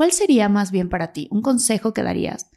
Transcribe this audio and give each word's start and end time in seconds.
¿Cuál 0.00 0.12
sería 0.12 0.48
más 0.48 0.70
bien 0.70 0.88
para 0.88 1.12
ti 1.12 1.28
un 1.30 1.42
consejo 1.42 1.92
que 1.92 2.02
darías 2.02 2.50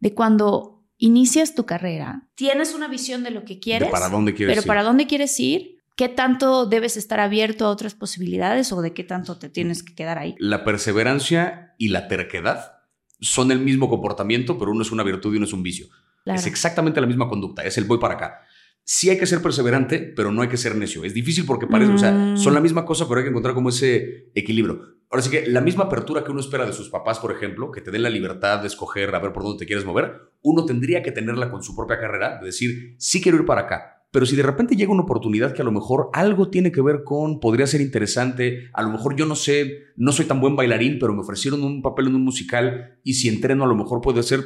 de 0.00 0.12
cuando 0.12 0.84
inicias 0.98 1.54
tu 1.54 1.64
carrera? 1.64 2.28
Tienes 2.34 2.74
una 2.74 2.88
visión 2.88 3.22
de 3.22 3.30
lo 3.30 3.46
que 3.46 3.58
quieres. 3.58 3.88
De 3.88 3.90
para 3.90 4.10
dónde 4.10 4.34
quieres 4.34 4.52
pero 4.52 4.60
ir. 4.60 4.66
para 4.66 4.82
dónde 4.82 5.06
quieres 5.06 5.40
ir. 5.40 5.78
¿Qué 5.96 6.10
tanto 6.10 6.66
debes 6.66 6.98
estar 6.98 7.18
abierto 7.18 7.64
a 7.64 7.70
otras 7.70 7.94
posibilidades 7.94 8.70
o 8.70 8.82
de 8.82 8.92
qué 8.92 9.02
tanto 9.02 9.38
te 9.38 9.48
tienes 9.48 9.82
que 9.82 9.94
quedar 9.94 10.18
ahí? 10.18 10.34
La 10.38 10.62
perseverancia 10.62 11.74
y 11.78 11.88
la 11.88 12.06
terquedad 12.06 12.82
son 13.18 13.50
el 13.50 13.60
mismo 13.60 13.88
comportamiento, 13.88 14.58
pero 14.58 14.70
uno 14.70 14.82
es 14.82 14.92
una 14.92 15.02
virtud 15.02 15.32
y 15.32 15.38
uno 15.38 15.46
es 15.46 15.54
un 15.54 15.62
vicio. 15.62 15.86
Claro. 16.24 16.38
Es 16.38 16.46
exactamente 16.46 17.00
la 17.00 17.06
misma 17.06 17.30
conducta, 17.30 17.62
es 17.62 17.78
el 17.78 17.84
voy 17.84 17.96
para 17.96 18.16
acá. 18.16 18.42
Sí 18.84 19.08
hay 19.10 19.18
que 19.18 19.26
ser 19.26 19.40
perseverante, 19.40 19.98
pero 20.16 20.32
no 20.32 20.42
hay 20.42 20.48
que 20.48 20.56
ser 20.56 20.74
necio. 20.74 21.04
Es 21.04 21.14
difícil 21.14 21.44
porque 21.46 21.66
parece, 21.66 21.92
o 21.92 21.98
sea, 21.98 22.12
Mm. 22.12 22.36
son 22.38 22.54
la 22.54 22.60
misma 22.60 22.84
cosa, 22.84 23.06
pero 23.06 23.18
hay 23.18 23.24
que 23.24 23.30
encontrar 23.30 23.54
como 23.54 23.68
ese 23.68 24.30
equilibrio. 24.34 24.80
Ahora 25.10 25.22
sí 25.22 25.30
que 25.30 25.46
la 25.46 25.60
misma 25.60 25.84
apertura 25.84 26.24
que 26.24 26.30
uno 26.30 26.40
espera 26.40 26.66
de 26.66 26.72
sus 26.72 26.88
papás, 26.88 27.18
por 27.18 27.32
ejemplo, 27.32 27.70
que 27.72 27.80
te 27.80 27.90
den 27.90 28.02
la 28.02 28.10
libertad 28.10 28.60
de 28.60 28.66
escoger 28.68 29.14
a 29.14 29.18
ver 29.18 29.32
por 29.32 29.42
dónde 29.42 29.58
te 29.58 29.66
quieres 29.66 29.84
mover, 29.84 30.12
uno 30.42 30.64
tendría 30.64 31.02
que 31.02 31.12
tenerla 31.12 31.50
con 31.50 31.62
su 31.62 31.74
propia 31.76 31.98
carrera, 31.98 32.38
de 32.40 32.46
decir, 32.46 32.94
sí 32.98 33.20
quiero 33.20 33.38
ir 33.38 33.44
para 33.44 33.62
acá. 33.62 33.96
Pero 34.12 34.26
si 34.26 34.34
de 34.34 34.42
repente 34.42 34.74
llega 34.74 34.90
una 34.92 35.02
oportunidad 35.02 35.52
que 35.52 35.62
a 35.62 35.64
lo 35.64 35.70
mejor 35.72 36.10
algo 36.12 36.48
tiene 36.50 36.72
que 36.72 36.80
ver 36.82 37.02
con, 37.04 37.38
podría 37.38 37.66
ser 37.68 37.80
interesante, 37.80 38.70
a 38.72 38.82
lo 38.82 38.90
mejor 38.90 39.14
yo 39.14 39.24
no 39.26 39.36
sé, 39.36 39.84
no 39.96 40.10
soy 40.10 40.24
tan 40.26 40.40
buen 40.40 40.56
bailarín, 40.56 40.98
pero 40.98 41.12
me 41.14 41.20
ofrecieron 41.20 41.62
un 41.62 41.80
papel 41.82 42.08
en 42.08 42.16
un 42.16 42.24
musical 42.24 42.98
y 43.04 43.14
si 43.14 43.28
entreno 43.28 43.64
a 43.64 43.68
lo 43.68 43.76
mejor 43.76 44.00
puede 44.00 44.22
ser, 44.24 44.40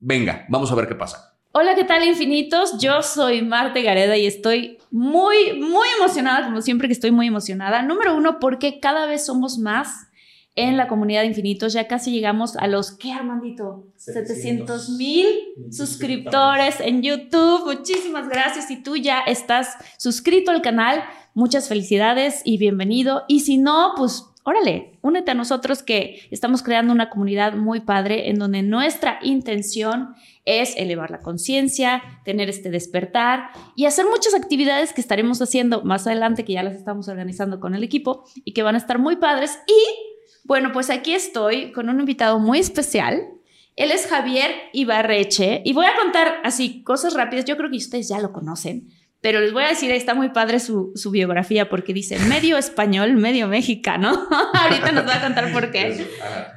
venga, 0.00 0.44
vamos 0.50 0.70
a 0.70 0.74
ver 0.74 0.86
qué 0.86 0.94
pasa. 0.94 1.35
Hola, 1.58 1.74
¿qué 1.74 1.84
tal 1.84 2.04
infinitos? 2.04 2.76
Yo 2.80 3.00
soy 3.00 3.40
Marte 3.40 3.80
Gareda 3.80 4.14
y 4.18 4.26
estoy 4.26 4.76
muy, 4.90 5.58
muy 5.58 5.88
emocionada, 5.98 6.44
como 6.44 6.60
siempre 6.60 6.86
que 6.86 6.92
estoy 6.92 7.12
muy 7.12 7.28
emocionada. 7.28 7.80
Número 7.80 8.14
uno, 8.14 8.38
porque 8.40 8.78
cada 8.78 9.06
vez 9.06 9.24
somos 9.24 9.56
más 9.56 10.06
en 10.54 10.76
la 10.76 10.86
comunidad 10.86 11.22
de 11.22 11.28
infinitos. 11.28 11.72
Ya 11.72 11.88
casi 11.88 12.10
llegamos 12.10 12.58
a 12.58 12.66
los, 12.66 12.92
¿qué 12.92 13.10
Armandito? 13.10 13.86
700 13.96 14.90
mil 14.98 15.26
suscriptores 15.70 16.78
en 16.80 17.00
YouTube. 17.00 17.64
Muchísimas 17.64 18.28
gracias. 18.28 18.68
Si 18.68 18.82
tú 18.82 18.96
ya 18.96 19.20
estás 19.20 19.78
suscrito 19.96 20.50
al 20.50 20.60
canal, 20.60 21.04
muchas 21.32 21.70
felicidades 21.70 22.42
y 22.44 22.58
bienvenido. 22.58 23.22
Y 23.28 23.40
si 23.40 23.56
no, 23.56 23.94
pues 23.96 24.26
órale, 24.46 24.92
únete 25.02 25.32
a 25.32 25.34
nosotros 25.34 25.82
que 25.82 26.20
estamos 26.30 26.62
creando 26.62 26.92
una 26.92 27.10
comunidad 27.10 27.54
muy 27.54 27.80
padre 27.80 28.30
en 28.30 28.38
donde 28.38 28.62
nuestra 28.62 29.18
intención 29.20 30.14
es 30.44 30.76
elevar 30.76 31.10
la 31.10 31.18
conciencia, 31.18 32.00
tener 32.24 32.48
este 32.48 32.70
despertar 32.70 33.50
y 33.74 33.86
hacer 33.86 34.06
muchas 34.06 34.34
actividades 34.34 34.92
que 34.92 35.00
estaremos 35.00 35.42
haciendo 35.42 35.82
más 35.82 36.06
adelante, 36.06 36.44
que 36.44 36.52
ya 36.52 36.62
las 36.62 36.76
estamos 36.76 37.08
organizando 37.08 37.58
con 37.58 37.74
el 37.74 37.82
equipo 37.82 38.24
y 38.44 38.52
que 38.52 38.62
van 38.62 38.76
a 38.76 38.78
estar 38.78 39.00
muy 39.00 39.16
padres. 39.16 39.58
Y 39.66 40.44
bueno, 40.44 40.70
pues 40.72 40.90
aquí 40.90 41.12
estoy 41.12 41.72
con 41.72 41.88
un 41.88 41.98
invitado 41.98 42.38
muy 42.38 42.60
especial. 42.60 43.26
Él 43.74 43.90
es 43.90 44.06
Javier 44.06 44.52
Ibarreche 44.72 45.62
y 45.64 45.72
voy 45.72 45.86
a 45.86 45.96
contar 46.00 46.36
así 46.44 46.84
cosas 46.84 47.14
rápidas. 47.14 47.46
Yo 47.46 47.56
creo 47.56 47.68
que 47.68 47.78
ustedes 47.78 48.08
ya 48.08 48.20
lo 48.20 48.32
conocen, 48.32 48.90
pero 49.20 49.40
les 49.40 49.52
voy 49.52 49.64
a 49.64 49.68
decir, 49.68 49.90
está 49.90 50.14
muy 50.14 50.28
padre 50.30 50.60
su, 50.60 50.92
su 50.94 51.10
biografía 51.10 51.68
porque 51.68 51.92
dice 51.92 52.18
medio 52.28 52.56
español, 52.58 53.14
medio 53.14 53.48
mexicano. 53.48 54.28
Ahorita 54.54 54.92
nos 54.92 55.06
va 55.06 55.16
a 55.16 55.22
contar 55.22 55.52
por 55.52 55.70
qué. 55.70 56.06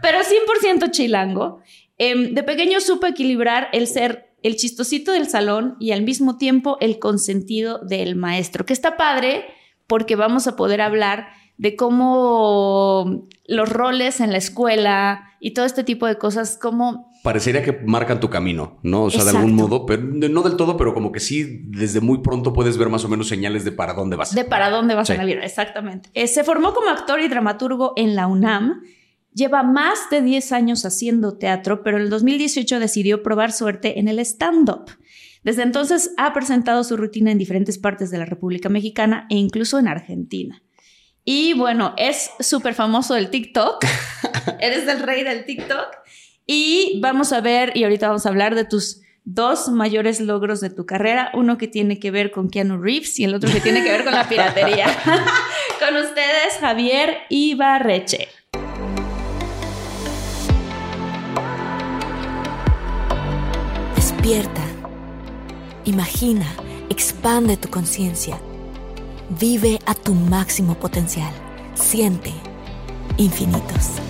Pero 0.01 0.19
100% 0.19 0.91
chilango. 0.91 1.61
Eh, 1.97 2.31
de 2.31 2.43
pequeño 2.43 2.79
supe 2.79 3.07
equilibrar 3.07 3.69
el 3.73 3.87
ser 3.87 4.29
el 4.41 4.55
chistosito 4.55 5.11
del 5.11 5.27
salón 5.27 5.75
y 5.79 5.91
al 5.91 6.03
mismo 6.03 6.37
tiempo 6.37 6.77
el 6.79 6.99
consentido 6.99 7.79
del 7.79 8.15
maestro, 8.15 8.65
que 8.65 8.73
está 8.73 8.97
padre 8.97 9.45
porque 9.87 10.15
vamos 10.15 10.47
a 10.47 10.55
poder 10.55 10.81
hablar 10.81 11.27
de 11.57 11.75
cómo 11.75 13.27
los 13.45 13.69
roles 13.69 14.21
en 14.21 14.31
la 14.31 14.37
escuela 14.37 15.33
y 15.41 15.51
todo 15.51 15.65
este 15.65 15.83
tipo 15.83 16.07
de 16.07 16.17
cosas, 16.17 16.57
cómo 16.61 17.08
Parecería 17.23 17.61
que 17.63 17.73
marcan 17.85 18.19
tu 18.19 18.29
camino, 18.29 18.79
¿no? 18.81 19.03
O 19.03 19.09
sea, 19.09 19.23
de 19.25 19.31
algún 19.31 19.51
Exacto. 19.51 19.67
modo, 19.69 19.85
pero 19.85 20.01
no 20.03 20.41
del 20.41 20.55
todo, 20.55 20.77
pero 20.77 20.93
como 20.93 21.11
que 21.11 21.19
sí, 21.19 21.63
desde 21.65 21.99
muy 21.99 22.19
pronto 22.19 22.53
puedes 22.53 22.77
ver 22.77 22.87
más 22.89 23.03
o 23.03 23.09
menos 23.09 23.27
señales 23.27 23.65
de 23.65 23.71
para 23.73 23.93
dónde 23.93 24.15
vas. 24.15 24.33
de 24.33 24.45
para 24.45 24.69
dónde 24.69 24.95
vas 24.95 25.07
Sí. 25.07 25.13
en 25.13 25.19
la 25.19 25.25
vida, 25.25 25.43
exactamente. 25.43 26.09
Eh, 26.13 26.27
se 26.27 26.43
formó 26.45 26.73
como 26.73 26.89
actor 26.89 27.19
y 27.19 27.27
dramaturgo 27.27 27.91
en 27.97 28.15
la 28.15 28.27
UNAM. 28.27 28.81
Lleva 29.33 29.63
más 29.63 30.09
de 30.09 30.21
10 30.21 30.51
años 30.53 30.85
haciendo 30.85 31.37
teatro, 31.37 31.83
pero 31.83 31.97
en 31.97 32.03
el 32.03 32.09
2018 32.09 32.79
decidió 32.79 33.21
probar 33.21 33.51
suerte 33.51 33.99
en 33.99 34.07
el 34.07 34.19
stand-up. 34.19 34.85
Desde 35.43 35.63
entonces 35.63 36.13
ha 36.17 36.33
presentado 36.33 36.83
su 36.83 36.97
rutina 36.97 37.31
en 37.31 37.37
diferentes 37.37 37.77
partes 37.77 38.11
de 38.11 38.17
la 38.17 38.25
República 38.25 38.69
Mexicana 38.69 39.27
e 39.29 39.35
incluso 39.35 39.77
en 39.77 39.87
Argentina. 39.87 40.63
Y 41.25 41.53
bueno, 41.53 41.93
es 41.97 42.31
súper 42.39 42.73
famoso 42.73 43.13
del 43.13 43.29
TikTok. 43.29 43.85
Eres 44.59 44.87
el 44.87 45.01
rey 45.03 45.23
del 45.23 45.45
TikTok. 45.45 45.87
Y 46.51 46.99
vamos 46.99 47.31
a 47.31 47.41
ver, 47.41 47.73
y 47.75 47.83
ahorita 47.83 48.07
vamos 48.07 48.25
a 48.25 48.29
hablar 48.29 48.55
de 48.55 48.65
tus 48.65 49.01
dos 49.23 49.69
mayores 49.69 50.19
logros 50.19 50.61
de 50.61 50.71
tu 50.71 50.87
carrera. 50.87 51.29
Uno 51.35 51.59
que 51.59 51.67
tiene 51.67 51.99
que 51.99 52.09
ver 52.09 52.31
con 52.31 52.49
Keanu 52.49 52.81
Reeves 52.81 53.19
y 53.19 53.25
el 53.25 53.35
otro 53.35 53.51
que 53.51 53.61
tiene 53.61 53.83
que 53.83 53.91
ver 53.91 54.03
con 54.03 54.15
la 54.15 54.27
piratería. 54.27 54.87
con 55.79 55.95
ustedes, 55.95 56.57
Javier 56.59 57.17
Ibarreche. 57.29 58.29
Despierta. 63.95 64.63
Imagina, 65.85 66.47
expande 66.89 67.57
tu 67.57 67.69
conciencia. 67.69 68.39
Vive 69.39 69.77
a 69.85 69.93
tu 69.93 70.15
máximo 70.15 70.73
potencial. 70.73 71.31
Siente 71.75 72.33
infinitos. 73.17 74.01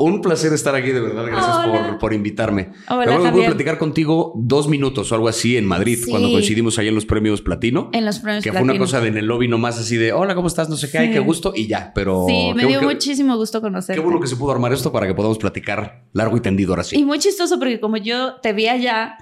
Un 0.00 0.22
placer 0.22 0.52
estar 0.54 0.74
aquí, 0.74 0.88
de 0.90 1.00
verdad. 1.00 1.26
Gracias 1.26 1.56
Hola. 1.66 1.88
por, 1.90 1.98
por 1.98 2.14
invitarme. 2.14 2.70
Hola, 2.88 3.18
que 3.22 3.30
pude 3.32 3.44
platicar 3.46 3.76
contigo 3.78 4.32
dos 4.36 4.66
minutos 4.66 5.12
o 5.12 5.14
algo 5.14 5.28
así 5.28 5.56
en 5.58 5.66
Madrid, 5.66 5.98
Sí. 6.02 6.10
cuando 6.10 6.30
coincidimos 6.30 6.78
ahí 6.78 6.88
en 6.88 6.94
los 6.94 7.04
premios 7.04 7.42
Platino. 7.42 7.90
En 7.92 8.04
los 8.06 8.18
premios 8.20 8.42
que 8.42 8.50
fue 8.50 8.62
una 8.62 8.78
cosa 8.78 9.00
de 9.00 9.08
en 9.08 9.18
el 9.18 9.26
lobby 9.26 9.46
nomás 9.46 9.78
así 9.78 9.96
de, 9.96 10.12
hola, 10.14 10.34
¿cómo 10.34 10.48
estás? 10.48 10.68
No 10.70 10.76
sé 10.76 10.90
qué, 10.90 10.98
ay, 10.98 11.06
Sí. 11.08 11.12
qué 11.12 11.18
gusto, 11.20 11.52
y 11.54 11.66
ya. 11.66 11.92
Pero 11.94 12.24
Sí, 12.26 12.52
me 12.56 12.62
qué- 12.62 12.68
dio 12.68 12.80
qué- 12.80 12.86
muchísimo 12.86 13.36
gusto 13.36 13.60
conocerte. 13.60 14.00
Qué 14.00 14.04
bueno 14.04 14.20
que 14.20 14.26
se 14.26 14.36
pudo 14.36 14.52
armar 14.52 14.72
esto 14.72 14.90
para 14.90 15.06
que 15.06 15.14
podamos 15.14 15.36
platicar 15.38 16.06
largo 16.14 16.36
y 16.36 16.40
tendido 16.40 16.72
ahora 16.72 16.82
sí. 16.84 16.96
Y 16.98 17.04
muy 17.04 17.18
chistoso 17.18 17.58
porque 17.58 17.78
como 17.78 17.98
yo 17.98 18.36
te 18.42 18.52
vi 18.54 18.68
allá, 18.68 19.18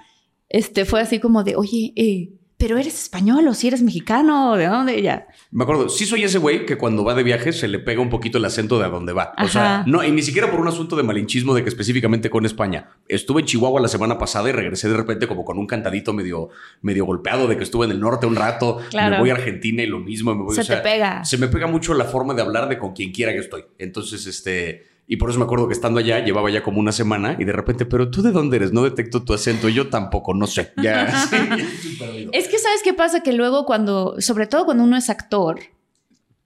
este, 0.49 0.85
fue 0.85 1.01
así 1.01 1.19
como 1.19 1.43
de, 1.43 1.57
oye, 1.57 1.93
eh, 1.97 2.31
pero 2.59 2.77
eres 2.77 3.01
español 3.01 3.47
o 3.47 3.55
si 3.55 3.69
eres 3.69 3.83
mexicano, 3.83 4.57
¿de 4.57 4.67
dónde? 4.67 5.01
Ya. 5.01 5.29
Me 5.53 5.63
acuerdo, 5.63 5.89
sí 5.89 6.05
soy 6.05 6.25
ese 6.25 6.39
güey 6.39 6.67
que 6.67 6.77
cuando 6.77 7.05
va 7.05 7.15
de 7.15 7.23
viaje 7.23 7.53
se 7.53 7.69
le 7.69 7.79
pega 7.79 8.03
un 8.03 8.11
poquito 8.11 8.39
el 8.39 8.45
acento 8.45 8.81
de 8.81 8.85
a 8.85 8.89
dónde 8.89 9.13
va. 9.13 9.33
O 9.41 9.47
sea, 9.47 9.85
no, 9.87 10.03
y 10.03 10.11
ni 10.11 10.23
siquiera 10.23 10.51
por 10.51 10.61
un 10.61 10.67
asunto 10.67 10.97
de 10.97 11.05
malinchismo 11.05 11.55
de 11.55 11.63
que 11.63 11.69
específicamente 11.69 12.31
con 12.31 12.45
España. 12.45 12.91
Estuve 13.07 13.43
en 13.43 13.47
Chihuahua 13.47 13.81
la 13.81 13.87
semana 13.87 14.19
pasada 14.19 14.49
y 14.49 14.53
regresé 14.53 14.89
de 14.89 14.97
repente 14.97 15.29
como 15.29 15.45
con 15.45 15.57
un 15.57 15.69
cantadito 15.69 16.13
medio, 16.13 16.49
medio 16.83 17.05
golpeado 17.05 17.47
de 17.47 17.57
que 17.57 17.63
estuve 17.63 17.87
en 17.87 17.93
el 17.93 18.01
norte 18.01 18.27
un 18.27 18.35
rato. 18.35 18.81
Claro. 18.91 19.17
Me 19.17 19.21
voy 19.21 19.31
a 19.31 19.35
Argentina 19.35 19.85
y 19.85 19.87
lo 19.87 20.01
mismo. 20.01 20.35
Me 20.35 20.43
voy, 20.43 20.55
Se 20.57 20.63
o 20.63 20.65
sea, 20.65 20.83
te 20.83 20.83
pega. 20.83 21.25
Se 21.25 21.39
me 21.39 21.47
pega 21.47 21.69
mucho 21.69 21.95
la 21.95 22.07
forma 22.07 22.35
de 22.35 22.43
hablar 22.43 22.69
de 22.69 22.77
con 22.77 22.93
quien 22.93 23.13
quiera 23.13 23.33
que 23.33 23.39
estoy. 23.39 23.67
Entonces, 23.79 24.27
este... 24.27 24.88
Y 25.11 25.17
por 25.17 25.31
eso 25.31 25.39
me 25.39 25.47
acuerdo 25.47 25.67
que 25.67 25.73
estando 25.73 26.01
allá, 26.01 26.23
llevaba 26.23 26.51
ya 26.51 26.63
como 26.63 26.81
una 26.81 26.93
semana 26.93 27.35
y 27.39 27.45
de 27.45 27.53
repente, 27.53 27.87
pero 27.87 28.11
tú 28.11 28.21
de 28.21 28.31
dónde 28.31 28.59
eres? 28.59 28.75
No 28.75 28.85
detecto 28.85 29.25
tu 29.25 29.33
acento. 29.33 29.71
Yo 29.71 29.89
tampoco, 29.89 30.35
no 30.35 30.47
sé. 30.47 30.73
Ya, 30.77 31.11
sí, 31.25 31.37
ya 31.49 31.57
estoy 31.57 31.97
perdido. 31.97 32.31
Es 32.35 32.47
que 32.47 32.59
sabes 32.59 32.83
qué 32.85 32.93
pasa 32.93 33.23
que 33.23 33.33
luego 33.33 33.65
cuando, 33.65 34.21
sobre 34.21 34.47
todo 34.47 34.67
cuando 34.67 34.85
uno 34.85 34.99
es 34.99 35.09
actor, 35.09 35.61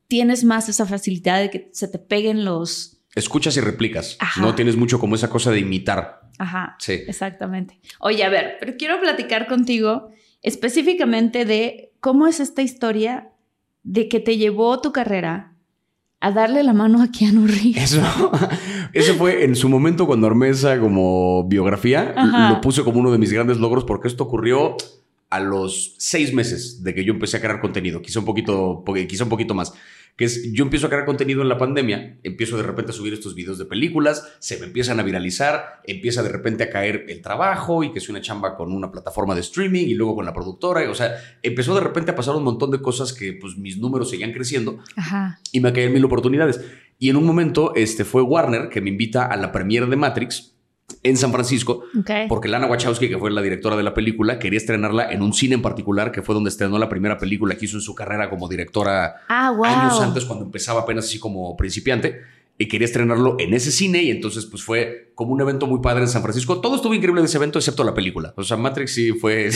tienes 0.07 0.45
más 0.45 0.69
esa 0.69 0.87
facilidad 0.87 1.41
de 1.41 1.51
que 1.51 1.71
se 1.73 1.89
te 1.89 1.99
peguen 1.99 2.45
los... 2.45 3.03
Escuchas 3.17 3.57
y 3.57 3.61
replicas. 3.61 4.17
Ajá. 4.21 4.41
No 4.41 4.55
tienes 4.55 4.77
mucho 4.77 5.01
como 5.01 5.17
esa 5.17 5.29
cosa 5.29 5.51
de 5.51 5.59
imitar. 5.59 6.31
Ajá. 6.39 6.77
Sí. 6.79 7.01
Exactamente. 7.09 7.81
Oye, 7.99 8.23
a 8.23 8.29
ver, 8.29 8.59
pero 8.61 8.77
quiero 8.79 9.01
platicar 9.01 9.49
contigo 9.49 10.11
específicamente 10.41 11.45
de 11.45 11.93
cómo 11.99 12.29
es 12.29 12.39
esta 12.39 12.63
historia 12.63 13.33
de 13.83 14.09
que 14.09 14.21
te 14.21 14.37
llevó 14.37 14.81
tu 14.81 14.93
carrera 14.93 15.52
a 16.23 16.31
darle 16.31 16.63
la 16.63 16.73
mano 16.73 17.03
a 17.03 17.09
Keanu 17.11 17.47
Reeves. 17.47 17.93
Eso, 17.95 18.31
eso 18.93 19.15
fue 19.15 19.45
en 19.45 19.57
su 19.57 19.69
momento 19.69 20.07
cuando 20.07 20.27
armé 20.27 20.49
esa 20.51 20.79
como 20.81 21.45
biografía. 21.49 22.15
Ajá. 22.17 22.49
Lo 22.51 22.61
puse 22.61 22.83
como 22.85 23.01
uno 23.01 23.11
de 23.13 23.19
mis 23.19 23.33
grandes 23.33 23.59
logros 23.59 23.85
porque 23.85 24.09
esto 24.09 24.25
ocurrió 24.25 24.77
a 25.31 25.41
los 25.41 25.95
seis 25.99 26.33
meses 26.35 26.83
de 26.85 26.95
que 26.95 27.05
yo 27.05 27.13
empecé 27.15 27.39
a 27.39 27.41
crear 27.41 27.61
contenido, 27.61 28.03
quizá 28.03 28.19
un 28.21 28.25
poquito, 28.27 28.83
po- 28.85 28.95
quizá 28.95 29.25
un 29.25 29.31
poquito 29.31 29.55
más. 29.55 29.73
Que 30.17 30.27
es, 30.27 30.53
yo 30.53 30.65
empiezo 30.65 30.87
a 30.87 30.91
crear 30.91 31.07
contenido 31.07 31.43
en 31.43 31.49
la 31.49 31.57
pandemia, 31.57 32.19
empiezo 32.23 32.57
de 32.57 32.63
repente 32.63 32.93
a 32.93 32.95
subir 32.95 33.15
estos 33.15 33.35
videos 33.35 33.59
de 33.59 33.65
películas, 33.65 34.35
se 34.41 34.59
me 34.59 34.67
empiezan 34.67 35.01
a 35.01 35.03
viralizar, 35.03 35.81
empieza 35.85 36.23
de 36.23 36.29
repente 36.29 36.65
a 36.65 36.71
caer 36.71 37.07
el 37.09 37.23
trabajo 37.23 37.83
y 37.83 37.93
que 37.93 37.99
es 37.99 38.09
una 38.09 38.21
chamba 38.21 38.55
con 38.55 38.73
una 38.73 38.93
plataforma 38.93 39.35
de 39.35 39.41
streaming 39.41 39.87
y 39.87 39.95
luego 39.95 40.17
con 40.17 40.27
la 40.27 40.35
productora. 40.35 40.85
y, 40.85 40.89
O 40.89 40.95
sea, 40.95 41.15
empezó 41.43 41.75
de 41.75 41.81
repente 41.81 42.11
a 42.11 42.15
pasar 42.15 42.37
un 42.37 42.45
montón 42.45 42.71
de 42.71 42.81
cosas 42.83 43.13
que 43.13 43.33
pues 43.33 43.57
mis 43.57 43.79
números 43.79 44.11
seguían 44.11 44.33
creciendo 44.33 44.81
Ajá. 44.97 45.41
y 45.51 45.61
me 45.61 45.73
caían 45.73 45.93
mil 45.93 46.05
oportunidades. 46.05 46.61
Y 46.99 47.11
en 47.11 47.17
un 47.17 47.27
momento 47.27 47.75
este, 47.75 48.05
fue 48.05 48.23
Warner 48.23 48.69
que 48.69 48.81
me 48.81 48.91
invita 48.91 49.27
a 49.27 49.37
la 49.37 49.51
premiere 49.51 49.87
de 49.87 49.97
Matrix 49.97 50.52
en 51.05 51.17
San 51.17 51.33
Francisco, 51.33 51.85
porque 52.29 52.49
Lana 52.49 52.67
Wachowski, 52.67 53.09
que 53.09 53.19
fue 53.19 53.31
la 53.31 53.43
directora 53.43 53.77
de 53.77 53.83
la 53.83 53.93
película, 53.93 54.39
quería 54.39 54.59
estrenarla 54.59 55.11
en 55.11 55.23
un 55.23 55.33
cine 55.33 55.55
en 55.57 55.63
particular, 55.63 56.13
que 56.13 56.23
fue 56.23 56.35
donde 56.35 56.49
estrenó 56.51 56.79
la 56.79 56.89
primera 56.89 57.19
película 57.19 57.57
que 57.57 57.65
hizo 57.65 57.77
en 57.77 57.83
su 57.83 57.95
carrera 57.95 58.31
como 58.31 58.49
directora 58.49 59.17
Ah, 59.29 59.51
wow. 59.51 59.65
años 59.65 60.01
antes, 60.01 60.25
cuando 60.25 60.45
empezaba 60.45 60.83
apenas 60.83 61.07
así 61.07 61.19
como 61.19 61.57
principiante. 61.57 62.21
Y 62.59 62.69
quería 62.69 62.85
estrenarlo 62.85 63.37
en 63.41 63.55
ese 63.55 63.73
cine 63.73 64.03
y 64.03 64.11
entonces 64.11 64.47
pues 64.47 64.63
fue 64.63 65.11
como 65.17 65.33
un 65.33 65.41
evento 65.41 65.67
muy 65.67 65.81
padre 65.81 66.03
en 66.03 66.09
San 66.09 66.23
Francisco. 66.23 66.61
Todo 66.61 66.77
estuvo 66.77 66.95
increíble 66.95 67.21
de 67.23 67.27
ese 67.27 67.39
evento 67.39 67.59
excepto 67.59 67.83
la 67.83 67.95
película. 67.95 68.35
O 68.37 68.45
sea, 68.45 68.57
Matrix 68.57 68.93
sí 68.95 69.13
fue 69.13 69.51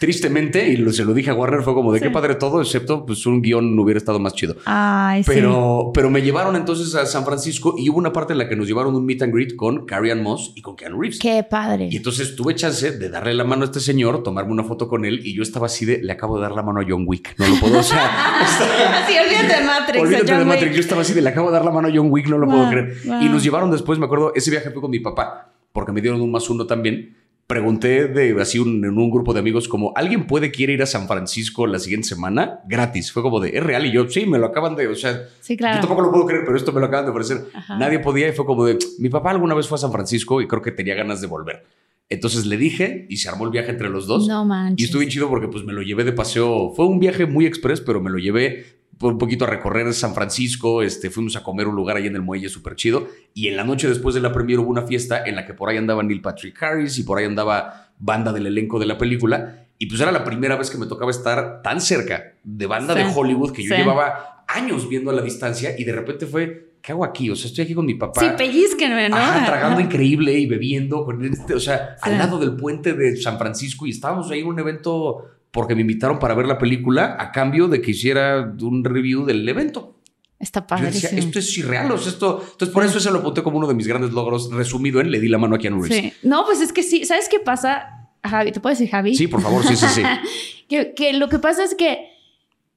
tristemente 0.00 0.68
y 0.68 0.92
se 0.92 1.04
lo 1.04 1.14
dije 1.14 1.30
a 1.30 1.34
Warner, 1.34 1.62
fue 1.62 1.74
como 1.74 1.92
de 1.92 1.98
Sí. 1.98 2.04
qué 2.06 2.10
padre 2.10 2.34
todo, 2.34 2.60
excepto 2.60 3.04
pues 3.06 3.24
un 3.26 3.42
guion 3.42 3.78
hubiera 3.78 3.98
estado 3.98 4.18
más 4.18 4.34
chido. 4.34 4.56
Ay, 4.64 5.22
sí. 5.22 5.30
Pero, 5.32 5.90
pero 5.94 6.10
me 6.10 6.22
llevaron 6.22 6.56
entonces 6.56 6.94
a 6.94 7.06
San 7.06 7.24
Francisco 7.24 7.74
y 7.78 7.88
hubo 7.90 7.98
una 7.98 8.12
parte 8.12 8.32
en 8.32 8.38
la 8.38 8.48
que 8.48 8.56
nos 8.56 8.66
llevaron 8.66 8.94
un 8.94 9.04
meet 9.06 9.22
and 9.22 9.32
greet 9.34 9.56
con 9.56 9.86
Carrie 9.86 10.12
Ann 10.12 10.22
Moss 10.22 10.52
y 10.54 10.62
con 10.62 10.76
Keanu 10.76 11.00
Reeves. 11.00 11.18
Qué 11.18 11.42
padre. 11.48 11.88
Y 11.90 11.96
entonces 11.96 12.34
tuve 12.36 12.54
chance 12.54 12.92
de 12.92 13.08
darle 13.08 13.34
la 13.34 13.44
mano 13.44 13.62
a 13.62 13.64
este 13.66 13.80
señor, 13.80 14.22
tomarme 14.22 14.52
una 14.52 14.64
foto 14.64 14.88
con 14.88 15.04
él 15.04 15.20
y 15.24 15.34
yo 15.34 15.42
estaba 15.42 15.66
así 15.66 15.84
de, 15.84 16.02
le 16.02 16.12
acabo 16.12 16.36
de 16.36 16.42
dar 16.42 16.52
la 16.52 16.62
mano 16.62 16.80
a 16.80 16.84
John 16.88 17.04
Wick. 17.06 17.34
No 17.38 17.46
lo 17.48 17.56
puedo, 17.60 17.78
o 17.78 17.82
sea, 17.82 18.10
Así, 19.04 19.14
olvídate 19.18 19.60
de 19.60 19.66
Matrix. 19.66 20.00
olvídate 20.02 20.24
John 20.28 20.38
de 20.38 20.44
Wick. 20.44 20.54
Matrix. 20.54 20.74
Yo 20.74 20.80
estaba 20.80 21.02
así 21.02 21.12
de, 21.14 21.22
le 21.22 21.28
acabo 21.30 21.48
de 21.50 21.52
dar 21.56 21.64
la 21.64 21.70
mano 21.70 21.88
a 21.88 21.90
John 21.94 22.08
Wick, 22.10 22.28
no 22.28 22.38
lo 22.38 22.46
Wow, 22.46 22.56
puedo 22.56 22.70
creer. 22.70 22.96
wow. 23.04 23.22
Y 23.22 23.28
nos 23.28 23.42
llevaron 23.42 23.70
después, 23.70 23.98
me 23.98 24.06
acuerdo, 24.06 24.32
ese 24.34 24.50
viaje 24.50 24.70
fue 24.70 24.80
con 24.80 24.90
mi 24.90 25.00
papá, 25.00 25.52
porque 25.72 25.92
me 25.92 26.00
dieron 26.00 26.20
un 26.20 26.30
más 26.30 26.48
uno 26.50 26.66
también. 26.66 27.16
Pregunté 27.52 28.06
de 28.08 28.40
así 28.40 28.58
un- 28.58 28.82
en 28.82 28.96
un 28.96 29.10
grupo 29.10 29.34
de 29.34 29.40
amigos 29.40 29.68
como, 29.68 29.92
¿alguien 29.94 30.26
puede 30.26 30.50
quiere 30.50 30.72
ir 30.72 30.82
a 30.82 30.86
San 30.86 31.06
Francisco 31.06 31.66
la 31.66 31.78
siguiente 31.78 32.08
semana? 32.08 32.60
Gratis. 32.66 33.12
Fue 33.12 33.22
como 33.22 33.40
de, 33.40 33.50
¿es 33.50 33.62
real? 33.62 33.84
Y 33.84 33.92
yo, 33.92 34.08
sí, 34.08 34.24
me 34.24 34.38
lo 34.38 34.46
acaban 34.46 34.74
de, 34.74 34.88
o 34.88 34.94
sea, 34.94 35.28
Sí, 35.42 35.54
claro. 35.54 35.74
yo 35.74 35.80
tampoco 35.82 36.00
lo 36.00 36.10
puedo 36.10 36.24
creer, 36.24 36.44
pero 36.46 36.56
esto 36.56 36.72
me 36.72 36.80
lo 36.80 36.86
acaban 36.86 37.04
de 37.04 37.10
ofrecer. 37.10 37.44
Ajá. 37.52 37.76
Nadie 37.76 37.98
podía 37.98 38.26
y 38.26 38.32
fue 38.32 38.46
como 38.46 38.64
de, 38.64 38.78
mi 39.00 39.10
papá 39.10 39.32
alguna 39.32 39.54
vez 39.54 39.66
fue 39.68 39.76
a 39.76 39.78
San 39.78 39.92
Francisco 39.92 40.40
y 40.40 40.48
creo 40.48 40.62
que 40.62 40.70
tenía 40.72 40.94
ganas 40.94 41.20
de 41.20 41.26
volver. 41.26 41.62
Entonces 42.08 42.46
le 42.46 42.56
dije 42.56 43.04
y 43.10 43.18
se 43.18 43.28
armó 43.28 43.44
el 43.44 43.50
viaje 43.50 43.70
entre 43.70 43.90
los 43.90 44.06
dos. 44.06 44.26
No 44.26 44.46
manches. 44.46 44.80
Y 44.80 44.84
estuvo 44.84 45.00
bien 45.00 45.10
chido 45.10 45.28
porque 45.28 45.48
pues 45.48 45.62
me 45.64 45.74
lo 45.74 45.82
llevé 45.82 46.04
de 46.04 46.12
paseo. 46.12 46.72
Fue 46.74 46.86
un 46.86 47.00
viaje 47.00 47.26
muy 47.26 47.44
express, 47.44 47.82
pero 47.82 48.00
me 48.00 48.08
lo 48.08 48.16
llevé 48.16 48.64
un 49.10 49.18
poquito 49.18 49.44
a 49.44 49.48
recorrer 49.48 49.92
San 49.94 50.14
Francisco. 50.14 50.82
Este, 50.82 51.10
fuimos 51.10 51.36
a 51.36 51.42
comer 51.42 51.66
un 51.68 51.74
lugar 51.74 51.96
ahí 51.96 52.06
en 52.06 52.14
el 52.14 52.22
muelle 52.22 52.48
súper 52.48 52.76
chido. 52.76 53.08
Y 53.34 53.48
en 53.48 53.56
la 53.56 53.64
noche 53.64 53.88
después 53.88 54.14
de 54.14 54.20
la 54.20 54.32
premiere 54.32 54.60
hubo 54.62 54.70
una 54.70 54.82
fiesta 54.86 55.24
en 55.24 55.36
la 55.36 55.46
que 55.46 55.54
por 55.54 55.68
ahí 55.68 55.76
andaba 55.76 56.02
Neil 56.02 56.20
Patrick 56.20 56.60
Harris 56.62 56.98
y 56.98 57.02
por 57.02 57.18
ahí 57.18 57.24
andaba 57.24 57.92
banda 57.98 58.32
del 58.32 58.46
elenco 58.46 58.78
de 58.78 58.86
la 58.86 58.98
película. 58.98 59.66
Y 59.78 59.86
pues 59.86 60.00
era 60.00 60.12
la 60.12 60.22
primera 60.24 60.56
vez 60.56 60.70
que 60.70 60.78
me 60.78 60.86
tocaba 60.86 61.10
estar 61.10 61.60
tan 61.62 61.80
cerca 61.80 62.34
de 62.44 62.66
banda 62.66 62.94
Sí. 62.94 63.00
de 63.02 63.12
Hollywood 63.14 63.52
que 63.52 63.62
yo 63.64 63.74
Sí. 63.74 63.80
llevaba 63.80 64.44
años 64.48 64.88
viendo 64.88 65.10
a 65.10 65.14
la 65.14 65.22
distancia 65.22 65.74
y 65.78 65.84
de 65.84 65.92
repente 65.92 66.26
fue, 66.26 66.74
¿qué 66.82 66.92
hago 66.92 67.04
aquí? 67.04 67.30
O 67.30 67.36
sea, 67.36 67.48
estoy 67.48 67.64
aquí 67.64 67.74
con 67.74 67.86
mi 67.86 67.94
papá. 67.94 68.20
Sí, 68.20 68.26
pellizquenme, 68.36 69.08
¿no? 69.08 69.16
Ajá, 69.16 69.44
tragando 69.46 69.80
increíble 69.80 70.32
y 70.34 70.46
bebiendo, 70.46 71.04
con 71.04 71.24
este, 71.24 71.54
o 71.54 71.60
sea, 71.60 71.96
Sí. 71.96 72.10
al 72.10 72.18
lado 72.18 72.38
del 72.38 72.54
puente 72.54 72.92
de 72.92 73.16
San 73.16 73.38
Francisco 73.38 73.86
y 73.86 73.90
estábamos 73.90 74.30
ahí 74.30 74.40
en 74.40 74.46
un 74.48 74.58
evento 74.58 75.24
porque 75.52 75.74
me 75.74 75.82
invitaron 75.82 76.18
para 76.18 76.34
ver 76.34 76.46
la 76.46 76.58
película 76.58 77.16
a 77.18 77.30
cambio 77.30 77.68
de 77.68 77.80
que 77.80 77.92
hiciera 77.92 78.54
un 78.60 78.82
review 78.82 79.24
del 79.24 79.48
evento. 79.48 80.00
Está 80.40 80.66
Yo 80.68 80.86
decía, 80.86 81.10
padrísimo. 81.10 81.18
esto 81.20 81.38
es 81.38 81.58
irreal, 81.58 81.92
o 81.92 81.98
sea, 81.98 82.10
esto, 82.10 82.40
entonces 82.52 82.74
por 82.74 82.84
eso 82.84 82.98
se 82.98 83.12
lo 83.12 83.20
apunté 83.20 83.44
como 83.44 83.58
uno 83.58 83.68
de 83.68 83.74
mis 83.74 83.86
grandes 83.86 84.10
logros, 84.10 84.50
resumido 84.50 85.00
en 85.00 85.12
le 85.12 85.20
di 85.20 85.28
la 85.28 85.38
mano 85.38 85.54
a 85.54 85.58
Keanu 85.58 85.82
Reeves. 85.82 86.12
Sí. 86.12 86.12
No, 86.26 86.44
pues 86.44 86.60
es 86.60 86.72
que 86.72 86.82
sí. 86.82 87.04
¿Sabes 87.04 87.28
qué 87.28 87.38
pasa? 87.38 88.08
Javi, 88.24 88.50
¿te 88.50 88.58
puedo 88.58 88.72
decir 88.72 88.90
Javi? 88.90 89.14
Sí, 89.14 89.28
por 89.28 89.40
favor, 89.40 89.64
sí, 89.64 89.76
sí, 89.76 89.86
sí. 89.86 90.02
que, 90.68 90.94
que 90.94 91.12
lo 91.12 91.28
que 91.28 91.38
pasa 91.38 91.62
es 91.62 91.76
que 91.76 92.08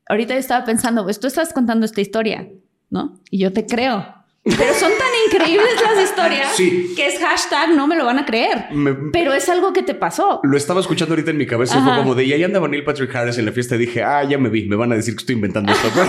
ahorita 0.07 0.36
yo 0.36 0.39
estaba 0.39 0.63
pensando, 0.63 1.04
pues 1.04 1.19
tú 1.19 1.25
estás 1.25 1.54
contando 1.54 1.86
esta 1.88 2.01
historia, 2.01 2.48
¿no? 2.92 3.19
Y 3.31 3.39
yo 3.39 3.51
te 3.51 3.66
creo. 3.66 4.06
Pero 4.45 4.74
son 4.75 4.92
tan 4.97 5.07
increíbles 5.27 5.69
las 5.81 6.03
historias 6.03 6.56
Sí. 6.56 6.94
que 6.95 7.07
es 7.07 7.18
hashtag 7.19 7.69
no 7.75 7.88
me 7.88 7.95
lo 7.95 8.06
van 8.06 8.19
a 8.19 8.25
creer. 8.25 8.65
Me- 8.71 8.94
Pero 9.12 9.33
es 9.33 9.50
algo 9.50 9.74
que 9.74 9.81
te 9.81 9.95
pasó. 9.95 10.39
lo 10.44 10.56
estaba 10.56 10.81
escuchando 10.81 11.13
ahorita 11.13 11.31
en 11.31 11.38
mi 11.38 11.47
cabeza 11.47 11.81
fue 11.83 11.95
como 11.97 12.13
de, 12.13 12.25
y 12.25 12.33
ahí 12.33 12.44
andaba 12.44 12.68
Neil 12.68 12.83
Patrick 12.83 13.13
Harris 13.15 13.38
en 13.39 13.45
la 13.45 13.51
fiesta 13.51 13.75
y 13.75 13.80
dije, 13.80 14.03
ah, 14.03 14.24
ya 14.24 14.38
me 14.38 14.50
vi, 14.50 14.65
me 14.65 14.75
van 14.75 14.92
a 14.92 14.95
decir 14.95 15.15
que 15.15 15.21
estoy 15.21 15.36
inventando 15.36 15.71
esto. 15.74 15.88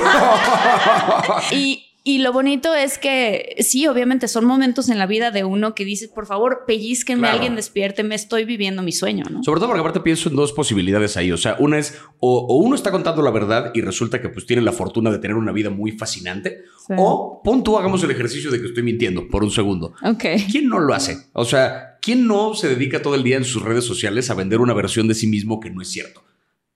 Y, 1.53 1.87
y 2.09 2.19
lo 2.19 2.33
bonito 2.33 2.73
es 2.75 2.99
que 2.99 3.57
sí, 3.59 3.87
obviamente 3.89 4.29
son 4.29 4.45
momentos 4.45 4.89
en 4.89 4.99
la 4.99 5.07
vida 5.07 5.33
de 5.33 5.43
uno 5.43 5.75
que 5.75 5.85
dices, 5.85 6.09
por 6.09 6.25
favor, 6.27 6.63
pellizquenme, 6.67 7.23
Claro. 7.23 7.35
alguien 7.35 7.57
despiérteme, 7.57 8.15
estoy 8.15 8.45
viviendo 8.45 8.83
mi 8.83 8.93
sueño, 8.93 9.25
¿no? 9.29 9.43
Sobre 9.43 9.59
todo 9.59 9.69
porque 9.71 9.81
aparte 9.81 10.01
pienso 10.01 10.29
en 10.29 10.37
dos 10.37 10.53
posibilidades 10.53 11.17
ahí. 11.17 11.33
O 11.33 11.37
sea, 11.37 11.57
una 11.59 11.79
es 11.79 11.99
o, 12.21 12.47
o 12.47 12.57
uno 12.59 12.77
está 12.77 12.93
contando 12.93 13.23
la 13.23 13.33
verdad 13.33 13.73
y 13.75 13.81
resulta 13.81 14.23
que 14.23 14.29
pues 14.29 14.47
tiene 14.47 14.63
la 14.63 14.71
fortuna 14.73 15.11
de 15.11 15.19
tener 15.19 15.37
una 15.37 15.51
vida 15.51 15.69
muy 15.71 15.93
fascinante. 15.93 16.63
Sí. 16.87 16.95
O 16.97 17.41
pon 17.43 17.65
tú, 17.65 17.77
hagamos 17.77 18.03
el 18.05 18.13
ejercicio 18.13 18.51
de 18.53 18.61
que 18.61 18.69
estoy 18.69 18.85
mintiendo 18.85 19.27
por 19.29 19.43
un 19.43 19.51
segundo. 19.51 19.93
Ok. 20.05 20.25
¿Quién 20.51 20.69
no 20.69 20.79
lo 20.79 20.95
hace? 20.95 21.17
O 21.33 21.45
sea, 21.45 21.99
¿quién 22.01 22.29
no 22.29 22.55
se 22.55 22.69
dedica 22.69 23.03
todo 23.03 23.17
el 23.17 23.25
día 23.25 23.37
en 23.37 23.45
sus 23.45 23.63
redes 23.63 23.85
sociales 23.85 24.31
a 24.31 24.35
vender 24.35 24.61
una 24.61 24.75
versión 24.75 25.09
de 25.09 25.15
sí 25.15 25.27
mismo 25.27 25.59
que 25.59 25.71
no 25.71 25.83
es 25.83 25.89
cierto? 25.89 26.23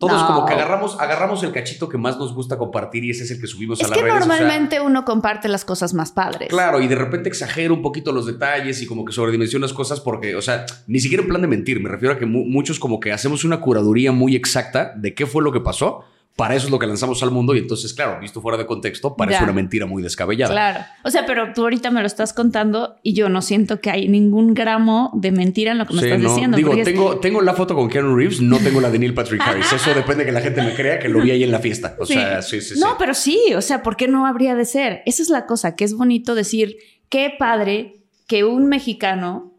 Todos 0.00 0.18
No. 0.22 0.26
como 0.28 0.46
que 0.46 0.54
agarramos, 0.54 0.98
agarramos 0.98 1.42
el 1.42 1.52
cachito 1.52 1.86
que 1.88 1.98
más 1.98 2.16
nos 2.16 2.34
gusta 2.34 2.56
compartir 2.56 3.04
y 3.04 3.10
ese 3.10 3.24
es 3.24 3.30
el 3.32 3.40
que 3.40 3.46
subimos 3.46 3.78
Es 3.80 3.86
a 3.86 3.92
que 3.92 4.00
redes. 4.00 4.14
o 4.14 4.16
sea, 4.16 4.26
normalmente 4.26 4.80
uno 4.80 5.04
comparte 5.04 5.46
las 5.46 5.66
cosas 5.66 5.92
más 5.92 6.10
padres. 6.10 6.48
Claro, 6.48 6.80
y 6.80 6.88
de 6.88 6.94
repente 6.94 7.28
exagero 7.28 7.74
un 7.74 7.82
poquito 7.82 8.10
los 8.10 8.24
detalles 8.24 8.80
y 8.80 8.86
como 8.86 9.04
que 9.04 9.12
sobredimensiono 9.12 9.66
las 9.66 9.74
cosas 9.74 10.00
porque, 10.00 10.34
o 10.36 10.40
sea, 10.40 10.64
ni 10.86 11.00
siquiera 11.00 11.22
en 11.22 11.28
plan 11.28 11.42
de 11.42 11.48
mentir, 11.48 11.80
me 11.80 11.90
refiero 11.90 12.14
a 12.14 12.18
que 12.18 12.24
mu- 12.24 12.46
muchos 12.46 12.78
como 12.80 12.98
que 12.98 13.12
hacemos 13.12 13.44
una 13.44 13.60
curaduría 13.60 14.10
muy 14.10 14.34
exacta 14.36 14.94
de 14.96 15.14
qué 15.14 15.26
fue 15.26 15.42
lo 15.44 15.52
que 15.52 15.60
pasó, 15.60 16.02
para 16.36 16.54
eso 16.54 16.66
es 16.66 16.70
lo 16.70 16.78
que 16.78 16.86
lanzamos 16.86 17.22
al 17.22 17.30
mundo 17.30 17.54
y 17.54 17.58
entonces, 17.58 17.92
claro, 17.92 18.18
visto 18.20 18.40
fuera 18.40 18.56
de 18.56 18.64
contexto, 18.64 19.14
parece 19.14 19.38
Ya. 19.40 19.44
una 19.44 19.52
mentira 19.52 19.84
muy 19.84 20.02
descabellada. 20.02 20.52
Claro. 20.52 20.80
O 21.04 21.10
sea, 21.10 21.26
pero 21.26 21.52
tú 21.54 21.62
ahorita 21.62 21.90
me 21.90 22.00
lo 22.00 22.06
estás 22.06 22.32
contando 22.32 22.96
y 23.02 23.12
yo 23.12 23.28
no 23.28 23.42
siento 23.42 23.80
que 23.80 23.90
hay 23.90 24.08
ningún 24.08 24.54
gramo 24.54 25.10
de 25.14 25.32
mentira 25.32 25.72
en 25.72 25.78
lo 25.78 25.86
que 25.86 25.94
me 25.94 26.00
Sí, 26.00 26.06
estás 26.06 26.20
no. 26.22 26.28
diciendo. 26.30 26.56
Digo, 26.56 26.72
es- 26.72 26.84
tengo, 26.84 27.20
tengo 27.20 27.42
la 27.42 27.52
foto 27.54 27.74
con 27.74 27.90
Keanu 27.90 28.16
Reeves, 28.16 28.40
no 28.40 28.58
tengo 28.58 28.80
la 28.80 28.90
de 28.90 28.98
Neil 28.98 29.12
Patrick 29.12 29.42
Harris. 29.42 29.70
Eso 29.72 29.92
depende 29.92 30.24
de 30.24 30.26
que 30.26 30.32
la 30.32 30.40
gente 30.40 30.62
me 30.62 30.74
crea 30.74 30.98
que 30.98 31.08
lo 31.10 31.20
vi 31.20 31.30
ahí 31.32 31.42
en 31.44 31.50
la 31.50 31.58
fiesta. 31.58 31.96
O 31.98 32.06
Sí. 32.06 32.14
sea, 32.14 32.40
sí, 32.40 32.60
sí, 32.62 32.74
sí. 32.74 32.80
No, 32.80 32.96
pero 32.98 33.12
sí, 33.12 33.38
o 33.54 33.60
sea, 33.60 33.82
¿por 33.82 33.96
qué 33.96 34.08
no 34.08 34.26
habría 34.26 34.54
de 34.54 34.64
ser? 34.64 35.02
Esa 35.04 35.22
es 35.22 35.28
la 35.28 35.44
cosa, 35.46 35.76
que 35.76 35.84
es 35.84 35.94
bonito 35.94 36.34
decir, 36.34 36.76
qué 37.10 37.32
padre 37.38 37.96
que 38.26 38.44
un 38.44 38.66
mexicano, 38.66 39.49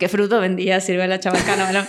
que 0.00 0.08
fruto 0.08 0.40
vendía, 0.40 0.80
sirve 0.80 1.06
la 1.06 1.20
chabacana, 1.20 1.70
¿no? 1.70 1.80
No, 1.82 1.88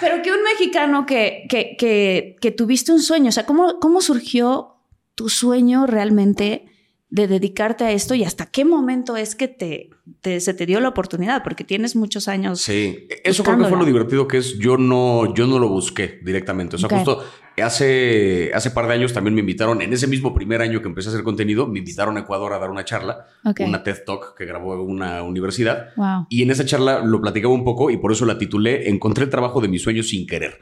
pero 0.00 0.22
que 0.22 0.32
un 0.32 0.42
mexicano 0.42 1.06
que, 1.06 1.44
que, 1.48 1.76
que, 1.78 2.36
que 2.40 2.50
tuviste 2.50 2.90
un 2.90 3.00
sueño, 3.00 3.28
o 3.28 3.32
sea, 3.32 3.46
¿cómo, 3.46 3.78
¿cómo 3.78 4.00
surgió 4.00 4.76
tu 5.14 5.28
sueño 5.28 5.86
realmente 5.86 6.64
de 7.10 7.26
dedicarte 7.26 7.84
a 7.84 7.90
esto 7.90 8.14
y 8.14 8.22
hasta 8.24 8.46
qué 8.46 8.64
momento 8.64 9.16
es 9.16 9.34
que 9.34 9.48
te, 9.48 9.90
te- 10.20 10.40
se 10.40 10.54
te 10.54 10.64
dio 10.64 10.80
la 10.80 10.88
oportunidad? 10.88 11.42
Porque 11.44 11.62
tienes 11.64 11.94
muchos 11.94 12.26
años. 12.28 12.60
Sí, 12.60 13.06
eso 13.24 13.42
creo 13.44 13.58
que 13.58 13.64
fue 13.64 13.78
lo 13.78 13.84
divertido 13.84 14.26
que 14.26 14.38
es 14.38 14.58
yo 14.58 14.76
no, 14.78 15.34
yo 15.34 15.46
no 15.46 15.58
lo 15.58 15.68
busqué 15.68 16.20
directamente. 16.24 16.76
O 16.76 16.78
sea, 16.78 16.88
justo 16.88 17.24
hace, 17.58 18.50
hace 18.54 18.70
par 18.70 18.86
de 18.86 18.94
años 18.94 19.12
también 19.12 19.34
me 19.34 19.40
invitaron, 19.40 19.82
en 19.82 19.92
ese 19.92 20.06
mismo 20.06 20.34
primer 20.34 20.62
año 20.62 20.80
que 20.80 20.88
empecé 20.88 21.08
a 21.08 21.12
hacer 21.12 21.24
contenido, 21.24 21.66
me 21.66 21.78
invitaron 21.80 22.16
a 22.16 22.20
Ecuador 22.20 22.52
a 22.52 22.58
dar 22.58 22.70
una 22.70 22.84
charla, 22.84 23.26
Ok. 23.44 23.60
una 23.66 23.82
TED 23.82 23.98
Talk 24.06 24.36
que 24.36 24.44
grabó 24.44 24.82
una 24.82 25.22
universidad. 25.22 25.88
Wow. 25.96 26.26
Y 26.30 26.42
en 26.42 26.50
esa 26.50 26.64
charla 26.64 27.02
lo 27.04 27.20
platicaba 27.20 27.52
un 27.52 27.64
poco 27.64 27.90
y 27.90 27.96
por 27.96 28.12
eso 28.12 28.24
la 28.26 28.38
titulé 28.38 28.88
Encontré 28.88 29.24
el 29.24 29.30
trabajo 29.30 29.60
de 29.60 29.68
mis 29.68 29.82
sueños 29.82 30.08
sin 30.08 30.26
querer. 30.26 30.58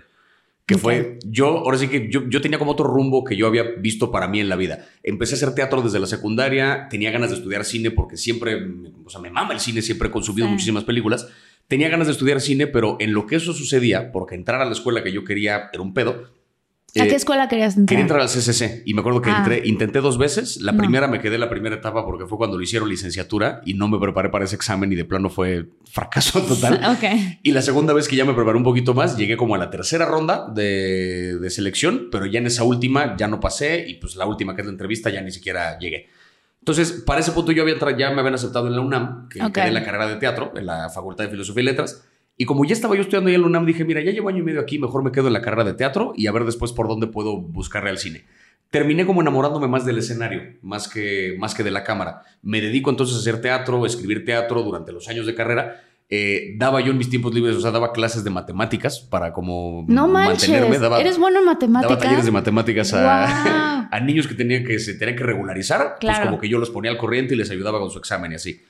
Que 0.67 0.75
Ok. 0.75 0.81
fue, 0.83 1.19
yo, 1.25 1.47
ahora 1.47 1.79
sí 1.79 1.89
que 1.89 2.11
yo, 2.11 2.29
yo 2.29 2.41
tenía 2.43 2.59
como 2.59 2.73
otro 2.73 2.85
rumbo 2.87 3.25
que 3.25 3.37
yo 3.37 3.47
había 3.47 3.63
visto 3.79 4.11
para 4.11 4.29
mí 4.29 4.39
en 4.41 4.49
la 4.51 4.57
vida. 4.57 4.85
Empecé 5.03 5.35
a 5.35 5.37
hacer 5.37 5.55
teatro 5.55 5.81
desde 5.81 5.99
la 5.99 6.07
secundaria, 6.07 6.89
tenía 6.91 7.11
ganas 7.11 7.31
de 7.31 7.37
estudiar 7.37 7.65
cine 7.65 7.91
porque 7.91 8.17
siempre, 8.19 8.59
o 9.05 9.09
sea, 9.09 9.21
me 9.21 9.31
mama 9.31 9.55
el 9.55 9.61
cine, 9.61 9.81
siempre 9.81 10.09
he 10.09 10.11
consumido 10.11 10.47
Sí. 10.47 10.53
muchísimas 10.53 10.85
películas. 10.85 11.27
Tenía 11.69 11.89
ganas 11.89 12.07
de 12.07 12.13
estudiar 12.15 12.41
cine, 12.43 12.67
pero 12.67 12.97
en 13.01 13.13
lo 13.15 13.27
que 13.27 13.37
eso 13.37 13.53
sucedía, 13.55 14.11
porque 14.13 14.35
entrar 14.35 14.61
a 14.61 14.65
la 14.67 14.73
escuela 14.73 15.03
que 15.03 15.13
yo 15.13 15.25
quería 15.25 15.71
era 15.73 15.83
un 15.83 15.95
pedo, 15.95 16.25
¿A 17.01 17.05
Eh, 17.07 17.09
qué 17.09 17.15
escuela 17.17 17.49
querías 17.49 17.77
entrar? 17.77 17.87
Quería 17.89 18.03
entrar 18.03 18.21
al 18.21 18.29
CCC 18.29 18.83
y 18.87 18.95
me 18.95 19.01
acuerdo 19.01 19.21
que 19.23 19.31
Ah. 19.31 19.39
entré, 19.39 19.63
intenté 19.67 20.01
dos 20.01 20.19
veces. 20.19 20.61
La 20.61 20.73
No. 20.73 20.79
primera 20.79 21.09
me 21.09 21.21
quedé 21.21 21.39
la 21.39 21.49
primera 21.49 21.77
etapa 21.77 22.05
porque 22.05 22.27
fue 22.27 22.39
cuando 22.39 22.57
lo 22.57 22.63
hicieron 22.63 22.89
licenciatura 22.89 23.61
y 23.65 23.75
no 23.75 23.89
me 23.89 23.99
preparé 23.99 24.29
para 24.29 24.45
ese 24.45 24.57
examen 24.57 24.93
y 24.93 24.97
de 24.97 25.05
plano 25.05 25.31
fue 25.31 25.67
fracaso 25.91 26.41
total. 26.47 26.81
Y 27.43 27.53
la 27.53 27.63
segunda 27.63 27.93
vez 27.93 28.09
que 28.09 28.17
ya 28.17 28.25
me 28.25 28.35
preparé 28.35 28.57
un 28.57 28.65
poquito 28.65 28.95
más, 28.95 29.17
llegué 29.17 29.37
como 29.37 29.55
a 29.55 29.59
la 29.59 29.71
tercera 29.71 30.05
ronda 30.07 30.47
de, 30.55 31.39
de 31.39 31.51
selección, 31.51 32.09
pero 32.11 32.27
ya 32.27 32.39
en 32.39 32.47
esa 32.47 32.65
última 32.65 33.17
ya 33.17 33.29
no 33.29 33.41
pasé 33.41 33.85
y 33.89 33.95
pues 33.95 34.17
la 34.17 34.27
última 34.27 34.55
que 34.55 34.63
es 34.63 34.67
la 34.67 34.73
entrevista 34.73 35.11
ya 35.11 35.21
ni 35.21 35.31
siquiera 35.31 35.79
llegué. 35.79 36.09
Entonces, 36.61 37.03
para 37.07 37.21
ese 37.21 37.33
punto 37.33 37.53
yo 37.53 37.63
había 37.63 37.75
entrado, 37.75 37.97
ya 37.97 38.11
me 38.11 38.21
habían 38.21 38.35
aceptado 38.35 38.67
en 38.67 38.75
la 38.75 38.81
UNAM, 38.83 39.29
que 39.29 39.39
quedé 39.53 39.69
en 39.69 39.75
la 39.75 39.83
carrera 39.85 40.07
de 40.07 40.17
teatro, 40.17 40.53
en 40.57 40.67
la 40.67 40.91
Facultad 40.91 41.25
de 41.25 41.31
Filosofía 41.31 41.63
y 41.63 41.67
Letras. 41.67 42.05
Y 42.41 42.45
como 42.47 42.65
ya 42.65 42.73
estaba 42.73 42.95
yo 42.95 43.03
estudiando 43.03 43.29
ahí 43.29 43.35
en 43.35 43.41
la 43.43 43.49
UNAM, 43.49 43.67
dije, 43.67 43.85
mira, 43.85 44.01
ya 44.01 44.13
llevo 44.13 44.29
año 44.29 44.39
y 44.39 44.43
medio 44.43 44.61
aquí, 44.61 44.79
mejor 44.79 45.03
me 45.03 45.11
quedo 45.13 45.27
en 45.27 45.33
la 45.33 45.43
carrera 45.43 45.65
de 45.65 45.75
teatro 45.75 46.13
y 46.17 46.29
a 46.29 46.33
ver 46.33 46.45
después 46.45 46.73
por 46.73 46.87
dónde 46.89 47.09
puedo 47.09 47.37
buscarle 47.37 47.91
al 47.91 47.99
cine. 47.99 48.25
Terminé 48.71 49.05
como 49.07 49.23
enamorándome 49.23 49.67
más 49.67 49.85
del 49.85 49.99
escenario, 49.99 50.43
más 50.63 50.89
que, 50.89 51.35
más 51.39 51.55
que 51.55 51.65
de 51.65 51.71
la 51.73 51.83
cámara. 51.85 52.23
Me 52.43 52.61
dedico 52.61 52.91
entonces 52.91 53.17
a 53.17 53.19
hacer 53.21 53.41
teatro, 53.41 53.85
escribir 53.87 54.25
teatro 54.25 54.63
durante 54.63 54.93
los 54.93 55.09
años 55.09 55.27
de 55.27 55.35
carrera. 55.35 55.83
Eh, 56.11 56.55
daba 56.59 56.81
yo 56.81 56.93
en 56.93 56.99
mis 56.99 57.11
tiempos 57.11 57.35
libres, 57.35 57.57
o 57.57 57.61
sea, 57.61 57.71
daba 57.71 57.93
clases 57.93 58.25
de 58.25 58.31
matemáticas 58.31 59.01
para 59.01 59.33
como 59.33 59.85
No 59.89 60.07
manches. 60.07 60.49
mantenerme. 60.49 60.79
Daba, 60.79 61.01
¿Eres 61.01 61.19
bueno 61.19 61.41
en 61.41 61.45
matemáticas? 61.47 61.91
daba 61.91 62.01
talleres 62.03 62.25
de 62.25 62.31
matemáticas 62.31 62.95
a, 62.95 63.03
Guau. 63.03 63.89
a 63.91 64.01
niños 64.01 64.27
que 64.29 64.35
tenían 64.35 64.65
que 64.65 64.79
se 64.79 64.95
tenían 64.95 65.17
que 65.17 65.25
regularizar, 65.25 65.97
pues 66.01 66.13
Claro. 66.15 66.27
como 66.27 66.39
que 66.39 66.49
yo 66.49 66.59
los 66.59 66.71
ponía 66.71 66.91
al 66.91 66.99
corriente 66.99 67.35
y 67.35 67.37
les 67.37 67.51
ayudaba 67.51 67.79
con 67.81 67.91
su 67.91 67.99
examen 67.99 68.33
y 68.33 68.35
así. 68.37 68.63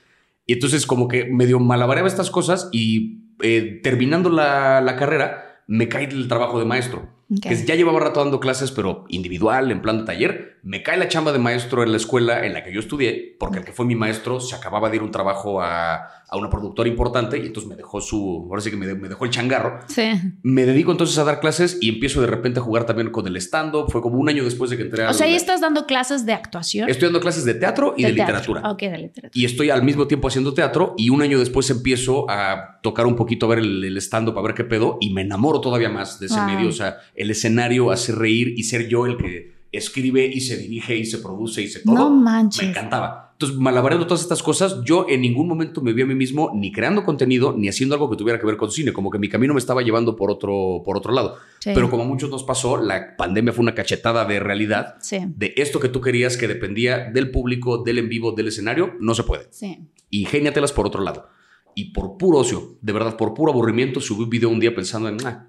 Y 0.45 0.53
entonces 0.53 0.85
como 0.85 1.07
que 1.07 1.25
medio 1.25 1.59
malabareaba 1.59 2.07
estas 2.09 2.31
cosas 2.31 2.69
y 2.71 3.18
eh, 3.41 3.79
terminando 3.83 4.29
la, 4.29 4.81
la 4.81 4.95
carrera 4.95 5.63
me 5.67 5.87
cae 5.87 6.05
el 6.05 6.27
trabajo 6.27 6.57
de 6.59 6.65
maestro. 6.65 7.07
Que 7.43 7.55
ya 7.55 7.75
llevaba 7.75 7.99
rato 7.99 8.21
dando 8.21 8.39
clases, 8.39 8.71
pero 8.71 9.05
individual, 9.07 9.69
en 9.69 9.83
plan 9.83 9.99
de 9.99 10.03
taller. 10.05 10.57
Me 10.63 10.81
cae 10.81 10.97
la 10.97 11.07
chamba 11.07 11.31
de 11.31 11.37
maestro 11.37 11.83
en 11.83 11.91
la 11.91 11.97
escuela 11.97 12.43
en 12.43 12.53
la 12.53 12.63
que 12.63 12.73
yo 12.73 12.79
estudié, 12.79 13.35
porque 13.39 13.59
el 13.59 13.65
que 13.65 13.71
fue 13.71 13.85
mi 13.85 13.93
maestro 13.93 14.39
se 14.39 14.55
acababa 14.55 14.89
de 14.89 14.95
ir 14.95 15.03
un 15.03 15.11
trabajo 15.11 15.61
a, 15.61 16.18
a 16.31 16.37
una 16.37 16.49
productora 16.49 16.87
importante 16.87 17.37
y 17.37 17.47
entonces 17.47 17.67
me 17.69 17.75
dejó 17.75 17.99
su, 18.01 18.45
ahora 18.49 18.61
sí 18.61 18.69
que 18.69 18.77
me, 18.77 18.85
de- 18.85 18.95
me 18.95 19.09
dejó 19.09 19.25
el 19.25 19.31
changarro. 19.31 19.79
Sí. 19.87 20.03
Me 20.43 20.65
dedico 20.65 20.91
entonces 20.91 21.17
a 21.17 21.23
dar 21.23 21.39
clases 21.39 21.77
y 21.81 21.89
empiezo 21.89 22.21
de 22.21 22.27
repente 22.27 22.59
a 22.59 22.63
jugar 22.63 22.85
también 22.85 23.09
con 23.09 23.25
el 23.27 23.35
stand-up. 23.37 23.89
Fue 23.91 24.01
como 24.01 24.17
un 24.19 24.29
año 24.29 24.43
después 24.43 24.69
de 24.69 24.77
que 24.77 24.83
entré 24.83 25.05
a... 25.05 25.09
O 25.09 25.13
sea, 25.13 25.25
ahí 25.27 25.33
estás 25.35 25.59
dando 25.61 25.85
clases 25.85 26.25
de 26.25 26.33
actuación. 26.33 26.87
Estoy 26.89 27.07
dando 27.07 27.19
clases 27.19 27.45
de 27.45 27.55
teatro 27.55 27.95
y 27.97 28.03
de, 28.03 28.13
teatro. 28.13 28.33
literatura. 28.35 28.71
Ok, 28.71 28.79
de 28.81 28.97
literatura. 28.97 29.31
Y 29.33 29.45
estoy 29.45 29.69
al 29.71 29.83
mismo 29.83 30.07
tiempo 30.07 30.27
haciendo 30.27 30.53
teatro 30.53 30.93
y 30.97 31.09
un 31.09 31.21
año 31.21 31.39
después 31.39 31.69
empiezo 31.69 32.29
a 32.29 32.79
tocar 32.83 33.05
un 33.07 33.15
poquito, 33.15 33.45
a 33.47 33.49
ver 33.49 33.59
el, 33.59 33.83
el 33.83 33.97
stand-up, 33.97 34.37
a 34.37 34.41
ver 34.41 34.53
qué 34.53 34.63
pedo 34.63 34.97
y 35.01 35.11
me 35.13 35.21
enamoro 35.21 35.59
todavía 35.61 35.89
más 35.89 36.19
de 36.19 36.27
ese 36.27 36.35
Wow. 36.35 36.45
medio. 36.45 36.69
O 36.69 36.73
sea, 36.73 36.97
el 37.15 37.31
escenario, 37.31 37.91
hacer 37.91 38.15
reír 38.17 38.53
y 38.55 38.63
ser 38.63 38.87
yo 38.87 39.05
el 39.05 39.17
que 39.17 39.57
escribe 39.71 40.25
y 40.25 40.41
se 40.41 40.57
dirige 40.57 40.95
y 40.95 41.05
se 41.05 41.19
produce 41.19 41.61
y 41.61 41.67
se 41.67 41.79
todo. 41.81 41.95
No 41.95 42.09
manches. 42.09 42.63
Me 42.63 42.69
encantaba. 42.69 43.28
Entonces, 43.41 43.57
malabareando 43.57 44.05
todas 44.05 44.19
estas 44.21 44.43
cosas, 44.43 44.81
yo 44.83 45.05
en 45.07 45.21
ningún 45.21 45.47
momento 45.47 45.79
me 45.79 45.93
vi 45.93 46.01
a 46.01 46.05
mí 46.05 46.13
mismo 46.13 46.51
ni 46.53 46.73
creando 46.73 47.05
contenido 47.05 47.55
ni 47.57 47.69
haciendo 47.69 47.95
algo 47.95 48.09
que 48.09 48.17
tuviera 48.17 48.37
que 48.37 48.45
ver 48.45 48.57
con 48.57 48.69
cine. 48.69 48.91
Como 48.91 49.09
que 49.09 49.17
mi 49.17 49.29
camino 49.29 49.53
me 49.53 49.61
estaba 49.61 49.81
llevando 49.81 50.17
por 50.17 50.29
otro, 50.29 50.81
por 50.83 50.97
otro 50.97 51.13
lado. 51.13 51.37
Sí. 51.59 51.71
Pero 51.73 51.89
como 51.89 52.03
a 52.03 52.05
muchos 52.05 52.29
nos 52.29 52.43
pasó, 52.43 52.75
la 52.75 53.15
pandemia 53.15 53.53
fue 53.53 53.61
una 53.63 53.73
cachetada 53.73 54.25
de 54.25 54.41
realidad 54.41 54.95
Sí. 54.99 55.19
de 55.37 55.53
esto 55.55 55.79
que 55.79 55.87
tú 55.87 56.01
querías 56.01 56.35
que 56.35 56.49
dependía 56.49 57.11
del 57.11 57.31
público, 57.31 57.77
del 57.81 57.99
en 57.99 58.09
vivo, 58.09 58.33
del 58.33 58.49
escenario, 58.49 58.95
no 58.99 59.15
se 59.15 59.23
puede. 59.23 59.47
Sí. 59.51 59.87
Y 60.09 60.25
géniatelas 60.25 60.73
por 60.73 60.85
otro 60.85 61.01
lado. 61.01 61.29
Y 61.75 61.93
por 61.93 62.17
puro 62.17 62.39
ocio, 62.39 62.77
de 62.81 62.91
verdad, 62.91 63.15
por 63.15 63.33
puro 63.33 63.53
aburrimiento, 63.53 64.01
subí 64.01 64.23
un 64.25 64.29
video 64.29 64.49
un 64.49 64.59
día 64.59 64.75
pensando 64.75 65.07
en, 65.07 65.25
"Ah, 65.25 65.47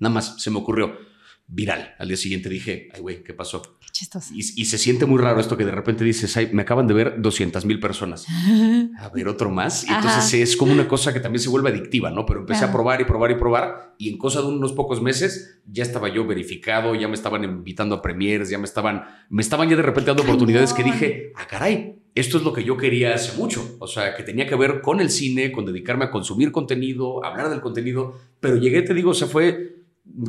nada 0.00 0.12
más, 0.12 0.42
se 0.42 0.50
me 0.50 0.58
ocurrió. 0.58 0.94
Viral. 1.52 1.96
Al 1.98 2.06
día 2.06 2.16
siguiente 2.16 2.48
dije, 2.48 2.88
ay, 2.94 3.00
güey, 3.00 3.24
¿qué 3.24 3.34
pasó? 3.34 3.60
Qué 3.80 3.88
chistoso. 3.90 4.32
Y, 4.32 4.38
y 4.38 4.64
se 4.66 4.78
siente 4.78 5.04
muy 5.04 5.18
raro 5.18 5.40
esto 5.40 5.56
que 5.56 5.64
de 5.64 5.72
repente 5.72 6.04
dices, 6.04 6.36
ay, 6.36 6.50
me 6.52 6.62
acaban 6.62 6.86
de 6.86 6.94
ver 6.94 7.20
200 7.20 7.64
mil 7.64 7.80
personas. 7.80 8.24
A 8.98 9.08
ver, 9.08 9.26
otro 9.26 9.50
más. 9.50 9.82
Y 9.82 9.88
entonces 9.88 10.26
Ajá. 10.26 10.36
es 10.36 10.56
como 10.56 10.72
una 10.72 10.86
cosa 10.86 11.12
que 11.12 11.18
también 11.18 11.42
se 11.42 11.48
vuelve 11.48 11.70
adictiva, 11.70 12.10
¿no? 12.10 12.24
Pero 12.24 12.40
empecé 12.40 12.62
a 12.62 12.64
Ajá. 12.68 12.72
probar 12.72 13.00
y 13.00 13.04
probar 13.04 13.32
y 13.32 13.34
probar. 13.34 13.94
Y 13.98 14.10
en 14.10 14.18
cosa 14.18 14.42
de 14.42 14.46
unos 14.46 14.72
pocos 14.72 15.02
meses 15.02 15.60
ya 15.66 15.82
estaba 15.82 16.08
yo 16.08 16.24
verificado, 16.24 16.94
ya 16.94 17.08
me 17.08 17.14
estaban 17.14 17.42
invitando 17.42 17.96
a 17.96 18.02
premiers, 18.02 18.48
ya 18.48 18.58
me 18.58 18.64
estaban, 18.64 19.04
me 19.28 19.42
estaban 19.42 19.68
ya 19.68 19.74
de 19.74 19.82
repente 19.82 20.10
dando 20.10 20.22
oportunidades 20.22 20.72
que 20.72 20.84
dije, 20.84 21.32
ah, 21.34 21.46
caray, 21.48 21.96
esto 22.14 22.38
es 22.38 22.44
lo 22.44 22.52
que 22.52 22.62
yo 22.62 22.76
quería 22.76 23.14
hace 23.14 23.36
mucho. 23.36 23.76
O 23.80 23.88
sea, 23.88 24.14
que 24.14 24.22
tenía 24.22 24.46
que 24.46 24.54
ver 24.54 24.82
con 24.82 25.00
el 25.00 25.10
cine, 25.10 25.50
con 25.50 25.66
dedicarme 25.66 26.04
a 26.04 26.10
consumir 26.12 26.52
contenido, 26.52 27.24
hablar 27.24 27.50
del 27.50 27.60
contenido. 27.60 28.16
Pero 28.38 28.56
llegué, 28.56 28.82
te 28.82 28.94
digo, 28.94 29.10
o 29.10 29.14
sea, 29.14 29.26
fue 29.26 29.79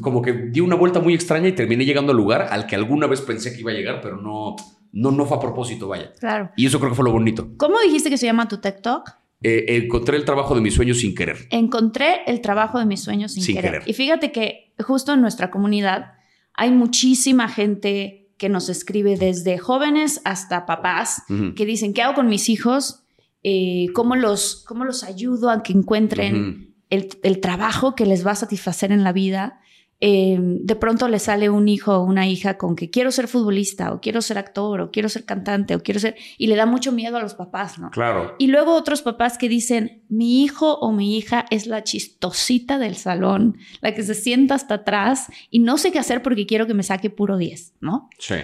como 0.01 0.21
que 0.21 0.33
di 0.33 0.59
una 0.59 0.75
vuelta 0.75 0.99
muy 0.99 1.13
extraña 1.13 1.47
y 1.47 1.53
terminé 1.53 1.85
llegando 1.85 2.11
al 2.11 2.17
lugar 2.17 2.47
al 2.51 2.67
que 2.67 2.75
alguna 2.75 3.07
vez 3.07 3.21
pensé 3.21 3.53
que 3.53 3.61
iba 3.61 3.71
a 3.71 3.73
llegar, 3.73 4.01
pero 4.01 4.17
no, 4.17 4.55
no, 4.91 5.11
no 5.11 5.25
fue 5.25 5.37
a 5.37 5.39
propósito, 5.39 5.87
vaya. 5.87 6.11
Claro. 6.19 6.51
Y 6.55 6.65
eso 6.65 6.79
creo 6.79 6.91
que 6.91 6.95
fue 6.95 7.05
lo 7.05 7.11
bonito. 7.11 7.49
¿Cómo 7.57 7.79
dijiste 7.79 8.09
que 8.09 8.17
se 8.17 8.25
llama 8.25 8.47
tu 8.47 8.57
TikTok? 8.57 9.09
Eh, 9.43 9.65
encontré 9.83 10.17
el 10.17 10.25
trabajo 10.25 10.53
de 10.53 10.61
mis 10.61 10.75
sueños 10.75 10.99
sin 10.99 11.15
querer. 11.15 11.47
Encontré 11.49 12.21
el 12.27 12.41
trabajo 12.41 12.77
de 12.77 12.85
mis 12.85 13.01
sueños 13.01 13.31
sin, 13.33 13.43
Sin 13.43 13.55
querer. 13.55 13.71
querer. 13.71 13.89
Y 13.89 13.93
fíjate 13.93 14.31
que 14.31 14.73
justo 14.79 15.13
en 15.13 15.21
nuestra 15.21 15.49
comunidad 15.49 16.13
hay 16.53 16.71
muchísima 16.71 17.47
gente 17.47 18.29
que 18.37 18.49
nos 18.49 18.69
escribe 18.69 19.17
desde 19.17 19.57
jóvenes 19.57 20.21
hasta 20.25 20.65
papás 20.65 21.23
que 21.55 21.65
dicen, 21.65 21.93
¿qué 21.93 22.01
hago 22.01 22.15
con 22.15 22.27
mis 22.27 22.49
hijos? 22.49 23.03
Eh, 23.43 23.87
¿cómo, 23.93 24.15
los, 24.15 24.63
¿Cómo 24.67 24.83
los 24.83 25.03
ayudo 25.03 25.49
a 25.49 25.63
que 25.63 25.73
encuentren 25.73 26.75
el, 26.89 27.09
el 27.23 27.39
trabajo 27.39 27.95
que 27.95 28.05
les 28.05 28.25
va 28.25 28.31
a 28.31 28.35
satisfacer 28.35 28.91
en 28.91 29.03
la 29.03 29.13
vida? 29.13 29.60
Eh, 30.03 30.35
de 30.39 30.75
pronto 30.75 31.07
le 31.07 31.19
sale 31.19 31.51
un 31.51 31.67
hijo 31.67 31.95
o 31.95 32.03
una 32.03 32.27
hija 32.27 32.57
con 32.57 32.75
que 32.75 32.89
quiero 32.89 33.11
ser 33.11 33.27
futbolista 33.27 33.93
o 33.93 34.01
quiero 34.01 34.23
ser 34.23 34.39
actor 34.39 34.81
o 34.81 34.89
quiero 34.89 35.09
ser 35.09 35.25
cantante 35.25 35.75
o 35.75 35.83
quiero 35.83 35.99
ser... 35.99 36.15
Y 36.39 36.47
le 36.47 36.55
da 36.55 36.65
mucho 36.65 36.91
miedo 36.91 37.17
a 37.17 37.21
los 37.21 37.35
papás, 37.35 37.77
¿no? 37.77 37.91
Claro. 37.91 38.35
Y 38.39 38.47
luego 38.47 38.73
otros 38.73 39.03
papás 39.03 39.37
que 39.37 39.47
dicen, 39.47 40.01
mi 40.09 40.43
hijo 40.43 40.73
o 40.79 40.91
mi 40.91 41.17
hija 41.17 41.45
es 41.51 41.67
la 41.67 41.83
chistosita 41.83 42.79
del 42.79 42.95
salón, 42.95 43.59
la 43.81 43.93
que 43.93 44.01
se 44.01 44.15
sienta 44.15 44.55
hasta 44.55 44.73
atrás 44.73 45.27
y 45.51 45.59
no 45.59 45.77
sé 45.77 45.91
qué 45.91 45.99
hacer 45.99 46.23
porque 46.23 46.47
quiero 46.47 46.65
que 46.65 46.73
me 46.73 46.81
saque 46.81 47.11
puro 47.11 47.37
10, 47.37 47.73
¿no? 47.79 48.09
Sí. 48.17 48.37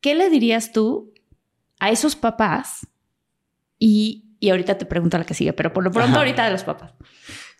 ¿Qué 0.00 0.16
le 0.16 0.28
dirías 0.28 0.72
tú 0.72 1.14
a 1.78 1.90
esos 1.90 2.16
papás? 2.16 2.88
Y, 3.78 4.24
y 4.40 4.50
ahorita 4.50 4.76
te 4.76 4.86
pregunto 4.86 5.16
la 5.18 5.24
que 5.24 5.34
sigue, 5.34 5.52
pero 5.52 5.72
por 5.72 5.84
lo 5.84 5.92
pronto 5.92 6.18
ahorita 6.18 6.44
de 6.44 6.50
los 6.50 6.64
papás. 6.64 6.94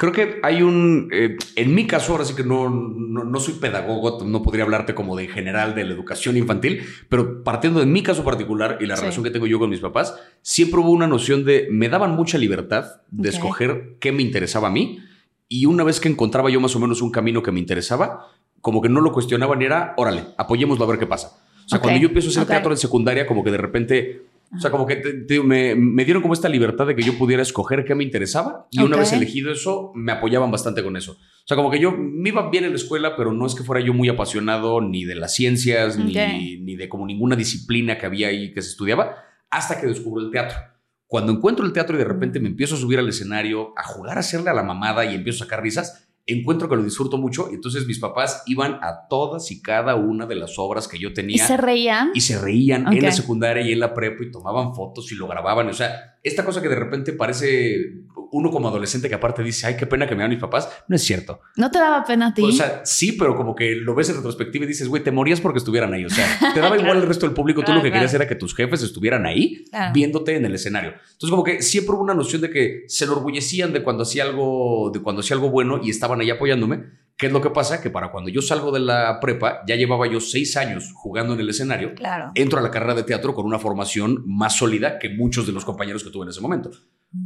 Creo 0.01 0.13
que 0.15 0.41
hay 0.43 0.63
un. 0.63 1.11
eh, 1.13 1.37
en 1.57 1.75
mi 1.75 1.87
caso, 1.87 2.13
ahora 2.13 2.25
sí 2.25 2.35
que 2.35 2.43
no, 2.43 2.71
no, 2.71 3.23
no 3.23 3.39
soy 3.39 3.53
pedagogo, 3.55 4.25
no 4.25 4.43
podría 4.43 4.65
hablarte 4.65 4.95
como 4.95 5.15
de 5.15 5.25
en 5.25 5.29
general 5.29 5.75
de 5.75 5.85
la 5.85 5.93
educación 5.93 6.39
infantil, 6.39 6.81
pero 7.11 7.45
partiendo 7.45 7.81
de 7.81 7.85
mi 7.87 8.03
caso 8.03 8.25
particular 8.25 8.79
y 8.81 8.87
la 8.87 8.97
Sí. 8.97 9.03
relación 9.03 9.25
que 9.25 9.31
tengo 9.31 9.47
yo 9.47 9.59
con 9.59 9.69
mis 9.69 9.81
papás, 9.81 10.15
siempre 10.41 10.81
hubo 10.81 10.91
una 10.91 11.07
noción 11.07 11.45
de. 11.45 11.69
Me 11.71 11.91
daban 11.91 12.13
mucha 12.17 12.39
libertad 12.39 13.03
de 13.11 13.29
Ok. 13.29 13.35
escoger 13.35 13.97
qué 14.01 14.11
me 14.11 14.23
interesaba 14.23 14.69
a 14.69 14.71
mí. 14.71 15.01
Y 15.49 15.67
una 15.67 15.85
vez 15.85 16.01
que 16.01 16.09
encontraba 16.09 16.49
yo 16.49 16.61
más 16.61 16.75
o 16.75 16.81
menos 16.81 17.03
un 17.03 17.11
camino 17.11 17.43
que 17.43 17.53
me 17.53 17.61
interesaba, 17.61 18.29
como 18.63 18.81
que 18.81 18.89
no 18.89 19.03
lo 19.03 19.13
cuestionaban, 19.13 19.61
era, 19.61 19.93
órale, 19.99 20.25
apoyémoslo 20.39 20.83
a 20.85 20.89
ver 20.89 20.99
qué 20.99 21.07
pasa. 21.07 21.37
O 21.67 21.69
sea, 21.69 21.77
Ok, 21.79 21.83
cuando 21.83 22.01
yo 22.01 22.07
empiezo 22.09 22.29
a 22.29 22.31
hacer 22.31 22.43
ok. 22.45 22.49
teatro 22.49 22.71
en 22.73 22.79
secundaria, 22.79 23.27
como 23.27 23.45
que 23.45 23.51
de 23.51 23.59
repente, 23.59 24.23
o 24.57 24.61
sea, 24.61 24.71
como 24.71 24.85
que 24.87 24.97
te- 24.97 25.13
te- 25.25 25.41
me, 25.43 25.75
me 25.77 26.05
dieron 26.05 26.23
como 26.23 26.35
esta 26.35 26.49
libertad 26.49 26.87
de 26.87 26.97
que 26.97 27.03
yo 27.03 27.17
pudiera 27.17 27.43
escoger 27.43 27.85
qué 27.85 27.95
me 27.95 28.03
interesaba. 28.05 28.67
Y 28.71 28.79
una 28.87 28.97
vez 28.97 29.11
elegido 29.17 29.53
eso, 29.53 29.93
me 29.95 30.13
apoyaban 30.13 30.51
bastante 30.51 30.83
con 30.83 30.97
eso. 30.97 31.13
O 31.13 31.47
sea, 31.47 31.57
como 31.57 31.71
que 31.71 31.79
yo 31.79 31.93
me 31.93 32.31
iba 32.31 32.51
bien 32.51 32.65
en 32.65 32.71
la 32.71 32.77
escuela, 32.77 33.15
pero 33.17 33.33
no 33.33 33.47
es 33.47 33.55
que 33.55 33.63
fuera 33.63 33.85
yo 33.85 33.95
muy 33.95 34.09
apasionado 34.09 34.81
ni 34.81 35.05
de 35.05 35.15
las 35.15 35.35
ciencias, 35.35 35.97
ni, 36.37 36.57
ni 36.61 36.77
de 36.77 36.89
como 36.89 37.07
ninguna 37.07 37.37
disciplina 37.37 37.97
que 37.99 38.07
había 38.07 38.29
ahí 38.29 38.53
que 38.53 38.61
se 38.63 38.71
estudiaba, 38.71 39.15
hasta 39.51 39.81
que 39.81 39.87
descubro 39.87 40.25
el 40.25 40.31
teatro. 40.31 40.59
Cuando 41.07 41.33
encuentro 41.33 41.65
el 41.67 41.73
teatro 41.73 41.97
y 41.97 41.99
de 41.99 42.05
repente 42.05 42.39
me 42.41 42.49
empiezo 42.49 42.75
a 42.77 42.79
subir 42.79 42.99
al 42.99 43.09
escenario, 43.09 43.73
a 43.77 43.83
jugar 43.85 44.17
a 44.17 44.21
hacerle 44.21 44.51
a 44.51 44.55
la 44.55 44.63
mamada 44.63 45.05
y 45.05 45.15
empiezo 45.15 45.43
a 45.43 45.47
sacar 45.47 45.63
risas, 45.63 46.09
encuentro 46.33 46.69
que 46.69 46.77
lo 46.77 46.83
disfruto 46.83 47.19
mucho. 47.19 47.49
Y 47.51 47.55
entonces 47.55 47.87
mis 47.87 47.99
papás 47.99 48.43
iban 48.47 48.75
a 48.83 49.07
todas 49.09 49.51
y 49.51 49.61
cada 49.63 49.95
una 49.95 50.27
de 50.27 50.37
las 50.37 50.59
obras 50.59 50.89
que 50.89 50.99
yo 50.99 51.11
¿Y 51.11 51.15
tenía 51.15 51.47
se 51.47 51.57
reían? 51.57 52.11
y 52.15 52.21
se 52.21 52.39
reían 52.39 52.93
en 52.93 53.03
la 53.03 53.13
secundaria 53.13 53.63
y 53.63 53.73
en 53.73 53.81
la 53.81 53.95
prepa 53.95 54.25
y 54.25 54.31
tomaban 54.31 54.75
fotos 54.75 55.11
y 55.13 55.15
lo 55.15 55.27
grababan. 55.27 55.69
O 55.69 55.75
sea, 55.75 56.19
esta 56.23 56.45
cosa 56.45 56.61
que 56.61 56.69
de 56.69 56.77
repente 56.77 57.13
parece 57.13 58.05
uno 58.33 58.51
como 58.51 58.69
adolescente 58.69 59.09
que 59.09 59.15
aparte 59.15 59.43
dice, 59.43 59.67
ay, 59.67 59.77
qué 59.77 59.87
pena 59.87 60.07
que 60.07 60.15
me 60.15 60.23
dan 60.23 60.31
mis 60.31 60.39
papás, 60.39 60.69
no 60.89 60.97
es 60.97 61.03
cierto. 61.03 61.41
¿No 61.57 61.71
te 61.71 61.79
daba 61.79 62.05
pena 62.05 62.29
a 62.29 62.35
ti? 62.35 62.43
O 62.43 62.53
sea, 62.53 62.83
sí, 62.85 63.13
pero 63.13 63.37
como 63.37 63.55
que 63.55 63.75
lo 63.77 63.95
ves 63.95 64.09
en 64.11 64.17
retrospectiva 64.17 64.65
y 64.65 64.69
dices, 64.69 64.89
güey, 64.89 65.03
te 65.03 65.11
morías 65.11 65.41
porque 65.41 65.59
estuvieran 65.59 65.93
ahí. 65.95 66.05
O 66.05 66.11
sea, 66.11 66.27
te 66.55 66.61
daba 66.61 66.77
igual 66.81 66.99
el 66.99 67.07
resto 67.07 67.27
del 67.27 67.35
público. 67.35 67.63
Tú 67.65 67.73
lo 67.73 67.83
que 67.83 67.91
querías 67.93 68.15
era 68.15 68.27
que 68.29 68.35
tus 68.35 68.55
jefes 68.55 68.83
estuvieran 68.83 69.27
ahí 69.27 69.65
viéndote 69.93 70.37
en 70.37 70.45
el 70.45 70.55
escenario. 70.55 70.91
Entonces, 70.91 71.31
como 71.31 71.45
que 71.45 71.63
siempre 71.63 71.95
hubo 71.95 72.03
una 72.03 72.15
noción 72.15 72.43
de 72.43 72.51
que 72.51 72.85
se 72.89 73.05
enorgullecían 73.05 73.73
de 73.73 73.83
cuando 73.83 74.03
hacía 74.05 74.25
algo, 74.25 74.91
de 74.93 75.01
cuando 75.01 75.21
hacía 75.21 75.35
algo 75.37 75.51
bueno 75.51 75.81
y 75.83 75.91
estaban 75.91 76.21
ahí 76.21 76.31
apoyándome. 76.31 77.01
¿Qué 77.17 77.27
es 77.27 77.33
lo 77.33 77.43
que 77.43 77.51
pasa? 77.51 77.83
Que 77.83 77.91
para 77.91 78.11
cuando 78.11 78.31
yo 78.31 78.41
salgo 78.41 78.73
de 78.73 78.81
la 78.81 79.21
prepa, 79.21 79.61
ya 79.67 79.77
llevaba 79.77 80.07
yo 80.07 80.21
seis 80.21 80.57
años 80.57 80.91
jugando 80.95 81.35
en 81.35 81.41
el 81.41 81.51
escenario 81.51 81.95
Claro. 81.95 82.31
entro 82.35 82.59
a 82.59 82.63
la 82.63 82.71
carrera 82.71 82.95
de 82.95 83.03
teatro 83.03 83.35
con 83.35 83.45
una 83.45 83.59
formación 83.59 84.23
más 84.27 84.57
sólida 84.57 84.99
que 84.99 85.11
muchos 85.11 85.47
de 85.47 85.53
los 85.53 85.67
compañeros 85.67 86.03
que 86.03 86.09
tuve 86.09 86.23
en 86.25 86.31
ese 86.31 86.41
momento. 86.41 86.71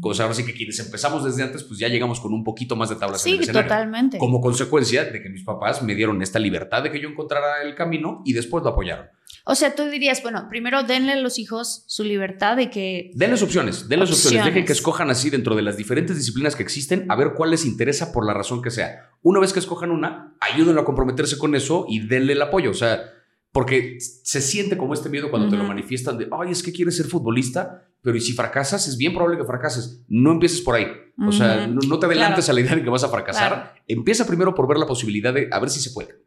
O 0.01 0.15
sea, 0.15 0.25
ahora 0.25 0.35
sí 0.35 0.45
que 0.47 0.55
quienes 0.55 0.79
empezamos 0.79 1.25
desde 1.25 1.43
antes, 1.43 1.63
pues 1.65 1.79
ya 1.79 1.89
llegamos 1.89 2.19
con 2.21 2.33
un 2.33 2.43
poquito 2.43 2.75
más 2.75 2.89
de 2.89 2.97
tablas 2.97 3.25
en 3.27 3.31
Sí, 3.33 3.37
el 3.37 3.43
escenario. 3.43 3.69
totalmente. 3.69 4.17
Como 4.19 4.41
consecuencia 4.41 5.05
de 5.05 5.21
que 5.23 5.29
mis 5.29 5.45
papás 5.45 5.83
me 5.83 5.95
dieron 5.95 6.23
esta 6.23 6.39
libertad 6.39 6.83
de 6.83 6.91
que 6.91 7.01
yo 7.01 7.09
encontrara 7.09 7.63
el 7.63 7.75
camino 7.75 8.23
y 8.25 8.33
después 8.33 8.65
lo 8.65 8.71
apoyaron. 8.71 9.07
O 9.47 9.55
sea, 9.55 9.75
tú 9.75 9.83
dirías, 9.91 10.23
bueno, 10.23 10.47
primero 10.49 10.85
denle 10.85 11.13
a 11.13 11.17
los 11.17 11.39
hijos 11.39 11.85
su 11.87 12.03
libertad 12.03 12.57
de 12.57 12.71
que 12.71 13.11
Denles 13.15 13.43
opciones, 13.43 13.87
denles 13.89 14.09
opciones. 14.09 14.27
Opciones. 14.27 14.47
Dejen 14.47 14.65
que 14.65 14.73
escojan 14.73 15.11
así 15.11 15.29
dentro 15.29 15.55
de 15.55 15.61
las 15.61 15.77
diferentes 15.77 16.17
disciplinas 16.17 16.57
que 16.57 16.63
existen, 16.63 17.05
a 17.11 17.17
ver 17.17 17.33
cuál 17.37 17.51
les 17.51 17.67
interesa 17.67 18.11
por 18.11 18.25
la 18.25 18.33
razón 18.33 18.63
que 18.63 18.71
sea. 18.71 19.11
Una 19.21 19.41
vez 19.41 19.53
que 19.53 19.59
escojan 19.59 19.91
una, 19.91 20.35
ayúdenlo 20.41 20.81
a 20.81 20.85
comprometerse 20.87 21.37
con 21.37 21.55
eso 21.55 21.85
y 21.91 22.07
denle 22.07 22.33
el 22.33 22.41
apoyo. 22.41 22.71
O 22.71 22.75
sea, 22.75 23.03
porque 23.53 23.99
se 24.01 24.41
siente 24.41 24.79
como 24.79 24.95
este 24.95 25.11
miedo 25.11 25.31
cuando 25.31 25.51
te 25.51 25.57
lo 25.57 25.65
manifiestan 25.65 26.17
de, 26.17 26.27
ay, 26.33 26.51
es 26.51 26.63
que 26.63 26.73
quieres 26.73 26.97
ser 26.97 27.07
futbolista, 27.07 27.87
pero 28.05 28.17
y 28.17 28.21
si 28.21 28.35
fracasas, 28.35 28.87
es 28.87 28.97
bien 28.99 29.13
probable 29.15 29.39
que 29.39 29.45
fracases. 29.45 30.05
No 30.09 30.31
empieces 30.31 30.61
por 30.61 30.77
ahí. 30.77 30.87
O 31.27 31.33
sea, 31.33 31.67
no, 31.67 31.81
no 31.89 31.99
te 31.99 32.07
adelantes 32.07 32.45
Claro. 32.45 32.53
a 32.53 32.61
la 32.61 32.61
idea 32.67 32.77
de 32.77 32.85
que 32.85 32.91
vas 32.91 33.03
a 33.05 33.09
fracasar. 33.09 33.49
Claro. 33.53 33.71
Empieza 33.89 34.27
primero 34.27 34.55
por 34.55 34.69
ver 34.69 34.77
la 34.79 34.87
posibilidad 34.87 35.33
de 35.33 35.49
a 35.51 35.59
ver 35.59 35.71
si 35.71 35.81
se 35.81 35.91
puede. 35.91 36.23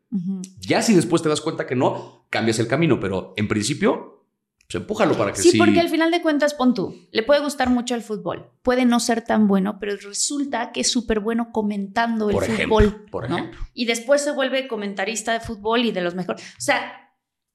Ya 0.60 0.82
si 0.82 0.94
después 0.96 1.22
te 1.22 1.30
das 1.30 1.40
cuenta 1.42 1.68
que 1.68 1.76
no, 1.76 2.26
cambias 2.30 2.58
el 2.60 2.68
camino, 2.68 3.00
pero 3.00 3.34
en 3.38 3.48
principio, 3.48 4.26
pues 4.70 4.82
empújalo 4.82 5.18
para 5.18 5.34
que 5.34 5.42
Sí, 5.42 5.52
sí. 5.52 5.58
porque 5.58 5.80
al 5.80 5.90
final 5.90 6.10
de 6.10 6.22
cuentas, 6.22 6.54
pon 6.54 6.74
tú, 6.74 6.96
le 7.12 7.24
puede 7.24 7.42
gustar 7.42 7.70
mucho 7.70 7.94
el 7.96 8.02
fútbol, 8.02 8.50
puede 8.64 8.86
no 8.86 9.00
ser 9.00 9.22
tan 9.22 9.48
bueno, 9.48 9.78
pero 9.80 9.96
resulta 9.98 10.72
que 10.72 10.82
es 10.82 10.90
súper 10.92 11.20
bueno 11.20 11.52
comentando 11.52 12.30
el 12.30 12.36
Por 12.36 12.46
fútbol. 12.46 13.06
por 13.12 13.30
¿no? 13.30 13.38
ejemplo. 13.38 13.60
Y 13.74 13.86
después 13.86 14.22
se 14.24 14.32
vuelve 14.32 14.68
comentarista 14.68 15.34
de 15.34 15.42
fútbol 15.42 15.86
y 15.86 15.92
de 15.92 16.02
los 16.02 16.16
mejores. 16.16 16.42
O 16.42 16.62
sea, 16.62 17.07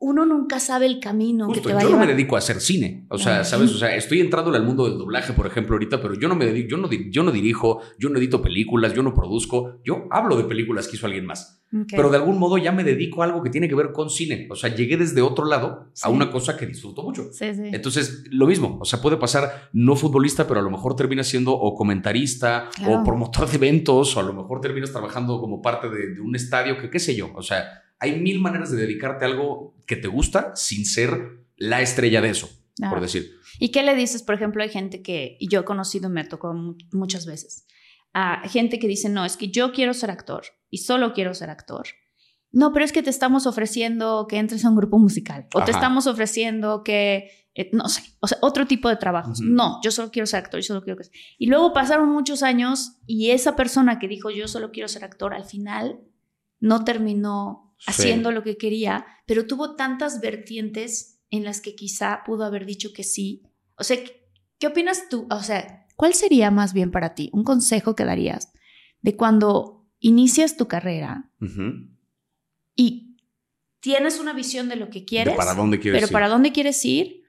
uno 0.04 0.26
nunca 0.26 0.59
sabe 0.61 0.87
el 0.87 0.99
camino 1.00 1.47
Justo, 1.47 1.62
que 1.62 1.68
te 1.68 1.75
va 1.75 1.80
a 1.80 1.82
yo 1.85 1.90
no 1.90 1.97
me 1.97 2.02
llevar. 2.02 2.16
dedico 2.16 2.35
a 2.35 2.38
hacer 2.40 2.61
cine, 2.61 3.06
o 3.09 3.16
sea. 3.18 3.44
¿sabes? 3.44 3.71
O 3.73 3.78
sea, 3.78 3.94
estoy 3.94 4.21
entrando 4.21 4.52
al 4.52 4.64
mundo 4.64 4.88
del 4.88 4.99
doblaje, 4.99 5.32
por 5.32 5.47
ejemplo, 5.47 5.75
ahorita, 5.76 6.02
pero 6.02 6.14
yo 6.14 6.28
no 6.28 6.35
me 6.35 6.44
dedico, 6.44 6.68
yo 6.71 6.76
no, 6.76 6.90
yo 6.90 7.23
no 7.23 7.30
dirijo, 7.30 7.80
yo 7.99 8.09
no 8.11 8.18
edito 8.18 8.42
películas, 8.42 8.94
yo 8.94 9.02
no 9.02 9.14
produzco, 9.14 9.80
yo 9.85 10.09
hablo 10.11 10.37
de 10.37 10.44
películas 10.44 10.88
que 10.88 10.97
hizo 10.97 11.06
alguien 11.06 11.25
más. 11.25 11.61
Pero 11.90 12.11
de 12.11 12.18
algún 12.18 12.38
modo 12.38 12.59
ya 12.59 12.71
me 12.71 12.85
dedico 12.85 13.23
a 13.23 13.25
algo 13.26 13.42
que 13.42 13.49
tiene 13.49 13.66
que 13.66 13.75
ver 13.75 13.92
con 13.92 14.11
cine, 14.11 14.47
o 14.50 14.56
sea, 14.56 14.75
llegué 14.75 14.99
desde 14.99 15.23
otro 15.23 15.47
lado 15.47 15.87
Sí. 15.94 16.02
a 16.06 16.11
una 16.11 16.30
cosa 16.30 16.54
que 16.59 16.66
disfruto 16.66 17.02
mucho. 17.02 17.32
Sí, 17.32 17.54
sí. 17.54 17.62
Entonces, 17.73 18.25
lo 18.30 18.47
mismo, 18.47 18.78
o 18.80 18.85
sea, 18.85 19.00
puede 19.00 19.16
pasar 19.16 19.71
no 19.73 19.97
futbolista, 19.97 20.47
pero 20.47 20.61
a 20.61 20.62
lo 20.62 20.71
mejor 20.71 20.97
termina 20.97 21.23
siendo 21.25 21.52
o 21.54 21.75
comentarista 21.75 22.68
Claro. 22.75 23.00
o 23.00 23.04
promotor 23.04 23.49
de 23.49 23.56
eventos, 23.56 24.14
o 24.16 24.21
a 24.21 24.23
lo 24.23 24.35
mejor 24.35 24.61
terminas 24.61 24.92
trabajando 24.92 25.40
como 25.40 25.62
parte 25.62 25.88
de, 25.88 26.14
de 26.14 26.21
un 26.21 26.35
estadio, 26.37 26.76
que 26.76 26.90
qué 26.90 26.99
sé 26.99 27.14
yo. 27.14 27.30
O 27.35 27.42
sea, 27.42 27.64
hay 28.02 28.21
mil 28.21 28.38
maneras 28.40 28.71
de 28.71 28.76
dedicarte 28.76 29.25
a 29.25 29.28
algo 29.28 29.76
que 29.87 29.97
te 29.97 30.09
gusta 30.09 30.54
sin 30.56 30.85
ser 30.85 31.47
la 31.56 31.80
estrella 31.80 32.21
de 32.21 32.30
eso, 32.30 32.50
Ah. 32.82 32.90
por 32.90 33.00
decir. 33.00 33.30
¿Y 33.59 33.71
qué 33.71 33.82
le 33.82 33.94
dices? 33.94 34.23
Por 34.23 34.35
ejemplo, 34.35 34.62
hay 34.62 34.68
gente 34.68 35.02
que, 35.02 35.37
y 35.40 35.49
yo 35.49 35.61
he 35.61 35.64
conocido, 35.64 36.09
me 36.11 36.21
ha 36.23 36.28
tocado 36.28 36.52
mu- 36.54 36.76
muchas 36.92 37.26
veces, 37.26 37.66
a 38.12 38.47
gente 38.49 38.78
que 38.78 38.88
dice, 38.88 39.09
no, 39.09 39.25
es 39.25 39.37
que 39.37 39.49
yo 39.49 39.73
quiero 39.73 39.94
ser 39.94 40.11
actor 40.11 40.42
y 40.68 40.78
solo 40.78 41.12
quiero 41.14 41.32
ser 41.35 41.49
actor. 41.50 41.87
No, 42.50 42.73
pero 42.75 42.85
es 42.85 42.92
que 42.92 43.02
te 43.02 43.09
estamos 43.11 43.47
ofreciendo 43.47 44.26
que 44.28 44.37
entres 44.38 44.64
a 44.64 44.68
un 44.68 44.76
grupo 44.76 44.99
musical 44.99 45.47
o 45.54 45.64
te 45.64 45.71
estamos 45.71 46.06
ofreciendo 46.06 46.82
que, 46.85 47.30
eh, 47.54 47.71
no 47.73 47.88
sé, 47.88 48.02
o 48.21 48.26
sea, 48.26 48.37
otro 48.42 48.66
tipo 48.66 48.88
de 48.90 48.97
trabajos. 48.97 49.40
Ujú. 49.40 49.49
No, 49.50 49.80
yo 49.82 49.90
solo 49.90 50.11
quiero 50.11 50.26
ser 50.26 50.40
actor, 50.40 50.61
yo 50.61 50.66
solo 50.66 50.82
quiero 50.82 50.99
que... 50.99 51.09
Y 51.38 51.47
luego 51.47 51.73
pasaron 51.73 52.11
muchos 52.11 52.42
años 52.42 52.99
y 53.06 53.30
esa 53.30 53.56
persona 53.56 53.99
que 53.99 54.09
dijo, 54.09 54.30
yo 54.30 54.49
solo 54.49 54.71
quiero 54.73 54.88
ser 54.88 55.04
actor, 55.04 55.32
al 55.32 55.44
final 55.47 56.00
no 56.61 56.85
terminó 56.85 57.71
Sí. 57.84 57.90
haciendo 57.90 58.30
lo 58.30 58.42
que 58.44 58.56
quería, 58.56 59.06
pero 59.26 59.46
tuvo 59.46 59.74
tantas 59.74 60.20
vertientes 60.20 61.20
en 61.30 61.44
las 61.44 61.60
que 61.60 61.74
quizá 61.74 62.22
pudo 62.24 62.44
haber 62.44 62.64
dicho 62.66 62.92
que 62.92 63.02
sí. 63.02 63.42
O 63.76 63.84
sea, 63.84 63.96
¿qué, 64.02 64.28
qué 64.58 64.68
opinas 64.68 65.08
tú? 65.08 65.26
O 65.30 65.42
sea, 65.42 65.86
¿cuál 65.96 66.14
sería 66.14 66.50
más 66.50 66.72
bien 66.74 66.90
para 66.90 67.14
ti 67.14 67.28
un 67.32 67.42
consejo 67.42 67.96
que 67.96 68.04
darías 68.04 68.52
de 69.00 69.16
cuando 69.16 69.88
inicias 69.98 70.56
tu 70.56 70.68
carrera 70.68 71.30
y 72.76 73.16
tienes 73.80 74.20
una 74.20 74.32
visión 74.32 74.68
de 74.68 74.76
lo 74.76 74.90
que 74.90 75.04
quieres, 75.04 75.34
De 75.34 75.36
para 75.38 75.54
dónde 75.54 75.80
quieres 75.80 75.98
pero 76.00 76.08
ir. 76.08 76.12
para 76.12 76.28
dónde 76.28 76.52
quieres 76.52 76.84
ir? 76.84 77.21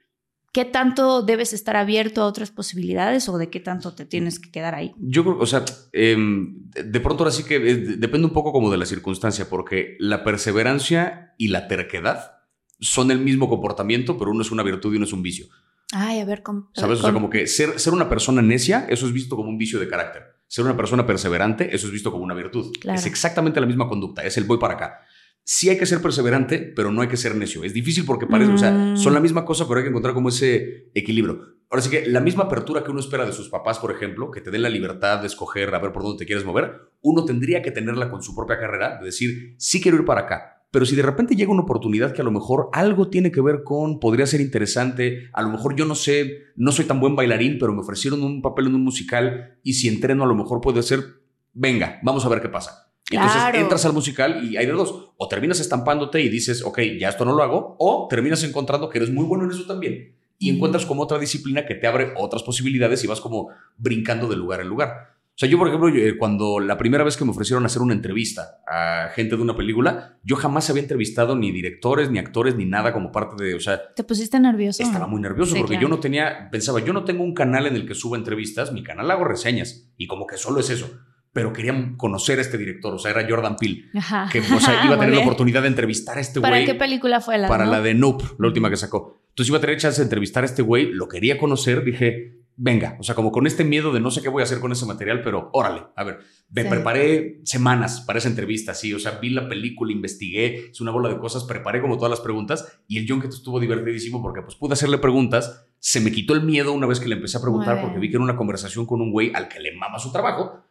¿Qué 0.53 0.65
tanto 0.65 1.23
debes 1.23 1.51
estar 1.51 1.75
abierto 1.75 2.21
a 2.21 2.25
otras 2.25 2.51
posibilidades 2.51 3.27
o 3.27 3.37
de 3.39 3.49
qué 3.49 3.59
tanto 3.59 3.95
te 3.95 4.05
tienes 4.05 4.39
que 4.39 4.51
quedar 4.51 4.75
ahí? 4.75 4.93
Yo 4.99 5.23
creo, 5.23 5.39
o 5.39 5.45
sea, 5.47 5.65
em, 5.91 6.69
de 6.71 6.99
pronto 6.99 7.23
ahora 7.23 7.31
sí 7.35 7.43
que 7.43 7.55
eh, 7.55 7.75
depende 7.97 8.27
un 8.27 8.33
poco 8.33 8.51
como 8.53 8.69
de 8.71 8.77
la 8.77 8.85
circunstancia, 8.85 9.49
porque 9.49 9.97
la 9.99 10.23
perseverancia 10.23 11.33
y 11.39 11.47
la 11.47 11.67
terquedad 11.67 12.33
son 12.79 13.09
el 13.11 13.19
mismo 13.19 13.49
comportamiento, 13.49 14.17
pero 14.17 14.31
uno 14.31 14.43
es 14.43 14.51
una 14.51 14.63
virtud 14.63 14.93
y 14.93 14.97
uno 14.97 15.05
es 15.05 15.13
un 15.13 15.23
vicio. 15.23 15.47
Ay, 15.91 16.19
a 16.19 16.25
ver, 16.25 16.43
com- 16.43 16.67
¿Sabes? 16.73 16.99
O 16.99 17.01
sea, 17.01 17.11
com- 17.11 17.21
como 17.23 17.29
que 17.29 17.47
ser, 17.47 17.79
ser 17.79 17.93
una 17.93 18.07
persona 18.09 18.41
necia, 18.41 18.85
eso 18.89 19.05
es 19.07 19.13
visto 19.13 19.35
como 19.35 19.49
un 19.49 19.57
vicio 19.57 19.79
de 19.79 19.87
carácter. 19.87 20.23
Ser 20.47 20.65
una 20.65 20.77
persona 20.77 21.05
perseverante, 21.05 21.75
eso 21.75 21.87
es 21.87 21.93
visto 21.93 22.11
como 22.11 22.23
una 22.23 22.35
virtud. 22.35 22.71
Claro. 22.79 22.99
Es 22.99 23.05
exactamente 23.07 23.59
la 23.59 23.65
misma 23.65 23.87
conducta, 23.87 24.23
es 24.23 24.37
el 24.37 24.43
voy 24.43 24.59
para 24.59 24.75
acá. 24.75 24.99
Sí 25.45 25.69
hay 25.69 25.77
que 25.77 25.85
ser 25.85 26.01
perseverante, 26.01 26.59
pero 26.75 26.91
no 26.91 27.01
hay 27.01 27.07
que 27.09 27.17
ser 27.17 27.35
necio. 27.35 27.63
Es 27.63 27.73
difícil 27.73 28.05
porque 28.05 28.27
parece, 28.27 28.51
o 28.53 28.57
sea, 28.57 28.71
Mm. 28.71 28.97
son 28.97 29.13
la 29.13 29.19
misma 29.19 29.43
cosa, 29.43 29.67
pero 29.67 29.79
hay 29.79 29.83
que 29.83 29.89
encontrar 29.89 30.13
como 30.13 30.29
ese 30.29 30.89
equilibrio. 30.93 31.41
Ahora 31.69 31.81
sí 31.81 31.89
que 31.89 32.05
la 32.07 32.19
misma 32.21 32.43
apertura 32.43 32.83
que 32.83 32.91
uno 32.91 32.99
espera 32.99 33.25
de 33.25 33.33
sus 33.33 33.49
papás, 33.49 33.79
por 33.79 33.91
ejemplo, 33.91 34.31
que 34.31 34.41
te 34.41 34.51
den 34.51 34.61
la 34.61 34.69
libertad 34.69 35.19
de 35.19 35.27
escoger 35.27 35.73
a 35.73 35.79
ver 35.79 35.91
por 35.91 36.03
dónde 36.03 36.19
te 36.19 36.25
quieres 36.25 36.45
mover, 36.45 36.71
uno 37.01 37.25
tendría 37.25 37.61
que 37.61 37.71
tenerla 37.71 38.09
con 38.09 38.21
su 38.23 38.35
propia 38.35 38.57
carrera, 38.59 38.99
de 38.99 39.05
decir, 39.05 39.55
sí 39.57 39.81
quiero 39.81 39.97
ir 39.97 40.05
para 40.05 40.21
acá, 40.21 40.63
pero 40.71 40.85
si 40.85 40.95
de 40.95 41.01
repente 41.01 41.35
llega 41.35 41.51
una 41.51 41.63
oportunidad 41.63 42.13
que 42.13 42.21
a 42.21 42.25
lo 42.25 42.31
mejor 42.31 42.69
algo 42.73 43.09
tiene 43.09 43.31
que 43.31 43.41
ver 43.41 43.63
con, 43.63 43.99
podría 43.99 44.27
ser 44.27 44.39
interesante, 44.39 45.29
a 45.33 45.41
lo 45.41 45.49
mejor 45.49 45.75
yo 45.75 45.85
no 45.85 45.95
sé, 45.95 46.43
no 46.55 46.71
soy 46.71 46.85
tan 46.85 46.99
buen 46.99 47.15
bailarín, 47.15 47.57
pero 47.59 47.73
me 47.73 47.81
ofrecieron 47.81 48.21
un 48.23 48.41
papel 48.41 48.67
en 48.67 48.75
un 48.75 48.83
musical 48.83 49.57
y 49.63 49.73
si 49.73 49.87
entreno 49.87 50.23
a 50.23 50.27
lo 50.27 50.35
mejor 50.35 50.61
puede 50.61 50.83
ser, 50.83 51.03
venga, 51.53 51.99
vamos 52.03 52.23
a 52.25 52.29
ver 52.29 52.41
qué 52.41 52.49
pasa. 52.49 52.82
Entonces 53.11 53.41
entras 53.53 53.85
al 53.85 53.93
musical 53.93 54.43
y 54.43 54.57
hay 54.57 54.65
de 54.65 54.71
dos, 54.71 55.11
o 55.17 55.27
terminas 55.27 55.59
estampándote 55.59 56.21
y 56.21 56.29
dices, 56.29 56.63
ok, 56.63 56.79
ya 56.99 57.09
esto 57.09 57.25
no 57.25 57.33
lo 57.35 57.43
hago, 57.43 57.75
o 57.79 58.07
terminas 58.09 58.43
encontrando 58.43 58.89
que 58.89 58.97
eres 58.97 59.11
muy 59.11 59.25
bueno 59.25 59.43
en 59.43 59.51
eso 59.51 59.65
también 59.65 60.15
y 60.43 60.49
encuentras 60.49 60.85
como 60.85 61.03
otra 61.03 61.19
disciplina 61.19 61.65
que 61.65 61.75
te 61.75 61.87
abre 61.87 62.13
otras 62.17 62.43
posibilidades 62.43 63.01
y 63.03 63.07
vas 63.07 63.21
como 63.21 63.49
brincando 63.77 64.27
de 64.27 64.35
lugar 64.35 64.59
en 64.59 64.67
lugar. 64.67 65.13
O 65.29 65.37
sea, 65.37 65.49
yo, 65.49 65.57
por 65.57 65.67
ejemplo, 65.67 65.89
eh, 65.89 66.17
cuando 66.17 66.59
la 66.59 66.77
primera 66.77 67.03
vez 67.03 67.17
que 67.17 67.23
me 67.25 67.31
ofrecieron 67.31 67.65
hacer 67.65 67.81
una 67.81 67.93
entrevista 67.93 68.61
a 68.67 69.09
gente 69.15 69.35
de 69.35 69.41
una 69.41 69.55
película, 69.55 70.19
yo 70.21 70.35
jamás 70.35 70.69
había 70.69 70.83
entrevistado 70.83 71.35
ni 71.35 71.51
directores, 71.51 72.11
ni 72.11 72.19
actores, 72.19 72.55
ni 72.55 72.65
nada 72.65 72.93
como 72.93 73.11
parte 73.11 73.41
de, 73.41 73.55
o 73.55 73.59
sea, 73.59 73.93
¿Te 73.95 74.03
pusiste 74.03 74.39
nervioso? 74.39 74.83
estaba 74.83 75.07
muy 75.07 75.21
nervioso 75.21 75.53
Sí, 75.53 75.59
porque 75.59 75.75
claro. 75.75 75.87
yo 75.87 75.95
no 75.95 75.99
tenía, 76.01 76.49
pensaba, 76.51 76.81
yo 76.81 76.93
no 76.93 77.03
tengo 77.03 77.23
un 77.23 77.33
canal 77.33 77.65
en 77.65 77.75
el 77.75 77.87
que 77.87 77.95
suba 77.95 78.17
entrevistas, 78.17 78.73
mi 78.73 78.83
canal 78.83 79.09
hago 79.09 79.23
reseñas 79.23 79.89
y 79.97 80.07
como 80.07 80.27
que 80.27 80.37
solo 80.37 80.59
es 80.59 80.69
eso. 80.69 80.99
Pero 81.33 81.51
querían 81.51 81.97
conocer 81.97 82.37
a 82.37 82.41
este 82.43 82.57
director, 82.59 82.93
o 82.93 82.99
sea, 82.99 83.09
era 83.11 83.25
Jordan 83.27 83.55
Peele, 83.57 83.85
Ajá. 83.95 84.29
que 84.31 84.39
o 84.39 84.59
sea, 84.59 84.81
iba 84.85 84.95
a 84.95 84.99
tener 84.99 85.15
la 85.15 85.21
oportunidad 85.21 85.63
de 85.63 85.67
entrevistar 85.69 86.17
a 86.17 86.21
este 86.21 86.39
¿Para 86.39 86.57
güey 86.57 86.65
qué 86.67 86.75
película 86.75 87.19
fue 87.21 87.37
la 87.39 87.47
para 87.47 87.65
no? 87.65 87.71
la 87.71 87.81
de 87.81 87.93
Nope, 87.95 88.23
la 88.39 88.47
última 88.47 88.69
que 88.69 88.77
sacó. 88.77 89.23
Entonces 89.29 89.49
iba 89.49 89.57
a 89.57 89.61
tener 89.61 89.77
chance 89.77 89.99
de 89.99 90.03
entrevistar 90.05 90.43
a 90.43 90.45
este 90.45 90.61
güey, 90.61 90.91
lo 90.91 91.07
quería 91.07 91.39
conocer, 91.39 91.83
dije, 91.83 92.39
venga, 92.55 92.97
o 92.99 93.03
sea, 93.03 93.15
como 93.15 93.31
con 93.31 93.47
este 93.47 93.63
miedo 93.63 93.91
de 93.91 93.99
no 93.99 94.11
sé 94.11 94.21
qué 94.21 94.29
voy 94.29 94.41
a 94.41 94.43
hacer 94.43 94.59
con 94.59 94.71
ese 94.71 94.85
material, 94.85 95.21
pero 95.23 95.49
órale, 95.53 95.81
a 95.95 96.03
ver, 96.03 96.19
me 96.51 96.61
Sí. 96.61 96.69
preparé 96.69 97.39
semanas 97.45 98.01
para 98.01 98.19
esa 98.19 98.29
entrevista, 98.29 98.75
sí, 98.75 98.93
o 98.93 98.99
sea, 98.99 99.17
vi 99.19 99.29
la 99.31 99.49
película, 99.49 99.91
investigué, 99.91 100.67
es 100.69 100.79
una 100.81 100.91
bola 100.91 101.09
de 101.09 101.17
cosas, 101.17 101.45
preparé 101.45 101.81
como 101.81 101.97
todas 101.97 102.11
las 102.11 102.19
preguntas 102.21 102.79
y 102.87 102.99
el 102.99 103.09
Junket 103.09 103.31
estuvo 103.31 103.59
divertidísimo 103.59 104.21
porque 104.21 104.43
pues 104.43 104.55
pude 104.55 104.73
hacerle 104.73 104.99
preguntas, 104.99 105.65
se 105.79 105.99
me 105.99 106.11
quitó 106.11 106.35
el 106.35 106.43
miedo 106.43 106.73
una 106.73 106.85
vez 106.85 106.99
que 106.99 107.09
le 107.09 107.15
empecé 107.15 107.39
a 107.39 107.41
preguntar 107.41 107.81
porque 107.81 107.97
vi 107.97 108.09
que 108.11 108.17
era 108.17 108.23
una 108.23 108.35
conversación 108.37 108.85
con 108.85 109.01
un 109.01 109.11
güey 109.11 109.31
al 109.33 109.47
que 109.49 109.59
le 109.59 109.75
mama 109.75 109.97
su 109.97 110.11
trabajo 110.11 110.62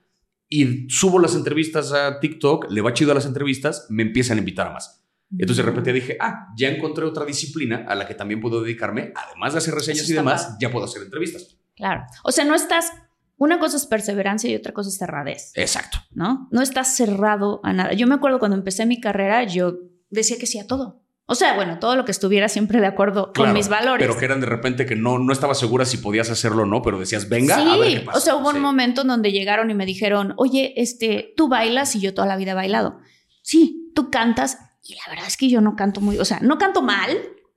y 0.52 0.86
subo 0.90 1.18
las 1.18 1.34
entrevistas 1.34 1.92
a 1.92 2.20
TikTok, 2.20 2.70
le 2.70 2.82
va 2.82 2.92
chido 2.92 3.12
a 3.12 3.14
las 3.14 3.24
entrevistas, 3.24 3.86
me 3.88 4.02
empiezan 4.02 4.36
a 4.36 4.40
invitar 4.40 4.66
a 4.66 4.72
más. 4.72 5.02
Entonces 5.30 5.56
de 5.56 5.62
repente 5.62 5.94
dije, 5.94 6.18
ah, 6.20 6.48
ya 6.58 6.68
encontré 6.68 7.06
otra 7.06 7.24
disciplina 7.24 7.86
a 7.88 7.94
la 7.94 8.06
que 8.06 8.14
también 8.14 8.38
puedo 8.38 8.60
dedicarme, 8.60 9.14
además 9.16 9.54
de 9.54 9.58
hacer 9.60 9.74
reseñas 9.74 10.10
y 10.10 10.12
demás, 10.12 10.58
ya 10.60 10.70
puedo 10.70 10.84
hacer 10.84 11.00
entrevistas. 11.00 11.56
Claro. 11.74 12.04
O 12.22 12.32
sea, 12.32 12.44
no 12.44 12.54
estás. 12.54 12.92
Una 13.38 13.58
cosa 13.58 13.78
es 13.78 13.86
perseverancia 13.86 14.50
y 14.50 14.54
otra 14.54 14.74
cosa 14.74 14.90
es 14.90 14.98
cerradez, 14.98 15.52
Exacto. 15.54 15.98
¿no? 16.10 16.48
No 16.52 16.60
estás 16.60 16.94
cerrado 16.94 17.60
a 17.64 17.72
nada. 17.72 17.94
Yo 17.94 18.06
me 18.06 18.14
acuerdo 18.14 18.38
cuando 18.38 18.58
empecé 18.58 18.84
mi 18.84 19.00
carrera, 19.00 19.44
yo 19.44 19.78
decía 20.10 20.36
que 20.38 20.46
sí 20.46 20.58
a 20.58 20.66
todo. 20.66 21.01
O 21.32 21.34
sea, 21.34 21.54
bueno, 21.54 21.78
todo 21.78 21.96
lo 21.96 22.04
que 22.04 22.10
estuviera 22.12 22.48
siempre 22.48 22.80
de 22.80 22.86
acuerdo 22.86 23.32
con 23.34 23.52
mis 23.54 23.68
valores. 23.68 24.06
Pero 24.06 24.18
que 24.18 24.24
eran 24.26 24.40
de 24.40 24.46
repente 24.46 24.86
que 24.86 24.96
no, 24.96 25.18
no 25.18 25.32
estaba 25.32 25.54
segura 25.54 25.84
si 25.84 25.96
podías 25.96 26.28
hacerlo 26.30 26.62
o 26.62 26.66
no, 26.66 26.82
pero 26.82 26.98
decías, 26.98 27.28
venga, 27.28 27.56
sí, 27.56 27.68
a 27.68 27.76
ver 27.76 27.92
qué 27.94 28.00
pasa. 28.06 28.18
o 28.18 28.20
sea, 28.20 28.36
hubo 28.36 28.50
Sí. 28.50 28.56
un 28.56 28.62
momento 28.62 29.00
en 29.02 29.08
donde 29.08 29.32
llegaron 29.32 29.70
y 29.70 29.74
me 29.74 29.86
dijeron, 29.86 30.34
oye, 30.36 30.74
este, 30.76 31.32
tú 31.36 31.48
bailas 31.48 31.94
y 31.96 32.00
yo 32.00 32.12
toda 32.14 32.26
la 32.28 32.36
vida 32.36 32.52
he 32.52 32.54
bailado. 32.54 32.98
Sí, 33.42 33.90
tú 33.94 34.10
cantas 34.10 34.58
y 34.84 34.94
la 34.94 35.00
verdad 35.08 35.26
es 35.26 35.36
que 35.36 35.48
yo 35.48 35.60
no 35.60 35.74
canto 35.76 36.00
muy, 36.00 36.18
o 36.18 36.24
sea, 36.24 36.38
no 36.40 36.58
canto 36.58 36.82
mal, 36.82 37.10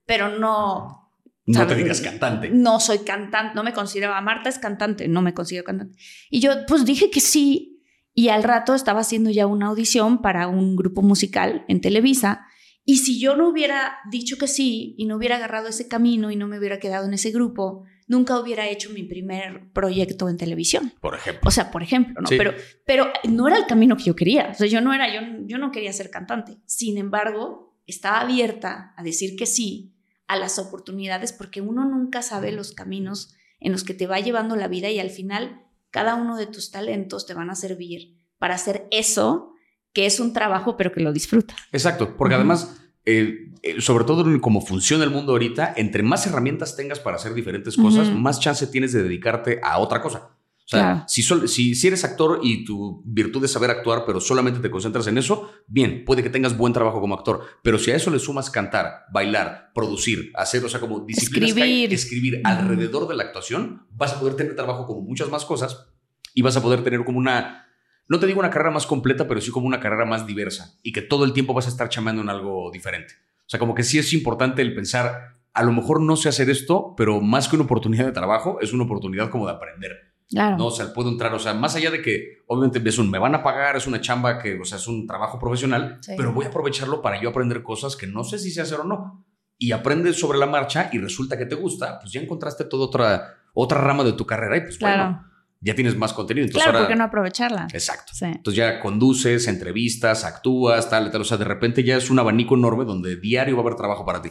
pero 0.06 0.30
no, 0.40 1.12
No 1.46 1.54
¿sabes? 1.60 1.70
te 1.70 1.76
digas 1.84 2.02
cantante. 2.02 2.50
no 2.50 2.80
soy 2.80 3.00
cantante, 3.00 3.56
no 3.56 3.64
me 3.64 3.74
consideraba, 3.74 4.22
Marta 4.22 4.50
es 4.50 4.58
cantante, 4.60 5.08
no 5.08 5.22
me 5.22 5.34
considero 5.34 5.64
cantante. 5.66 5.98
Y 6.30 6.40
yo 6.40 6.66
pues 6.68 6.86
dije 6.86 7.10
que 7.12 7.20
sí 7.20 7.82
y 8.14 8.30
al 8.30 8.44
rato 8.44 8.74
estaba 8.74 9.02
haciendo 9.02 9.30
ya 9.32 9.46
una 9.46 9.68
audición 9.68 10.22
para 10.22 10.48
un 10.48 10.76
grupo 10.78 11.02
musical 11.02 11.66
en 11.68 11.82
Televisa 11.82 12.46
y 12.86 12.98
si 12.98 13.20
yo 13.20 13.36
no 13.36 13.50
hubiera 13.50 13.98
dicho 14.10 14.38
que 14.38 14.48
sí 14.48 14.94
y 14.98 15.06
no 15.06 15.18
hubiera 15.18 15.38
agarrado 15.38 15.68
ese 15.68 15.88
camino 15.88 16.30
y 16.30 16.36
no 16.36 16.48
me 16.48 16.60
hubiera 16.60 16.80
quedado 16.80 17.08
en 17.08 17.16
ese 17.16 17.32
grupo, 17.32 17.84
nunca 18.08 18.40
hubiera 18.40 18.70
hecho 18.70 18.92
mi 18.92 19.02
primer 19.04 19.72
proyecto 19.74 20.30
en 20.30 20.38
televisión. 20.38 20.94
Por 21.02 21.16
ejemplo. 21.16 21.42
O 21.48 21.52
sea, 21.52 21.72
por 21.72 21.82
ejemplo, 21.82 22.22
¿no? 22.22 22.28
Sí. 22.28 22.38
Pero, 22.38 22.54
pero 22.86 23.12
no 23.24 23.48
era 23.48 23.58
el 23.58 23.66
camino 23.66 23.98
que 23.98 24.04
yo 24.04 24.16
quería. 24.16 24.50
O 24.52 24.54
sea, 24.54 24.68
yo 24.68 24.82
no 24.82 24.94
era, 24.94 25.12
yo, 25.12 25.22
yo 25.48 25.58
no 25.58 25.72
quería 25.72 25.92
ser 25.94 26.12
cantante. 26.12 26.58
Sin 26.66 27.00
embargo, 27.00 27.76
estaba 27.88 28.22
abierta 28.22 28.94
a 28.96 29.04
decir 29.04 29.36
que 29.36 29.48
sí 29.48 29.96
a 30.28 30.38
las 30.38 30.60
oportunidades 30.60 31.34
porque 31.34 31.62
uno 31.62 31.86
nunca 31.86 32.22
sabe 32.22 32.52
los 32.52 32.72
caminos 32.72 33.34
en 33.60 33.72
los 33.72 33.84
que 33.84 33.96
te 33.96 34.06
va 34.06 34.20
llevando 34.20 34.56
la 34.56 34.68
vida 34.68 34.92
y 34.92 35.00
al 35.00 35.10
final 35.10 35.66
cada 35.90 36.16
uno 36.16 36.38
de 36.38 36.46
tus 36.46 36.70
talentos 36.70 37.26
te 37.26 37.34
van 37.34 37.50
a 37.50 37.56
servir 37.56 38.20
para 38.38 38.56
hacer 38.56 38.88
eso 38.92 39.55
que 39.96 40.06
es 40.06 40.20
un 40.20 40.32
trabajo 40.34 40.78
pero 40.78 40.92
que 40.92 41.00
lo 41.02 41.12
disfrutas. 41.12 41.58
Exacto, 41.72 42.16
porque 42.16 42.36
además, 42.36 42.80
eh, 43.06 43.52
eh, 43.64 43.82
sobre 43.82 44.04
todo 44.04 44.30
en 44.30 44.40
cómo 44.40 44.62
funciona 44.62 45.04
el 45.04 45.10
mundo 45.10 45.32
ahorita, 45.32 45.74
entre 45.78 46.04
más 46.04 46.28
herramientas 46.28 46.76
tengas 46.76 47.00
para 47.00 47.16
hacer 47.16 47.34
diferentes 47.34 47.76
cosas, 47.78 48.12
más 48.14 48.40
chance 48.40 48.68
tienes 48.68 48.92
de 48.94 49.02
dedicarte 49.02 49.60
a 49.64 49.80
otra 49.80 50.02
cosa. 50.02 50.30
O 50.58 50.68
sea, 50.68 50.80
Claro. 50.80 51.04
si, 51.08 51.22
sol- 51.22 51.48
si, 51.48 51.76
si 51.76 51.86
eres 51.88 52.04
actor 52.04 52.40
y 52.42 52.66
tu 52.66 53.04
virtud 53.06 53.46
es 53.46 53.52
saber 53.52 53.70
actuar, 53.70 54.04
pero 54.06 54.20
solamente 54.20 54.60
te 54.60 54.72
concentras 54.72 55.06
en 55.06 55.20
eso, 55.20 55.52
bien, 55.68 56.04
puede 56.06 56.24
que 56.24 56.32
tengas 56.32 56.58
buen 56.58 56.74
trabajo 56.74 57.00
como 57.00 57.14
actor. 57.14 57.42
Pero 57.62 57.78
si 57.78 57.92
a 57.92 57.96
eso 57.96 58.10
le 58.10 58.18
sumas 58.18 58.50
cantar, 58.50 59.04
bailar, 59.14 59.70
producir, 59.76 60.32
hacer, 60.34 60.66
o 60.66 60.70
sea, 60.70 60.80
como 60.80 61.02
disciplinas 61.02 61.54
que 61.54 61.62
hay- 61.62 61.84
Escribir. 61.84 61.94
escribir 61.94 62.42
alrededor 62.44 63.08
de 63.08 63.16
la 63.16 63.24
actuación, 63.26 63.86
vas 63.92 64.14
a 64.14 64.20
poder 64.20 64.34
tener 64.34 64.56
trabajo 64.56 64.88
como 64.88 65.02
muchas 65.02 65.30
más 65.30 65.46
cosas 65.46 65.86
y 66.34 66.42
vas 66.42 66.58
a 66.58 66.64
poder 66.64 66.84
tener 66.84 67.06
como 67.06 67.20
una, 67.20 67.65
no 68.08 68.20
te 68.20 68.28
digo 68.28 68.40
una 68.40 68.50
carrera 68.50 68.72
más 68.72 68.86
completa, 68.88 69.28
pero 69.28 69.42
sí 69.42 69.52
como 69.52 69.68
una 69.68 69.80
carrera 69.80 70.06
más 70.06 70.26
diversa 70.28 70.78
y 70.84 70.92
que 70.92 71.02
todo 71.02 71.26
el 71.26 71.34
tiempo 71.34 71.54
vas 71.54 71.66
a 71.66 71.70
estar 71.70 71.90
chamando 71.90 72.22
en 72.22 72.30
algo 72.30 72.70
diferente. 72.72 73.14
O 73.40 73.50
sea, 73.50 73.60
como 73.60 73.76
que 73.76 73.84
sí 73.84 73.98
es 74.00 74.14
importante 74.14 74.62
el 74.62 74.74
pensar, 74.76 75.38
a 75.54 75.64
lo 75.64 75.72
mejor 75.72 76.02
no 76.02 76.16
sé 76.16 76.30
hacer 76.30 76.50
esto, 76.50 76.94
pero 76.98 77.22
más 77.22 77.48
que 77.48 77.56
una 77.56 77.66
oportunidad 77.66 78.06
de 78.06 78.12
trabajo, 78.12 78.60
es 78.62 78.74
una 78.74 78.84
oportunidad 78.84 79.30
como 79.30 79.46
de 79.48 79.54
aprender. 79.54 79.92
Claro. 80.28 80.58
¿no? 80.58 80.66
O 80.68 80.72
sea, 80.72 80.92
puedo 80.92 81.10
entrar, 81.10 81.32
o 81.36 81.40
sea, 81.40 81.54
más 81.54 81.76
allá 81.76 81.92
de 81.92 82.02
que 82.02 82.40
obviamente 82.48 82.82
es 82.90 82.98
un, 82.98 83.12
me 83.12 83.20
van 83.20 83.36
a 83.36 83.44
pagar, 83.44 83.76
es 83.76 83.86
una 83.86 84.02
chamba 84.02 84.40
que, 84.40 84.60
o 84.60 84.66
sea, 84.66 84.80
es 84.80 84.88
un 84.88 85.06
trabajo 85.06 85.38
profesional, 85.40 86.00
Sí. 86.02 86.14
pero 86.18 86.34
voy 86.34 86.46
a 86.46 86.50
aprovecharlo 86.50 87.02
para 87.04 87.22
yo 87.22 87.30
aprender 87.30 87.62
cosas 87.62 87.96
que 87.96 88.08
no 88.08 88.24
sé 88.24 88.40
si 88.40 88.50
sé 88.50 88.62
hacer 88.62 88.80
o 88.80 88.84
no. 88.84 89.24
Y 89.60 89.72
aprendes 89.72 90.20
sobre 90.20 90.40
la 90.40 90.48
marcha 90.48 90.90
y 90.92 90.98
resulta 90.98 91.38
que 91.38 91.46
te 91.46 91.54
gusta, 91.56 92.00
pues 92.00 92.12
ya 92.12 92.20
encontraste 92.22 92.66
toda 92.66 92.86
otra, 92.88 93.36
otra 93.54 93.80
rama 93.80 94.04
de 94.04 94.14
tu 94.14 94.26
carrera 94.26 94.58
y 94.58 94.62
pues 94.62 94.80
Claro. 94.80 95.04
bueno, 95.04 95.32
ya 95.66 95.74
tienes 95.74 95.98
más 95.98 96.14
contenido. 96.14 96.46
Entonces 96.46 96.64
claro, 96.64 96.78
ahora, 96.78 96.88
¿por 96.88 96.94
qué 96.94 96.98
no 97.00 97.04
aprovecharla? 97.06 97.68
Exacto. 97.74 98.14
Sí. 98.14 98.26
Entonces 98.26 98.56
ya 98.56 98.80
conduces, 98.80 99.48
entrevistas, 99.48 100.24
actúas, 100.24 100.88
tal, 100.90 101.10
tal. 101.12 101.22
O 101.22 101.26
sea, 101.26 101.38
de 101.38 101.46
repente 101.46 101.84
ya 101.84 101.98
es 101.98 102.12
un 102.12 102.20
abanico 102.20 102.56
enorme 102.56 102.86
donde 102.86 103.16
diario 103.16 103.56
va 103.56 103.62
a 103.62 103.66
haber 103.66 103.76
trabajo 103.76 104.06
para 104.06 104.22
ti. 104.22 104.30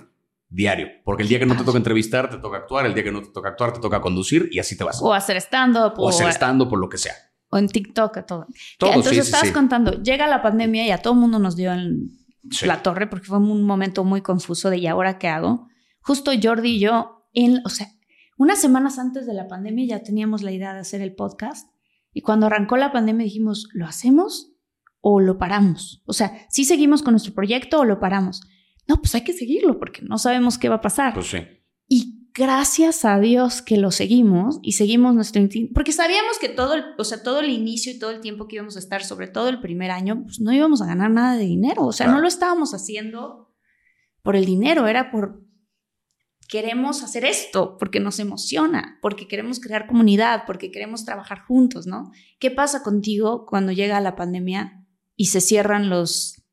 Diario. 0.48 0.86
Porque 1.04 1.24
el 1.24 1.28
día 1.28 1.40
que 1.40 1.46
no 1.46 1.56
te 1.56 1.64
toca 1.64 1.76
entrevistar, 1.76 2.30
te 2.30 2.36
toca 2.38 2.58
actuar. 2.58 2.86
El 2.86 2.94
día 2.94 3.02
que 3.02 3.10
no 3.10 3.20
te 3.20 3.30
toca 3.30 3.48
actuar, 3.48 3.72
te 3.72 3.80
toca 3.80 4.00
conducir 4.00 4.48
y 4.52 4.60
así 4.60 4.76
te 4.76 4.84
vas. 4.84 5.00
O 5.02 5.12
hacer 5.12 5.36
stand-up 5.38 5.94
O 5.96 6.08
hacer 6.08 6.28
stand 6.28 6.68
por 6.68 6.78
lo 6.78 6.88
que 6.88 6.98
sea. 6.98 7.14
o 7.50 7.58
en 7.58 7.68
TikTok, 7.68 8.24
todo. 8.26 8.46
Todo, 8.78 8.92
Entonces 8.92 9.26
sí, 9.26 9.46
sí, 9.46 9.52
contando, 9.52 10.00
llega 10.02 10.28
la 10.28 10.40
pandemia 10.40 10.86
y 10.86 10.92
a 10.92 10.98
todo 10.98 11.14
el 11.14 11.18
mundo 11.18 11.40
nos 11.40 11.56
dio 11.56 11.72
en 11.72 12.10
la 12.62 12.82
torre 12.82 13.08
porque 13.08 13.26
fue 13.26 13.38
un 13.38 13.64
momento 13.64 14.04
muy 14.04 14.20
confuso 14.20 14.70
de 14.70 14.78
¿y 14.78 14.86
ahora 14.86 15.18
qué 15.18 15.28
hago? 15.28 15.68
Justo 16.00 16.30
Jordi 16.40 16.76
y 16.76 16.78
yo, 16.78 17.26
en, 17.32 17.60
o 17.64 17.68
sea, 17.68 17.88
unas 18.36 18.60
semanas 18.60 18.98
antes 18.98 19.26
de 19.26 19.34
la 19.34 19.48
pandemia 19.48 19.86
ya 19.86 20.02
teníamos 20.02 20.42
la 20.42 20.52
idea 20.52 20.74
de 20.74 20.80
hacer 20.80 21.00
el 21.00 21.14
podcast 21.14 21.68
y 22.12 22.20
cuando 22.22 22.46
arrancó 22.46 22.76
la 22.76 22.92
pandemia 22.92 23.24
dijimos, 23.24 23.68
¿lo 23.72 23.86
hacemos 23.86 24.52
o 25.00 25.20
lo 25.20 25.38
paramos? 25.38 26.02
O 26.06 26.12
sea, 26.12 26.32
¿sí 26.50 26.64
seguimos 26.64 27.02
con 27.02 27.12
nuestro 27.12 27.34
proyecto 27.34 27.80
o 27.80 27.84
lo 27.84 28.00
paramos? 28.00 28.40
No, 28.88 28.96
pues 28.96 29.14
hay 29.14 29.22
que 29.22 29.32
seguirlo 29.32 29.78
porque 29.78 30.02
no 30.02 30.18
sabemos 30.18 30.58
qué 30.58 30.68
va 30.68 30.76
a 30.76 30.80
pasar. 30.80 31.14
Pues 31.14 31.26
sí. 31.28 31.38
Y 31.88 32.28
gracias 32.34 33.04
a 33.04 33.18
Dios 33.20 33.62
que 33.62 33.76
lo 33.76 33.90
seguimos 33.90 34.58
y 34.62 34.72
seguimos 34.72 35.14
nuestro 35.14 35.40
instinto, 35.40 35.72
porque 35.74 35.92
sabíamos 35.92 36.38
que 36.40 36.48
todo 36.48 36.74
el, 36.74 36.84
o 36.98 37.04
sea, 37.04 37.22
todo 37.22 37.40
el 37.40 37.50
inicio 37.50 37.92
y 37.92 37.98
todo 37.98 38.10
el 38.10 38.20
tiempo 38.20 38.48
que 38.48 38.56
íbamos 38.56 38.76
a 38.76 38.80
estar, 38.80 39.04
sobre 39.04 39.28
todo 39.28 39.48
el 39.48 39.60
primer 39.60 39.90
año, 39.90 40.22
pues 40.24 40.40
no 40.40 40.52
íbamos 40.52 40.82
a 40.82 40.86
ganar 40.86 41.10
nada 41.10 41.36
de 41.36 41.44
dinero, 41.44 41.86
o 41.86 41.92
sea, 41.92 42.06
Claro. 42.06 42.16
no 42.18 42.22
lo 42.22 42.28
estábamos 42.28 42.74
haciendo 42.74 43.54
por 44.22 44.34
el 44.36 44.46
dinero, 44.46 44.86
era 44.88 45.10
por 45.10 45.43
queremos 46.54 47.02
hacer 47.02 47.24
esto, 47.24 47.76
porque 47.78 47.98
nos 47.98 48.20
emociona, 48.20 49.00
porque 49.02 49.26
queremos 49.26 49.58
crear 49.58 49.88
comunidad, 49.88 50.44
porque 50.46 50.70
queremos 50.70 51.04
trabajar 51.04 51.40
juntos, 51.40 51.84
¿no? 51.84 52.12
¿Qué 52.38 52.52
pasa 52.52 52.84
contigo 52.84 53.44
cuando 53.44 53.72
llega 53.72 54.00
la 54.00 54.14
pandemia 54.14 54.86
y 55.16 55.26
se 55.26 55.40
cierran 55.40 55.90
los 55.90 56.43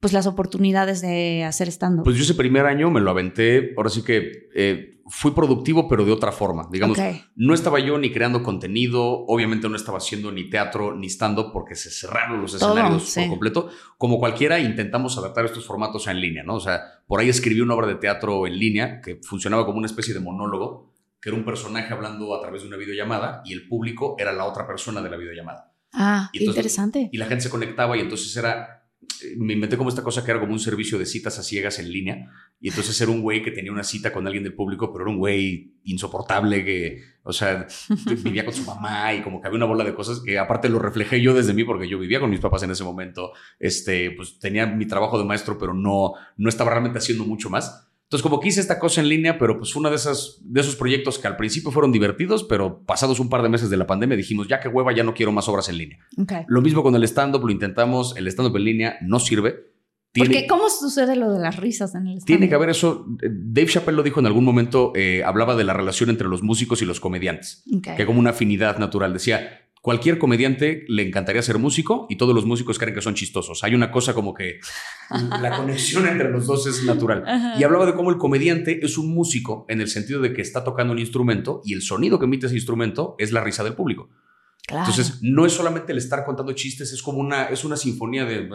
pues 0.00 0.12
las 0.12 0.26
oportunidades 0.26 1.00
de 1.00 1.44
hacer 1.44 1.68
stand-up? 1.68 2.04
Pues 2.04 2.16
yo 2.16 2.22
ese 2.22 2.34
primer 2.34 2.66
año 2.66 2.90
me 2.90 3.00
lo 3.00 3.10
aventé. 3.10 3.74
Ahora 3.76 3.90
sí 3.90 4.02
que 4.02 4.48
eh, 4.54 5.00
fui 5.10 5.32
productivo, 5.32 5.88
pero 5.88 6.04
de 6.04 6.12
otra 6.12 6.30
forma. 6.32 6.68
Digamos, 6.70 6.98
Ok. 6.98 7.04
no 7.36 7.54
estaba 7.54 7.80
yo 7.80 7.98
ni 7.98 8.12
creando 8.12 8.42
contenido. 8.42 9.24
Obviamente 9.26 9.68
no 9.68 9.76
estaba 9.76 9.98
haciendo 9.98 10.30
ni 10.30 10.48
teatro 10.50 10.94
ni 10.94 11.08
stand-up 11.08 11.50
porque 11.52 11.74
se 11.74 11.90
cerraron 11.90 12.40
los 12.42 12.56
Todo, 12.58 12.72
escenarios 12.74 13.02
sí. 13.08 13.20
por 13.20 13.28
completo. 13.30 13.68
Como 13.96 14.18
cualquiera, 14.18 14.60
intentamos 14.60 15.18
adaptar 15.18 15.44
estos 15.46 15.64
formatos 15.66 16.06
en 16.06 16.20
línea, 16.20 16.42
¿no? 16.44 16.54
O 16.56 16.60
sea, 16.60 16.80
por 17.06 17.20
ahí 17.20 17.28
escribí 17.28 17.60
una 17.60 17.74
obra 17.74 17.86
de 17.88 17.96
teatro 17.96 18.46
en 18.46 18.58
línea 18.58 19.00
que 19.00 19.16
funcionaba 19.22 19.64
como 19.66 19.78
una 19.78 19.86
especie 19.86 20.14
de 20.14 20.20
monólogo, 20.20 20.94
que 21.20 21.30
era 21.30 21.36
un 21.38 21.44
personaje 21.44 21.92
hablando 21.92 22.36
a 22.36 22.40
través 22.40 22.62
de 22.62 22.68
una 22.68 22.76
videollamada 22.76 23.42
y 23.44 23.52
el 23.52 23.66
público 23.66 24.14
era 24.18 24.32
la 24.32 24.44
otra 24.44 24.64
persona 24.66 25.02
de 25.02 25.10
la 25.10 25.16
videollamada. 25.16 25.72
Ah, 25.92 26.28
Y 26.32 26.38
entonces- 26.38 26.56
interesante. 26.58 27.08
Y 27.10 27.16
la 27.18 27.26
gente 27.26 27.42
se 27.44 27.50
conectaba 27.50 27.96
y 27.96 28.00
entonces 28.00 28.36
era... 28.36 28.74
Me 29.36 29.54
inventé 29.54 29.76
como 29.76 29.88
esta 29.88 30.02
cosa 30.02 30.24
que 30.24 30.30
era 30.30 30.38
como 30.40 30.52
un 30.52 30.60
servicio 30.60 30.98
de 30.98 31.06
citas 31.06 31.38
a 31.38 31.42
ciegas 31.42 31.78
en 31.78 31.90
línea. 31.90 32.30
Y 32.60 32.68
entonces 32.68 33.00
era 33.00 33.10
un 33.10 33.20
güey 33.20 33.42
que 33.42 33.50
tenía 33.50 33.72
una 33.72 33.82
cita 33.82 34.12
con 34.12 34.26
alguien 34.26 34.44
del 34.44 34.54
público, 34.54 34.92
pero 34.92 35.04
era 35.04 35.10
un 35.10 35.18
güey 35.18 35.74
insoportable 35.84 36.64
que, 36.64 37.02
o 37.22 37.32
sea, 37.32 37.66
vivía 38.22 38.44
con 38.44 38.54
su 38.54 38.64
mamá 38.64 39.14
y 39.14 39.22
como 39.22 39.40
que 39.40 39.48
había 39.48 39.56
una 39.56 39.66
bola 39.66 39.84
de 39.84 39.94
cosas 39.94 40.20
que 40.20 40.38
aparte 40.38 40.68
lo 40.68 40.78
reflejé 40.78 41.20
yo 41.20 41.34
desde 41.34 41.54
mí 41.54 41.64
porque 41.64 41.88
yo 41.88 41.98
vivía 41.98 42.20
con 42.20 42.30
mis 42.30 42.40
papás 42.40 42.62
en 42.62 42.70
ese 42.70 42.84
momento. 42.84 43.32
Este, 43.58 44.12
pues 44.12 44.38
tenía 44.38 44.66
mi 44.66 44.86
trabajo 44.86 45.18
de 45.18 45.24
maestro, 45.24 45.58
pero 45.58 45.74
no, 45.74 46.12
no 46.36 46.48
estaba 46.48 46.70
realmente 46.70 46.98
haciendo 46.98 47.24
mucho 47.24 47.50
más. 47.50 47.87
Entonces, 48.08 48.22
como 48.22 48.40
que 48.40 48.48
hice 48.48 48.60
esta 48.62 48.78
cosa 48.78 49.02
en 49.02 49.08
línea, 49.10 49.38
pero 49.38 49.58
pues 49.58 49.70
fue 49.70 49.80
uno 49.80 49.90
de, 49.90 49.96
esas, 49.96 50.38
de 50.42 50.62
esos 50.62 50.76
proyectos 50.76 51.18
que 51.18 51.28
al 51.28 51.36
principio 51.36 51.70
fueron 51.70 51.92
divertidos, 51.92 52.42
pero 52.42 52.82
pasados 52.86 53.20
un 53.20 53.28
par 53.28 53.42
de 53.42 53.50
meses 53.50 53.68
de 53.68 53.76
la 53.76 53.86
pandemia 53.86 54.16
dijimos, 54.16 54.48
ya 54.48 54.60
que 54.60 54.68
hueva, 54.68 54.94
ya 54.94 55.04
no 55.04 55.12
quiero 55.12 55.30
más 55.30 55.46
obras 55.46 55.68
en 55.68 55.76
línea. 55.76 55.98
Lo 56.46 56.62
mismo 56.62 56.82
con 56.82 56.94
el 56.94 57.04
stand-up, 57.04 57.44
lo 57.44 57.50
intentamos, 57.52 58.16
el 58.16 58.26
stand-up 58.28 58.56
en 58.56 58.64
línea 58.64 58.96
no 59.02 59.20
sirve. 59.20 59.72
Tiene, 60.10 60.30
Porque, 60.30 60.46
¿cómo 60.46 60.70
sucede 60.70 61.16
lo 61.16 61.30
de 61.30 61.38
las 61.38 61.58
risas 61.58 61.94
en 61.94 62.06
el 62.06 62.14
stand 62.16 62.24
tiene 62.26 62.48
que 62.48 62.54
haber 62.54 62.70
eso. 62.70 63.04
eh, 63.22 63.28
Dave 63.30 63.66
Chappelle 63.68 63.94
lo 63.98 64.02
dijo 64.02 64.20
en 64.20 64.26
algún 64.26 64.42
momento, 64.42 64.92
eh, 64.96 65.22
hablaba 65.22 65.54
de 65.54 65.64
la 65.64 65.74
relación 65.74 66.08
entre 66.08 66.28
los 66.28 66.42
músicos 66.42 66.80
y 66.80 66.86
los 66.86 67.00
comediantes, 67.00 67.62
Ok. 67.76 67.88
que 67.94 68.06
como 68.06 68.18
una 68.20 68.30
afinidad 68.30 68.78
natural. 68.78 69.12
Decía, 69.12 69.67
cualquier 69.82 70.18
comediante 70.18 70.84
le 70.88 71.06
encantaría 71.06 71.42
ser 71.42 71.58
músico 71.58 72.06
y 72.08 72.16
todos 72.16 72.34
los 72.34 72.46
músicos 72.46 72.78
creen 72.78 72.94
que 72.94 73.02
son 73.02 73.14
chistosos. 73.14 73.64
Hay 73.64 73.74
una 73.74 73.90
cosa 73.90 74.14
como 74.14 74.34
que 74.34 74.60
la 75.10 75.56
conexión 75.56 76.06
entre 76.06 76.30
los 76.30 76.46
dos 76.46 76.66
es 76.66 76.84
natural. 76.84 77.24
Ajá. 77.26 77.54
Y 77.58 77.64
hablaba 77.64 77.86
de 77.86 77.94
cómo 77.94 78.10
el 78.10 78.18
comediante 78.18 78.84
es 78.84 78.98
un 78.98 79.14
músico 79.14 79.64
en 79.68 79.80
el 79.80 79.88
sentido 79.88 80.20
de 80.20 80.32
que 80.32 80.42
está 80.42 80.64
tocando 80.64 80.92
un 80.92 80.98
instrumento 80.98 81.62
y 81.64 81.74
el 81.74 81.82
sonido 81.82 82.18
que 82.18 82.26
emite 82.26 82.46
ese 82.46 82.56
instrumento 82.56 83.14
es 83.18 83.32
la 83.32 83.42
risa 83.42 83.64
del 83.64 83.74
público. 83.74 84.08
Claro. 84.66 84.84
Entonces, 84.86 85.20
no 85.22 85.46
es 85.46 85.52
solamente 85.52 85.92
el 85.92 85.98
estar 85.98 86.26
contando 86.26 86.52
chistes, 86.52 86.92
es 86.92 87.02
como 87.02 87.18
una, 87.18 87.44
es 87.44 87.64
una 87.64 87.76
sinfonía 87.76 88.26
de 88.26 88.48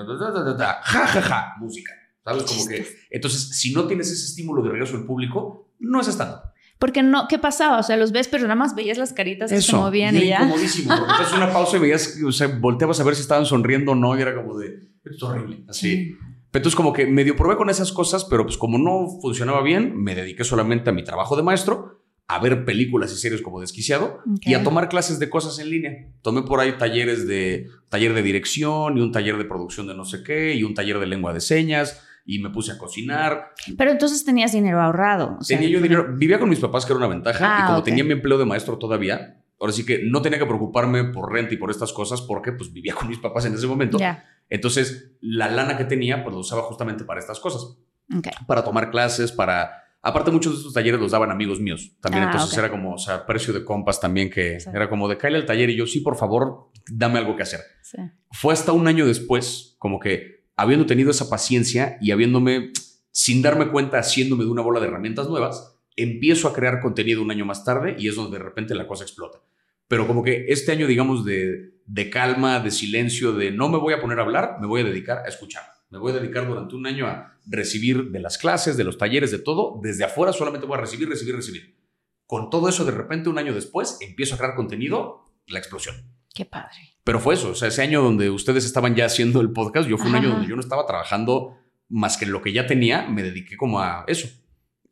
ja, 0.83 1.07
ja, 1.07 1.21
ja, 1.21 1.53
música. 1.59 1.91
¿Sabes? 2.23 2.43
Como 2.43 2.67
que. 2.67 2.85
Entonces, 3.09 3.49
si 3.49 3.73
no 3.73 3.87
tienes 3.87 4.11
ese 4.11 4.25
estímulo 4.25 4.61
de 4.61 4.69
regreso 4.69 4.95
del 4.95 5.05
público, 5.05 5.73
no 5.79 5.99
es 5.99 6.07
stand 6.07 6.52
Porque 6.79 7.01
no, 7.01 7.27
¿qué 7.29 7.39
pasaba? 7.39 7.79
O 7.79 7.83
sea, 7.83 7.95
los 7.97 8.11
ves, 8.11 8.27
pero 8.27 8.43
nada 8.43 8.55
más 8.55 8.75
veías 8.75 8.97
las 8.97 9.13
caritas 9.13 9.51
que 9.51 9.61
se 9.61 9.75
movían 9.75 10.15
y 10.15 10.19
y 10.19 10.27
era 10.27 10.39
ya. 10.39 10.45
incomodísimo. 10.45 10.93
Porque 10.97 11.13
haces 11.13 11.33
una 11.33 11.49
pausa 11.53 11.77
y 11.77 11.79
veías, 11.79 12.19
o 12.25 12.31
sea, 12.31 12.47
volteabas 12.47 12.99
a 12.99 13.03
ver 13.03 13.15
si 13.15 13.21
estaban 13.21 13.45
sonriendo 13.45 13.93
o 13.93 13.95
no, 13.95 14.17
y 14.17 14.21
era 14.21 14.35
como 14.35 14.57
de. 14.57 14.79
Esto 15.05 15.11
es 15.15 15.23
horrible. 15.23 15.63
Así. 15.67 15.95
Sí. 15.95 16.17
Entonces, 16.53 16.75
como 16.75 16.93
que 16.93 17.07
medio 17.07 17.35
probé 17.35 17.57
con 17.57 17.69
esas 17.69 17.91
cosas, 17.91 18.25
pero 18.25 18.43
pues 18.43 18.57
como 18.57 18.77
no 18.77 19.07
funcionaba 19.21 19.63
bien, 19.63 19.95
me 19.95 20.13
dediqué 20.13 20.43
solamente 20.43 20.91
a 20.91 20.93
mi 20.93 21.03
trabajo 21.03 21.35
de 21.35 21.41
maestro, 21.41 22.03
a 22.27 22.39
ver 22.39 22.63
películas 22.63 23.11
y 23.11 23.17
series 23.17 23.41
como 23.41 23.59
desquiciado 23.59 24.21
y 24.41 24.53
a 24.53 24.63
tomar 24.63 24.87
clases 24.87 25.19
de 25.19 25.29
cosas 25.29 25.59
en 25.59 25.69
línea. 25.69 26.07
Tomé 26.21 26.43
por 26.43 26.59
ahí 26.59 26.77
talleres 26.77 27.27
de 27.27 27.67
taller 27.89 28.13
de 28.13 28.21
dirección 28.21 28.97
y 28.97 29.01
un 29.01 29.11
taller 29.11 29.37
de 29.37 29.45
producción 29.45 29.87
de 29.87 29.95
no 29.95 30.05
sé 30.05 30.23
qué 30.23 30.53
y 30.53 30.63
un 30.63 30.73
taller 30.73 30.99
de 30.99 31.07
lengua 31.07 31.33
de 31.33 31.41
señas 31.41 32.03
y 32.25 32.39
me 32.39 32.49
puse 32.49 32.71
a 32.71 32.77
cocinar. 32.77 33.53
Pero 33.77 33.91
entonces 33.91 34.23
tenías 34.23 34.51
dinero 34.53 34.81
ahorrado. 34.81 35.37
o 35.39 35.43
sea, 35.43 35.57
Tenía 35.57 35.71
yo 35.73 35.81
dinero, 35.81 36.07
vivía 36.15 36.39
con 36.39 36.49
mis 36.49 36.59
papás, 36.59 36.85
que 36.85 36.93
era 36.93 36.97
una 36.97 37.07
ventaja, 37.07 37.39
Ah, 37.45 37.59
y 37.63 37.65
como 37.67 37.79
ok. 37.79 37.85
tenía 37.85 38.03
mi 38.03 38.13
empleo 38.13 38.37
de 38.37 38.45
maestro 38.45 38.77
todavía, 38.77 39.41
ahora 39.59 39.73
sí 39.73 39.85
que 39.85 39.99
no 40.03 40.21
tenía 40.21 40.39
que 40.39 40.45
preocuparme 40.45 41.03
por 41.05 41.31
renta 41.31 41.53
y 41.53 41.57
por 41.57 41.69
estas 41.71 41.91
cosas 41.93 42.21
porque 42.21 42.51
pues 42.53 42.71
vivía 42.71 42.93
con 42.95 43.07
mis 43.09 43.19
papás 43.19 43.45
en 43.45 43.53
ese 43.53 43.67
momento. 43.67 43.97
Ya. 43.97 44.25
Entonces, 44.49 45.11
la 45.21 45.49
lana 45.49 45.77
que 45.77 45.85
tenía, 45.85 46.23
pues 46.23 46.33
lo 46.33 46.39
usaba 46.41 46.61
justamente 46.63 47.03
para 47.05 47.19
estas 47.19 47.39
cosas 47.39 47.77
Ok. 48.15 48.27
para 48.47 48.63
tomar 48.63 48.91
clases, 48.91 49.31
para... 49.31 49.79
Aparte, 50.05 50.31
muchos 50.31 50.51
de 50.51 50.57
estos 50.57 50.73
talleres 50.73 50.99
los 50.99 51.11
daban 51.11 51.31
amigos 51.31 51.61
míos. 51.61 51.95
También 52.01 52.25
Ah, 52.25 52.31
entonces 52.33 52.51
ok. 52.51 52.59
era 52.59 52.69
como, 52.69 52.93
o 52.95 52.97
sea, 52.97 53.25
precio 53.25 53.53
de 53.53 53.63
compas 53.63 54.01
también, 54.01 54.29
que 54.29 54.59
Sí. 54.59 54.69
era 54.73 54.89
como 54.89 55.07
de 55.07 55.17
caerle 55.17 55.39
al 55.39 55.45
taller 55.45 55.69
y 55.69 55.77
yo, 55.77 55.87
sí, 55.87 56.01
por 56.01 56.17
favor, 56.17 56.71
dame 56.91 57.19
algo 57.19 57.37
que 57.37 57.43
hacer. 57.43 57.61
Sí. 57.81 57.97
Fue 58.31 58.53
hasta 58.53 58.73
un 58.73 58.85
año 58.87 59.05
después, 59.05 59.75
como 59.79 59.99
que 60.01 60.42
habiendo 60.55 60.85
tenido 60.85 61.11
esa 61.11 61.29
paciencia 61.29 61.97
y 62.01 62.11
habiéndome, 62.11 62.71
sin 63.11 63.41
darme 63.41 63.69
cuenta, 63.69 63.99
haciéndome 63.99 64.43
de 64.43 64.51
una 64.51 64.61
bola 64.61 64.79
de 64.79 64.87
herramientas 64.87 65.29
nuevas, 65.29 65.77
empiezo 65.95 66.47
a 66.47 66.53
crear 66.53 66.79
contenido 66.79 67.21
un 67.21 67.31
año 67.31 67.45
más 67.45 67.63
tarde 67.63 67.95
y 67.97 68.07
es 68.07 68.15
donde 68.15 68.37
de 68.37 68.43
repente 68.43 68.75
la 68.75 68.87
cosa 68.87 69.03
explota. 69.03 69.39
Pero 69.87 70.07
como 70.07 70.23
que 70.23 70.45
este 70.47 70.71
año, 70.71 70.87
digamos, 70.87 71.25
de, 71.25 71.73
de 71.85 72.09
calma, 72.09 72.59
de 72.59 72.71
silencio, 72.71 73.33
de 73.33 73.51
no 73.51 73.69
me 73.69 73.77
voy 73.77 73.93
a 73.93 74.01
poner 74.01 74.19
a 74.19 74.23
hablar, 74.23 74.57
me 74.59 74.67
voy 74.67 74.81
a 74.81 74.85
dedicar 74.85 75.19
a 75.19 75.27
escuchar. 75.27 75.63
Me 75.89 75.99
voy 75.99 76.11
a 76.11 76.15
dedicar 76.15 76.47
durante 76.47 76.75
un 76.75 76.87
año 76.87 77.05
a 77.05 77.37
recibir 77.45 78.09
de 78.09 78.19
las 78.19 78.39
clases, 78.39 78.77
de 78.77 78.83
los 78.83 78.97
talleres, 78.97 79.29
de 79.29 79.37
todo. 79.37 79.79
Desde 79.83 80.03
afuera 80.03 80.33
solamente 80.33 80.65
voy 80.65 80.77
a 80.77 80.81
recibir, 80.81 81.07
recibir, 81.07 81.35
recibir. 81.35 81.77
Con 82.25 82.49
todo 82.49 82.67
eso, 82.67 82.83
de 82.83 82.91
repente, 82.91 83.29
un 83.29 83.37
año 83.37 83.53
después, 83.53 83.99
empiezo 84.01 84.33
a 84.33 84.37
crear 84.39 84.55
contenido, 84.55 85.29
la 85.45 85.59
explosión. 85.59 85.95
Qué 86.33 86.45
padre. 86.45 86.97
Pero 87.03 87.19
fue 87.19 87.35
eso, 87.35 87.51
o 87.51 87.55
sea, 87.55 87.67
ese 87.67 87.81
año 87.81 88.01
donde 88.01 88.29
ustedes 88.29 88.65
estaban 88.65 88.95
ya 88.95 89.05
haciendo 89.05 89.41
el 89.41 89.51
podcast, 89.51 89.87
yo 89.87 89.97
fue 89.97 90.07
un 90.09 90.15
Ajá. 90.15 90.23
año 90.23 90.33
donde 90.33 90.47
yo 90.47 90.55
no 90.55 90.61
estaba 90.61 90.85
trabajando 90.85 91.57
más 91.89 92.17
que 92.17 92.25
en 92.25 92.31
lo 92.31 92.41
que 92.41 92.53
ya 92.53 92.65
tenía, 92.65 93.07
me 93.07 93.21
dediqué 93.21 93.55
como 93.55 93.79
a 93.79 94.03
eso, 94.07 94.27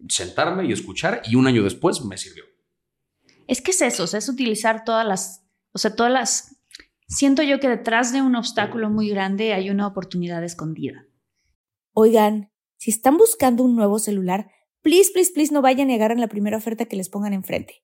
sentarme 0.08 0.66
y 0.66 0.72
escuchar 0.72 1.22
y 1.26 1.36
un 1.36 1.48
año 1.48 1.64
después 1.64 2.04
me 2.06 2.18
sirvió. 2.18 2.44
Es 3.48 3.62
que 3.62 3.72
es 3.72 3.82
eso, 3.82 4.04
o 4.04 4.08
sea, 4.08 4.20
es 4.20 4.30
utilizar 4.30 4.84
todas 4.84 5.06
las, 5.06 5.46
o 5.74 5.78
sea, 5.78 5.96
todas 5.96 6.12
las... 6.12 6.58
Siento 7.08 7.44
yo 7.44 7.60
que 7.60 7.68
detrás 7.68 8.14
de 8.14 8.22
un 8.22 8.36
obstáculo 8.36 8.90
muy 8.90 9.10
grande 9.10 9.54
hay 9.54 9.70
una 9.70 9.88
oportunidad 9.88 10.44
escondida. 10.44 11.06
Oigan, 11.92 12.52
si 12.78 12.92
están 12.92 13.18
buscando 13.18 13.64
un 13.64 13.76
nuevo 13.76 14.00
celular, 14.00 14.50
please, 14.82 15.12
please, 15.12 15.32
please 15.34 15.54
no 15.54 15.62
vayan 15.62 15.90
y 15.90 15.96
agarren 15.96 16.22
la 16.22 16.30
primera 16.30 16.56
oferta 16.56 16.86
que 16.86 16.96
les 16.96 17.10
pongan 17.10 17.34
enfrente. 17.34 17.84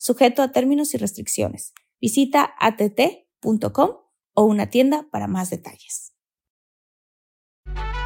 sujeto 0.00 0.42
a 0.42 0.48
términos 0.48 0.94
y 0.94 0.98
restricciones. 0.98 1.74
Visita 2.00 2.54
att.com 2.58 3.90
o 4.34 4.44
una 4.44 4.66
tienda 4.66 5.06
para 5.10 5.28
más 5.28 5.50
detalles. 5.50 6.12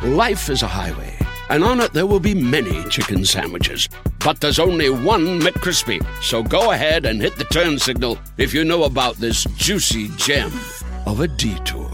Life 0.02 0.52
is 0.52 0.62
a 0.62 0.68
highway, 0.68 1.16
and 1.48 1.64
on 1.64 1.80
it 1.80 1.92
there 1.92 2.04
will 2.04 2.20
be 2.20 2.34
many 2.34 2.84
chicken 2.90 3.24
sandwiches. 3.24 3.88
But 4.24 4.40
there's 4.40 4.58
only 4.58 4.90
one 4.90 5.40
McCrispy. 5.40 6.04
So 6.20 6.42
go 6.42 6.72
ahead 6.72 7.06
and 7.06 7.22
hit 7.22 7.36
the 7.36 7.44
turn 7.44 7.78
signal 7.78 8.18
if 8.36 8.52
you 8.52 8.64
know 8.64 8.84
about 8.84 9.16
this 9.16 9.44
juicy 9.56 10.08
gem 10.16 10.52
of 11.06 11.20
a 11.20 11.28
detour. 11.28 11.90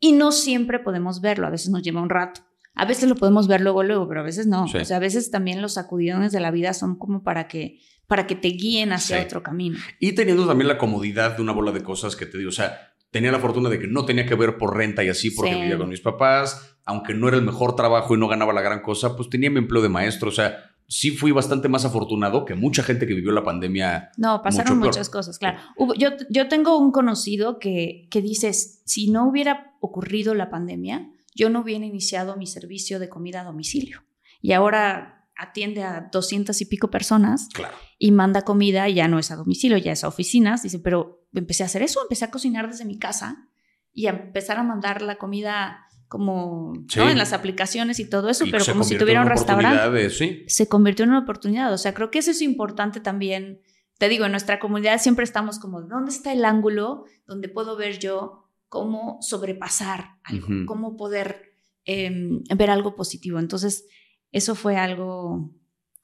Y 0.00 0.12
no 0.12 0.30
siempre 0.32 0.78
podemos 0.78 1.20
verlo, 1.20 1.46
a 1.46 1.50
veces 1.50 1.70
nos 1.70 1.82
lleva 1.82 2.00
un 2.00 2.08
rato. 2.08 2.47
A 2.78 2.84
veces 2.86 3.08
lo 3.08 3.16
podemos 3.16 3.48
ver 3.48 3.60
luego, 3.60 3.82
luego, 3.82 4.08
pero 4.08 4.20
a 4.20 4.24
veces 4.24 4.46
no. 4.46 4.66
Sí. 4.68 4.78
O 4.78 4.84
sea, 4.84 4.96
a 4.96 5.00
veces 5.00 5.30
también 5.30 5.60
los 5.60 5.74
sacudidones 5.74 6.32
de 6.32 6.40
la 6.40 6.50
vida 6.50 6.72
son 6.74 6.96
como 6.96 7.22
para 7.22 7.48
que, 7.48 7.80
para 8.06 8.26
que 8.26 8.34
te 8.36 8.48
guíen 8.48 8.92
hacia 8.92 9.18
Sí. 9.18 9.24
otro 9.24 9.42
camino. 9.42 9.76
Y 10.00 10.12
teniendo 10.12 10.46
también 10.46 10.68
la 10.68 10.78
comodidad 10.78 11.36
de 11.36 11.42
una 11.42 11.52
bola 11.52 11.72
de 11.72 11.82
cosas 11.82 12.16
que 12.16 12.24
te 12.26 12.38
digo, 12.38 12.48
o 12.48 12.52
sea, 12.52 12.94
tenía 13.10 13.32
la 13.32 13.38
fortuna 13.38 13.68
de 13.68 13.78
que 13.78 13.86
no 13.86 14.04
tenía 14.04 14.24
que 14.26 14.34
ver 14.34 14.56
por 14.58 14.76
renta 14.76 15.02
y 15.04 15.08
así 15.08 15.30
porque 15.30 15.52
Sí. 15.54 15.60
vivía 15.60 15.76
con 15.78 15.88
mis 15.88 16.00
papás, 16.00 16.76
aunque 16.86 17.14
no 17.14 17.28
era 17.28 17.36
el 17.36 17.42
mejor 17.44 17.74
trabajo 17.76 18.14
y 18.14 18.18
no 18.18 18.28
ganaba 18.28 18.52
la 18.52 18.62
gran 18.62 18.80
cosa, 18.80 19.16
pues 19.16 19.28
tenía 19.28 19.50
mi 19.50 19.58
empleo 19.58 19.82
de 19.82 19.88
maestro, 19.88 20.28
o 20.28 20.32
sea, 20.32 20.56
sí 20.86 21.10
fui 21.10 21.32
bastante 21.32 21.68
más 21.68 21.84
afortunado 21.84 22.44
que 22.46 22.54
mucha 22.54 22.82
gente 22.82 23.06
que 23.06 23.12
vivió 23.14 23.30
la 23.32 23.42
pandemia. 23.44 24.10
No, 24.16 24.40
pasaron 24.42 24.78
muchas 24.78 25.10
cosas, 25.10 25.38
claro. 25.38 25.58
Hubo- 25.76 25.94
yo, 25.94 26.10
yo 26.30 26.48
tengo 26.48 26.78
un 26.78 26.92
conocido 26.92 27.58
que, 27.58 28.06
que 28.10 28.22
dices, 28.22 28.80
si 28.86 29.10
no 29.10 29.28
hubiera 29.28 29.74
ocurrido 29.80 30.34
la 30.34 30.48
pandemia, 30.48 31.10
yo 31.38 31.48
no 31.50 31.60
hubiera 31.60 31.86
iniciado 31.86 32.36
mi 32.36 32.46
servicio 32.46 32.98
de 32.98 33.08
comida 33.08 33.40
a 33.40 33.44
domicilio. 33.44 34.02
Y 34.42 34.52
ahora 34.52 35.30
atiende 35.36 35.84
a 35.84 36.08
doscientas 36.12 36.60
y 36.60 36.64
pico 36.66 36.90
personas 36.90 37.48
Claro. 37.54 37.76
y 37.96 38.10
manda 38.10 38.42
comida, 38.42 38.88
y 38.88 38.94
ya 38.94 39.06
no 39.06 39.18
es 39.20 39.30
a 39.30 39.36
domicilio, 39.36 39.78
ya 39.78 39.92
es 39.92 40.02
a 40.02 40.08
oficinas. 40.08 40.62
Dice, 40.64 40.80
pero 40.80 41.26
empecé 41.32 41.62
a 41.62 41.66
hacer 41.66 41.82
eso, 41.82 42.02
empecé 42.02 42.24
a 42.24 42.30
cocinar 42.32 42.68
desde 42.68 42.84
mi 42.84 42.98
casa 42.98 43.48
y 43.92 44.06
a 44.06 44.10
empezar 44.10 44.58
a 44.58 44.64
mandar 44.64 45.00
la 45.00 45.16
comida 45.16 45.84
como 46.08 46.72
Sí. 46.88 46.98
¿no? 46.98 47.08
en 47.10 47.18
las 47.18 47.32
aplicaciones 47.32 48.00
y 48.00 48.08
todo 48.08 48.30
eso, 48.30 48.46
Y 48.46 48.50
pero 48.50 48.64
como 48.64 48.82
si 48.82 48.96
tuviera 48.98 49.20
un 49.22 49.28
restaurante 49.28 50.10
sí. 50.10 50.42
se 50.48 50.66
convirtió 50.68 51.04
en 51.04 51.10
una 51.10 51.20
oportunidad. 51.20 51.72
O 51.72 51.78
sea, 51.78 51.94
creo 51.94 52.10
que 52.10 52.18
eso 52.18 52.30
es 52.32 52.40
importante 52.42 52.98
también. 53.00 53.60
Te 53.98 54.08
digo, 54.08 54.24
en 54.24 54.30
nuestra 54.32 54.58
comunidad 54.58 54.98
siempre 55.00 55.24
estamos 55.24 55.58
como, 55.58 55.82
¿dónde 55.82 56.10
está 56.10 56.32
el 56.32 56.44
ángulo 56.44 57.04
donde 57.26 57.48
puedo 57.48 57.76
ver 57.76 57.98
yo 57.98 58.47
cómo 58.68 59.18
sobrepasar 59.20 60.18
algo, 60.24 60.48
cómo 60.66 60.96
poder 60.96 61.54
em, 61.84 62.42
ver 62.56 62.70
algo 62.70 62.94
positivo? 62.94 63.38
Entonces, 63.38 63.86
eso 64.32 64.54
fue 64.54 64.76
algo, 64.76 65.54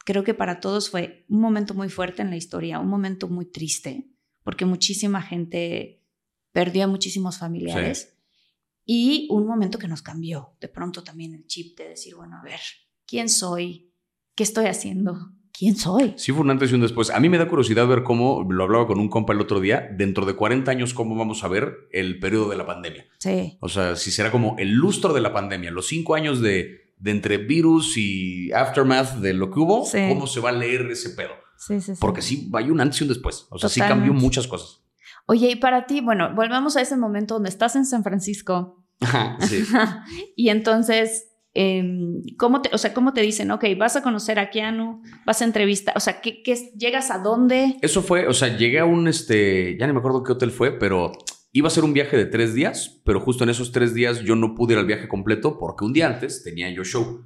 creo 0.05 0.25
que 0.25 0.35
para 0.35 0.61
todos 0.61 0.91
fue 0.91 1.25
un 1.29 1.41
momento 1.41 1.75
muy 1.75 1.89
fuerte 1.89 2.23
en 2.23 2.31
la 2.31 2.37
historia, 2.37 2.81
un 2.81 2.89
momento 2.89 3.29
muy 3.29 3.47
triste, 3.47 4.09
porque 4.43 4.65
muchísima 4.65 5.23
gente 5.23 6.03
perdió 6.53 6.85
a 6.85 6.89
muchísimos 6.89 7.39
familiares. 7.39 8.11
Y 8.87 9.29
un 9.31 9.47
momento 9.47 9.79
que 9.79 9.89
nos 9.89 10.03
cambió, 10.03 10.57
de 10.61 10.69
pronto 10.69 11.03
también 11.03 11.35
el 11.35 11.47
chip 11.47 11.79
de 11.79 11.91
decir, 11.91 12.15
bueno, 12.15 12.37
a 12.37 12.43
ver, 12.43 12.61
¿quién 13.07 13.31
soy? 13.31 13.95
¿Qué 14.35 14.43
estoy 14.43 14.67
haciendo? 14.67 15.33
¿Quién 15.57 15.77
soy? 15.77 16.15
Sí, 16.17 16.33
fue 16.33 16.41
un 16.43 16.51
antes 16.51 16.73
y 16.73 16.75
un 16.75 16.81
después. 16.81 17.11
A 17.11 17.21
mí 17.21 17.29
me 17.29 17.39
da 17.39 17.49
curiosidad 17.49 17.87
ver 17.87 18.03
cómo, 18.03 18.45
lo 18.49 18.65
hablaba 18.65 18.87
con 18.89 18.99
un 18.99 19.09
compa 19.09 19.33
el 19.33 19.41
otro 19.41 19.61
día, 19.61 19.89
dentro 19.97 20.27
de 20.27 20.35
40 20.35 20.71
años, 20.71 20.95
cómo 20.95 21.15
vamos 21.15 21.45
a 21.45 21.49
ver 21.49 21.89
el 21.93 22.19
periodo 22.19 22.49
de 22.51 22.57
la 22.57 22.67
pandemia. 22.67 23.07
Sí. 23.19 23.57
O 23.61 23.69
sea, 23.69 23.95
si 23.95 24.11
será 24.11 24.31
como 24.33 24.57
el 24.59 24.73
lustro 24.73 25.13
de 25.13 25.21
la 25.21 25.33
pandemia, 25.33 25.71
los 25.71 25.87
cinco 25.87 26.17
años 26.17 26.41
de, 26.41 26.93
de 26.99 27.11
entre 27.13 27.39
virus 27.39 27.97
y 27.97 28.51
aftermath 28.53 29.15
de 29.19 29.33
lo 29.33 29.51
que 29.51 29.61
hubo, 29.61 29.85
Sí. 29.85 29.99
cómo 30.09 30.27
se 30.27 30.41
va 30.41 30.49
a 30.49 30.53
leer 30.53 30.91
ese 30.91 31.11
pedo. 31.11 31.31
Sí, 31.57 31.81
sí, 31.81 31.93
sí. 31.95 31.99
Porque 32.01 32.21
sí, 32.21 32.51
hay 32.53 32.71
un 32.71 32.81
antes 32.81 33.01
y 33.01 33.05
un 33.05 33.09
después. 33.09 33.47
O 33.51 33.59
sea, 33.59 33.69
sí 33.69 33.81
cambió 33.81 34.13
muchas 34.13 34.49
cosas. 34.49 34.83
Oye, 35.27 35.51
y 35.53 35.57
para 35.57 35.87
ti, 35.87 36.01
bueno, 36.01 36.35
volvemos 36.35 36.77
a 36.77 36.81
ese 36.81 36.97
momento 36.97 37.35
donde 37.35 37.49
estás 37.49 37.77
en 37.77 37.87
San 37.87 38.03
Francisco 38.03 38.85
sí. 39.41 39.65
y 40.37 40.49
entonces, 40.49 41.29
em, 41.55 42.23
¿cómo 42.37 42.61
te, 42.63 42.71
o 42.73 42.79
sea, 42.79 42.93
cómo 42.93 43.13
te 43.13 43.21
dicen, 43.23 43.51
ok, 43.51 43.65
vas 43.79 43.97
a 43.97 44.03
conocer 44.03 44.39
a 44.39 44.51
Keanu, 44.51 45.03
vas 45.25 45.41
a 45.41 45.45
entrevistar, 45.45 45.97
o 45.97 46.01
sea, 46.01 46.21
¿qué, 46.21 46.43
qué 46.43 46.53
es- 46.53 46.73
llegas 46.75 47.11
a 47.11 47.19
dónde? 47.19 47.77
Eso 47.81 48.03
fue, 48.03 48.27
o 48.27 48.33
sea, 48.33 48.57
llegué 48.57 48.81
a 48.81 48.85
un, 48.85 49.07
este, 49.09 49.77
ya 49.79 49.87
ni 49.87 49.93
me 49.93 50.01
acuerdo 50.01 50.23
qué 50.25 50.33
hotel 50.33 50.51
fue, 50.51 50.73
pero 50.73 51.13
iba 51.53 51.69
a 51.69 51.71
ser 51.71 51.85
un 51.85 51.93
viaje 51.93 52.17
de 52.17 52.27
tres 52.27 52.55
días, 52.55 53.01
pero 53.05 53.21
justo 53.21 53.45
en 53.45 53.51
esos 53.51 53.71
tres 53.73 53.95
días 53.95 54.21
yo 54.21 54.35
no 54.35 54.55
pude 54.55 54.73
ir 54.75 54.81
al 54.81 54.87
viaje 54.87 55.07
completo 55.07 55.57
porque 55.59 55.85
un 55.85 55.93
día 55.93 56.09
antes 56.09 56.43
tenía 56.43 56.69
yo 56.71 56.83
show. 56.85 57.23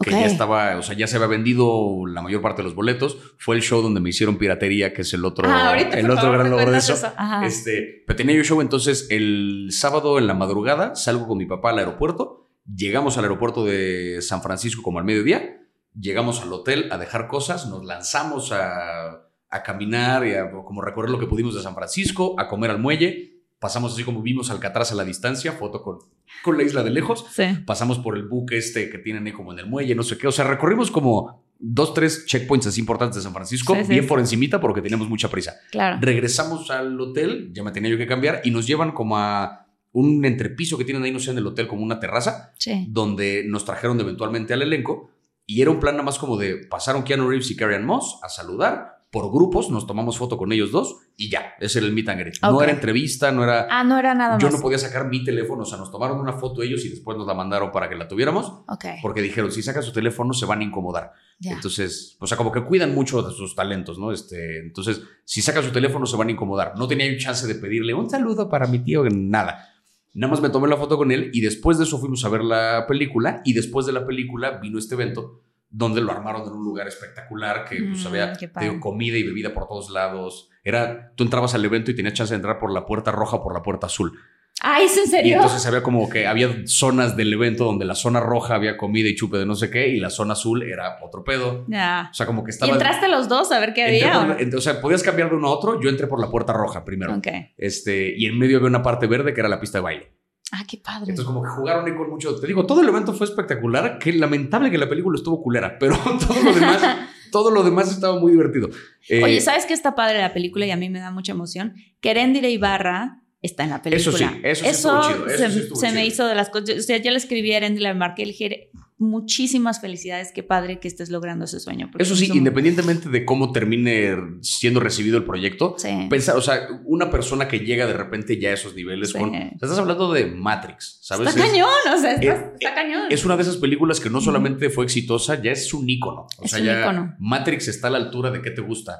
Que 0.00 0.12
ya 0.12 0.26
estaba, 0.26 0.76
o 0.76 0.82
sea, 0.82 0.96
ya 0.96 1.08
se 1.08 1.16
había 1.16 1.26
vendido 1.26 2.06
la 2.06 2.22
mayor 2.22 2.40
parte 2.40 2.62
de 2.62 2.66
los 2.68 2.76
boletos. 2.76 3.18
Fue 3.36 3.56
el 3.56 3.62
show 3.62 3.82
donde 3.82 3.98
me 4.00 4.10
hicieron 4.10 4.38
piratería, 4.38 4.92
que 4.92 5.02
es 5.02 5.12
el 5.12 5.24
otro, 5.24 5.48
Ah, 5.50 5.70
ahorita, 5.70 5.98
el 5.98 6.08
otro 6.08 6.22
favor, 6.22 6.38
gran 6.38 6.50
logro 6.52 6.70
de 6.70 6.78
eso. 6.78 6.92
eso. 6.92 7.12
Este, 7.42 8.04
pero 8.06 8.16
tenía 8.16 8.36
yo 8.36 8.44
show, 8.44 8.60
entonces 8.60 9.08
el 9.10 9.66
sábado 9.72 10.18
en 10.20 10.28
la 10.28 10.34
madrugada 10.34 10.94
salgo 10.94 11.26
con 11.26 11.36
mi 11.38 11.46
papá 11.46 11.70
al 11.70 11.80
aeropuerto. 11.80 12.47
Llegamos 12.74 13.16
al 13.16 13.24
aeropuerto 13.24 13.64
de 13.64 14.18
San 14.20 14.42
Francisco 14.42 14.82
como 14.82 14.98
al 14.98 15.04
mediodía. 15.04 15.62
Llegamos 15.98 16.42
al 16.42 16.52
hotel 16.52 16.88
a 16.92 16.98
dejar 16.98 17.26
cosas, 17.26 17.66
nos 17.66 17.84
lanzamos 17.84 18.52
a, 18.52 19.28
a 19.50 19.62
caminar 19.62 20.26
y 20.26 20.34
a 20.34 20.50
como 20.50 20.82
recorrer 20.82 21.10
lo 21.10 21.18
que 21.18 21.26
pudimos 21.26 21.54
de 21.54 21.62
San 21.62 21.74
Francisco, 21.74 22.34
a 22.38 22.48
comer 22.48 22.70
al 22.70 22.78
muelle. 22.78 23.42
Pasamos 23.58 23.92
así 23.92 24.04
como 24.04 24.22
vimos 24.22 24.50
Alcatraz 24.50 24.92
a 24.92 24.94
la 24.94 25.04
distancia, 25.04 25.52
foto 25.52 25.82
con, 25.82 25.98
con 26.44 26.56
la 26.56 26.62
isla 26.62 26.84
de 26.84 26.90
lejos. 26.90 27.26
Sí. 27.32 27.44
Pasamos 27.66 27.98
por 27.98 28.16
el 28.16 28.28
buque 28.28 28.56
este 28.56 28.88
que 28.90 28.98
tienen 28.98 29.26
ahí 29.26 29.32
como 29.32 29.52
en 29.52 29.58
el 29.58 29.66
muelle, 29.66 29.94
no 29.96 30.04
sé 30.04 30.16
qué. 30.16 30.28
O 30.28 30.32
sea, 30.32 30.44
recorrimos 30.44 30.92
como 30.92 31.42
dos, 31.58 31.92
tres 31.92 32.24
checkpoints 32.26 32.68
así 32.68 32.80
importantes 32.80 33.16
de 33.16 33.22
San 33.22 33.32
Francisco, 33.32 33.74
Sí, 33.74 33.84
sí, 33.84 33.90
bien 33.90 34.06
por 34.06 34.20
encimita 34.20 34.60
porque 34.60 34.80
teníamos 34.80 35.08
mucha 35.08 35.28
prisa. 35.28 35.56
Claro. 35.72 35.98
Regresamos 36.00 36.70
al 36.70 37.00
hotel, 37.00 37.50
ya 37.52 37.64
me 37.64 37.72
tenía 37.72 37.90
yo 37.90 37.98
que 37.98 38.06
cambiar, 38.06 38.42
y 38.44 38.52
nos 38.52 38.66
llevan 38.66 38.92
como 38.92 39.18
a 39.18 39.66
un 39.92 40.24
entrepiso 40.24 40.76
que 40.78 40.84
tienen 40.84 41.02
ahí, 41.02 41.12
no 41.12 41.18
sé, 41.18 41.30
en 41.30 41.38
el 41.38 41.46
hotel, 41.46 41.66
como 41.66 41.82
una 41.82 41.98
terraza, 42.00 42.52
Sí. 42.58 42.86
donde 42.90 43.44
nos 43.46 43.64
trajeron 43.64 43.98
eventualmente 44.00 44.52
al 44.54 44.62
elenco. 44.62 45.10
Y 45.46 45.62
era 45.62 45.70
un 45.70 45.80
plan 45.80 45.94
nada 45.94 46.04
más 46.04 46.18
como 46.18 46.36
de 46.36 46.56
pasaron 46.68 47.02
Keanu 47.04 47.28
Reeves 47.28 47.50
y 47.50 47.56
Carrie 47.56 47.76
Ann 47.76 47.86
Moss 47.86 48.20
a 48.22 48.28
saludar 48.28 48.98
por 49.10 49.32
grupos, 49.32 49.70
nos 49.70 49.86
tomamos 49.86 50.18
foto 50.18 50.36
con 50.36 50.52
ellos 50.52 50.70
dos 50.70 50.96
y 51.16 51.30
ya, 51.30 51.54
ese 51.60 51.78
era 51.78 51.86
el 51.88 51.94
meet 51.94 52.10
and 52.10 52.20
greet. 52.20 52.34
No 52.42 52.60
era 52.60 52.70
entrevista, 52.72 53.32
no 53.32 53.42
era... 53.42 53.66
Ah, 53.70 53.82
no 53.82 53.98
era 53.98 54.14
nada 54.14 54.36
yo 54.36 54.48
más. 54.48 54.56
no 54.56 54.60
podía 54.60 54.76
sacar 54.76 55.08
mi 55.08 55.24
teléfono, 55.24 55.62
o 55.62 55.64
sea, 55.64 55.78
nos 55.78 55.90
tomaron 55.90 56.20
una 56.20 56.34
foto 56.34 56.62
ellos 56.62 56.84
y 56.84 56.90
después 56.90 57.16
nos 57.16 57.26
la 57.26 57.32
mandaron 57.32 57.72
para 57.72 57.88
que 57.88 57.94
la 57.96 58.06
tuviéramos, 58.06 58.52
porque 59.00 59.22
dijeron, 59.22 59.50
si 59.50 59.62
sacas 59.62 59.86
su 59.86 59.92
teléfono 59.94 60.34
se 60.34 60.44
van 60.44 60.60
a 60.60 60.64
incomodar. 60.64 61.12
Entonces, 61.40 62.18
o 62.20 62.26
sea, 62.26 62.36
como 62.36 62.52
que 62.52 62.62
cuidan 62.64 62.94
mucho 62.94 63.22
de 63.22 63.32
sus 63.32 63.54
talentos, 63.54 63.98
¿no? 63.98 64.12
Este, 64.12 64.58
entonces, 64.58 65.00
si 65.24 65.40
saca 65.40 65.62
su 65.62 65.70
teléfono 65.70 66.04
se 66.04 66.16
van 66.18 66.28
a 66.28 66.32
incomodar. 66.32 66.74
No 66.76 66.86
tenía 66.86 67.10
yo 67.10 67.16
chance 67.18 67.46
de 67.46 67.54
pedirle 67.54 67.94
un 67.94 68.10
saludo 68.10 68.50
para 68.50 68.66
mi 68.66 68.80
tío, 68.80 69.04
nada. 69.10 69.66
Nada 70.14 70.30
más 70.30 70.40
me 70.40 70.50
tomé 70.50 70.68
la 70.68 70.76
foto 70.76 70.96
con 70.96 71.12
él 71.12 71.30
y 71.32 71.40
después 71.40 71.78
de 71.78 71.84
eso 71.84 71.98
fuimos 71.98 72.24
a 72.24 72.28
ver 72.28 72.42
la 72.42 72.86
película 72.88 73.42
y 73.44 73.52
después 73.52 73.86
de 73.86 73.92
la 73.92 74.06
película 74.06 74.58
vino 74.58 74.78
este 74.78 74.94
evento 74.94 75.42
donde 75.70 76.00
lo 76.00 76.12
armaron 76.12 76.46
en 76.46 76.52
un 76.52 76.64
lugar 76.64 76.88
espectacular 76.88 77.64
que 77.64 77.82
pues, 77.82 78.04
Mm, 78.04 78.06
había 78.06 78.32
digo, 78.32 78.80
comida 78.80 79.18
y 79.18 79.22
bebida 79.22 79.52
por 79.52 79.68
todos 79.68 79.90
lados. 79.90 80.50
Era, 80.64 81.12
tú 81.14 81.24
entrabas 81.24 81.54
al 81.54 81.64
evento 81.64 81.90
y 81.90 81.94
tenías 81.94 82.14
chance 82.14 82.32
de 82.32 82.36
entrar 82.36 82.58
por 82.58 82.72
la 82.72 82.86
puerta 82.86 83.12
roja 83.12 83.36
o 83.36 83.42
por 83.42 83.52
la 83.54 83.62
puerta 83.62 83.86
azul. 83.86 84.18
Ay, 84.60 84.86
¿es 84.86 84.96
en 84.96 85.04
Y 85.04 85.06
serio? 85.06 85.34
entonces 85.36 85.64
había 85.66 85.82
como 85.82 86.08
que 86.08 86.26
había 86.26 86.62
zonas 86.66 87.16
del 87.16 87.32
evento 87.32 87.64
donde 87.64 87.84
la 87.84 87.94
zona 87.94 88.18
roja 88.20 88.56
había 88.56 88.76
comida 88.76 89.08
y 89.08 89.14
chupe 89.14 89.38
de 89.38 89.46
no 89.46 89.54
sé 89.54 89.70
qué 89.70 89.88
y 89.88 90.00
la 90.00 90.10
zona 90.10 90.32
azul 90.32 90.62
era 90.64 90.98
otro 91.02 91.22
pedo. 91.22 91.64
Ya. 91.68 92.08
O 92.10 92.14
sea, 92.14 92.26
como 92.26 92.42
que 92.42 92.50
¿Y 92.50 92.54
estaba... 92.54 92.72
entraste 92.72 93.06
los 93.08 93.28
dos 93.28 93.52
a 93.52 93.60
ver 93.60 93.72
qué 93.74 93.84
había? 93.84 94.12
por- 94.14 94.22
o 94.22 94.26
no? 94.26 94.36
ent- 94.38 94.54
o 94.56 94.60
sea, 94.60 94.80
podías 94.80 95.02
cambiar 95.02 95.30
de 95.30 95.36
uno 95.36 95.46
a 95.48 95.50
otro. 95.52 95.80
Yo 95.80 95.88
entré 95.88 96.06
por 96.08 96.20
la 96.20 96.28
puerta 96.30 96.52
roja 96.52 96.84
primero. 96.84 97.14
Ok. 97.14 97.28
Este, 97.56 98.14
y 98.16 98.26
en 98.26 98.36
medio 98.38 98.56
había 98.56 98.68
una 98.68 98.82
parte 98.82 99.06
verde 99.06 99.32
que 99.32 99.40
era 99.40 99.48
la 99.48 99.60
pista 99.60 99.78
de 99.78 99.82
baile. 99.82 100.12
Ah, 100.50 100.62
qué 100.66 100.78
padre. 100.78 101.10
Entonces, 101.10 101.24
como 101.26 101.42
que 101.42 101.50
jugaron 101.50 101.86
ahí 101.86 101.94
con 101.94 102.08
mucho. 102.08 102.34
Te 102.40 102.46
digo, 102.46 102.64
todo 102.66 102.80
el 102.80 102.88
evento 102.88 103.12
fue 103.12 103.26
espectacular. 103.26 103.98
Qué 103.98 104.12
lamentable 104.14 104.70
que 104.70 104.78
la 104.78 104.88
película 104.88 105.16
estuvo 105.16 105.42
culera, 105.42 105.78
pero 105.78 105.94
todo 106.26 106.42
lo 106.42 106.52
demás, 106.54 106.82
todo 107.30 107.50
lo 107.50 107.62
demás 107.62 107.90
estaba 107.92 108.18
muy 108.18 108.32
divertido. 108.32 108.70
Eh, 109.08 109.22
Oye, 109.22 109.40
¿sabes 109.42 109.66
qué 109.66 109.74
está 109.74 109.94
padre 109.94 110.18
la 110.20 110.32
película 110.32 110.64
y 110.66 110.70
a 110.70 110.76
mí 110.76 110.88
me 110.88 111.00
da 111.00 111.10
mucha 111.10 111.32
emoción? 111.32 111.74
Que 112.00 112.10
Erendira 112.12 112.48
Ibarra 112.48 113.22
está 113.42 113.64
en 113.64 113.70
la 113.70 113.82
película. 113.82 114.00
Eso 114.00 114.16
sí, 114.18 114.24
eso 114.42 114.64
sí 115.02 115.12
chido, 115.12 115.26
eso 115.26 115.38
se, 115.38 115.50
sí 115.50 115.58
estuvo 115.60 115.78
se 115.80 115.86
me 115.86 115.92
chido. 115.92 116.04
hizo 116.06 116.26
de 116.26 116.34
las 116.34 116.50
cosas. 116.50 116.78
O 116.78 116.82
sea, 116.82 116.96
yo 116.98 117.10
le 117.10 117.16
escribí 117.18 117.52
a 117.52 117.58
Erendira, 117.58 117.92
le 117.92 117.98
marqué, 117.98 118.22
le 118.26 118.32
dije, 118.32 118.70
muchísimas 119.00 119.80
felicidades, 119.80 120.32
qué 120.34 120.42
padre 120.42 120.80
que 120.80 120.88
estés 120.88 121.08
logrando 121.10 121.44
ese 121.44 121.60
sueño. 121.60 121.88
Eso 121.98 122.16
sí, 122.16 122.28
independientemente 122.34 123.08
de 123.08 123.24
cómo 123.24 123.52
termine 123.52 124.16
siendo 124.42 124.80
recibido 124.80 125.16
el 125.16 125.24
proyecto, 125.24 125.76
Sí. 125.78 125.88
pensar, 126.10 126.36
o 126.36 126.42
sea, 126.42 126.68
una 126.84 127.08
persona 127.10 127.46
que 127.48 127.60
llega 127.60 127.86
de 127.86 127.92
repente 127.92 128.40
ya 128.40 128.50
a 128.50 128.54
esos 128.54 128.74
niveles 128.74 129.10
Sí. 129.10 129.18
con. 129.18 129.30
o 129.30 129.32
sea, 129.32 129.50
estás 129.54 129.78
hablando 129.78 130.12
de 130.12 130.26
Matrix, 130.26 130.98
¿sabes? 131.00 131.28
Está 131.28 131.44
Es- 131.44 131.50
cañón, 131.50 131.68
o 131.94 131.98
sea, 132.00 132.12
está, 132.14 132.52
está 132.58 132.74
cañón. 132.74 133.02
Es 133.10 133.24
una 133.24 133.36
de 133.36 133.42
esas 133.42 133.56
películas 133.58 134.00
que 134.00 134.10
no 134.10 134.20
solamente 134.20 134.68
fue 134.70 134.84
exitosa, 134.84 135.40
ya 135.40 135.52
es 135.52 135.72
un 135.72 135.88
ícono. 135.88 136.26
O 136.38 136.44
Es 136.44 136.50
sea, 136.50 136.60
un 136.60 136.66
ya 136.66 136.80
ícono. 136.80 137.14
Matrix 137.20 137.68
está 137.68 137.86
a 137.88 137.90
la 137.90 137.98
altura 137.98 138.30
de 138.32 138.42
qué 138.42 138.50
te 138.50 138.62
gusta. 138.62 138.98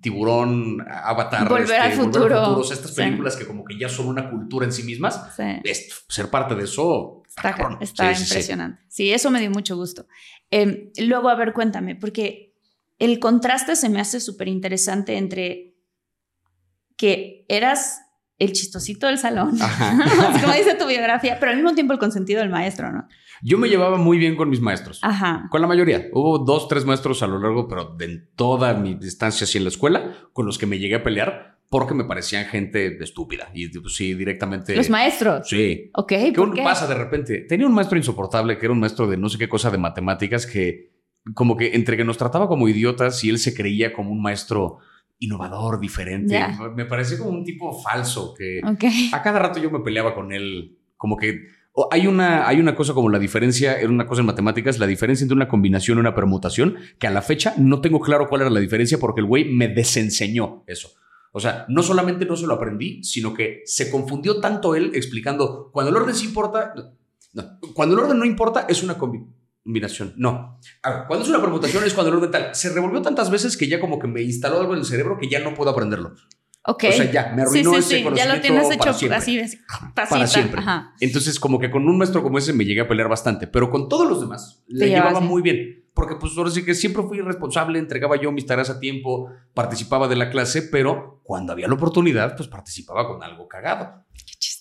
Tiburón, 0.00 0.86
Avatar, 0.88 1.42
este, 1.42 1.52
Volver 1.54 1.80
al 1.80 1.92
futuro. 1.92 2.58
O 2.58 2.64
sea, 2.64 2.76
estas 2.76 2.94
Sí. 2.94 3.02
películas 3.02 3.36
que 3.36 3.46
como 3.46 3.64
que 3.64 3.76
ya 3.78 3.88
son 3.88 4.06
una 4.06 4.30
cultura 4.30 4.64
en 4.66 4.72
sí 4.72 4.82
mismas. 4.84 5.20
Sí. 5.36 5.42
ser 6.08 6.30
parte 6.30 6.54
de 6.54 6.64
eso 6.64 7.22
Está, 7.28 7.50
está 7.80 8.14
Sí, 8.14 8.22
impresionante. 8.22 8.82
Sí, 8.88 9.12
eso 9.12 9.30
me 9.30 9.40
dio 9.40 9.50
mucho 9.50 9.76
gusto. 9.76 10.06
Eh, 10.50 10.90
luego, 10.98 11.28
a 11.28 11.34
ver, 11.34 11.52
cuéntame, 11.52 11.94
porque 11.96 12.54
el 12.98 13.18
contraste 13.18 13.76
se 13.76 13.88
me 13.90 14.00
hace 14.00 14.20
súper 14.20 14.48
interesante 14.48 15.18
entre 15.18 15.74
que 16.96 17.44
eras 17.48 18.00
el 18.38 18.52
chistosito 18.52 19.06
del 19.06 19.18
salón, 19.18 19.58
como 20.42 20.52
dice 20.54 20.74
tu 20.78 20.86
biografía, 20.86 21.38
pero 21.40 21.50
al 21.50 21.56
mismo 21.56 21.74
tiempo 21.74 21.92
el 21.92 21.98
consentido 21.98 22.40
del 22.40 22.50
maestro, 22.50 22.92
¿no? 22.92 23.08
Yo 23.42 23.58
me 23.58 23.68
llevaba 23.68 23.96
muy 23.98 24.18
bien 24.18 24.36
con 24.36 24.48
mis 24.48 24.60
maestros. 24.60 25.00
Ajá. 25.02 25.46
Con 25.50 25.60
la 25.60 25.66
mayoría. 25.66 26.06
Hubo 26.12 26.38
dos, 26.38 26.68
tres 26.68 26.84
maestros 26.84 27.22
a 27.22 27.26
lo 27.26 27.38
largo, 27.38 27.68
pero 27.68 27.94
de 27.96 28.04
en 28.06 28.28
toda 28.36 28.74
mi 28.74 28.94
distancia 28.94 29.44
así 29.44 29.58
en 29.58 29.64
la 29.64 29.70
escuela, 29.70 30.14
con 30.32 30.46
los 30.46 30.58
que 30.58 30.66
me 30.66 30.78
llegué 30.78 30.96
a 30.96 31.02
pelear 31.02 31.56
porque 31.68 31.94
me 31.94 32.04
parecían 32.04 32.44
gente 32.46 33.02
estúpida. 33.02 33.50
Y 33.52 33.68
pues, 33.78 33.96
sí, 33.96 34.14
directamente. 34.14 34.76
Los 34.76 34.88
maestros. 34.88 35.48
Sí. 35.48 35.90
Ok, 35.94 36.08
¿Qué 36.08 36.32
¿por 36.34 36.46
uno 36.46 36.54
qué? 36.54 36.62
pasa 36.62 36.86
de 36.86 36.94
repente? 36.94 37.40
Tenía 37.40 37.66
un 37.66 37.74
maestro 37.74 37.98
insoportable 37.98 38.56
que 38.56 38.66
era 38.66 38.72
un 38.72 38.78
maestro 38.80 39.06
de 39.08 39.16
no 39.16 39.28
sé 39.28 39.36
qué 39.38 39.48
cosa 39.48 39.70
de 39.70 39.78
matemáticas 39.78 40.46
que 40.46 40.92
como 41.34 41.56
que 41.56 41.74
entre 41.74 41.96
que 41.96 42.04
nos 42.04 42.18
trataba 42.18 42.46
como 42.46 42.68
idiotas 42.68 43.22
y 43.24 43.30
él 43.30 43.38
se 43.40 43.52
creía 43.52 43.92
como 43.92 44.12
un 44.12 44.22
maestro 44.22 44.78
innovador, 45.18 45.80
diferente. 45.80 46.38
Me 46.76 46.84
parecía 46.84 47.18
como 47.18 47.30
un 47.30 47.44
tipo 47.44 47.72
falso 47.82 48.32
que 48.38 48.60
Ok. 48.64 48.84
a 49.12 49.22
cada 49.22 49.38
rato 49.40 49.58
yo 49.58 49.70
me 49.70 49.80
peleaba 49.80 50.14
con 50.14 50.32
él. 50.32 50.78
Como 50.96 51.16
que 51.16 51.48
hay 51.90 52.06
una, 52.06 52.48
hay 52.48 52.58
una 52.60 52.74
cosa 52.74 52.94
como 52.94 53.08
la 53.10 53.18
diferencia, 53.18 53.78
era 53.78 53.88
una 53.90 54.06
cosa 54.06 54.20
en 54.20 54.26
matemáticas, 54.26 54.78
la 54.78 54.86
diferencia 54.86 55.24
entre 55.24 55.36
una 55.36 55.48
combinación 55.48 55.98
y 55.98 56.00
una 56.00 56.14
permutación, 56.14 56.76
que 56.98 57.06
a 57.06 57.10
la 57.10 57.22
fecha 57.22 57.54
no 57.58 57.80
tengo 57.80 58.00
claro 58.00 58.28
cuál 58.28 58.40
era 58.42 58.50
la 58.50 58.60
diferencia 58.60 58.98
porque 58.98 59.20
el 59.20 59.26
güey 59.26 59.44
me 59.52 59.68
desenseñó 59.68 60.64
eso. 60.66 60.90
O 61.32 61.40
sea, 61.40 61.66
no 61.68 61.82
solamente 61.82 62.24
no 62.24 62.34
se 62.34 62.46
lo 62.46 62.54
aprendí, 62.54 63.04
sino 63.04 63.34
que 63.34 63.60
se 63.66 63.90
confundió 63.90 64.40
tanto 64.40 64.74
él 64.74 64.92
explicando, 64.94 65.70
cuando 65.72 65.90
el 65.90 65.96
orden 65.96 66.14
sí 66.14 66.24
importa, 66.24 66.72
no, 67.34 67.58
cuando 67.74 67.94
el 67.94 68.04
orden 68.04 68.18
no 68.18 68.24
importa 68.24 68.64
es 68.68 68.82
una 68.82 68.96
combi- 68.96 69.26
combinación, 69.62 70.14
no. 70.16 70.58
A 70.82 70.90
ver, 70.90 71.00
cuando 71.06 71.24
es 71.24 71.28
una 71.28 71.40
permutación 71.42 71.84
es 71.84 71.92
cuando 71.92 72.10
el 72.10 72.16
orden 72.18 72.30
tal. 72.30 72.54
Se 72.54 72.72
revolvió 72.72 73.02
tantas 73.02 73.30
veces 73.30 73.56
que 73.58 73.68
ya 73.68 73.80
como 73.80 73.98
que 73.98 74.06
me 74.06 74.22
instaló 74.22 74.60
algo 74.60 74.72
en 74.72 74.78
el 74.78 74.86
cerebro 74.86 75.18
que 75.18 75.28
ya 75.28 75.40
no 75.40 75.52
puedo 75.52 75.70
aprenderlo. 75.70 76.14
Ok. 76.66 76.84
O 76.88 76.92
sea, 76.92 77.10
ya, 77.10 77.32
me 77.34 77.42
sí, 77.42 77.48
arruinó 77.60 77.72
sí, 77.72 77.78
ese 77.78 77.96
sí. 77.98 78.16
Ya 78.16 78.34
lo 78.34 78.40
tienes 78.40 78.62
para 78.64 78.74
hecho 78.74 78.92
siempre. 78.92 79.18
así, 79.18 79.38
así, 79.38 79.56
pasita. 79.94 80.08
Para 80.08 80.26
siempre. 80.26 80.60
Ajá. 80.60 80.94
Entonces, 81.00 81.38
como 81.38 81.58
que 81.58 81.70
con 81.70 81.88
un 81.88 81.96
maestro 81.96 82.22
como 82.22 82.38
ese 82.38 82.52
me 82.52 82.64
llegué 82.64 82.80
a 82.80 82.88
pelear 82.88 83.08
bastante, 83.08 83.46
pero 83.46 83.70
con 83.70 83.88
todos 83.88 84.08
los 84.08 84.20
demás 84.20 84.64
le 84.66 84.88
llevaba 84.88 85.20
bien. 85.20 85.30
muy 85.30 85.42
bien. 85.42 85.84
Porque 85.94 86.16
pues 86.16 86.36
ahora 86.36 86.50
sí 86.50 86.64
que 86.64 86.74
siempre 86.74 87.02
fui 87.04 87.20
responsable, 87.20 87.78
entregaba 87.78 88.16
yo 88.16 88.30
mis 88.30 88.44
tareas 88.44 88.68
a 88.68 88.78
tiempo, 88.78 89.30
participaba 89.54 90.08
de 90.08 90.16
la 90.16 90.28
clase, 90.28 90.62
pero 90.62 91.20
cuando 91.22 91.52
había 91.52 91.68
la 91.68 91.74
oportunidad, 91.74 92.36
pues 92.36 92.48
participaba 92.48 93.06
con 93.06 93.22
algo 93.22 93.48
cagado. 93.48 94.04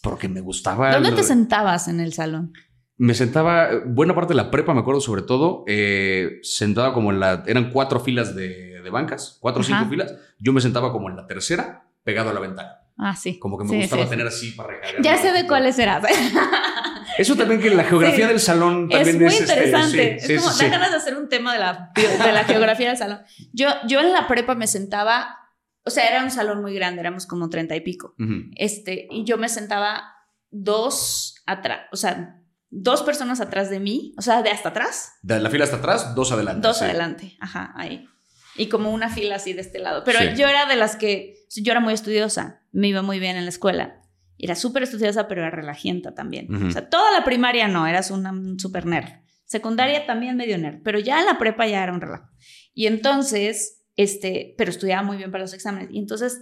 Porque 0.02 0.30
me 0.30 0.40
gustaba. 0.40 0.94
¿Dónde 0.94 1.12
te 1.12 1.24
sentabas 1.24 1.88
en 1.88 2.00
el 2.00 2.14
salón? 2.14 2.54
me 2.98 3.14
sentaba, 3.14 3.70
buena 3.86 4.16
parte 4.16 4.34
de 4.34 4.38
la 4.38 4.50
prepa, 4.50 4.74
me 4.74 4.80
acuerdo 4.80 5.02
sobre 5.02 5.22
todo, 5.22 5.66
eh, 5.68 6.40
sentado 6.44 6.94
como 6.94 7.12
en 7.12 7.20
la, 7.20 7.44
eran 7.46 7.72
cuatro 7.72 8.00
filas 8.00 8.36
de, 8.36 8.80
de 8.82 8.90
bancas, 8.90 9.38
cuatro 9.42 9.62
o 9.62 9.64
cinco 9.64 9.86
filas. 9.90 10.16
Yo 10.40 10.54
me 10.54 10.62
sentaba 10.62 10.94
como 10.94 11.10
en 11.10 11.18
la 11.18 11.28
tercera, 11.28 11.85
pegado 12.06 12.30
a 12.30 12.34
la 12.34 12.40
ventana. 12.40 12.72
Ah, 12.98 13.14
sí. 13.14 13.38
Como 13.40 13.58
que 13.58 13.66
me 13.66 13.72
Sí, 13.72 13.78
gustaba 13.82 14.04
sí, 14.04 14.10
tener 14.10 14.26
así 14.28 14.52
para 14.52 14.70
recargar. 14.70 15.02
Ya 15.02 15.18
sé 15.18 15.34
de 15.34 15.46
cuáles 15.46 15.78
eras. 15.80 16.02
Eso 17.18 17.36
también 17.36 17.60
que 17.62 17.70
la 17.72 17.84
geografía 17.84 18.26
Sí. 18.28 18.32
del 18.32 18.40
salón 18.40 18.88
Es 18.90 18.98
también 18.98 19.18
muy 19.18 19.28
es, 19.28 19.42
este, 19.42 19.54
interesante. 19.54 20.20
sí, 20.20 20.34
es 20.34 20.42
como, 20.42 20.56
da 20.56 20.68
ganas 20.70 20.92
de 20.92 20.98
hacer 20.98 21.18
un 21.18 21.28
tema 21.30 21.54
de 21.54 21.60
la, 21.60 21.92
de 21.96 22.32
la 22.32 22.44
geografía 22.46 22.88
del 22.90 22.98
salón. 22.98 23.20
Yo, 23.54 23.68
yo 23.88 24.00
en 24.00 24.14
la 24.14 24.28
prepa 24.28 24.56
me 24.56 24.68
sentaba, 24.68 25.38
o 25.84 25.90
sea, 25.90 26.08
era 26.08 26.24
un 26.24 26.32
salón 26.32 26.62
muy 26.62 26.74
grande, 26.74 27.02
éramos 27.02 27.26
como 27.28 27.50
treinta 27.50 27.76
y 27.76 27.82
pico. 27.82 28.16
Ujú. 28.20 28.50
Este, 28.56 29.08
y 29.12 29.26
yo 29.26 29.38
me 29.38 29.50
sentaba 29.50 30.14
dos 30.52 31.36
atrás, 31.46 31.82
o 31.92 31.96
sea, 31.98 32.42
dos 32.70 33.04
personas 33.04 33.40
atrás 33.42 33.70
de 33.70 33.80
mí, 33.80 34.14
o 34.18 34.22
sea, 34.22 34.42
de 34.42 34.50
hasta 34.52 34.70
atrás, 34.70 35.14
De 35.22 35.40
la 35.40 35.50
fila 35.50 35.66
hasta 35.66 35.78
atrás, 35.78 36.16
dos 36.16 36.32
adelante. 36.32 36.66
dos 36.68 36.82
adelante, 36.82 37.38
ajá, 37.40 37.74
ahí. 37.76 38.08
Y 38.58 38.68
como 38.70 38.92
una 38.92 39.10
fila 39.10 39.36
así 39.36 39.54
de 39.54 39.62
este 39.62 39.80
lado. 39.80 40.04
Pero 40.06 40.20
Sí. 40.20 40.28
yo 40.38 40.48
era 40.48 40.66
de 40.66 40.76
las 40.76 40.96
que, 40.96 41.36
yo 41.56 41.72
era 41.72 41.82
muy 41.82 41.94
estudiosa, 41.94 42.62
me 42.72 42.88
iba 42.88 43.02
muy 43.02 43.20
bien 43.20 43.36
en 43.36 43.44
la 43.44 43.50
escuela. 43.50 44.02
Era 44.38 44.56
súper 44.56 44.84
estudiosa, 44.84 45.28
pero 45.28 45.42
era 45.42 45.52
relajienta 45.52 46.14
también. 46.14 46.54
O 46.66 46.72
sea, 46.72 46.90
toda 46.90 47.12
la 47.12 47.24
primaria 47.24 47.68
no, 47.68 47.88
eras 47.88 48.12
una 48.12 48.32
un 48.32 48.60
super 48.60 48.86
nerd. 48.86 49.10
Secundaria 49.46 50.06
también 50.06 50.36
medio 50.36 50.58
nerd, 50.58 50.82
pero 50.84 51.00
ya 51.00 51.20
en 51.20 51.26
la 51.26 51.38
prepa 51.38 51.68
ya 51.68 51.84
era 51.84 51.94
un 51.94 52.02
relajo. 52.02 52.28
Y 52.74 52.88
entonces, 52.88 53.86
este, 53.96 54.56
pero 54.58 54.72
estudiaba 54.72 55.04
muy 55.04 55.18
bien 55.18 55.32
para 55.32 55.44
los 55.44 55.54
exámenes. 55.54 55.90
Y 55.92 56.00
entonces 56.00 56.42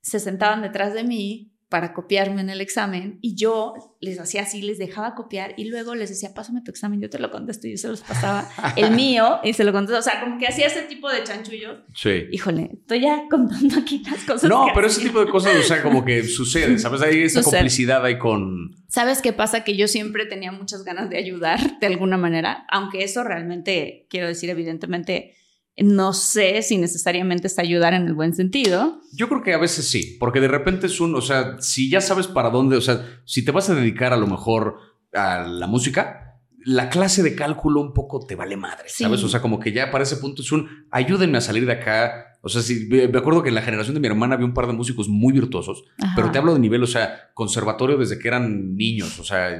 se 0.00 0.20
sentaban 0.20 0.62
detrás 0.62 0.94
de 0.94 1.04
mí 1.04 1.51
para 1.72 1.94
copiarme 1.94 2.42
en 2.42 2.50
el 2.50 2.60
examen 2.60 3.18
y 3.22 3.34
yo 3.34 3.96
les 3.98 4.20
hacía 4.20 4.42
así, 4.42 4.60
les 4.60 4.76
dejaba 4.76 5.14
copiar 5.14 5.54
y 5.56 5.70
luego 5.70 5.94
les 5.94 6.10
decía, 6.10 6.34
pásame 6.34 6.60
tu 6.60 6.70
examen, 6.70 7.00
yo 7.00 7.08
te 7.08 7.18
lo 7.18 7.30
contesto 7.30 7.66
y 7.66 7.70
yo 7.70 7.78
se 7.78 7.88
los 7.88 8.02
pasaba 8.02 8.46
el 8.76 8.90
mío 8.90 9.40
y 9.42 9.54
se 9.54 9.64
lo 9.64 9.72
contesto. 9.72 9.98
O 9.98 10.02
sea, 10.02 10.20
como 10.20 10.38
que 10.38 10.46
hacía 10.46 10.66
ese 10.66 10.82
tipo 10.82 11.10
de 11.10 11.24
chanchullos. 11.24 11.78
Sí. 11.94 12.26
Híjole, 12.30 12.72
estoy 12.74 13.00
ya 13.00 13.22
contando 13.30 13.78
aquí 13.78 14.02
las 14.04 14.22
cosas. 14.24 14.50
No, 14.50 14.66
pero 14.74 14.86
ese 14.86 15.00
tipo 15.00 15.24
de 15.24 15.30
cosas, 15.30 15.56
o 15.56 15.62
sea, 15.62 15.82
como 15.82 16.04
que 16.04 16.24
sucede, 16.28 16.78
¿sabes? 16.78 17.00
Hay 17.00 17.22
esa 17.22 17.42
Sucede. 17.42 17.60
complicidad 17.60 18.04
ahí 18.04 18.18
con... 18.18 18.76
¿Sabes 18.88 19.22
qué 19.22 19.32
pasa? 19.32 19.64
Que 19.64 19.74
yo 19.74 19.88
siempre 19.88 20.26
tenía 20.26 20.52
muchas 20.52 20.84
ganas 20.84 21.08
de 21.08 21.16
ayudar 21.16 21.78
de 21.80 21.86
alguna 21.86 22.18
manera, 22.18 22.66
aunque 22.70 23.02
eso 23.02 23.24
realmente, 23.24 24.06
quiero 24.10 24.26
decir, 24.26 24.50
evidentemente, 24.50 25.36
no 25.78 26.12
sé 26.12 26.62
si 26.62 26.76
necesariamente 26.78 27.46
es 27.46 27.58
ayudar 27.58 27.94
en 27.94 28.06
el 28.06 28.14
buen 28.14 28.34
sentido. 28.34 29.00
Yo 29.14 29.28
creo 29.28 29.42
que 29.42 29.54
a 29.54 29.58
veces 29.58 29.86
sí, 29.88 30.16
porque 30.20 30.40
de 30.40 30.48
repente 30.48 30.86
es 30.86 31.00
un, 31.00 31.14
o 31.14 31.20
sea, 31.22 31.56
si 31.60 31.88
ya 31.90 32.00
sabes 32.00 32.26
para 32.26 32.50
dónde, 32.50 32.76
o 32.76 32.80
sea, 32.80 33.20
si 33.24 33.44
te 33.44 33.52
vas 33.52 33.70
a 33.70 33.74
dedicar 33.74 34.12
a 34.12 34.16
lo 34.18 34.26
mejor 34.26 34.76
a 35.14 35.40
la 35.46 35.66
música, 35.66 36.38
la 36.64 36.88
clase 36.90 37.22
de 37.22 37.34
cálculo 37.34 37.80
un 37.80 37.92
poco 37.92 38.24
te 38.24 38.36
vale 38.36 38.56
madre, 38.56 38.84
Sí. 38.86 39.02
¿sabes? 39.04 39.22
O 39.24 39.28
sea, 39.28 39.40
como 39.42 39.58
que 39.58 39.72
ya 39.72 39.90
para 39.90 40.04
ese 40.04 40.16
punto 40.18 40.42
es 40.42 40.52
un, 40.52 40.68
ayúdenme 40.90 41.38
a 41.38 41.40
salir 41.40 41.66
de 41.66 41.72
acá. 41.72 42.26
O 42.42 42.48
sea, 42.48 42.62
sí, 42.62 42.86
me 42.90 43.08
me 43.08 43.18
acuerdo 43.18 43.42
que 43.42 43.48
en 43.48 43.54
la 43.56 43.62
generación 43.62 43.94
de 43.94 44.00
mi 44.00 44.06
hermana 44.06 44.34
había 44.34 44.46
un 44.46 44.54
par 44.54 44.66
de 44.66 44.72
músicos 44.74 45.08
muy 45.08 45.32
virtuosos, 45.32 45.84
Ajá. 45.98 46.12
pero 46.14 46.30
te 46.30 46.38
hablo 46.38 46.54
de 46.54 46.60
nivel, 46.60 46.82
o 46.82 46.86
sea, 46.86 47.30
conservatorio 47.34 47.96
desde 47.96 48.18
que 48.18 48.28
eran 48.28 48.76
niños, 48.76 49.18
o 49.18 49.24
sea, 49.24 49.50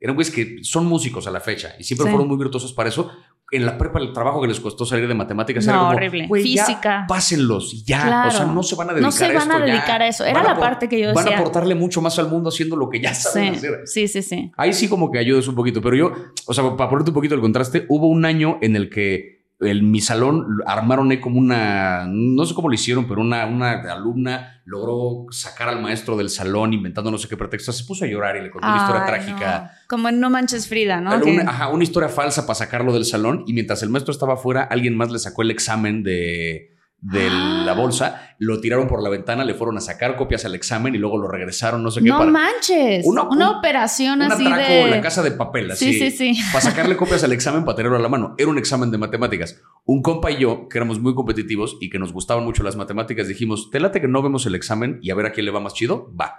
eran 0.00 0.14
güeyes 0.16 0.32
que 0.34 0.58
son 0.62 0.86
músicos 0.86 1.26
a 1.26 1.30
la 1.30 1.40
fecha 1.40 1.74
y 1.78 1.84
siempre 1.84 2.04
Sí. 2.06 2.10
fueron 2.10 2.28
muy 2.28 2.36
virtuosos 2.36 2.72
para 2.72 2.88
eso. 2.88 3.10
En 3.52 3.66
la 3.66 3.76
prepa, 3.78 4.00
el 4.00 4.12
trabajo 4.12 4.40
que 4.40 4.48
les 4.48 4.58
costó 4.58 4.84
salir 4.86 5.06
de 5.06 5.14
matemáticas 5.14 5.66
No, 5.66 5.72
era 5.72 5.78
como, 5.80 5.90
horrible. 5.92 6.26
"Güey, 6.26 6.54
ya 6.54 6.64
Física. 6.64 7.04
pásenlos 7.06 7.84
ya. 7.84 8.02
Claro. 8.06 8.28
O 8.28 8.32
sea, 8.32 8.46
no 8.46 8.62
se 8.62 8.74
van 8.74 8.90
a 8.90 8.92
dedicar 8.94 9.06
No 9.06 9.12
se 9.12 9.24
a 9.26 9.28
van 9.28 9.36
esto 9.36 9.52
a 9.54 9.58
ya. 9.58 9.64
dedicar 9.66 10.02
a 10.02 10.08
eso. 10.08 10.24
Era 10.24 10.40
Van 10.42 10.50
a 10.50 10.54
la 10.54 10.60
parte 10.60 10.88
que 10.88 10.98
yo 11.00 11.08
Van 11.08 11.18
a 11.18 11.22
decía. 11.22 11.38
aportarle 11.38 11.74
mucho 11.74 12.00
más 12.00 12.18
al 12.18 12.28
mundo 12.28 12.48
haciendo 12.48 12.74
lo 12.76 12.88
que 12.88 13.00
ya 13.00 13.14
saben 13.14 13.52
Sí, 13.54 13.58
hacer. 13.58 13.80
sí, 13.84 14.08
sí, 14.08 14.22
sí. 14.22 14.52
Ahí 14.56 14.72
sí 14.72 14.88
como 14.88 15.10
que 15.12 15.18
ayudas 15.18 15.46
un 15.46 15.54
poquito, 15.54 15.80
pero 15.82 15.94
yo, 15.94 16.12
o 16.46 16.54
sea, 16.54 16.76
para 16.76 16.88
ponerte 16.90 17.10
un 17.10 17.14
poquito 17.14 17.34
el 17.34 17.40
contraste, 17.42 17.84
hubo 17.88 18.08
un 18.08 18.24
año 18.24 18.58
en 18.62 18.76
el 18.76 18.88
que 18.90 19.43
en 19.60 19.90
mi 19.90 20.00
salón 20.00 20.60
armaron 20.66 21.10
ahí 21.10 21.20
como 21.20 21.38
una, 21.38 22.06
no 22.08 22.44
sé 22.44 22.54
cómo 22.54 22.68
lo 22.68 22.74
hicieron, 22.74 23.06
pero 23.06 23.20
una, 23.20 23.46
una 23.46 23.72
alumna 23.92 24.60
logró 24.64 25.26
sacar 25.30 25.68
al 25.68 25.80
maestro 25.80 26.16
del 26.16 26.28
salón 26.28 26.72
inventando 26.72 27.10
no 27.10 27.18
sé 27.18 27.28
qué 27.28 27.36
pretexto. 27.36 27.72
Se 27.72 27.84
puso 27.84 28.04
a 28.04 28.08
llorar 28.08 28.36
y 28.36 28.42
le 28.42 28.50
contó 28.50 28.66
una 28.66 28.78
historia 28.78 29.06
trágica. 29.06 29.72
Como 29.88 30.08
en 30.08 30.20
No 30.20 30.30
Manches 30.30 30.68
Frida, 30.68 31.00
¿no? 31.00 31.16
Una, 31.16 31.50
ajá, 31.50 31.68
una 31.68 31.84
historia 31.84 32.08
falsa 32.08 32.42
para 32.46 32.54
sacarlo 32.54 32.92
del 32.92 33.04
salón 33.04 33.44
y 33.46 33.52
mientras 33.52 33.82
el 33.82 33.90
maestro 33.90 34.12
estaba 34.12 34.34
afuera, 34.34 34.64
alguien 34.64 34.96
más 34.96 35.10
le 35.10 35.18
sacó 35.18 35.42
el 35.42 35.50
examen 35.50 36.02
de, 36.02 36.73
de 37.06 37.28
Ah. 37.30 37.62
la 37.66 37.74
bolsa, 37.74 38.34
lo 38.38 38.60
tiraron 38.62 38.88
por 38.88 39.02
la 39.02 39.10
ventana, 39.10 39.44
le 39.44 39.52
fueron 39.52 39.76
a 39.76 39.80
sacar 39.82 40.16
copias 40.16 40.46
al 40.46 40.54
examen 40.54 40.94
y 40.94 40.98
luego 40.98 41.18
lo 41.18 41.28
regresaron, 41.28 41.82
no 41.82 41.90
sé 41.90 42.00
qué. 42.00 42.08
no 42.08 42.16
para, 42.18 42.30
manches. 42.30 43.04
Una- 43.04 43.24
Una, 43.24 43.50
un- 43.50 43.56
operación 43.58 44.22
un 44.22 44.32
así 44.32 44.46
atraco 44.46 44.62
de. 44.72 44.80
en 44.84 44.90
la 44.90 45.00
casa 45.02 45.22
de 45.22 45.32
papel, 45.32 45.70
así. 45.70 45.92
Sí, 45.92 46.10
sí, 46.10 46.32
sí. 46.34 46.42
Para 46.50 46.64
sacarle 46.64 46.96
copias 46.96 47.22
al 47.22 47.32
examen, 47.32 47.64
para 47.66 47.76
tenerlo 47.76 47.98
a 47.98 48.00
la 48.00 48.08
mano. 48.08 48.34
Era 48.38 48.48
un 48.48 48.56
examen 48.56 48.90
de 48.90 48.96
matemáticas. 48.96 49.60
Un 49.84 50.00
compa 50.02 50.30
y 50.30 50.38
yo, 50.38 50.66
que 50.68 50.78
éramos 50.78 50.98
muy 50.98 51.14
competitivos 51.14 51.76
y 51.78 51.90
que 51.90 51.98
nos 51.98 52.12
gustaban 52.12 52.42
mucho 52.44 52.62
las 52.62 52.74
matemáticas, 52.76 53.28
dijimos, 53.28 53.70
te 53.70 53.80
late 53.80 54.00
que 54.00 54.08
no 54.08 54.22
vemos 54.22 54.46
el 54.46 54.54
examen 54.54 54.98
y 55.02 55.10
a 55.10 55.14
ver 55.14 55.26
a 55.26 55.32
quién 55.32 55.44
le 55.44 55.52
va 55.52 55.60
más 55.60 55.74
chido, 55.74 56.10
va. 56.18 56.36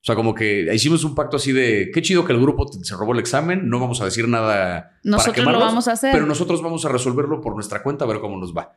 O 0.00 0.04
sea, 0.06 0.14
como 0.16 0.34
que 0.34 0.68
hicimos 0.74 1.02
un 1.04 1.14
pacto 1.14 1.38
así 1.38 1.52
de, 1.52 1.90
qué 1.94 2.02
chido 2.02 2.26
que 2.26 2.34
el 2.34 2.40
grupo 2.42 2.66
se 2.70 2.94
robó 2.94 3.14
el 3.14 3.20
examen, 3.20 3.70
no 3.70 3.80
vamos 3.80 4.02
a 4.02 4.04
decir 4.04 4.28
nada. 4.28 4.52
para 4.90 4.90
Nosotros 5.02 5.36
lo 5.38 5.42
quemarlos, 5.44 5.62
vamos 5.64 5.88
a 5.88 5.92
hacer. 5.92 6.12
Pero 6.12 6.26
nosotros 6.26 6.60
vamos 6.60 6.84
a 6.84 6.90
resolverlo 6.90 7.40
por 7.40 7.54
nuestra 7.54 7.82
cuenta, 7.82 8.04
a 8.04 8.08
ver 8.08 8.20
cómo 8.20 8.36
nos 8.36 8.54
va. 8.54 8.74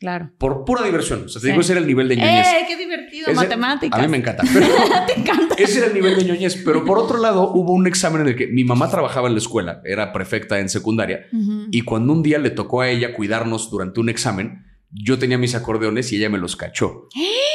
Claro. 0.00 0.30
Por 0.38 0.64
pura 0.64 0.82
diversión. 0.84 1.24
O 1.24 1.28
sea, 1.28 1.40
te 1.40 1.46
Sí. 1.46 1.50
digo, 1.52 1.60
ese 1.60 1.72
era 1.72 1.80
el 1.80 1.86
nivel 1.88 2.08
de 2.08 2.16
ñoñez. 2.16 2.46
¡Eh, 2.46 2.64
qué 2.68 2.76
divertido! 2.76 3.26
Ese- 3.26 3.34
Matemáticas. 3.34 3.98
A 3.98 4.02
mí 4.02 4.08
me 4.08 4.18
encanta. 4.18 4.42
Pero 4.52 4.66
Te 5.06 5.18
encanta. 5.20 5.54
ese 5.58 5.78
era 5.78 5.86
el 5.88 5.94
nivel 5.94 6.16
de 6.16 6.24
ñoñez. 6.24 6.62
Pero 6.64 6.84
por 6.84 6.98
otro 6.98 7.18
lado, 7.18 7.50
hubo 7.52 7.72
un 7.72 7.86
examen 7.86 8.22
en 8.22 8.28
el 8.28 8.36
que 8.36 8.46
mi 8.46 8.62
mamá 8.64 8.88
trabajaba 8.90 9.26
en 9.28 9.34
la 9.34 9.38
escuela, 9.40 9.80
era 9.84 10.12
prefecta 10.12 10.60
en 10.60 10.68
secundaria, 10.68 11.26
y 11.72 11.82
cuando 11.82 12.12
un 12.12 12.22
día 12.22 12.38
le 12.38 12.50
tocó 12.50 12.80
a 12.82 12.88
ella 12.88 13.12
cuidarnos 13.14 13.70
durante 13.70 13.98
un 14.00 14.08
examen, 14.08 14.64
yo 14.90 15.18
tenía 15.18 15.36
mis 15.36 15.54
acordeones 15.54 16.12
y 16.12 16.16
ella 16.16 16.30
me 16.30 16.38
los 16.38 16.54
cachó. 16.56 17.08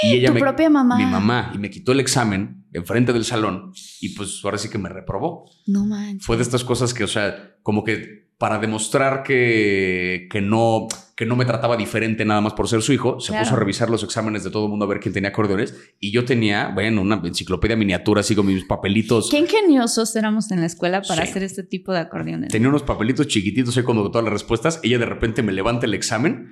Y 0.04 0.14
ella 0.16 0.28
Tu 0.28 0.34
me, 0.36 0.39
propia 0.41 0.70
mamá. 0.70 0.98
Mi 0.98 1.06
mamá. 1.06 1.52
Y 1.56 1.58
me 1.58 1.70
quitó 1.70 1.94
el 1.94 2.00
examen 2.02 2.66
enfrente 2.74 3.14
del 3.14 3.24
salón 3.24 3.72
y 4.02 4.10
pues 4.10 4.41
ahora 4.44 4.58
sí 4.58 4.70
que 4.70 4.78
me 4.78 4.89
reprobó. 4.89 5.46
No 5.66 5.86
manches. 5.86 6.26
Fue 6.26 6.36
de 6.36 6.44
estas 6.44 6.64
cosas 6.64 6.94
que, 6.94 7.04
o 7.06 7.08
sea, 7.08 7.56
como 7.64 7.84
que 7.84 8.33
para 8.44 8.60
demostrar 8.60 9.24
que, 9.24 10.28
que, 10.30 10.41
no, 10.41 10.89
que 11.16 11.26
no 11.26 11.38
me 11.38 11.46
trataba 11.46 11.78
diferente 11.78 12.26
nada 12.26 12.41
más 12.41 12.52
por 12.52 12.68
ser 12.68 12.82
su 12.82 12.91
hijo, 12.91 13.22
se 13.22 13.30
Claro. 13.30 13.46
puso 13.46 13.56
a 13.56 13.60
revisar 13.60 13.89
los 13.89 14.04
exámenes 14.04 14.44
de 14.44 14.50
todo 14.52 14.66
el 14.66 14.70
mundo 14.70 14.84
a 14.84 14.89
ver 14.89 15.00
quién 15.00 15.14
tenía 15.14 15.30
acordeones. 15.30 15.74
Y 16.02 16.12
yo 16.12 16.26
tenía, 16.26 16.68
bueno, 16.74 17.02
una 17.04 17.22
enciclopedia 17.24 17.78
miniatura 17.78 18.20
así 18.20 18.36
con 18.36 18.46
mis 18.48 18.66
papelitos. 18.66 19.30
Qué 19.32 19.38
ingeniosos 19.38 20.14
éramos 20.18 20.52
en 20.52 20.60
la 20.60 20.66
escuela 20.66 21.02
para 21.04 21.24
Sí. 21.24 21.30
hacer 21.30 21.44
este 21.44 21.64
tipo 21.64 21.94
de 21.94 22.00
acordeones. 22.00 22.52
Tenía 22.52 22.68
unos 22.68 22.84
papelitos 22.84 23.28
chiquititos 23.30 23.78
ahí 23.78 23.84
con 23.84 23.96
todas 24.12 24.26
las 24.26 24.34
respuestas. 24.34 24.82
Ella 24.84 24.98
de 25.00 25.06
repente 25.06 25.41
me 25.41 25.54
levanta 25.54 25.86
el 25.86 25.94
examen. 25.94 26.50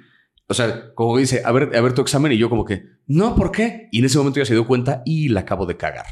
O 0.47 0.53
sea, 0.53 0.93
como 0.95 1.17
dice, 1.17 1.41
a 1.43 1.51
ver, 1.51 1.75
a 1.75 1.81
ver 1.81 1.91
tu 1.93 2.01
examen. 2.01 2.31
Y 2.31 2.37
yo 2.37 2.49
como 2.49 2.63
que, 2.63 2.83
no, 3.07 3.35
¿por 3.35 3.51
qué? 3.51 3.89
Y 3.91 3.99
en 3.99 4.05
ese 4.05 4.17
momento 4.17 4.39
ya 4.39 4.45
se 4.45 4.53
dio 4.53 4.65
cuenta 4.65 5.01
y 5.05 5.27
la 5.27 5.41
acabo 5.41 5.65
de 5.65 5.75
cagar. 5.75 6.05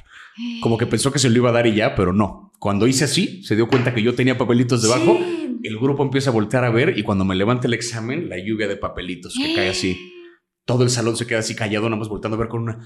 Como 0.62 0.78
que 0.78 0.86
pensó 0.88 1.10
que 1.14 1.20
se 1.20 1.30
lo 1.30 1.38
iba 1.38 1.50
a 1.52 1.54
dar 1.54 1.68
y 1.68 1.76
ya, 1.76 1.96
pero 1.96 2.12
no. 2.12 2.52
Cuando 2.60 2.88
hice 2.88 3.06
así, 3.06 3.42
se 3.44 3.56
dio 3.56 3.70
cuenta 3.70 3.94
que 3.94 4.02
yo 4.02 4.16
tenía 4.16 4.38
papelitos 4.38 4.82
debajo. 4.82 5.18
Sí. 5.18 5.49
El 5.64 5.78
grupo 5.78 6.04
empieza 6.04 6.30
a 6.30 6.34
voltear 6.34 6.64
a 6.64 6.70
ver 6.70 6.98
y 6.98 7.04
cuando 7.04 7.26
me 7.26 7.36
levanta 7.36 7.68
el 7.68 7.74
examen, 7.74 8.30
la 8.30 8.38
lluvia 8.38 8.68
de 8.68 8.78
papelitos 8.78 9.34
que 9.36 9.54
cae 9.56 9.70
así. 9.70 9.98
Todo 10.66 10.84
el 10.84 10.90
salón 10.90 11.16
se 11.18 11.26
queda 11.26 11.40
así 11.40 11.56
callado, 11.56 11.90
nada 11.90 11.98
más 12.00 12.10
volteando 12.10 12.36
a 12.36 12.40
ver 12.40 12.48
con 12.50 12.62
una... 12.62 12.80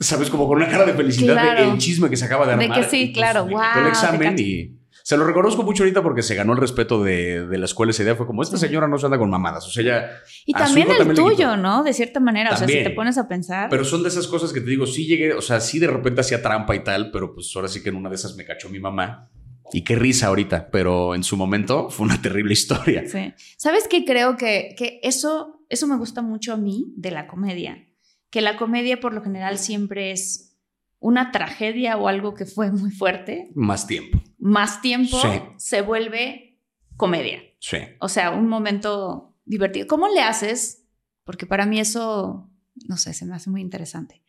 ¿Sabes? 0.00 0.30
Como 0.30 0.48
con 0.48 0.56
una 0.56 0.68
cara 0.68 0.84
de 0.84 0.94
felicidad 0.94 1.34
Claro. 1.34 1.64
de 1.66 1.70
el 1.72 1.78
chisme 1.78 2.10
que 2.10 2.16
se 2.16 2.24
acaba 2.24 2.46
de 2.46 2.56
De 2.56 2.64
armar. 2.64 2.80
que 2.80 2.88
sí, 2.88 3.04
pues, 3.06 3.14
claro. 3.14 3.46
Guau, 3.46 3.80
el 3.80 3.86
examen 3.88 4.34
y... 4.38 4.78
Se 5.04 5.16
lo 5.16 5.24
reconozco 5.26 5.64
mucho 5.64 5.82
ahorita 5.82 6.00
porque 6.02 6.22
se 6.22 6.34
ganó 6.36 6.52
el 6.52 6.58
respeto 6.58 7.02
de, 7.02 7.46
de 7.46 7.58
la 7.58 7.64
escuela 7.64 7.90
esa 7.90 8.04
idea. 8.04 8.14
Fue 8.14 8.26
como, 8.26 8.40
esta 8.42 8.56
señora 8.56 8.86
no 8.86 8.98
se 8.98 9.06
anda 9.06 9.18
con 9.18 9.28
mamadas. 9.30 9.66
O 9.66 9.70
sea, 9.70 9.82
ya... 9.82 10.10
Y 10.46 10.52
también 10.52 10.90
el 10.92 10.98
también 10.98 11.16
tuyo, 11.16 11.56
¿no? 11.56 11.82
De 11.82 11.92
cierta 11.92 12.20
manera. 12.20 12.50
O 12.50 12.52
sea, 12.52 12.60
También. 12.66 12.84
si 12.84 12.90
te 12.90 12.94
pones 12.94 13.18
a 13.18 13.26
pensar. 13.26 13.68
Pero 13.68 13.84
son 13.84 14.02
de 14.04 14.08
esas 14.10 14.26
cosas 14.28 14.52
que 14.52 14.60
te 14.60 14.70
digo, 14.70 14.86
sí 14.86 15.06
llegué, 15.06 15.32
o 15.34 15.42
sea, 15.42 15.60
sí 15.60 15.78
de 15.80 15.88
repente 15.88 16.20
hacía 16.20 16.40
trampa 16.40 16.74
y 16.76 16.84
tal, 16.84 17.10
pero 17.10 17.34
pues 17.34 17.50
ahora 17.56 17.66
sí 17.68 17.82
que 17.82 17.88
en 17.88 17.96
una 17.96 18.08
de 18.10 18.14
esas 18.14 18.36
me 18.36 18.44
cachó 18.44 18.68
mi 18.68 18.78
mamá. 18.78 19.28
Y 19.72 19.82
qué 19.84 19.96
risa 19.96 20.26
ahorita, 20.28 20.70
pero 20.70 21.14
en 21.14 21.22
su 21.24 21.36
momento 21.36 21.88
fue 21.90 22.06
una 22.06 22.20
terrible 22.22 22.52
historia. 22.52 23.04
Sí. 23.08 23.32
¿Sabes 23.56 23.88
qué? 23.88 24.04
Creo 24.04 24.36
que, 24.36 24.74
que 24.76 25.00
eso, 25.02 25.64
eso 25.68 25.86
me 25.86 25.96
gusta 25.96 26.22
mucho 26.22 26.52
a 26.52 26.56
mí 26.56 26.92
de 26.96 27.10
la 27.10 27.26
comedia. 27.26 27.88
Que 28.30 28.40
la 28.40 28.56
comedia 28.56 29.00
por 29.00 29.12
lo 29.14 29.22
general 29.22 29.58
siempre 29.58 30.10
es 30.12 30.56
una 30.98 31.32
tragedia 31.32 31.96
o 31.96 32.08
algo 32.08 32.34
que 32.34 32.46
fue 32.46 32.70
muy 32.70 32.90
fuerte. 32.90 33.50
Más 33.54 33.86
tiempo. 33.86 34.22
Más 34.38 34.80
tiempo 34.82 35.18
Sí. 35.20 35.28
se 35.56 35.82
vuelve 35.82 36.60
comedia. 36.96 37.40
Sí. 37.58 37.78
O 38.00 38.08
sea, 38.08 38.30
un 38.30 38.48
momento 38.48 39.34
divertido. 39.44 39.86
¿Cómo 39.86 40.08
le 40.08 40.20
haces? 40.22 40.86
Porque 41.24 41.46
para 41.46 41.66
mí 41.66 41.80
eso, 41.80 42.50
no 42.88 42.96
sé, 42.96 43.14
se 43.14 43.24
me 43.26 43.34
hace 43.34 43.50
muy 43.50 43.60
interesante. 43.60 44.22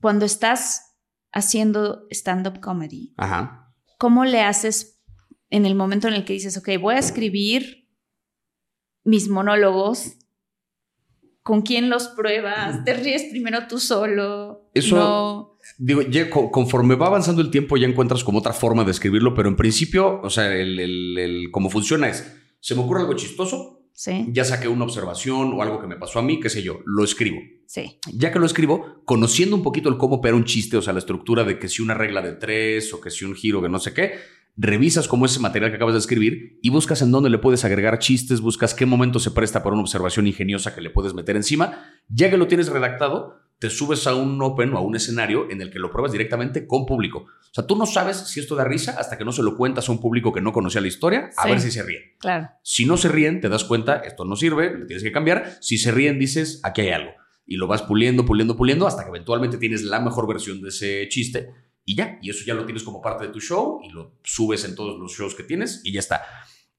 Cuando 0.00 0.24
estás 0.24 0.96
haciendo 1.32 2.06
stand-up 2.10 2.60
comedy, 2.60 3.14
Ajá. 3.16 3.67
¿Cómo 3.98 4.24
le 4.24 4.40
haces 4.40 5.00
en 5.50 5.66
el 5.66 5.74
momento 5.74 6.08
en 6.08 6.14
el 6.14 6.24
que 6.24 6.32
dices, 6.32 6.56
ok, 6.56 6.68
voy 6.80 6.94
a 6.94 6.98
escribir 6.98 7.88
mis 9.04 9.28
monólogos? 9.28 10.14
¿Con 11.42 11.62
quién 11.62 11.88
los 11.88 12.08
pruebas? 12.08 12.84
¿Te 12.84 12.92
ríes 12.94 13.24
primero 13.30 13.66
tú 13.68 13.78
solo? 13.78 14.70
Eso- 14.74 14.96
No. 14.96 15.58
Digo, 15.76 16.00
ya 16.02 16.30
conforme 16.30 16.94
va 16.94 17.08
avanzando 17.08 17.42
el 17.42 17.50
tiempo 17.50 17.76
ya 17.76 17.86
encuentras 17.86 18.24
como 18.24 18.38
otra 18.38 18.54
forma 18.54 18.84
de 18.84 18.90
escribirlo, 18.90 19.34
pero 19.34 19.48
en 19.50 19.56
principio, 19.56 20.20
o 20.22 20.30
sea, 20.30 20.54
el, 20.54 20.78
el, 20.80 21.18
el- 21.18 21.50
cómo 21.50 21.68
funciona 21.68 22.08
es, 22.08 22.26
se 22.60 22.74
me 22.74 22.80
ocurre 22.82 23.00
algo 23.00 23.14
chistoso, 23.14 23.77
Sí, 24.00 24.28
ya 24.30 24.44
saqué 24.44 24.68
una 24.68 24.84
observación 24.84 25.54
o 25.54 25.60
algo 25.60 25.80
que 25.80 25.88
me 25.88 25.96
pasó 25.96 26.20
a 26.20 26.22
mí, 26.22 26.38
qué 26.38 26.48
sé 26.48 26.62
yo, 26.62 26.82
lo 26.86 27.02
escribo. 27.02 27.40
sí. 27.66 27.98
Ya 28.12 28.30
que 28.30 28.38
lo 28.38 28.46
escribo, 28.46 29.02
conociendo 29.04 29.56
un 29.56 29.64
poquito 29.64 29.88
el 29.88 29.96
cómo 29.96 30.18
opera 30.18 30.36
un 30.36 30.44
chiste, 30.44 30.76
o 30.76 30.82
sea, 30.82 30.92
la 30.92 31.00
estructura 31.00 31.42
de 31.42 31.58
que 31.58 31.66
si 31.66 31.82
una 31.82 31.94
regla 31.94 32.22
de 32.22 32.34
tres 32.34 32.94
o 32.94 33.00
que 33.00 33.10
si 33.10 33.24
un 33.24 33.34
giro 33.34 33.60
que 33.60 33.68
no 33.68 33.80
sé 33.80 33.94
qué, 33.94 34.12
revisas 34.56 35.08
cómo 35.08 35.26
ese 35.26 35.40
material 35.40 35.72
que 35.72 35.76
acabas 35.78 35.94
de 35.94 35.98
escribir 35.98 36.60
y 36.62 36.70
buscas 36.70 37.02
en 37.02 37.10
dónde 37.10 37.28
le 37.28 37.38
puedes 37.38 37.64
agregar 37.64 37.98
chistes, 37.98 38.40
buscas 38.40 38.72
qué 38.72 38.86
momento 38.86 39.18
se 39.18 39.32
presta 39.32 39.64
para 39.64 39.74
una 39.74 39.82
observación 39.82 40.28
ingeniosa 40.28 40.76
que 40.76 40.80
le 40.80 40.90
puedes 40.90 41.12
meter 41.12 41.34
encima. 41.34 41.84
Ya 42.08 42.30
que 42.30 42.36
lo 42.36 42.46
tienes 42.46 42.68
redactado, 42.68 43.40
te 43.58 43.70
subes 43.70 44.06
a 44.06 44.14
un 44.14 44.40
open 44.42 44.72
o 44.74 44.78
a 44.78 44.80
un 44.80 44.94
escenario 44.96 45.50
en 45.50 45.60
el 45.60 45.70
que 45.70 45.78
lo 45.78 45.90
pruebas 45.90 46.12
directamente 46.12 46.66
con 46.66 46.86
público. 46.86 47.18
O 47.20 47.54
sea, 47.54 47.66
tú 47.66 47.76
no 47.76 47.86
sabes 47.86 48.16
si 48.18 48.40
esto 48.40 48.54
da 48.54 48.64
risa 48.64 48.96
hasta 48.98 49.18
que 49.18 49.24
no 49.24 49.32
se 49.32 49.42
lo 49.42 49.56
cuentas 49.56 49.88
a 49.88 49.92
un 49.92 50.00
público 50.00 50.32
que 50.32 50.40
no 50.40 50.52
conocía 50.52 50.80
la 50.80 50.86
historia, 50.88 51.30
a 51.36 51.42
Sí. 51.44 51.48
ver 51.50 51.60
si 51.60 51.70
se 51.70 51.82
ríen. 51.82 52.02
Claro. 52.18 52.48
Si 52.62 52.84
no 52.84 52.96
se 52.96 53.08
ríen, 53.08 53.40
te 53.40 53.48
das 53.48 53.64
cuenta, 53.64 53.96
esto 53.96 54.24
no 54.24 54.36
sirve, 54.36 54.78
le 54.78 54.84
tienes 54.86 55.02
que 55.02 55.10
cambiar. 55.12 55.56
Si 55.60 55.78
se 55.78 55.90
ríen, 55.90 56.18
dices, 56.18 56.60
aquí 56.62 56.82
hay 56.82 56.90
algo. 56.90 57.10
Y 57.46 57.56
lo 57.56 57.66
vas 57.66 57.82
puliendo, 57.82 58.24
puliendo, 58.24 58.56
puliendo, 58.56 58.86
hasta 58.86 59.02
que 59.02 59.08
eventualmente 59.08 59.56
tienes 59.58 59.82
la 59.82 59.98
mejor 60.00 60.28
versión 60.28 60.60
de 60.60 60.68
ese 60.68 61.08
chiste. 61.08 61.48
Y 61.84 61.96
ya, 61.96 62.18
y 62.20 62.28
eso 62.30 62.44
ya 62.46 62.52
lo 62.54 62.64
tienes 62.66 62.82
como 62.82 63.00
parte 63.00 63.26
de 63.26 63.32
tu 63.32 63.40
show 63.40 63.80
y 63.82 63.90
lo 63.90 64.18
subes 64.22 64.64
en 64.66 64.74
todos 64.74 64.98
los 65.00 65.12
shows 65.16 65.34
que 65.34 65.42
tienes 65.42 65.80
y 65.84 65.92
ya 65.92 66.00
está. 66.00 66.22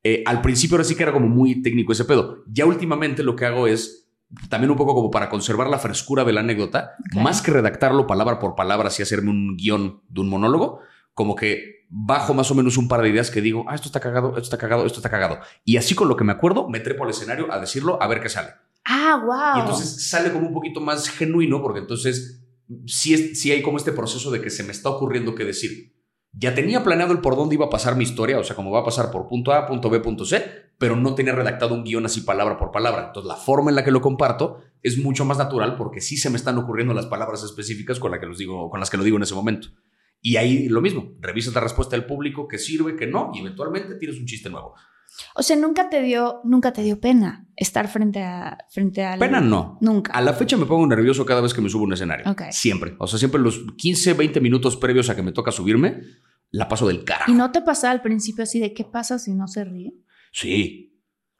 Eh, 0.04 0.22
al 0.26 0.42
principio 0.42 0.76
ahora 0.76 0.84
sí 0.86 0.96
que 0.96 1.02
era 1.04 1.12
como 1.12 1.28
muy 1.28 1.62
técnico 1.64 1.92
ese 1.92 2.06
pedo. 2.06 2.44
Ya 2.48 2.66
últimamente 2.68 3.24
lo 3.24 3.36
que 3.36 3.46
hago 3.46 3.66
es 3.68 4.09
también 4.50 4.72
un 4.72 4.78
poco 4.78 4.94
como 4.94 5.10
para 5.10 5.30
conservar 5.30 5.70
la 5.70 5.80
frescura 5.80 6.24
de 6.24 6.34
la 6.34 6.42
anécdota, 6.42 6.96
más 7.14 7.42
que 7.42 7.52
redactarlo 7.52 8.08
palabra 8.08 8.40
por 8.40 8.56
palabra, 8.56 8.90
así 8.90 9.02
hacerme 9.02 9.32
un 9.32 9.58
guion 9.58 10.02
de 10.10 10.22
un 10.22 10.30
monólogo, 10.30 10.82
como 11.14 11.36
que 11.36 11.86
bajo 11.90 12.34
más 12.34 12.52
o 12.52 12.56
menos 12.56 12.78
un 12.78 12.88
par 12.88 13.02
de 13.02 13.10
ideas 13.10 13.32
que 13.32 13.42
digo, 13.42 13.66
ah, 13.68 13.76
esto 13.76 13.88
está 13.88 14.00
cagado, 14.00 14.30
esto 14.30 14.42
está 14.42 14.58
cagado, 14.58 14.86
esto 14.86 15.00
está 15.00 15.10
cagado. 15.10 15.40
Y 15.66 15.78
así 15.78 15.96
con 15.96 16.08
lo 16.08 16.16
que 16.16 16.24
me 16.24 16.32
acuerdo, 16.32 16.70
me 16.70 16.80
trepo 16.80 17.04
al 17.04 17.10
escenario 17.10 17.52
a 17.52 17.60
decirlo, 17.60 18.02
a 18.02 18.08
ver 18.08 18.22
qué 18.22 18.30
sale. 18.30 18.50
Ah, 18.86 19.22
wow. 19.24 19.58
Y 19.58 19.60
entonces 19.62 20.08
sale 20.08 20.32
como 20.32 20.48
un 20.48 20.54
poquito 20.54 20.80
más 20.80 21.10
genuino, 21.10 21.62
porque 21.62 21.80
entonces 21.80 22.44
sí, 22.86 23.14
es, 23.14 23.40
sí 23.40 23.52
hay 23.52 23.62
como 23.62 23.78
este 23.78 23.92
proceso 23.92 24.30
de 24.32 24.42
que 24.42 24.50
se 24.50 24.64
me 24.64 24.72
está 24.72 24.90
ocurriendo 24.90 25.34
qué 25.34 25.44
decir. 25.44 25.94
Ya 26.32 26.54
tenía 26.54 26.84
planeado 26.84 27.12
el 27.12 27.22
por 27.22 27.36
dónde 27.36 27.56
iba 27.56 27.66
a 27.66 27.70
pasar 27.70 27.96
mi 27.96 28.04
historia, 28.04 28.38
o 28.38 28.44
sea, 28.44 28.56
como 28.56 28.72
va 28.72 28.82
a 28.82 28.86
pasar 28.86 29.12
por 29.12 29.28
punto 29.28 29.52
A, 29.52 29.66
punto 29.66 29.90
B, 29.90 30.00
punto 30.00 30.26
C, 30.26 30.70
pero 30.78 30.96
no 30.96 31.16
tenía 31.16 31.34
redactado 31.34 31.74
un 31.74 31.84
guion 31.84 32.06
así 32.06 32.22
palabra 32.22 32.58
por 32.58 32.72
palabra. 32.72 33.08
Entonces, 33.08 33.28
la 33.28 33.36
forma 33.36 33.72
en 33.72 33.76
la 33.76 33.84
que 33.84 33.92
lo 33.92 34.02
comparto 34.02 34.62
es 34.84 34.98
mucho 34.98 35.26
más 35.26 35.38
natural 35.38 35.76
porque 35.76 36.02
sí 36.02 36.18
se 36.18 36.30
me 36.30 36.38
están 36.38 36.58
ocurriendo 36.58 36.94
las 36.94 37.08
palabras 37.08 37.44
específicas 37.44 38.00
con, 38.00 38.18
que 38.20 38.26
los 38.26 38.38
digo, 38.38 38.70
con 38.70 38.80
las 38.80 38.90
que 38.90 38.98
lo 38.98 39.04
digo 39.04 39.18
en 39.18 39.24
ese 39.24 39.36
momento. 39.36 39.70
Y 40.22 40.38
ahí 40.38 40.70
lo 40.70 40.82
mismo, 40.82 41.14
revisas 41.20 41.54
la 41.54 41.62
respuesta 41.62 41.96
del 41.96 42.06
público, 42.06 42.48
que 42.48 42.58
sirve, 42.58 42.96
que 42.96 43.08
no, 43.08 43.32
y 43.34 43.40
eventualmente 43.40 43.96
tienes 43.96 44.20
un 44.20 44.26
chiste 44.26 44.50
nuevo. 44.50 44.76
O 45.36 45.44
sea, 45.44 45.56
nunca 45.56 45.90
te 45.90 46.02
dio, 46.02 46.42
nunca 46.44 46.72
te 46.74 46.82
dio 46.82 47.00
pena 47.00 47.48
estar 47.56 47.88
frente 47.88 48.22
a, 48.24 48.58
frente 48.70 49.04
al. 49.04 49.20
Pena 49.20 49.42
no. 49.42 49.78
Nunca. 49.82 50.12
A 50.14 50.22
la 50.22 50.34
fecha 50.34 50.56
me 50.58 50.66
pongo 50.66 50.88
nervioso 50.88 51.26
cada 51.26 51.42
vez 51.42 51.54
que 51.54 51.62
me 51.62 51.70
subo 51.70 51.84
a 51.84 51.88
un 51.88 51.94
escenario. 51.94 52.30
Ok. 52.32 52.44
Siempre. 52.52 52.96
O 53.00 53.08
sea, 53.08 53.20
siempre 53.20 53.40
los 53.42 53.66
15, 53.78 54.14
20 54.14 54.40
minutos 54.42 54.78
previos 54.78 55.10
a 55.10 55.16
que 55.16 55.24
me 55.24 55.32
toca 55.32 55.52
subirme, 55.52 56.02
la 56.52 56.68
paso 56.68 56.88
del 56.88 57.04
carajo. 57.04 57.32
¿Y 57.32 57.36
no 57.36 57.52
te 57.52 57.62
pasaba 57.62 57.92
al 57.92 58.02
principio 58.02 58.44
así 58.44 58.60
de 58.60 58.74
qué 58.74 58.84
pasa 58.86 59.20
si 59.20 59.34
no 59.34 59.48
se 59.48 59.66
ríe? 59.66 59.94
Sí. 60.32 60.86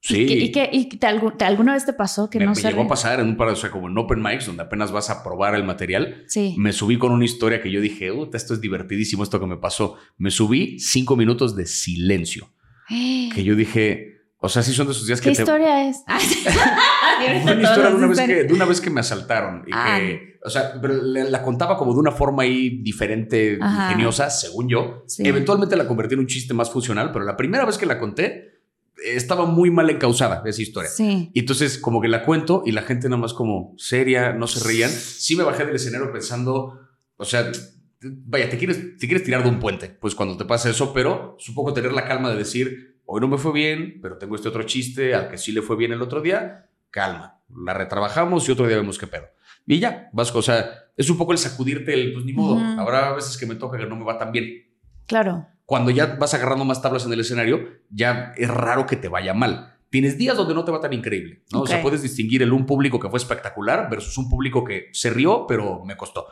Sí. 0.02 0.22
¿Y, 0.22 0.28
qué- 0.28 0.38
y 0.38 0.52
qué- 0.52 0.70
y 0.72 0.86
te 0.90 0.98
te- 1.38 1.46
alguna 1.46 1.74
vez 1.74 1.86
te 1.86 1.92
pasó 1.92 2.30
que 2.30 2.40
me, 2.40 2.46
no 2.46 2.52
me 2.52 2.56
se 2.56 2.70
llegó 2.70 2.84
a 2.84 2.88
pasar 2.88 3.20
en 3.20 3.28
un 3.28 3.36
par 3.36 3.48
de, 3.48 3.54
o 3.54 3.58
sea, 3.58 3.70
como 3.70 3.90
en 3.90 3.98
open 3.98 4.22
mics, 4.24 4.46
donde 4.46 4.64
apenas 4.64 4.94
vas 4.94 5.10
a 5.10 5.24
probar 5.24 5.56
el 5.56 5.66
material. 5.66 6.24
Sí. 6.28 6.56
Me 6.58 6.72
subí 6.72 6.98
con 6.98 7.12
una 7.12 7.26
historia 7.26 7.62
que 7.62 7.70
yo 7.70 7.82
dije, 7.82 8.10
"Uta, 8.12 8.38
esto 8.38 8.54
es 8.54 8.62
divertidísimo, 8.62 9.24
esto 9.24 9.42
que 9.42 9.46
me 9.46 9.58
pasó. 9.58 9.96
Me 10.18 10.32
subí 10.32 10.80
cinco 10.80 11.18
minutos 11.18 11.54
de 11.56 11.66
silencio. 11.66 12.50
Que 12.90 13.44
yo 13.44 13.56
dije, 13.56 14.08
O 14.42 14.50
sea, 14.50 14.64
sí 14.64 14.74
son 14.74 14.88
de 14.88 14.94
esos 14.94 15.06
días 15.06 15.20
¿Qué 15.22 15.30
que 15.30 15.36
te... 15.36 15.42
historia 15.44 15.90
es? 15.90 15.98
Fue 16.08 17.54
una 17.54 17.62
historia 17.62 17.90
de 17.90 17.96
una, 17.96 18.08
vez 18.08 18.20
que, 18.22 18.44
de 18.46 18.54
una 18.54 18.66
vez 18.66 18.82
que 18.82 18.90
me 18.90 19.00
asaltaron. 19.02 19.64
Y 19.68 19.72
Ah. 19.74 19.98
que, 20.00 20.40
o 20.44 20.50
sea, 20.50 20.74
pero 20.82 20.94
la, 21.02 21.26
la 21.26 21.42
contaba 21.44 21.78
como 21.78 21.94
de 21.94 22.00
una 22.00 22.12
forma 22.12 22.44
ahí 22.44 22.82
diferente, 22.82 23.58
Ajá. 23.62 23.88
ingeniosa, 23.92 24.30
según 24.30 24.70
yo. 24.70 25.04
Sí. 25.08 25.28
Eventualmente 25.28 25.76
la 25.76 25.86
convertí 25.88 26.14
en 26.14 26.22
un 26.22 26.28
chiste 26.28 26.54
más 26.54 26.72
funcional, 26.72 27.12
pero 27.12 27.26
la 27.26 27.36
primera 27.36 27.66
vez 27.66 27.78
que 27.78 27.86
la 27.86 28.00
conté, 28.00 28.46
estaba 29.06 29.46
muy 29.46 29.72
mal 29.72 29.90
encausada 29.90 30.42
esa 30.46 30.62
historia. 30.62 30.90
Sí. 30.90 31.32
Y 31.34 31.40
entonces 31.40 31.78
como 31.78 32.02
que 32.02 32.08
la 32.10 32.24
cuento 32.26 32.64
y 32.66 32.72
la 32.74 32.82
gente 32.82 33.08
nada 33.10 33.22
más 33.22 33.34
como 33.34 33.74
seria, 33.78 34.34
no 34.34 34.48
se 34.48 34.66
reían. 34.66 34.90
Sí 34.90 35.36
me 35.36 35.44
bajé 35.44 35.66
del 35.66 35.76
escenario 35.76 36.12
pensando, 36.12 36.80
o 37.18 37.26
sea, 37.26 37.50
vaya, 38.02 38.50
te 38.50 38.58
quieres, 38.58 38.98
te 38.98 39.08
quieres 39.08 39.24
tirar 39.24 39.44
de 39.44 39.50
un 39.50 39.60
puente, 39.60 39.90
pues 39.90 40.16
cuando 40.16 40.38
te 40.38 40.46
pasa 40.46 40.70
eso, 40.70 40.94
pero 40.94 41.36
supongo 41.40 41.74
tener 41.74 41.92
la 41.92 42.06
calma 42.06 42.30
de 42.30 42.38
decir, 42.38 43.02
hoy 43.06 43.22
no 43.22 43.28
me 43.28 43.38
fue 43.38 43.52
bien, 43.52 44.00
pero 44.02 44.18
tengo 44.18 44.36
este 44.36 44.50
otro 44.50 44.64
chiste 44.64 45.16
al 45.16 45.30
que 45.30 45.38
sí 45.38 45.52
le 45.52 45.62
fue 45.62 45.76
bien 45.76 45.92
el 45.92 46.02
otro 46.02 46.22
día, 46.22 46.70
calma, 46.92 47.42
la 47.64 47.74
retrabajamos 47.74 48.48
y 48.48 48.52
otro 48.52 48.68
día 48.68 48.78
vemos 48.78 48.98
qué 48.98 49.08
pedo. 49.08 49.26
Y 49.66 49.80
ya, 49.80 50.10
vas, 50.14 50.34
o 50.34 50.42
sea, 50.42 50.70
es 50.96 51.10
un 51.10 51.18
poco 51.18 51.32
el 51.32 51.38
sacudirte 51.38 51.94
el, 51.94 52.14
pues 52.14 52.26
ni 52.26 52.34
modo, 52.34 52.58
habrá 52.80 53.14
veces 53.14 53.38
que 53.38 53.46
me 53.46 53.56
toca 53.56 53.78
que 53.78 53.86
no 53.86 53.96
me 53.96 54.06
va 54.06 54.18
tan 54.18 54.32
bien. 54.32 54.66
Claro. 55.06 55.48
Cuando 55.66 55.92
ya 55.92 56.16
vas 56.16 56.34
agarrando 56.34 56.66
más 56.66 56.82
tablas 56.82 57.06
en 57.06 57.14
el 57.14 57.20
escenario, 57.20 57.68
ya 57.92 58.34
es 58.36 58.50
raro 58.50 58.88
que 58.88 58.96
te 58.96 59.08
vaya 59.08 59.34
mal. 59.34 59.76
Tienes 59.92 60.18
días 60.18 60.38
donde 60.38 60.54
no 60.54 60.64
te 60.64 60.72
va 60.72 60.80
tan 60.80 60.94
increíble, 60.94 61.44
¿no? 61.52 61.62
O 61.62 61.68
sea, 61.68 61.82
puedes 61.82 62.02
distinguir 62.02 62.42
el 62.42 62.54
un 62.54 62.66
público 62.66 63.00
que 63.00 63.10
fue 63.10 63.18
espectacular 63.18 63.90
versus 63.90 64.18
un 64.18 64.30
público 64.30 64.64
que 64.64 64.90
se 64.94 65.10
rió, 65.10 65.46
pero 65.48 65.84
me 65.84 65.98
costó. 65.98 66.28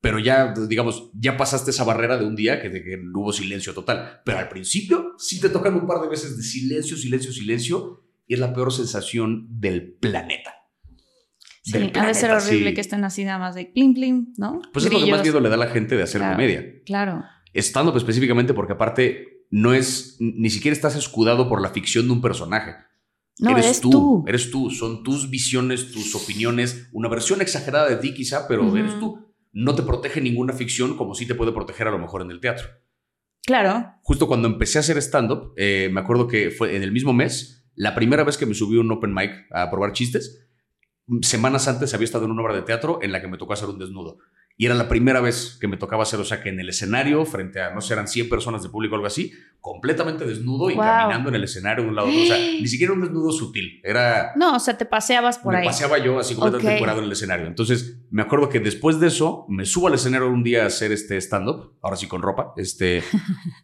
Pero 0.00 0.18
ya, 0.20 0.54
digamos, 0.68 1.10
ya 1.14 1.36
pasaste 1.36 1.70
esa 1.72 1.84
barrera 1.84 2.16
de 2.18 2.24
un 2.24 2.36
día 2.36 2.62
que, 2.62 2.68
de 2.68 2.84
que 2.84 2.96
hubo 3.14 3.32
silencio 3.32 3.74
total. 3.74 4.20
Pero 4.24 4.38
al 4.38 4.48
principio 4.48 5.14
sí 5.18 5.40
te 5.40 5.48
tocan 5.48 5.74
un 5.74 5.86
par 5.86 6.00
de 6.00 6.08
veces 6.08 6.36
de 6.36 6.42
silencio, 6.42 6.96
silencio, 6.96 7.32
silencio, 7.32 8.04
y 8.26 8.34
es 8.34 8.40
la 8.40 8.52
peor 8.52 8.72
sensación 8.72 9.46
del 9.60 9.94
planeta. 9.94 10.54
Sí, 11.62 11.72
Del 11.72 11.92
ha 11.96 12.06
de 12.06 12.14
ser 12.14 12.30
horrible 12.30 12.70
sí. 12.70 12.74
que 12.74 12.80
estén 12.80 13.04
así 13.04 13.24
nada 13.24 13.38
más 13.38 13.54
de 13.54 13.66
plim 13.66 13.92
plim, 13.92 14.32
¿no? 14.38 14.60
Pues 14.72 14.86
es 14.86 14.92
lo 14.92 15.00
que 15.04 15.10
más 15.10 15.22
miedo 15.22 15.40
le 15.40 15.48
da 15.48 15.56
a 15.56 15.58
la 15.58 15.66
gente 15.66 15.96
de 15.96 16.02
hacer 16.02 16.20
Claro. 16.20 16.34
comedia. 16.36 16.64
Claro. 16.86 17.24
Stand-up 17.54 17.96
específicamente 17.96 18.54
porque 18.54 18.72
aparte 18.74 19.44
no 19.50 19.74
es, 19.74 20.16
ni 20.20 20.48
siquiera 20.50 20.74
estás 20.74 20.94
escudado 20.96 21.48
por 21.48 21.60
la 21.60 21.70
ficción 21.70 22.06
de 22.06 22.12
un 22.12 22.22
personaje. 22.22 22.76
No, 23.40 23.50
eres, 23.50 23.66
eres 23.66 23.80
tú, 23.80 23.90
tú. 23.90 24.24
eres 24.26 24.50
tú, 24.50 24.70
son 24.70 25.02
tus 25.02 25.30
visiones, 25.30 25.92
tus 25.92 26.14
opiniones, 26.14 26.88
una 26.92 27.08
versión 27.08 27.40
exagerada 27.40 27.88
de 27.88 27.96
ti 27.96 28.14
quizá, 28.14 28.48
pero 28.48 28.74
eres 28.76 28.98
tú. 28.98 29.27
No 29.52 29.74
te 29.74 29.82
protege 29.82 30.20
ninguna 30.20 30.52
ficción 30.52 30.96
como 30.96 31.14
sí 31.14 31.26
te 31.26 31.34
puede 31.34 31.52
proteger 31.52 31.88
a 31.88 31.90
lo 31.90 31.98
mejor 31.98 32.22
en 32.22 32.30
el 32.30 32.40
teatro. 32.40 32.68
Claro. 33.44 33.94
Justo 34.02 34.28
cuando 34.28 34.48
empecé 34.48 34.78
a 34.78 34.80
hacer 34.80 34.98
stand-up, 34.98 35.54
eh, 35.56 35.88
me 35.92 36.00
acuerdo 36.00 36.28
que 36.28 36.50
fue 36.50 36.76
en 36.76 36.82
el 36.82 36.92
mismo 36.92 37.12
mes, 37.12 37.66
la 37.74 37.94
primera 37.94 38.24
vez 38.24 38.36
que 38.36 38.46
me 38.46 38.54
subí 38.54 38.76
a 38.76 38.80
un 38.80 38.92
open 38.92 39.14
mic 39.14 39.46
a 39.50 39.70
probar 39.70 39.92
chistes, 39.92 40.48
semanas 41.22 41.68
antes 41.68 41.94
había 41.94 42.04
estado 42.04 42.26
en 42.26 42.32
una 42.32 42.42
obra 42.42 42.54
de 42.54 42.62
teatro 42.62 42.98
en 43.02 43.12
la 43.12 43.22
que 43.22 43.28
me 43.28 43.38
tocó 43.38 43.54
hacer 43.54 43.68
un 43.68 43.78
desnudo. 43.78 44.18
Y 44.60 44.66
era 44.66 44.74
la 44.74 44.88
primera 44.88 45.20
vez 45.20 45.56
que 45.60 45.68
me 45.68 45.76
tocaba 45.76 46.02
hacer, 46.02 46.18
o 46.18 46.24
sea, 46.24 46.42
que 46.42 46.48
en 46.48 46.58
el 46.58 46.68
escenario, 46.68 47.24
frente 47.24 47.60
a, 47.62 47.72
no 47.72 47.80
sé, 47.80 47.92
eran 47.94 48.08
100 48.08 48.28
personas 48.28 48.60
de 48.62 48.68
público 48.68 48.94
o 48.94 48.96
algo 48.96 49.06
así, 49.06 49.32
completamente 49.60 50.24
desnudo 50.26 50.68
y 50.70 50.74
Wow. 50.74 50.84
caminando 50.84 51.28
en 51.28 51.36
el 51.36 51.44
escenario 51.44 51.84
de 51.84 51.90
un 51.90 51.94
lado 51.96 52.08
a 52.08 52.10
otro. 52.10 52.22
O 52.22 52.26
sea, 52.26 52.36
ni 52.38 52.66
siquiera 52.66 52.92
un 52.92 53.00
desnudo 53.00 53.30
sutil. 53.30 53.80
Era, 53.84 54.32
No, 54.36 54.56
o 54.56 54.58
sea, 54.60 54.76
te 54.76 54.84
paseabas 54.84 55.38
por 55.38 55.52
me 55.52 55.60
ahí. 55.60 55.66
paseaba 55.66 55.98
yo 55.98 56.18
así 56.18 56.34
completamente 56.34 56.68
Ok. 56.70 56.74
encuerado 56.74 56.98
en 56.98 57.04
el 57.06 57.12
escenario. 57.12 57.46
Entonces, 57.46 57.98
me 58.10 58.22
acuerdo 58.22 58.48
que 58.48 58.58
después 58.60 58.98
de 58.98 59.06
eso, 59.08 59.44
me 59.48 59.64
subo 59.64 59.86
al 59.88 59.94
escenario 59.94 60.28
un 60.28 60.42
día 60.42 60.64
a 60.64 60.66
hacer 60.66 60.90
este 60.90 61.16
stand-up, 61.18 61.74
ahora 61.82 61.96
sí 61.96 62.08
con 62.08 62.20
ropa, 62.22 62.52
este, 62.56 63.02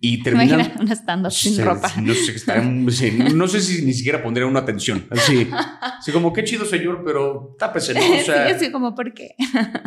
y 0.01 0.23
terminan... 0.23 0.75
Un 0.79 0.89
stand-up 0.93 1.33
sin 1.33 1.65
ropa. 1.65 1.93
No 2.01 2.15
sé, 2.15 2.33
está- 2.37 2.61
no 2.63 3.49
sé 3.49 3.61
si 3.61 3.85
ni 3.85 3.93
siquiera 3.95 4.23
pondría 4.23 4.47
una 4.47 4.61
atención. 4.61 5.07
Así, 5.11 5.49
así 5.99 6.13
como, 6.13 6.33
qué 6.33 6.45
chido, 6.45 6.65
señor, 6.65 7.03
pero 7.05 7.57
tápese, 7.59 7.95
¿no? 7.95 8.01
O 8.01 8.19
sea, 8.25 8.47
sí, 8.49 8.55
así 8.55 8.71
como, 8.73 8.95
¿por 8.95 9.13
qué? 9.13 9.35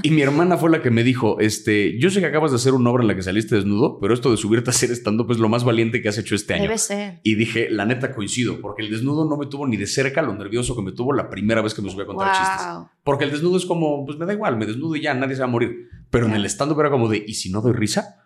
y 0.04 0.10
mi 0.12 0.22
hermana 0.22 0.58
fue 0.58 0.70
la 0.70 0.82
que 0.82 0.90
me 0.98 1.04
dijo, 1.04 1.40
este, 1.40 2.00
yo 2.00 2.10
sé 2.10 2.22
que 2.22 2.26
acabas 2.26 2.50
de 2.50 2.56
hacer 2.56 2.74
una 2.74 2.90
obra 2.90 3.04
en 3.04 3.08
la 3.08 3.14
que 3.16 3.22
saliste 3.22 3.54
desnudo, 3.54 4.00
pero 4.00 4.16
esto 4.16 4.32
de 4.32 4.38
subirte 4.38 4.72
a 4.72 4.74
hacer 4.74 4.90
stand-up 4.90 5.32
es 5.32 5.38
lo 5.38 5.48
más 5.48 5.64
valiente 5.64 6.02
que 6.02 6.10
has 6.10 6.18
hecho 6.18 6.34
este 6.34 6.56
año. 6.56 6.64
Debe 6.64 6.80
ser. 6.80 7.20
Y 7.22 7.36
dije, 7.36 7.70
la 7.70 7.86
neta 7.86 8.16
coincido, 8.16 8.60
porque 8.62 8.82
el 8.82 8.90
desnudo 8.90 9.30
no 9.30 9.38
me 9.38 9.46
tuvo 9.46 9.68
ni 9.68 9.78
de 9.78 9.86
cerca 9.86 10.24
lo 10.24 10.34
nervioso 10.34 10.76
que 10.76 10.82
me 10.82 10.92
tuvo 10.94 11.14
la 11.14 11.30
primera 11.30 11.62
vez 11.62 11.76
que 11.76 11.84
me 11.84 11.92
subí 11.92 12.02
a 12.02 12.08
contar 12.08 12.32
chistes. 12.32 12.68
Porque 13.04 13.26
el 13.26 13.30
desnudo 13.30 13.58
es 13.58 13.68
como, 13.68 14.08
pues 14.08 14.18
me 14.18 14.26
da 14.26 14.34
igual, 14.34 14.58
me 14.58 14.66
desnudo 14.66 14.96
y 14.96 15.02
ya, 15.02 15.14
nadie 15.14 15.36
se 15.36 15.42
va 15.42 15.48
a 15.48 15.52
morir. 15.52 15.88
Pero 16.10 16.26
en 16.26 16.34
el 16.34 16.44
stand-up 16.46 16.80
era 16.80 16.90
como 16.90 17.08
de, 17.10 17.24
¿y 17.28 17.36
si 17.36 17.52
no 17.52 17.62
doy 17.62 17.74
risa? 17.74 18.24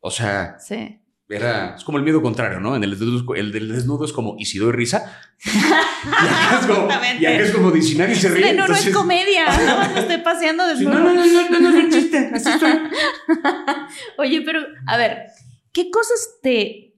O 0.00 0.10
sea, 0.10 0.58
Sí. 0.60 1.00
Era, 1.36 1.74
es 1.76 1.84
como 1.84 1.98
el 1.98 2.04
miedo 2.04 2.20
contrario, 2.22 2.60
¿no? 2.60 2.76
En 2.76 2.84
el 2.84 2.90
desnudo, 2.90 3.34
el 3.34 3.52
del 3.52 3.68
desnudo 3.72 4.04
es 4.04 4.12
como, 4.12 4.36
¿y 4.38 4.44
si 4.46 4.58
doy 4.58 4.72
risa? 4.72 5.20
y, 5.44 5.48
acá 5.48 6.58
es 6.60 6.66
como, 6.66 6.88
y 7.20 7.26
acá 7.26 7.42
es 7.42 7.50
como 7.52 7.70
de, 7.70 7.82
si 7.82 7.96
nadie 7.96 8.14
se 8.14 8.28
ríe. 8.28 8.50
Sí, 8.50 8.56
no, 8.56 8.66
no 8.68 8.74
es 8.74 8.90
comedia. 8.90 9.46
Nada 9.46 9.76
más 9.78 9.92
me 9.94 10.00
estoy 10.00 10.18
paseando 10.18 10.64
Sí, 10.64 10.70
desnudo. 10.84 10.94
no, 11.00 11.14
no, 11.14 11.14
no, 11.14 11.26
no, 11.26 11.50
no, 11.50 11.60
no 11.60 11.78
es 11.78 11.84
un 11.84 11.90
chiste, 11.90 12.30
así 12.34 12.48
estoy. 12.50 12.72
Oye, 14.18 14.42
pero 14.42 14.60
a 14.86 14.96
ver, 14.96 15.26
¿qué 15.72 15.90
cosas 15.90 16.38
te, 16.42 16.94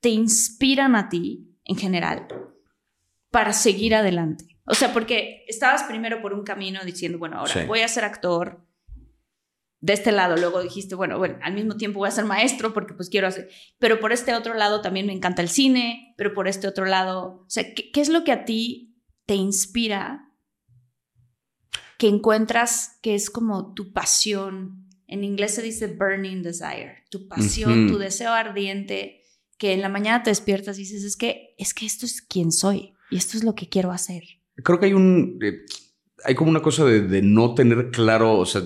te 0.00 0.08
inspiran 0.10 0.96
a 0.96 1.08
ti 1.08 1.54
en 1.64 1.76
general 1.76 2.26
para 3.30 3.52
seguir 3.52 3.94
adelante? 3.94 4.44
O 4.64 4.74
sea, 4.74 4.92
porque 4.92 5.44
estabas 5.48 5.84
primero 5.84 6.20
por 6.20 6.34
un 6.34 6.44
camino 6.44 6.80
diciendo, 6.84 7.18
bueno, 7.18 7.38
ahora 7.38 7.52
Sí. 7.52 7.60
voy 7.66 7.80
a 7.80 7.88
ser 7.88 8.04
actor 8.04 8.66
de 9.80 9.92
este 9.92 10.10
lado, 10.10 10.36
luego 10.36 10.62
dijiste, 10.62 10.94
bueno, 10.94 11.18
bueno, 11.18 11.38
al 11.42 11.54
mismo 11.54 11.76
tiempo 11.76 12.00
voy 12.00 12.08
a 12.08 12.12
ser 12.12 12.24
maestro 12.24 12.74
porque 12.74 12.94
pues 12.94 13.08
quiero 13.08 13.28
hacer, 13.28 13.48
pero 13.78 14.00
por 14.00 14.12
este 14.12 14.34
otro 14.34 14.54
lado 14.54 14.80
también 14.80 15.06
me 15.06 15.12
encanta 15.12 15.40
el 15.40 15.48
cine, 15.48 16.14
pero 16.16 16.34
por 16.34 16.48
este 16.48 16.66
otro 16.66 16.84
lado, 16.84 17.44
o 17.46 17.50
sea, 17.50 17.74
¿qué, 17.74 17.90
qué 17.92 18.00
es 18.00 18.08
lo 18.08 18.24
que 18.24 18.32
a 18.32 18.44
ti 18.44 18.96
te 19.26 19.34
inspira 19.34 20.32
que 21.96 22.08
encuentras 22.08 22.98
que 23.02 23.14
es 23.14 23.30
como 23.30 23.74
tu 23.74 23.92
pasión? 23.92 24.88
En 25.06 25.24
inglés 25.24 25.54
se 25.54 25.62
dice 25.62 25.86
burning 25.86 26.42
desire, 26.42 27.04
tu 27.10 27.28
pasión, 27.28 27.86
tu 27.88 27.98
deseo 27.98 28.32
ardiente, 28.32 29.22
que 29.58 29.72
en 29.72 29.80
la 29.80 29.88
mañana 29.88 30.22
te 30.22 30.30
despiertas 30.30 30.76
y 30.78 30.82
dices, 30.82 31.04
es 31.04 31.16
que, 31.16 31.54
es 31.56 31.72
que 31.72 31.86
esto 31.86 32.04
es 32.04 32.20
quien 32.20 32.52
soy 32.52 32.94
y 33.10 33.16
esto 33.16 33.36
es 33.36 33.44
lo 33.44 33.54
que 33.54 33.68
quiero 33.68 33.90
hacer. 33.90 34.22
Creo 34.56 34.78
que 34.80 34.86
hay 34.86 34.92
un. 34.92 35.38
eh, 35.40 35.60
hay 36.24 36.34
como 36.34 36.50
una 36.50 36.60
cosa 36.62 36.84
de, 36.84 37.02
de 37.02 37.22
no 37.22 37.54
tener 37.54 37.90
claro. 37.90 38.38
O 38.38 38.44
sea, 38.44 38.62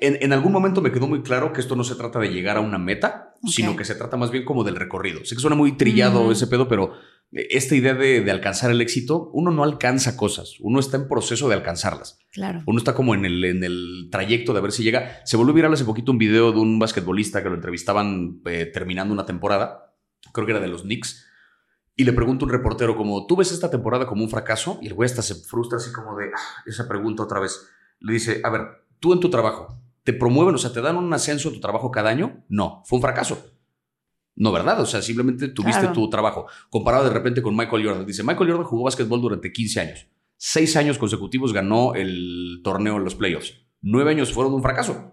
en, 0.00 0.18
en 0.20 0.32
algún 0.32 0.52
momento 0.52 0.80
me 0.82 0.90
quedó 0.92 1.06
muy 1.06 1.22
claro 1.22 1.52
que 1.52 1.60
esto 1.60 1.76
no 1.76 1.84
se 1.84 1.94
trata 1.94 2.18
de 2.18 2.28
llegar 2.28 2.56
a 2.56 2.60
una 2.60 2.78
meta, 2.78 3.34
sino 3.46 3.76
que 3.76 3.84
se 3.84 3.94
trata 3.94 4.16
más 4.16 4.30
bien 4.30 4.44
como 4.44 4.64
del 4.64 4.76
recorrido. 4.76 5.24
Sé 5.24 5.34
que 5.36 5.40
suena 5.40 5.56
muy 5.56 5.76
trillado 5.76 6.32
ese 6.32 6.46
pedo, 6.48 6.66
pero 6.68 6.94
eh, 7.32 7.46
esta 7.50 7.74
idea 7.76 7.94
de, 7.94 8.20
de 8.22 8.30
alcanzar 8.30 8.70
el 8.70 8.80
éxito, 8.80 9.30
uno 9.32 9.50
no 9.50 9.62
alcanza 9.62 10.16
cosas, 10.16 10.54
uno 10.60 10.80
está 10.80 10.96
en 10.96 11.08
proceso 11.08 11.48
de 11.48 11.54
alcanzarlas. 11.54 12.18
Claro. 12.32 12.62
Uno 12.66 12.78
está 12.78 12.94
como 12.94 13.14
en 13.14 13.24
el, 13.24 13.44
en 13.44 13.62
el 13.62 14.08
trayecto 14.10 14.52
de 14.52 14.60
ver 14.60 14.72
si 14.72 14.82
llega. 14.82 15.20
Se 15.24 15.36
volvió 15.36 15.54
viral 15.54 15.72
hace 15.72 15.84
poquito 15.84 16.10
un 16.12 16.18
video 16.18 16.52
de 16.52 16.58
un 16.58 16.78
basquetbolista 16.78 17.42
que 17.42 17.48
lo 17.48 17.54
entrevistaban 17.54 18.40
eh, 18.46 18.66
terminando 18.66 19.14
una 19.14 19.26
temporada, 19.26 19.94
creo 20.32 20.46
que 20.46 20.52
era 20.52 20.60
de 20.60 20.68
los 20.68 20.82
Knicks, 20.82 21.24
y 21.94 22.04
le 22.04 22.12
pregunta 22.12 22.44
un 22.44 22.50
reportero 22.50 22.96
como, 22.96 23.26
¿tú 23.26 23.36
ves 23.36 23.52
esta 23.52 23.70
temporada 23.70 24.06
como 24.06 24.22
un 24.24 24.28
fracaso? 24.30 24.78
Y 24.82 24.88
el 24.88 24.94
güey 24.94 25.06
hasta 25.08 25.22
se 25.22 25.34
frustra 25.36 25.78
así 25.78 25.92
como 25.92 26.16
de, 26.16 26.26
"Ah, 26.26 26.62
esa 26.66 26.86
pregunta 26.88 27.22
otra 27.22 27.40
vez. 27.40 27.68
Le 28.00 28.12
dice, 28.12 28.40
a 28.44 28.50
ver, 28.50 28.60
tú 29.00 29.12
en 29.12 29.20
tu 29.20 29.28
trabajo, 29.30 29.78
¿te 30.04 30.12
promueven, 30.12 30.54
o 30.54 30.58
sea, 30.58 30.72
te 30.72 30.80
dan 30.80 30.96
un 30.96 31.12
ascenso 31.12 31.48
en 31.48 31.54
tu 31.54 31.60
trabajo 31.60 31.90
cada 31.90 32.10
año? 32.10 32.44
No, 32.48 32.82
fue 32.86 32.96
un 32.98 33.02
fracaso. 33.02 33.38
No, 34.34 34.52
¿verdad? 34.52 34.80
O 34.80 34.86
sea, 34.86 35.00
simplemente 35.00 35.48
tuviste 35.48 35.80
Claro. 35.80 35.94
tu 35.94 36.10
trabajo. 36.10 36.46
Comparado 36.68 37.04
de 37.04 37.10
repente 37.10 37.40
con 37.40 37.56
Michael 37.56 37.86
Jordan. 37.86 38.06
Dice, 38.06 38.22
Michael 38.22 38.50
Jordan 38.50 38.66
jugó 38.66 38.84
básquetbol 38.84 39.20
durante 39.20 39.50
15 39.52 39.80
años. 39.80 40.06
Seis 40.36 40.76
años 40.76 40.98
consecutivos 40.98 41.54
ganó 41.54 41.94
el 41.94 42.60
torneo 42.62 42.98
en 42.98 43.04
los 43.04 43.14
playoffs. 43.14 43.54
Nueve 43.80 44.10
años 44.10 44.32
fueron 44.32 44.52
un 44.52 44.62
fracaso. 44.62 45.12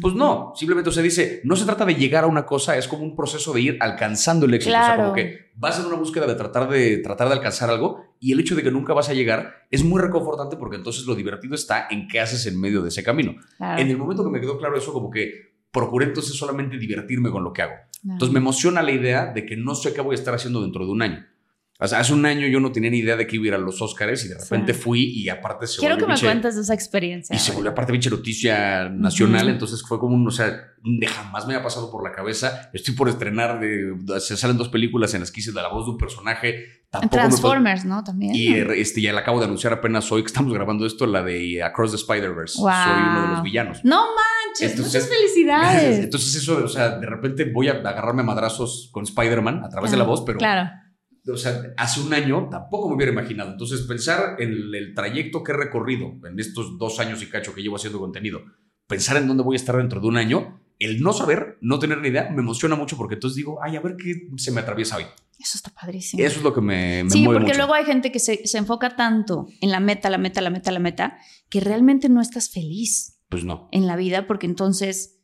Pues 0.00 0.14
no, 0.14 0.52
simplemente 0.56 0.90
se 0.90 1.02
dice, 1.02 1.40
no 1.44 1.56
se 1.56 1.66
trata 1.66 1.84
de 1.84 1.94
llegar 1.94 2.24
a 2.24 2.26
una 2.26 2.46
cosa, 2.46 2.78
es 2.78 2.88
como 2.88 3.02
un 3.02 3.14
proceso 3.14 3.52
de 3.52 3.60
ir 3.60 3.76
alcanzando 3.80 4.46
el 4.46 4.54
éxito. 4.54 4.74
O 4.74 4.82
sea, 4.82 4.96
como 4.96 5.12
que 5.12 5.50
vas 5.56 5.78
en 5.78 5.84
una 5.84 5.96
búsqueda 5.96 6.26
de 6.26 6.34
tratar 6.34 6.70
de 6.70 6.98
tratar 6.98 7.28
de 7.28 7.34
alcanzar 7.34 7.68
algo 7.68 8.02
y 8.18 8.32
el 8.32 8.40
hecho 8.40 8.56
de 8.56 8.62
que 8.62 8.70
nunca 8.70 8.94
vas 8.94 9.10
a 9.10 9.12
llegar 9.12 9.66
es 9.70 9.84
muy 9.84 10.00
reconfortante 10.00 10.56
porque 10.56 10.76
entonces 10.76 11.04
lo 11.04 11.14
divertido 11.14 11.54
está 11.54 11.86
en 11.90 12.08
qué 12.08 12.20
haces 12.20 12.46
en 12.46 12.58
medio 12.58 12.80
de 12.80 12.88
ese 12.88 13.02
camino. 13.02 13.34
Claro. 13.58 13.82
En 13.82 13.90
el 13.90 13.98
momento 13.98 14.24
que 14.24 14.30
me 14.30 14.40
quedó 14.40 14.56
claro 14.56 14.78
eso, 14.78 14.90
como 14.90 15.10
que 15.10 15.54
procuré 15.70 16.06
entonces 16.06 16.34
solamente 16.34 16.78
divertirme 16.78 17.30
con 17.30 17.44
lo 17.44 17.52
que 17.52 17.60
hago. 17.60 17.74
Claro. 17.74 18.14
Entonces 18.14 18.32
me 18.32 18.38
emociona 18.38 18.82
la 18.82 18.92
idea 18.92 19.32
de 19.34 19.44
que 19.44 19.58
no 19.58 19.74
sé 19.74 19.92
qué 19.92 20.00
voy 20.00 20.14
a 20.14 20.18
estar 20.18 20.34
haciendo 20.34 20.62
dentro 20.62 20.86
de 20.86 20.92
un 20.92 21.02
año. 21.02 21.26
O 21.84 21.88
sea, 21.88 22.00
hace 22.00 22.12
un 22.12 22.24
año 22.26 22.46
yo 22.48 22.60
no 22.60 22.72
tenía 22.72 22.90
ni 22.90 22.98
idea 22.98 23.16
de 23.16 23.26
que 23.26 23.36
iba 23.36 23.44
a 23.44 23.48
ir 23.48 23.54
a 23.54 23.58
los 23.58 23.80
Oscars 23.82 24.24
y 24.24 24.28
de 24.28 24.38
repente 24.38 24.72
Sí. 24.74 24.80
fui 24.80 25.00
y 25.02 25.28
aparte 25.28 25.66
se 25.66 25.78
Quiero 25.78 25.96
que 25.96 26.06
me 26.06 26.14
pinche- 26.14 26.22
cuentes 26.26 26.54
de 26.56 26.62
esa 26.62 26.74
experiencia. 26.74 27.34
y 27.34 27.38
se 27.38 27.52
volvió 27.52 27.70
aparte 27.70 27.92
pinche 27.92 28.10
noticia 28.10 28.88
nacional, 28.88 29.48
entonces 29.48 29.82
fue 29.86 29.98
como 29.98 30.14
un, 30.14 30.26
o 30.26 30.30
sea, 30.30 30.50
de 30.82 31.06
jamás 31.06 31.46
me 31.46 31.54
había 31.54 31.64
pasado 31.64 31.90
por 31.90 32.02
la 32.04 32.12
cabeza. 32.14 32.68
Estoy 32.72 32.94
por 32.94 33.08
estrenar, 33.08 33.58
de, 33.60 33.94
se 34.20 34.36
salen 34.36 34.56
dos 34.58 34.68
películas 34.68 35.14
en 35.14 35.20
las 35.20 35.30
que 35.30 35.40
hice 35.40 35.52
de 35.52 35.62
la 35.62 35.68
voz 35.68 35.86
de 35.86 35.92
un 35.92 35.98
personaje. 35.98 36.84
Tampoco 36.90 37.16
Transformers, 37.16 37.84
¿no? 37.84 38.04
También. 38.04 38.34
y 38.34 38.54
eh, 38.54 38.66
este, 38.76 39.00
ya 39.00 39.12
la 39.12 39.20
acabo 39.22 39.38
de 39.40 39.46
anunciar 39.46 39.72
apenas 39.72 40.10
hoy 40.12 40.22
que 40.22 40.28
estamos 40.28 40.52
grabando 40.52 40.86
esto, 40.86 41.06
la 41.06 41.22
de 41.22 41.62
Across 41.62 41.90
the 41.92 41.96
Spider-Verse. 41.96 42.60
Wow. 42.60 42.70
Soy 42.70 43.02
uno 43.02 43.22
de 43.22 43.28
los 43.28 43.42
villanos. 43.42 43.80
No 43.84 43.96
manches, 44.14 44.70
Entonces- 44.72 45.02
muchas 45.02 45.08
felicidades. 45.08 45.98
Entonces 46.04 46.34
eso, 46.36 46.62
o 46.64 46.68
sea, 46.68 46.90
de 46.98 47.06
repente 47.06 47.50
voy 47.52 47.68
a 47.68 47.72
agarrarme 47.72 48.22
a 48.22 48.24
madrazos 48.26 48.90
con 48.92 49.02
Spider-Man 49.04 49.64
a 49.64 49.68
través 49.70 49.90
de 49.90 49.96
la 49.96 50.04
voz, 50.04 50.22
pero 50.24 50.38
Claro. 50.38 50.70
O 51.26 51.36
sea, 51.36 51.72
hace 51.76 52.00
un 52.00 52.12
año 52.12 52.48
tampoco 52.50 52.88
me 52.88 52.96
hubiera 52.96 53.12
imaginado. 53.12 53.52
Entonces, 53.52 53.82
pensar 53.82 54.36
en 54.40 54.52
el 54.74 54.94
trayecto 54.94 55.42
que 55.42 55.52
he 55.52 55.56
recorrido 55.56 56.12
en 56.26 56.38
estos 56.38 56.78
dos 56.78 57.00
años 57.00 57.22
y 57.22 57.26
cacho 57.26 57.54
que 57.54 57.62
llevo 57.62 57.76
haciendo 57.76 57.98
contenido, 57.98 58.42
pensar 58.86 59.16
en 59.16 59.26
dónde 59.26 59.42
voy 59.42 59.54
a 59.54 59.56
estar 59.56 59.76
dentro 59.76 60.00
de 60.00 60.06
un 60.06 60.16
año, 60.16 60.60
el 60.78 61.00
no 61.00 61.12
saber, 61.12 61.56
no 61.60 61.78
tener 61.78 61.98
ni 62.00 62.08
idea, 62.08 62.28
me 62.30 62.40
emociona 62.40 62.74
mucho 62.76 62.96
porque 62.96 63.14
entonces 63.14 63.36
digo, 63.36 63.58
ay, 63.62 63.76
a 63.76 63.80
ver 63.80 63.96
qué 63.96 64.28
se 64.36 64.50
me 64.50 64.60
atraviesa 64.60 64.96
hoy. 64.96 65.04
Eso 65.38 65.56
está 65.56 65.70
padrísimo. 65.70 66.22
Eso 66.22 66.38
es 66.38 66.42
lo 66.44 66.52
que 66.52 66.60
me, 66.60 67.04
me 67.04 67.10
sí, 67.10 67.22
mueve 67.22 67.40
porque 67.40 67.52
mucho. 67.52 67.58
luego 67.58 67.74
hay 67.74 67.84
gente 67.84 68.12
que 68.12 68.18
se, 68.18 68.46
se 68.46 68.58
enfoca 68.58 68.94
tanto 68.96 69.46
en 69.60 69.70
la 69.70 69.80
meta, 69.80 70.10
la 70.10 70.18
meta, 70.18 70.40
la 70.40 70.50
meta, 70.50 70.70
la 70.72 70.78
meta, 70.78 71.18
que 71.48 71.60
realmente 71.60 72.08
no 72.08 72.20
estás 72.20 72.50
feliz 72.50 73.18
Pues 73.28 73.44
no. 73.44 73.68
en 73.72 73.86
la 73.86 73.96
vida 73.96 74.26
porque 74.26 74.46
entonces 74.46 75.20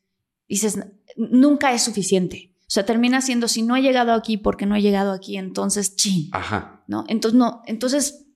dices, 0.48 0.80
nunca 1.16 1.72
es 1.72 1.82
suficiente. 1.84 2.49
O 2.70 2.72
sea, 2.72 2.86
termina 2.86 3.20
siendo, 3.20 3.48
si 3.48 3.62
no 3.62 3.74
he 3.74 3.82
llegado 3.82 4.12
aquí 4.12 4.36
porque 4.36 4.64
no 4.64 4.76
he 4.76 4.80
llegado 4.80 5.10
aquí, 5.10 5.36
entonces, 5.36 5.96
chin, 5.96 6.28
Ajá. 6.30 6.84
¿no? 6.86 7.04
Entonces, 7.08 7.36
no, 7.36 7.62
entonces, 7.66 8.28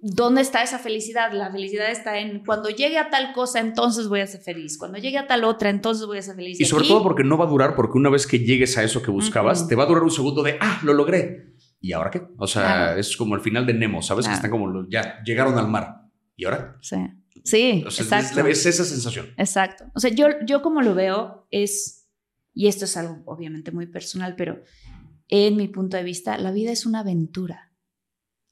¿dónde 0.00 0.40
está 0.40 0.64
esa 0.64 0.80
felicidad? 0.80 1.32
La 1.32 1.52
felicidad 1.52 1.88
está 1.92 2.18
en 2.18 2.44
cuando 2.44 2.70
llegue 2.70 2.98
a 2.98 3.08
tal 3.08 3.32
cosa, 3.32 3.60
entonces 3.60 4.08
voy 4.08 4.18
a 4.18 4.26
ser 4.26 4.40
feliz. 4.40 4.76
Cuando 4.78 4.98
llegue 4.98 5.16
a 5.18 5.28
tal 5.28 5.44
otra, 5.44 5.70
entonces 5.70 6.06
voy 6.06 6.18
a 6.18 6.22
ser 6.22 6.34
feliz. 6.34 6.60
Y 6.60 6.64
sobre 6.64 6.82
aquí- 6.84 6.92
todo 6.92 7.04
porque 7.04 7.22
no 7.22 7.38
va 7.38 7.44
a 7.44 7.48
durar, 7.48 7.76
porque 7.76 7.98
una 7.98 8.10
vez 8.10 8.26
que 8.26 8.40
llegues 8.40 8.76
a 8.78 8.82
eso 8.82 9.00
que 9.00 9.12
buscabas, 9.12 9.60
Ujú. 9.60 9.68
te 9.68 9.76
va 9.76 9.84
a 9.84 9.86
durar 9.86 10.02
un 10.02 10.10
segundo 10.10 10.42
de, 10.42 10.58
ah, 10.60 10.80
lo 10.82 10.92
logré. 10.92 11.54
¿Y 11.80 11.92
ahora 11.92 12.10
qué? 12.10 12.22
O 12.38 12.48
sea, 12.48 12.62
Claro. 12.62 13.00
es 13.00 13.16
como 13.16 13.36
el 13.36 13.42
final 13.42 13.64
de 13.64 13.74
Nemo, 13.74 14.02
¿sabes? 14.02 14.24
Claro. 14.24 14.34
Que 14.40 14.46
están 14.46 14.50
como, 14.50 14.88
ya 14.90 15.22
llegaron 15.24 15.56
al 15.56 15.68
mar. 15.68 16.02
¿Y 16.36 16.46
ahora? 16.46 16.78
Sí, 16.80 16.96
sí 17.44 17.84
O 17.86 17.90
sea, 17.92 18.04
exacto. 18.04 18.40
es, 18.48 18.58
es 18.58 18.66
esa 18.66 18.84
sensación. 18.84 19.26
Exacto. 19.36 19.84
O 19.94 20.00
sea, 20.00 20.10
yo, 20.10 20.26
yo 20.46 20.62
como 20.62 20.82
lo 20.82 20.94
veo 20.96 21.46
es, 21.52 22.01
y 22.54 22.66
esto 22.68 22.84
es 22.84 22.96
algo 22.96 23.22
obviamente 23.26 23.70
muy 23.72 23.86
personal, 23.86 24.34
pero 24.36 24.62
en 25.28 25.56
mi 25.56 25.68
punto 25.68 25.96
de 25.96 26.02
vista, 26.02 26.36
la 26.38 26.50
vida 26.52 26.72
es 26.72 26.84
una 26.86 27.00
aventura. 27.00 27.68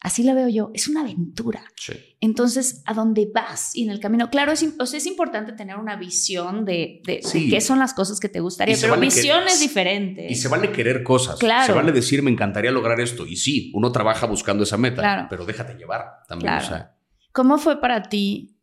Así 0.02 0.22
la 0.22 0.32
veo 0.32 0.48
yo, 0.48 0.70
es 0.72 0.88
una 0.88 1.02
aventura. 1.02 1.62
Sí. 1.76 1.92
Entonces, 2.22 2.82
¿a 2.86 2.94
dónde 2.94 3.30
vas? 3.34 3.76
Y 3.76 3.82
en 3.84 3.90
el 3.90 4.00
camino, 4.00 4.30
claro, 4.30 4.50
es, 4.52 4.62
im- 4.62 4.74
o 4.80 4.86
sea, 4.86 4.96
es 4.96 5.04
importante 5.04 5.52
tener 5.52 5.76
una 5.76 5.96
visión 5.96 6.64
de, 6.64 7.02
de- 7.04 7.16
de 7.16 7.22
Sí. 7.22 7.50
qué 7.50 7.60
son 7.60 7.78
las 7.78 7.92
cosas 7.92 8.18
que 8.18 8.30
te 8.30 8.40
gustaría, 8.40 8.76
pero 8.80 8.92
vale 8.94 9.04
visión 9.04 9.42
es 9.46 9.60
diferente. 9.60 10.26
Y 10.30 10.36
se 10.36 10.48
vale 10.48 10.72
querer 10.72 11.02
cosas. 11.02 11.38
Claro. 11.38 11.66
Se 11.66 11.72
vale 11.72 11.92
decir, 11.92 12.22
me 12.22 12.30
encantaría 12.30 12.70
lograr 12.70 12.98
esto. 12.98 13.26
Y 13.26 13.36
sí, 13.36 13.70
uno 13.74 13.92
trabaja 13.92 14.24
buscando 14.26 14.62
esa 14.64 14.78
meta, 14.78 15.02
Claro. 15.02 15.26
pero 15.28 15.44
déjate 15.44 15.74
llevar 15.74 16.22
también. 16.26 16.50
Claro. 16.50 16.64
O 16.64 16.68
sea, 16.68 16.96
¿Cómo 17.32 17.58
fue 17.58 17.78
para 17.78 18.04
ti? 18.04 18.56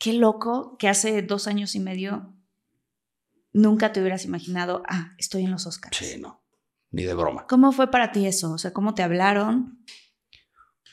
Qué 0.00 0.12
loco 0.12 0.76
que 0.76 0.88
hace 0.88 1.22
dos 1.22 1.46
años 1.46 1.76
y 1.76 1.80
medio 1.80 2.34
nunca 3.56 3.92
te 3.92 4.00
hubieras 4.00 4.24
imaginado, 4.24 4.82
ah, 4.88 5.14
estoy 5.18 5.44
en 5.44 5.50
los 5.50 5.66
Oscars. 5.66 5.96
sí, 5.96 6.20
no. 6.20 6.42
Ni 6.90 7.02
de 7.02 7.14
broma. 7.14 7.46
¿Cómo 7.48 7.72
fue 7.72 7.90
para 7.90 8.12
ti 8.12 8.26
eso? 8.26 8.52
O 8.52 8.58
sea, 8.58 8.72
¿cómo 8.72 8.94
te 8.94 9.02
hablaron? 9.02 9.84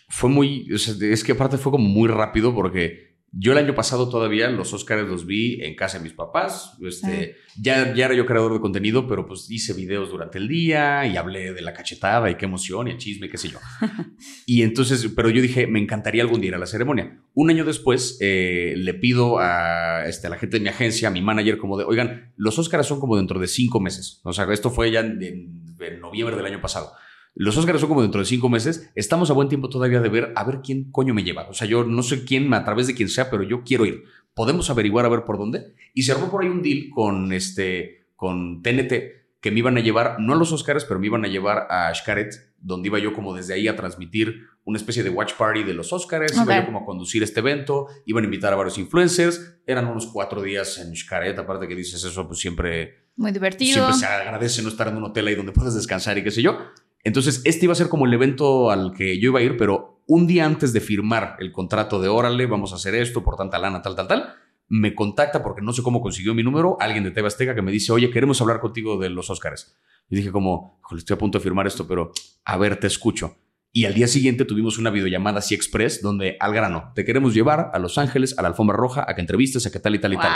Fue 0.09 0.30
muy, 0.30 0.72
o 0.74 0.78
sea, 0.78 0.95
es 1.01 1.24
que 1.24 1.34
aparte 1.34 1.57
fue 1.57 1.72
como 1.72 1.88
muy 1.88 2.09
rápido 2.09 2.53
porque 2.53 3.03
yo 3.36 3.51
el 3.51 3.57
año 3.57 3.73
pasado 3.73 4.09
todavía 4.09 4.47
los 4.49 4.73
Oscars 4.73 5.07
los 5.09 5.25
vi 5.25 5.59
en 5.63 5.75
casa 5.75 5.97
de 5.97 6.03
mis 6.03 6.13
papás. 6.13 6.77
Este, 6.81 7.36
ya, 7.59 7.93
ya 7.95 8.05
era 8.05 8.13
yo 8.13 8.25
creador 8.27 8.53
de 8.53 8.59
contenido, 8.59 9.07
pero 9.07 9.25
pues 9.25 9.49
hice 9.49 9.73
videos 9.73 10.11
durante 10.11 10.38
el 10.38 10.47
día 10.47 11.05
y 11.07 11.17
hablé 11.17 11.51
de 11.51 11.61
la 11.63 11.73
cachetada 11.73 12.29
y 12.29 12.36
qué 12.36 12.45
emoción 12.45 12.88
y 12.88 12.91
el 12.91 12.97
chisme, 12.97 13.29
qué 13.29 13.38
sé 13.39 13.49
yo. 13.49 13.57
y 14.45 14.61
entonces, 14.61 15.07
pero 15.15 15.29
yo 15.29 15.41
dije, 15.41 15.65
me 15.67 15.79
encantaría 15.79 16.21
algún 16.21 16.41
día 16.41 16.49
ir 16.49 16.55
a 16.55 16.59
la 16.59 16.67
ceremonia. 16.67 17.19
Un 17.34 17.49
año 17.49 17.65
después 17.65 18.17
eh, 18.21 18.75
le 18.77 18.93
pido 18.93 19.39
a, 19.39 20.05
este, 20.07 20.27
a 20.27 20.29
la 20.29 20.38
gente 20.38 20.57
de 20.57 20.63
mi 20.63 20.69
agencia, 20.69 21.07
a 21.07 21.11
mi 21.11 21.21
manager, 21.21 21.57
como 21.57 21.77
de, 21.77 21.86
oigan, 21.86 22.34
los 22.38 22.59
Oscars 22.59 22.86
son 22.88 22.99
como 22.99 23.17
dentro 23.17 23.39
de 23.39 23.47
cinco 23.47 23.79
meses. 23.79 24.21
O 24.23 24.31
sea, 24.34 24.45
esto 24.53 24.69
fue 24.69 24.91
ya 24.91 24.99
en, 24.99 25.21
en- 25.23 25.63
en 25.79 25.99
noviembre 25.99 26.36
del 26.38 26.45
año 26.45 26.61
pasado. 26.61 26.93
Los 27.36 27.57
Oscars 27.57 27.79
son 27.79 27.89
como 27.89 28.01
dentro 28.01 28.19
de 28.19 28.25
cinco 28.25 28.47
meses. 28.49 28.91
Estamos 28.95 29.29
a 29.29 29.34
buen 29.34 29.49
tiempo 29.49 29.67
todavía 29.69 29.99
de 30.01 30.09
ver 30.09 30.34
a 30.36 30.43
ver 30.43 30.59
quién 30.63 30.91
coño 30.91 31.13
me 31.13 31.23
lleva. 31.23 31.47
O 31.49 31.53
sea, 31.53 31.67
yo 31.67 31.84
no 31.84 32.03
sé 32.03 32.25
quién, 32.25 32.53
a 32.53 32.63
través 32.63 32.88
de 32.88 32.93
quién 32.95 33.09
sea, 33.09 33.29
pero 33.29 33.43
yo 33.43 33.63
quiero 33.63 33.86
ir. 33.86 34.03
Podemos 34.36 34.69
averiguar 34.69 35.05
a 35.05 35.09
ver 35.09 35.23
por 35.25 35.38
dónde. 35.38 35.73
Y 35.93 36.03
se 36.03 36.11
armó 36.11 36.29
por 36.29 36.43
ahí 36.43 36.49
un 36.49 36.61
deal 36.61 36.89
con, 36.93 37.34
este, 37.34 38.05
con 38.15 38.61
TNT 38.61 38.93
que 39.41 39.51
me 39.51 39.59
iban 39.59 39.77
a 39.77 39.81
llevar, 39.81 40.17
no 40.19 40.34
a 40.34 40.36
los 40.38 40.53
Oscars, 40.53 40.86
pero 40.86 40.99
me 41.01 41.07
iban 41.07 41.25
a 41.25 41.27
llevar 41.27 41.67
a 41.69 41.93
Xcaret, 41.93 42.34
donde 42.59 42.88
iba 42.88 42.97
yo 42.99 43.11
como 43.13 43.34
desde 43.36 43.53
ahí 43.53 43.67
a 43.67 43.75
transmitir 43.75 44.43
una 44.63 44.77
especie 44.77 45.03
de 45.03 45.09
watch 45.09 45.34
party 45.34 45.63
de 45.63 45.73
los 45.73 45.91
Oscars. 45.91 46.34
Iba 46.34 46.43
Ok. 46.43 46.51
yo 46.61 46.65
como 46.67 46.79
a 46.79 46.86
conducir 46.86 47.23
este 47.23 47.41
evento. 47.41 47.88
Iban 48.05 48.23
a 48.23 48.27
invitar 48.27 48.53
a 48.53 48.55
varios 48.55 48.77
influencers. 48.77 49.57
Eran 49.67 49.88
unos 49.88 50.05
cuatro 50.07 50.41
días 50.41 50.77
en 50.77 50.95
Xcaret. 50.95 51.38
Aparte 51.38 51.67
que 51.67 51.75
dices 51.75 52.01
eso, 52.03 52.25
pues 52.25 52.39
siempre 52.39 53.07
Muy 53.17 53.31
divertido. 53.34 53.73
siempre 53.73 53.95
se 53.95 54.05
agradece 54.05 54.61
no 54.61 54.69
estar 54.69 54.88
en 54.88 54.95
un 54.97 55.03
hotel 55.03 55.27
ahí 55.27 55.36
donde 55.36 55.51
puedes 55.51 55.73
descansar 55.73 56.17
y 56.17 56.23
qué 56.23 56.31
sé 56.31 56.41
yo. 56.41 56.57
Entonces, 57.04 57.41
este 57.45 57.66
iba 57.66 57.74
a 57.74 57.76
ser 57.76 57.89
como 57.89 58.06
el 58.06 58.14
evento 58.14 58.72
al 58.72 58.93
que 58.93 59.20
yo 59.20 59.30
iba 59.30 59.39
a 59.39 59.43
ir, 59.43 59.58
pero 59.58 60.01
un 60.08 60.28
día 60.28 60.45
antes 60.45 60.74
de 60.74 60.80
firmar 60.80 61.36
el 61.39 61.51
contrato 61.51 62.01
de 62.01 62.08
órale, 62.08 62.45
vamos 62.45 62.72
a 62.72 62.76
hacer 62.76 62.95
esto 62.95 63.24
por 63.24 63.36
tanta 63.36 63.60
lana, 63.60 63.82
tal, 63.82 63.95
tal, 63.95 64.08
tal, 64.08 64.34
me 64.70 64.95
contacta 64.95 65.43
porque 65.43 65.62
no 65.62 65.74
sé 65.74 65.84
cómo 65.84 66.01
consiguió 66.01 66.34
mi 66.34 66.43
número, 66.43 66.78
alguien 66.80 67.04
de 67.04 67.12
TV 67.12 67.28
Azteca 67.28 67.56
que 67.56 67.62
me 67.62 67.72
dice, 67.72 67.91
oye, 67.91 68.10
queremos 68.10 68.41
hablar 68.41 68.60
contigo 68.60 68.97
de 68.97 69.10
los 69.10 69.30
Oscars. 69.30 69.76
Y 70.10 70.16
dije 70.16 70.32
como, 70.32 70.80
"Híjole, 70.82 70.99
estoy 70.99 71.16
a 71.16 71.18
punto 71.18 71.38
de 71.38 71.43
firmar 71.43 71.68
esto, 71.68 71.88
pero 71.88 72.12
a 72.45 72.58
ver, 72.58 72.78
te 72.78 72.88
escucho. 72.88 73.38
Y 73.72 73.86
al 73.86 73.93
día 73.93 74.08
siguiente 74.08 74.45
tuvimos 74.45 74.78
una 74.78 74.89
videollamada 74.91 75.39
así 75.39 75.56
express 75.56 76.01
donde 76.01 76.38
al 76.39 76.54
grano, 76.54 76.91
te 76.95 77.04
queremos 77.06 77.34
llevar 77.34 77.72
a 77.74 77.80
Los 77.80 77.97
Ángeles, 77.97 78.38
a 78.38 78.41
la 78.43 78.49
alfombra 78.49 78.78
roja, 78.78 79.06
a 79.08 79.16
que 79.16 79.22
entrevistes, 79.22 79.66
a 79.66 79.72
que 79.72 79.80
tal 79.80 79.95
y 79.95 79.99
tal 79.99 80.14
y 80.14 80.18
tal. 80.18 80.32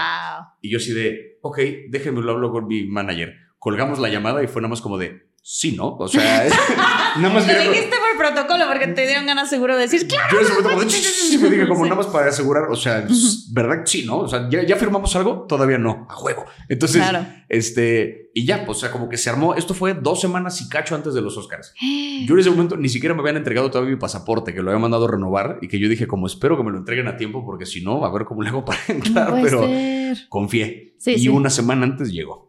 Y 0.62 0.72
yo 0.72 0.78
así 0.78 0.92
de, 0.92 1.38
ok, 1.42 1.60
déjenme 1.90 2.22
lo 2.22 2.32
hablo 2.32 2.52
con 2.52 2.68
mi 2.68 2.86
manager. 2.88 3.36
Colgamos 3.60 4.00
la 4.00 4.10
llamada 4.10 4.44
y 4.44 4.48
fue 4.48 4.62
nada 4.62 4.70
más 4.70 4.82
como 4.82 4.98
de, 4.98 5.27
sí, 5.50 5.72
¿no? 5.72 5.96
O 5.96 6.08
sea, 6.10 6.46
nada 7.18 7.34
más 7.34 7.48
Lo 7.48 7.60
dijiste 7.60 7.96
por 7.96 8.18
protocolo 8.34 8.66
porque 8.68 8.88
te 8.88 9.06
dieron 9.08 9.26
ganas 9.26 9.50
seguro 9.50 9.76
de 9.76 9.84
decir, 9.84 10.06
claro. 10.08 10.28
Yo 10.32 10.40
en 10.40 10.44
ese 10.44 10.54
momento 10.54 10.70
como 10.72 10.82
de, 10.82 10.88
"Ch, 10.90 11.02
ch, 11.02 11.32
ch", 11.32 11.40
me 11.40 11.50
dije 11.50 11.68
como 11.70 11.84
Sí. 11.86 11.90
nada 11.90 11.96
más 12.02 12.08
para 12.08 12.28
asegurar, 12.30 12.64
o 12.70 12.76
sea, 12.76 13.08
¿verdad? 13.52 13.84
Sí, 13.86 14.04
¿no? 14.06 14.20
O 14.20 14.28
sea, 14.28 14.50
¿ya, 14.50 14.64
ya 14.66 14.76
firmamos 14.76 15.16
algo? 15.16 15.46
Todavía 15.48 15.78
no, 15.78 16.06
a 16.10 16.14
juego. 16.14 16.44
Entonces, 16.68 17.02
Claro. 17.02 17.26
este, 17.48 18.30
y 18.34 18.46
ya, 18.46 18.66
pues, 18.66 18.80
o 18.80 18.82
sea, 18.82 18.92
como 18.92 19.08
que 19.08 19.18
se 19.18 19.30
armó, 19.30 19.56
esto 19.56 19.74
fue 19.74 19.94
dos 19.94 20.20
semanas 20.20 20.60
y 20.62 20.68
cacho 20.70 20.96
antes 20.96 21.14
de 21.14 21.22
los 21.22 21.38
Oscars. 21.38 21.74
Yo 22.28 22.34
en 22.34 22.40
ese 22.40 22.50
momento 22.50 22.76
ni 22.76 22.90
siquiera 22.90 23.16
me 23.16 23.22
habían 23.22 23.38
entregado 23.38 23.72
todavía 23.72 23.94
mi 23.94 24.00
pasaporte, 24.00 24.54
que 24.54 24.62
lo 24.62 24.72
había 24.72 24.82
mandado 24.82 25.06
a 25.08 25.12
renovar 25.12 25.60
y 25.62 25.68
que 25.70 25.80
yo 25.80 25.88
dije 25.88 26.08
como 26.08 26.28
espero 26.28 26.58
que 26.58 26.64
me 26.64 26.72
lo 26.72 26.78
entreguen 26.80 27.08
a 27.08 27.16
tiempo 27.16 27.46
porque 27.46 27.66
si 27.66 27.82
no, 27.82 28.04
a 28.06 28.12
ver 28.12 28.26
cómo 28.26 28.42
le 28.42 28.50
hago 28.50 28.66
para 28.66 28.80
entrar, 28.90 29.34
pero 29.42 29.66
ser. 29.66 30.18
confié. 30.30 30.96
Sí, 31.00 31.12
y 31.14 31.20
sí. 31.20 31.30
una 31.30 31.50
semana 31.50 31.86
antes 31.86 32.12
llegó. 32.12 32.47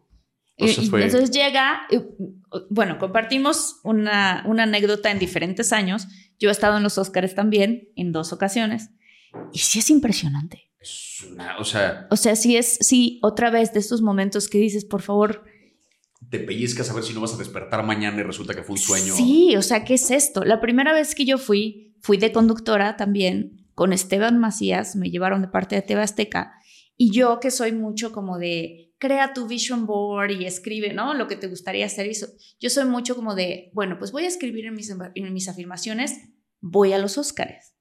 Fue... 0.89 1.03
Entonces 1.05 1.31
llega, 1.31 1.81
bueno, 2.69 2.97
compartimos 2.99 3.79
una, 3.83 4.43
una 4.47 4.63
anécdota 4.63 5.09
en 5.11 5.19
diferentes 5.19 5.71
años. 5.73 6.07
Yo 6.39 6.49
he 6.49 6.51
estado 6.51 6.77
en 6.77 6.83
los 6.83 6.97
Oscars 6.97 7.35
también 7.35 7.89
en 7.95 8.11
dos 8.11 8.33
ocasiones. 8.33 8.89
Y 9.53 9.59
sí 9.59 9.79
es 9.79 9.89
impresionante. 9.89 10.69
Es 10.79 11.25
una- 11.31 11.57
o 11.57 11.63
sea, 11.63 12.07
O 12.11 12.15
sea, 12.15 12.35
sí 12.35 12.55
es, 12.57 12.77
sí, 12.81 13.19
otra 13.21 13.49
vez 13.49 13.73
de 13.73 13.79
estos 13.79 14.01
momentos 14.01 14.47
que 14.49 14.57
dices, 14.57 14.85
por 14.85 15.01
favor, 15.01 15.43
te 16.29 16.39
pellizcas 16.39 16.89
a 16.89 16.93
ver 16.93 17.03
si 17.03 17.13
no 17.13 17.21
vas 17.21 17.33
a 17.33 17.37
despertar 17.37 17.83
mañana 17.85 18.19
y 18.19 18.23
resulta 18.23 18.53
que 18.53 18.63
fue 18.63 18.73
un 18.73 18.79
sueño. 18.79 19.13
Sí, 19.15 19.55
o 19.55 19.61
sea, 19.61 19.83
¿qué 19.83 19.95
es 19.95 20.11
esto? 20.11 20.43
La 20.45 20.61
primera 20.61 20.93
vez 20.93 21.15
que 21.15 21.25
yo 21.25 21.37
fui, 21.37 21.95
fui 22.01 22.17
de 22.17 22.31
conductora 22.31 22.97
también 22.97 23.65
con 23.75 23.93
Esteban 23.93 24.37
Macías, 24.39 24.95
me 24.95 25.09
llevaron 25.09 25.41
de 25.41 25.47
parte 25.47 25.75
de 25.75 25.81
TV 25.81 26.01
Azteca, 26.01 26.53
y 26.97 27.11
yo 27.11 27.39
que 27.39 27.49
soy 27.51 27.71
mucho 27.71 28.11
como 28.11 28.37
de 28.37 28.88
crea 28.99 29.33
tu 29.33 29.47
vision 29.47 29.85
board 29.87 30.31
y 30.31 30.45
escribe, 30.45 30.93
¿no? 30.93 31.13
Lo 31.13 31.27
que 31.27 31.35
te 31.35 31.47
gustaría 31.47 31.85
hacer. 31.85 32.07
y. 32.07 32.13
Yo 32.59 32.69
soy 32.69 32.85
mucho 32.85 33.15
como 33.15 33.33
de, 33.33 33.71
bueno, 33.73 33.97
pues 33.97 34.11
voy 34.11 34.25
a 34.25 34.27
escribir 34.27 34.65
en 34.65 34.75
mis, 34.75 34.93
en 35.15 35.33
mis 35.33 35.47
afirmaciones, 35.47 36.29
voy 36.59 36.93
a 36.93 36.99
los 36.99 37.17
Óscares. 37.17 37.73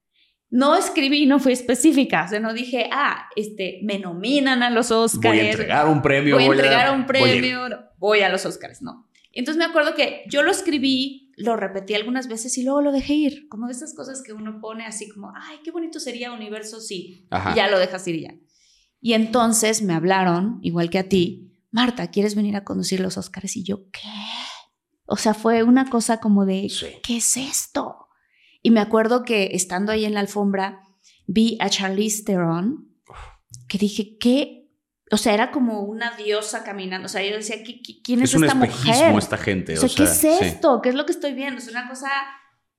No 0.51 0.77
escribí, 0.77 1.27
no 1.27 1.41
fui 1.41 1.53
específica, 1.53 2.25
o 2.25 2.29
sea, 2.29 2.41
no 2.41 2.55
dije, 2.55 2.89
ah, 2.91 3.29
este, 3.37 3.81
me 3.83 3.99
nominan 3.99 4.63
a 4.63 4.71
los 4.71 4.91
Óscares 4.91 5.41
Voy 5.41 5.47
a 5.47 5.51
entregar 5.51 5.89
un 5.89 6.01
premio. 6.01 6.37
voy 6.37 6.45
a 6.45 6.47
entregar 6.47 6.95
un 6.95 7.07
voy 7.07 7.17
a 7.17 7.35
ir. 7.35 7.41
premio, 7.41 7.69
voy 7.99 8.21
a 8.23 8.31
los 8.31 8.47
Oscars, 8.47 8.81
no. 8.81 9.11
Entonces 9.33 9.59
me 9.59 9.67
acuerdo 9.67 9.95
que 9.95 10.25
yo 10.31 10.43
lo 10.43 10.51
escribí, 10.51 11.33
lo 11.37 11.55
repetí 11.57 11.95
algunas 11.95 12.29
veces 12.29 12.57
y 12.57 12.63
luego 12.63 12.81
lo 12.81 12.93
dejé 12.93 13.13
ir, 13.13 13.49
como 13.49 13.67
de 13.67 13.73
esas 13.73 13.95
cosas 13.95 14.23
que 14.23 14.33
uno 14.33 14.59
pone 14.61 14.87
así 14.87 15.09
como, 15.11 15.33
ay, 15.37 15.59
qué 15.63 15.71
bonito 15.71 16.01
sería 16.01 16.33
universo, 16.33 16.81
sí, 16.81 17.27
Ajá. 17.31 17.53
y 17.53 17.57
ya 17.57 17.69
lo 17.69 17.79
dejas 17.79 18.09
ir 18.09 18.15
y 18.15 18.23
ya. 18.23 18.35
Y 19.01 19.13
entonces 19.13 19.83
me 19.83 19.95
hablaron, 19.95 20.59
igual 20.63 20.91
que 20.91 20.99
a 20.99 21.09
ti, 21.09 21.53
Marta, 21.71 22.09
¿quieres 22.11 22.35
venir 22.35 22.57
a 22.57 22.65
conducir 22.65 23.01
los 23.01 23.17
Oscars? 23.19 23.57
Y 23.57 23.63
yo, 23.65 23.89
¿qué? 23.91 24.01
O 25.07 25.17
sea, 25.17 25.35
fue 25.35 25.63
una 25.63 25.89
cosa 25.89 26.19
como 26.21 26.45
de, 26.47 26.69
Sí. 26.69 26.87
¿qué 27.03 27.19
es 27.19 27.37
esto? 27.37 28.09
Y 28.63 28.71
me 28.71 28.81
acuerdo 28.81 29.23
que 29.23 29.51
estando 29.53 29.93
ahí 29.93 30.05
en 30.05 30.15
la 30.15 30.21
alfombra, 30.21 30.81
vi 31.27 31.57
a 31.61 31.69
Charlize 31.71 32.25
Theron, 32.25 32.89
que 33.69 33.79
dije, 33.79 34.17
¿qué? 34.19 34.69
O 35.11 35.17
sea, 35.17 35.33
era 35.33 35.51
como 35.51 35.83
una 35.83 36.17
diosa 36.17 36.65
caminando. 36.65 37.07
O 37.07 37.09
sea, 37.09 37.23
yo 37.25 37.37
decía, 37.37 37.57
¿qui- 37.65 37.81
qui- 37.83 38.01
¿quién 38.05 38.21
es, 38.23 38.31
Es 38.31 38.37
un 38.37 38.45
esta 38.45 38.57
espejismo 38.65 38.93
mujer? 39.07 39.19
esta 39.19 39.37
gente. 39.39 39.79
O 39.79 39.81
sea, 39.81 39.89
¿qué 39.97 40.03
es 40.05 40.19
sí. 40.19 40.29
esto? 40.43 40.81
¿Qué 40.83 40.89
es 40.91 40.95
lo 40.95 41.07
que 41.07 41.13
estoy 41.13 41.33
viendo? 41.33 41.59
Es 41.59 41.69
una 41.69 41.89
cosa 41.89 42.11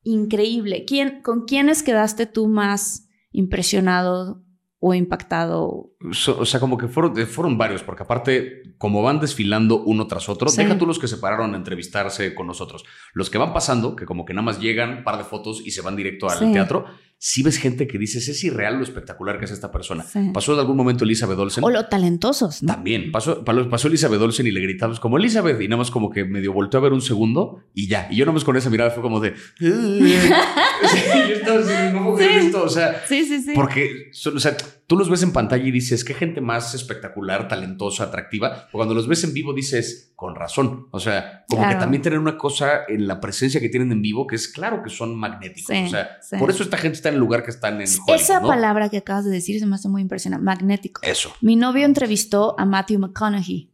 increíble. 0.04 0.86
¿Quién, 0.86 1.22
¿Con 1.22 1.46
quiénes 1.46 1.82
quedaste 1.84 2.26
tú 2.26 2.48
más 2.48 3.08
impresionado 3.32 4.44
o 4.80 4.94
impactado? 4.94 5.89
So- 6.14 6.40
o 6.40 6.46
sea, 6.46 6.62
como 6.62 6.78
que 6.78 6.88
fueron, 6.88 7.20
eh, 7.20 7.26
fueron 7.26 7.58
varios, 7.58 7.84
porque 7.84 8.04
aparte, 8.04 8.64
como 8.78 9.02
van 9.04 9.20
desfilando 9.20 9.82
uno 9.84 10.08
tras 10.08 10.30
otro, 10.30 10.48
Sí. 10.48 10.62
deja 10.64 10.78
tú 10.78 10.86
los 10.86 10.98
que 10.98 11.10
se 11.10 11.18
pararon 11.18 11.54
a 11.54 11.58
entrevistarse 11.58 12.34
con 12.34 12.48
nosotros. 12.48 12.86
Los 13.14 13.30
que 13.30 13.38
van 13.38 13.52
pasando, 13.52 13.98
que 13.98 14.06
como 14.06 14.24
que 14.24 14.34
nada 14.34 14.46
más 14.46 14.62
llegan, 14.62 15.04
par 15.04 15.18
de 15.18 15.26
fotos 15.26 15.62
y 15.66 15.72
se 15.72 15.82
van 15.82 15.98
directo 15.98 16.30
al 16.30 16.40
Sí. 16.40 16.54
teatro, 16.54 16.86
sí 17.18 17.44
ves 17.44 17.58
gente 17.58 17.86
que 17.86 17.98
dices, 17.98 18.30
es 18.30 18.42
irreal 18.46 18.78
lo 18.78 18.84
espectacular 18.84 19.40
que 19.40 19.44
es 19.44 19.52
esta 19.52 19.74
persona. 19.74 20.04
Sí. 20.04 20.30
Pasó 20.34 20.54
en 20.54 20.60
algún 20.60 20.78
momento 20.78 21.04
Elizabeth 21.04 21.38
Olsen. 21.38 21.66
O 21.66 21.70
lo 21.70 21.86
talentosos, 21.88 22.64
¿no? 22.64 22.76
También 22.76 23.12
pasó, 23.12 23.44
pasó 23.44 23.90
Elizabeth 23.90 24.22
Olsen 24.22 24.48
y 24.48 24.52
le 24.52 24.62
gritamos 24.62 25.02
como 25.02 25.18
Elizabeth 25.18 25.60
y 25.62 25.68
nada 25.68 25.80
más 25.80 25.92
como 25.92 26.10
que 26.12 26.24
medio 26.24 26.54
volteó 26.54 26.80
a 26.80 26.84
ver 26.84 26.94
un 26.94 27.02
segundo 27.02 27.66
y 27.74 27.90
ya. 27.90 28.08
Y 28.10 28.16
yo 28.16 28.24
nada 28.26 28.36
más 28.36 28.46
con 28.46 28.56
esa 28.56 28.70
mirada 28.70 28.92
fue 28.92 29.04
como 29.04 29.20
de... 29.20 29.34
Sí, 29.60 31.08
yo 31.30 31.36
estaba 31.36 31.60
así, 31.60 31.94
no 31.94 32.04
puedo 32.06 32.20
esto. 32.20 32.64
O 32.64 32.70
sea, 32.70 33.04
Sí, 33.06 33.26
sí, 33.26 33.42
sí. 33.42 33.52
porque, 33.54 34.10
son- 34.14 34.38
o 34.38 34.40
sea, 34.40 34.56
tú 34.90 34.98
los 34.98 35.08
ves 35.08 35.22
en 35.22 35.32
pantalla 35.32 35.64
y 35.66 35.70
dices, 35.72 36.04
qué 36.04 36.16
gente 36.16 36.42
más 36.42 36.74
espectacular, 36.74 37.48
talentosa, 37.48 38.06
atractiva. 38.06 38.68
O 38.74 38.78
cuando 38.80 38.96
los 38.96 39.08
ves 39.08 39.24
en 39.24 39.36
vivo 39.36 39.54
dices, 39.54 40.14
con 40.16 40.34
razón. 40.36 40.88
O 40.90 41.00
sea, 41.00 41.46
como 41.48 41.62
Claro. 41.62 41.76
que 41.78 41.80
también 41.80 42.02
tienen 42.02 42.20
una 42.20 42.40
cosa 42.40 42.86
en 42.88 43.06
la 43.06 43.22
presencia 43.22 43.62
que 43.62 43.70
tienen 43.70 43.92
en 43.92 44.02
vivo 44.02 44.26
que 44.26 44.36
es 44.36 44.48
claro 44.48 44.82
que 44.82 44.90
son 44.90 45.16
magnéticos. 45.16 45.76
Sí, 45.76 45.84
o 45.86 45.90
sea, 45.90 46.18
sí. 46.22 46.38
por 46.38 46.50
eso 46.50 46.64
esta 46.64 46.78
gente 46.78 46.96
está 46.96 47.10
en 47.10 47.16
el 47.16 47.20
lugar 47.20 47.44
que 47.44 47.52
están 47.52 47.76
en 47.80 47.88
Hollywood, 47.88 48.16
Esa 48.20 48.40
¿no? 48.40 48.48
palabra 48.48 48.90
que 48.90 48.98
acabas 48.98 49.26
de 49.26 49.32
decir 49.32 49.60
se 49.60 49.68
me 49.68 49.76
hace 49.76 49.90
muy 49.90 50.02
impresionante. 50.02 50.44
Magnético. 50.44 51.02
Eso. 51.04 51.32
Mi 51.42 51.56
novio 51.56 51.86
entrevistó 51.86 52.56
a 52.60 52.66
Matthew 52.66 52.98
McConaughey. 53.00 53.72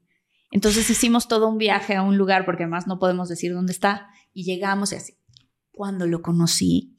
Entonces 0.52 0.90
hicimos 0.90 1.30
todo 1.30 1.48
un 1.48 1.58
viaje 1.58 1.96
a 1.96 2.02
un 2.02 2.18
lugar 2.18 2.44
porque 2.46 2.64
además 2.64 2.88
no 2.88 3.00
podemos 3.00 3.30
decir 3.30 3.54
dónde 3.54 3.72
está 3.72 4.10
y 4.34 4.44
llegamos 4.44 4.92
y 4.92 4.96
así. 4.98 5.14
Cuando 5.72 6.08
lo 6.08 6.22
conocí, 6.22 6.95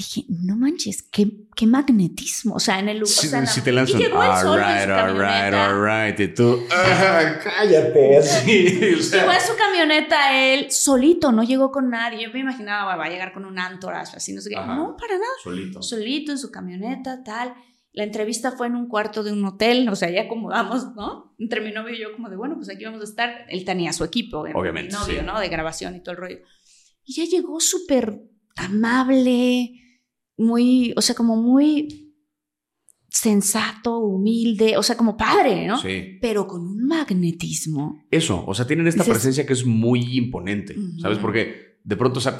dije, 0.00 0.24
no 0.28 0.56
manches, 0.56 1.02
qué, 1.02 1.30
qué 1.56 1.66
magnetismo. 1.66 2.54
O 2.54 2.60
sea, 2.60 2.78
en 2.78 2.88
el 2.88 2.98
lugar. 2.98 3.14
Sí, 3.14 3.26
o 3.26 3.30
sea, 3.30 3.40
la- 3.42 3.62
te 3.64 3.72
lanzan. 3.72 4.02
All 4.12 4.58
right, 4.58 4.90
all 4.90 5.18
right, 5.18 5.54
all 5.54 5.84
right. 5.84 6.20
Y 6.20 6.28
tú, 6.34 6.62
"Ah, 6.70 7.38
cállate. 7.42 8.18
Así. 8.18 8.80
o 8.98 9.02
sea, 9.02 9.20
Llegó 9.22 9.32
en 9.32 9.40
su 9.40 9.56
camioneta 9.56 10.36
él 10.54 10.70
solito, 10.70 11.32
no 11.32 11.42
llegó 11.42 11.70
con 11.70 11.90
nadie. 11.90 12.22
Yo 12.24 12.32
me 12.32 12.40
imaginaba, 12.40 12.96
va 12.96 13.04
a 13.04 13.08
llegar 13.10 13.32
con 13.32 13.44
un 13.44 13.58
entourage, 13.58 14.16
así, 14.16 14.32
no 14.32 14.40
sé 14.40 14.50
qué. 14.50 14.56
Ajá. 14.56 14.74
No, 14.74 14.96
para 14.96 15.14
nada. 15.14 15.24
solito. 15.42 15.82
solito 15.82 16.32
en 16.32 16.38
su 16.38 16.50
camioneta, 16.50 17.22
tal. 17.22 17.54
La 17.92 18.04
entrevista 18.04 18.52
fue 18.52 18.68
en 18.68 18.76
un 18.76 18.86
cuarto 18.88 19.24
de 19.24 19.32
un 19.32 19.44
hotel, 19.44 19.88
o 19.88 19.96
sea, 19.96 20.08
ya 20.10 20.22
acomodamos, 20.22 20.94
¿no? 20.94 21.34
Entre 21.40 21.60
mi 21.60 21.72
novio 21.72 21.92
y 21.94 22.00
yo, 22.00 22.12
como 22.12 22.28
de, 22.30 22.36
bueno, 22.36 22.54
pues 22.56 22.68
aquí 22.70 22.84
vamos 22.84 23.00
a 23.00 23.04
estar. 23.04 23.46
Él 23.48 23.64
tenía 23.64 23.92
su 23.92 24.04
equipo, 24.04 24.38
Obviamente, 24.54 24.94
mi 24.94 25.00
novio, 25.00 25.20
sí. 25.20 25.26
¿no? 25.26 25.40
De 25.40 25.48
grabación 25.48 25.96
y 25.96 26.00
todo 26.00 26.12
el 26.12 26.20
rollo. 26.20 26.38
Y 27.04 27.14
ya 27.14 27.24
llegó 27.24 27.58
súper 27.58 28.20
amable, 28.54 29.72
muy, 30.40 30.92
o 30.96 31.02
sea, 31.02 31.14
como 31.14 31.36
muy 31.36 32.06
sensato, 33.08 33.98
humilde, 33.98 34.76
o 34.76 34.82
sea, 34.82 34.96
como 34.96 35.16
padre, 35.16 35.66
¿no? 35.66 35.78
Sí. 35.78 36.18
Pero 36.22 36.46
con 36.46 36.60
un 36.62 36.86
magnetismo. 36.86 38.04
Eso, 38.10 38.44
o 38.46 38.54
sea, 38.54 38.66
tienen 38.66 38.86
esta 38.86 39.02
Dices- 39.02 39.14
presencia 39.14 39.46
que 39.46 39.52
es 39.52 39.66
muy 39.66 40.16
imponente. 40.16 40.76
¿sabes? 41.00 41.18
Porque 41.18 41.78
de 41.82 41.96
pronto, 41.96 42.18
o 42.18 42.22
sea, 42.22 42.36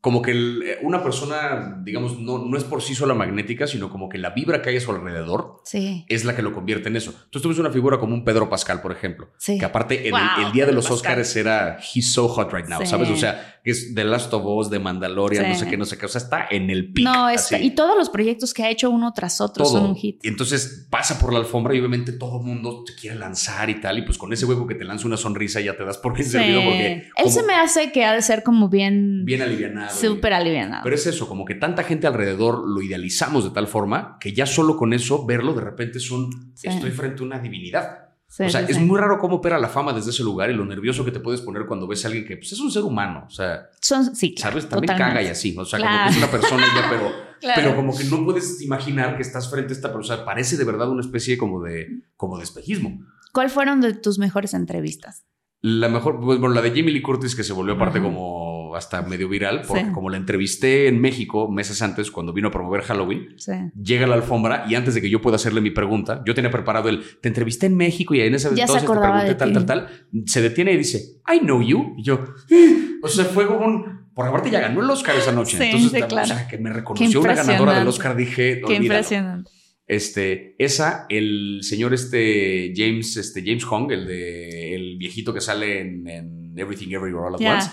como 0.00 0.22
que 0.22 0.30
el- 0.32 0.62
una 0.82 1.02
persona, 1.02 1.80
digamos, 1.84 2.20
no, 2.20 2.44
no 2.44 2.56
es 2.56 2.64
por 2.64 2.82
sí 2.82 2.94
sola 2.94 3.14
magnética, 3.14 3.66
sino 3.66 3.90
como 3.90 4.08
que 4.08 4.18
la 4.18 4.30
vibra 4.30 4.62
que 4.62 4.68
hay 4.70 4.76
a 4.76 4.80
su 4.80 4.92
alrededor 4.92 5.62
Sí, 5.64 6.04
es 6.08 6.24
la 6.24 6.36
que 6.36 6.42
lo 6.42 6.52
convierte 6.52 6.88
en 6.88 6.96
eso. 6.96 7.10
Entonces 7.10 7.42
tú 7.42 7.48
ves 7.48 7.58
una 7.58 7.70
figura 7.72 7.98
como 7.98 8.14
un 8.14 8.24
Pedro 8.24 8.48
Pascal, 8.48 8.82
por 8.82 8.92
ejemplo, 8.92 9.30
sí. 9.38 9.58
que 9.58 9.64
aparte 9.64 10.06
en 10.06 10.12
Wow, 10.12 10.20
el, 10.38 10.46
el 10.46 10.52
día 10.52 10.66
de 10.66 10.72
los 10.72 10.86
Pascal. 10.88 11.12
Oscars 11.18 11.34
era 11.36 11.78
He's 11.80 12.12
so 12.12 12.28
hot 12.28 12.52
right 12.52 12.66
now, 12.68 12.80
Sí. 12.82 12.86
¿sabes? 12.86 13.08
O 13.10 13.16
sea, 13.16 13.55
es 13.70 13.94
The 13.94 14.04
Last 14.04 14.32
of 14.34 14.42
Us, 14.44 14.70
de 14.70 14.78
Mandalorian, 14.78 15.44
Sí. 15.44 15.50
no 15.50 15.56
sé 15.58 15.66
qué, 15.68 15.76
no 15.76 15.84
sé 15.84 15.98
qué, 15.98 16.06
o 16.06 16.08
sea, 16.08 16.20
está 16.20 16.46
en 16.50 16.70
el 16.70 16.92
pic. 16.92 17.04
No, 17.04 17.28
está, 17.28 17.58
y 17.58 17.70
todos 17.74 17.96
los 17.96 18.10
proyectos 18.10 18.54
que 18.54 18.62
ha 18.62 18.70
hecho 18.70 18.90
uno 18.90 19.12
tras 19.12 19.40
otro 19.40 19.64
todo. 19.64 19.72
son 19.78 19.86
un 19.90 19.96
hit. 19.96 20.24
Y 20.24 20.28
entonces 20.28 20.86
pasa 20.90 21.18
por 21.18 21.32
la 21.32 21.38
alfombra 21.40 21.74
y 21.74 21.78
obviamente 21.78 22.12
todo 22.12 22.38
el 22.40 22.46
mundo 22.46 22.84
te 22.84 22.94
quiere 22.94 23.16
lanzar 23.16 23.68
y 23.70 23.80
tal. 23.80 23.98
Y 23.98 24.02
pues 24.02 24.18
con 24.18 24.32
ese 24.32 24.46
hueco 24.46 24.66
que 24.66 24.74
te 24.74 24.84
lanza 24.84 25.06
una 25.06 25.16
sonrisa 25.16 25.60
ya 25.60 25.76
te 25.76 25.84
das 25.84 25.98
por 25.98 26.14
bien 26.14 26.24
Sí. 26.26 26.32
servido 26.32 26.62
porque. 26.64 27.08
Él 27.16 27.30
se 27.30 27.42
me 27.42 27.54
hace 27.54 27.92
que 27.92 28.04
ha 28.04 28.12
de 28.12 28.22
ser 28.22 28.42
como 28.42 28.68
bien, 28.68 29.24
Bien 29.24 29.42
alivianado. 29.42 29.94
súper 29.94 30.32
alivianado. 30.32 30.82
Pero 30.84 30.94
es 30.94 31.06
eso, 31.06 31.28
como 31.28 31.44
que 31.44 31.54
tanta 31.54 31.82
gente 31.82 32.06
alrededor 32.06 32.62
lo 32.66 32.82
idealizamos 32.82 33.44
de 33.44 33.50
tal 33.50 33.66
forma 33.66 34.16
que 34.20 34.32
ya 34.32 34.46
solo 34.46 34.76
con 34.76 34.92
eso 34.92 35.26
verlo 35.26 35.54
de 35.54 35.62
repente 35.62 35.98
es 35.98 36.10
un. 36.10 36.52
Sí. 36.54 36.68
Estoy 36.68 36.90
frente 36.90 37.22
a 37.22 37.26
una 37.26 37.38
divinidad. 37.38 38.05
Sí, 38.28 38.42
o 38.42 38.50
sea, 38.50 38.66
sí, 38.66 38.72
es 38.72 38.76
sí. 38.78 38.82
muy 38.84 38.98
raro 38.98 39.18
cómo 39.18 39.36
opera 39.36 39.58
la 39.58 39.68
fama 39.68 39.92
desde 39.92 40.10
ese 40.10 40.22
lugar 40.24 40.50
y 40.50 40.54
lo 40.54 40.64
nervioso 40.64 41.04
que 41.04 41.12
te 41.12 41.20
puedes 41.20 41.40
poner 41.40 41.64
cuando 41.66 41.86
ves 41.86 42.04
a 42.04 42.08
alguien 42.08 42.26
que 42.26 42.36
pues, 42.36 42.52
es 42.52 42.60
un 42.60 42.70
ser 42.70 42.82
humano. 42.82 43.24
O 43.26 43.30
sea, 43.30 43.68
Son, 43.80 44.14
sí, 44.16 44.34
claro, 44.34 44.52
¿sabes? 44.52 44.68
También 44.68 44.88
totalmente. 44.92 45.14
caga 45.20 45.22
y 45.26 45.30
así. 45.30 45.54
O 45.56 45.64
sea, 45.64 45.78
Claro. 45.78 45.96
como 45.96 46.04
que 46.06 46.10
es 46.10 46.18
una 46.18 46.30
persona 46.30 46.66
ya, 46.74 46.90
pero. 46.90 47.26
Claro. 47.38 47.60
Pero 47.62 47.76
como 47.76 47.94
que 47.94 48.04
no 48.04 48.24
puedes 48.24 48.62
imaginar 48.62 49.14
que 49.16 49.22
estás 49.22 49.50
frente 49.50 49.74
a 49.74 49.76
esta 49.76 49.92
persona. 49.92 50.24
Parece 50.24 50.56
de 50.56 50.64
verdad 50.64 50.88
una 50.88 51.02
especie 51.02 51.36
como 51.36 51.62
de, 51.62 51.86
como 52.16 52.38
de 52.38 52.44
espejismo. 52.44 52.98
¿Cuál 53.30 53.50
fueron 53.50 53.82
de 53.82 53.92
tus 53.92 54.18
mejores 54.18 54.54
entrevistas? 54.54 55.26
La 55.60 55.90
mejor, 55.90 56.18
pues, 56.18 56.38
bueno, 56.40 56.54
la 56.54 56.62
de 56.62 56.70
Jamie 56.70 56.92
Lee 56.92 57.02
Curtis, 57.02 57.36
que 57.36 57.44
se 57.44 57.52
volvió 57.52 57.74
aparte 57.74 58.00
como 58.00 58.45
hasta 58.76 59.02
medio 59.02 59.28
viral, 59.28 59.62
porque 59.66 59.84
Sí. 59.84 59.90
como 59.92 60.10
la 60.10 60.16
entrevisté 60.16 60.88
en 60.88 61.00
México 61.00 61.50
meses 61.50 61.80
antes, 61.82 62.10
cuando 62.10 62.32
vino 62.32 62.48
a 62.48 62.50
promover 62.50 62.82
Halloween, 62.82 63.34
Sí. 63.36 63.52
llega 63.80 64.04
a 64.04 64.08
la 64.08 64.14
alfombra 64.16 64.64
y 64.68 64.74
antes 64.74 64.94
de 64.94 65.00
que 65.00 65.10
yo 65.10 65.20
pueda 65.20 65.36
hacerle 65.36 65.60
mi 65.60 65.70
pregunta, 65.70 66.22
yo 66.26 66.34
tenía 66.34 66.50
preparado 66.50 66.88
el, 66.88 67.02
te 67.20 67.28
entrevisté 67.28 67.66
en 67.66 67.76
México 67.76 68.14
y 68.14 68.20
en 68.20 68.34
ese 68.34 68.48
entonces 68.48 68.80
te 68.82 68.86
pregunté 68.86 69.34
tal, 69.34 69.52
tal, 69.52 69.66
tal, 69.66 69.88
se 70.26 70.42
detiene 70.42 70.72
y 70.72 70.76
dice, 70.76 71.20
I 71.32 71.40
know 71.40 71.62
you. 71.62 71.94
Y 71.98 72.02
yo, 72.04 72.24
"Eh". 72.50 72.98
o 73.02 73.08
sea, 73.08 73.24
fue 73.24 73.46
como 73.46 73.64
un, 73.66 74.06
por 74.14 74.26
aparte 74.26 74.50
ya 74.50 74.60
ganó 74.60 74.82
el 74.82 74.88
Oscar 74.90 75.14
esa 75.16 75.32
noche. 75.32 75.56
Sí, 75.58 75.64
entonces, 75.64 75.90
sí, 75.90 76.02
o 76.02 76.08
claro. 76.08 76.26
sea, 76.26 76.48
que 76.48 76.58
me 76.58 76.72
reconoció 76.72 77.20
una 77.20 77.34
ganadora 77.34 77.78
del. 77.78 77.88
Oscar, 77.88 78.16
dije, 78.16 78.62
Qué 78.66 78.74
impresionante. 78.76 79.50
Este, 79.88 80.56
esa, 80.58 81.06
el 81.08 81.60
señor 81.62 81.94
este 81.94 82.72
James, 82.74 83.16
este 83.18 83.42
James 83.44 83.62
Hong, 83.64 83.92
el 83.92 84.04
de 84.06 84.74
el 84.74 84.96
viejito 84.98 85.32
que 85.32 85.40
sale 85.40 85.80
en, 85.80 86.08
en 86.08 86.54
Everything 86.58 86.88
Everywhere 86.88 87.28
All 87.28 87.34
at 87.36 87.40
Ya. 87.40 87.54
Once, 87.54 87.70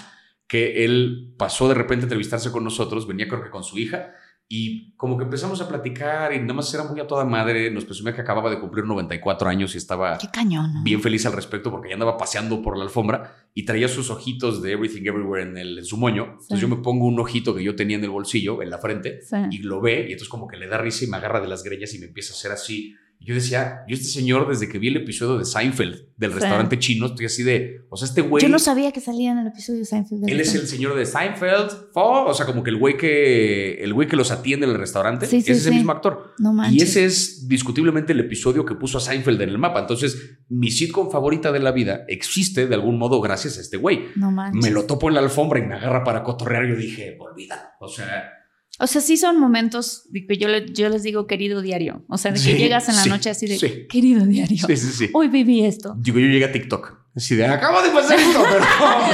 que 0.48 0.84
él 0.86 1.34
pasó 1.38 1.68
de 1.68 1.74
repente 1.74 2.04
a 2.04 2.06
entrevistarse 2.06 2.52
con 2.52 2.64
nosotros, 2.64 3.08
venía 3.08 3.28
creo 3.28 3.44
que 3.44 3.50
con 3.50 3.64
su 3.64 3.78
hija, 3.80 4.14
y 4.50 4.94
como 4.98 5.18
que 5.18 5.24
empezamos 5.24 5.62
a 5.62 5.68
platicar 5.70 6.32
y 6.34 6.40
nada 6.40 6.54
más 6.54 6.72
era 6.74 6.84
muy 6.84 7.00
a 7.00 7.08
toda 7.08 7.26
madre, 7.26 7.72
nos 7.72 7.86
presumía 7.86 8.14
que 8.14 8.22
acababa 8.22 8.52
de 8.52 8.60
cumplir 8.60 8.86
94 8.86 9.50
años 9.50 9.74
y 9.74 9.78
estaba 9.80 10.18
Qué 10.18 10.28
cañón. 10.32 10.84
bien 10.84 11.02
feliz 11.02 11.26
al 11.26 11.34
respecto 11.34 11.72
porque 11.72 11.90
ya 11.90 11.96
andaba 11.96 12.18
paseando 12.18 12.62
por 12.62 12.78
la 12.78 12.84
alfombra 12.84 13.48
y 13.56 13.64
traía 13.66 13.88
sus 13.88 14.12
ojitos 14.12 14.62
de 14.62 14.74
Everything 14.74 15.04
Everywhere 15.08 15.44
en, 15.50 15.58
el, 15.58 15.78
en 15.80 15.86
su 15.86 15.98
moño. 15.98 16.26
Entonces 16.34 16.60
yo 16.60 16.68
me 16.68 16.76
pongo 16.76 17.06
un 17.08 17.20
ojito 17.20 17.56
que 17.56 17.64
yo 17.64 17.76
tenía 17.76 17.98
en 17.98 18.04
el 18.04 18.10
bolsillo, 18.12 18.62
en 18.62 18.70
la 18.70 18.78
frente, 18.78 19.22
Sí. 19.24 19.38
y 19.50 19.58
lo 19.60 19.82
ve 19.82 20.02
y 20.10 20.12
entonces 20.12 20.30
como 20.30 20.48
que 20.48 20.58
le 20.58 20.68
da 20.68 20.78
risa 20.78 21.06
y 21.06 21.08
me 21.08 21.18
agarra 21.18 21.40
de 21.40 21.48
las 21.48 21.64
greñas 21.64 21.94
y 21.96 22.00
me 22.00 22.08
empieza 22.08 22.34
a 22.34 22.38
hacer 22.38 22.52
así. 22.52 22.96
Yo 23.26 23.34
decía, 23.36 23.84
yo 23.88 23.94
este 23.96 24.08
señor 24.08 24.50
desde 24.50 24.68
que 24.68 24.78
vi 24.80 24.90
el 24.90 24.98
episodio 24.98 25.38
de 25.38 25.46
Seinfeld 25.46 26.08
del 26.18 26.32
Sí. 26.32 26.40
restaurante 26.40 26.78
chino, 26.80 27.06
estoy 27.08 27.26
así 27.26 27.42
de, 27.44 27.82
o 27.90 27.96
sea, 27.96 28.08
este 28.08 28.22
güey... 28.22 28.42
Yo 28.44 28.50
no 28.50 28.60
sabía 28.60 28.92
que 28.92 29.00
salía 29.00 29.32
en 29.32 29.38
el 29.40 29.48
episodio 29.48 29.80
de 29.80 29.86
Seinfeld. 29.86 30.28
Él 30.30 30.40
es 30.42 30.54
el 30.56 30.68
señor 30.68 30.96
de 30.96 31.06
Seinfeld, 31.06 31.72
o 31.94 32.34
sea, 32.34 32.46
como 32.46 32.64
que 32.64 32.70
el 32.70 32.78
güey 32.78 32.98
que 32.98 33.76
el 33.84 33.94
güey 33.94 34.08
que 34.08 34.16
los 34.16 34.32
atiende 34.32 34.66
en 34.66 34.74
el 34.74 34.78
restaurante, 34.80 35.26
Sí, 35.26 35.42
sí, 35.42 35.52
ese 35.52 35.62
es 35.62 35.66
el 35.68 35.72
sí. 35.74 35.78
mismo 35.78 35.92
actor. 35.94 36.34
No 36.40 36.54
manches. 36.54 36.76
Y 36.80 36.84
ese 36.84 37.06
es 37.06 37.48
discutiblemente 37.48 38.12
el 38.14 38.20
episodio 38.20 38.66
que 38.66 38.76
puso 38.76 38.98
a 38.98 39.02
Seinfeld 39.02 39.42
en 39.42 39.50
el 39.50 39.58
mapa. 39.58 39.80
Entonces, 39.80 40.38
mi 40.50 40.70
sitcom 40.70 41.10
favorita 41.10 41.52
de 41.52 41.60
la 41.60 41.72
vida 41.72 42.04
existe 42.10 42.68
de 42.68 42.76
algún 42.76 42.98
modo 43.00 43.22
gracias 43.22 43.58
a 43.58 43.62
este 43.62 43.78
güey. 43.78 44.06
No 44.16 44.32
manches. 44.32 44.62
Me 44.64 44.70
lo 44.72 44.84
topo 44.86 45.08
en 45.08 45.16
la 45.16 45.22
alfombra 45.22 45.60
y 45.60 45.64
me 45.66 45.76
agarra 45.76 46.04
para 46.04 46.24
cotorrear. 46.24 46.68
Yo 46.68 46.76
dije, 46.76 47.18
olvídalo. 47.20 47.62
O 47.80 47.88
sea, 47.88 48.32
O 48.80 48.88
sea, 48.88 49.02
sí 49.02 49.18
son 49.18 49.40
momentos 49.40 50.08
de 50.10 50.26
que 50.26 50.38
yo, 50.38 50.48
le- 50.48 50.66
yo 50.74 50.90
les 50.90 51.04
digo 51.04 51.28
querido 51.28 51.62
diario. 51.62 52.04
O 52.10 52.18
sea, 52.18 52.32
de 52.32 52.38
que 52.40 52.44
Sí, 52.44 52.58
llegas 52.58 52.90
en 52.90 52.96
la 52.96 53.04
sí, 53.04 53.10
noche 53.10 53.30
así 53.30 53.46
de 53.48 53.58
sí. 53.60 53.88
querido 53.88 54.26
diario. 54.26 54.58
sí, 54.68 54.76
sí, 54.78 54.92
sí. 54.92 55.10
Hoy 55.14 55.28
viví 55.28 55.64
esto. 55.64 55.96
Digo, 56.00 56.20
yo 56.20 56.28
llegué 56.28 56.46
a 56.46 56.52
TikTok. 56.52 57.02
Así 57.16 57.36
de, 57.36 57.46
acabo 57.46 57.80
de 57.84 57.90
pasar 57.92 58.20
esto, 58.20 58.44
pero, 58.50 58.66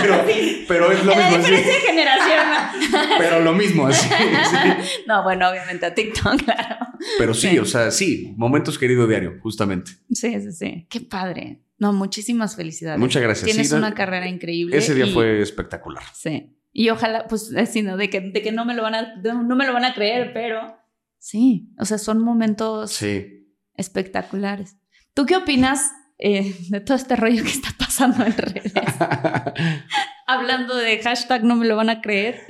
pero, 0.01 0.23
pero 0.69 0.91
es 0.93 1.03
lo 1.03 1.11
La 1.13 1.17
mismo. 1.29 1.43
así. 1.43 1.51
diferencia 1.51 1.73
de 1.73 1.79
generación. 1.81 2.39
Pero 3.17 3.39
lo 3.41 3.53
mismo, 3.53 3.87
así. 3.87 4.07
sí. 4.51 5.01
No, 5.05 5.21
bueno, 5.23 5.49
obviamente 5.49 5.85
a 5.85 5.93
TikTok, 5.93 6.41
claro. 6.43 6.85
Pero 7.17 7.33
sí, 7.33 7.59
o 7.59 7.65
sea, 7.65 7.91
sí, 7.91 8.33
momentos 8.37 8.79
querido 8.79 9.05
diario, 9.05 9.35
justamente. 9.43 9.91
Sí, 10.11 10.33
sí, 10.41 10.51
sí. 10.53 10.87
Qué 10.89 11.01
padre. 11.01 11.61
No, 11.77 11.91
muchísimas 11.91 12.55
felicidades. 12.55 12.99
Muchas 12.99 13.21
gracias. 13.21 13.45
Tienes 13.45 13.71
una 13.73 13.93
carrera 13.93 14.27
increíble. 14.29 14.77
Ese 14.77 14.95
día 14.95 15.05
y- 15.05 15.13
fue 15.13 15.41
espectacular. 15.41 16.03
Sí. 16.13 16.55
Y 16.71 16.89
ojalá, 16.89 17.27
pues, 17.27 17.53
así, 17.57 17.81
¿no? 17.81 17.97
De 17.97 18.09
que, 18.09 18.21
de 18.21 18.41
que 18.41 18.51
no 18.51 18.65
me 18.65 18.73
lo 18.75 18.83
van 18.83 18.95
a, 18.95 19.15
de- 19.15 19.33
no 19.33 19.55
me 19.55 19.65
lo 19.65 19.73
van 19.73 19.85
a 19.85 19.93
creer, 19.93 20.31
pero 20.33 20.77
sí. 21.17 21.73
O 21.79 21.85
sea, 21.85 21.97
son 21.97 22.21
momentos 22.23 22.91
Sí. 22.91 23.47
espectaculares. 23.75 24.77
¿Tú 25.13 25.25
qué 25.25 25.35
opinas 25.35 25.91
eh, 26.17 26.53
de 26.69 26.79
todo 26.81 26.95
este 26.97 27.15
rollo 27.15 27.43
que 27.43 27.49
está 27.49 27.69
pasando 27.77 28.23
en 28.25 28.35
redes? 28.37 28.73
Hablando 30.27 30.75
de 30.75 30.99
hashtag 30.99 31.43
no 31.43 31.55
me 31.55 31.65
lo 31.67 31.75
van 31.75 31.89
a 31.89 32.01
creer. 32.01 32.41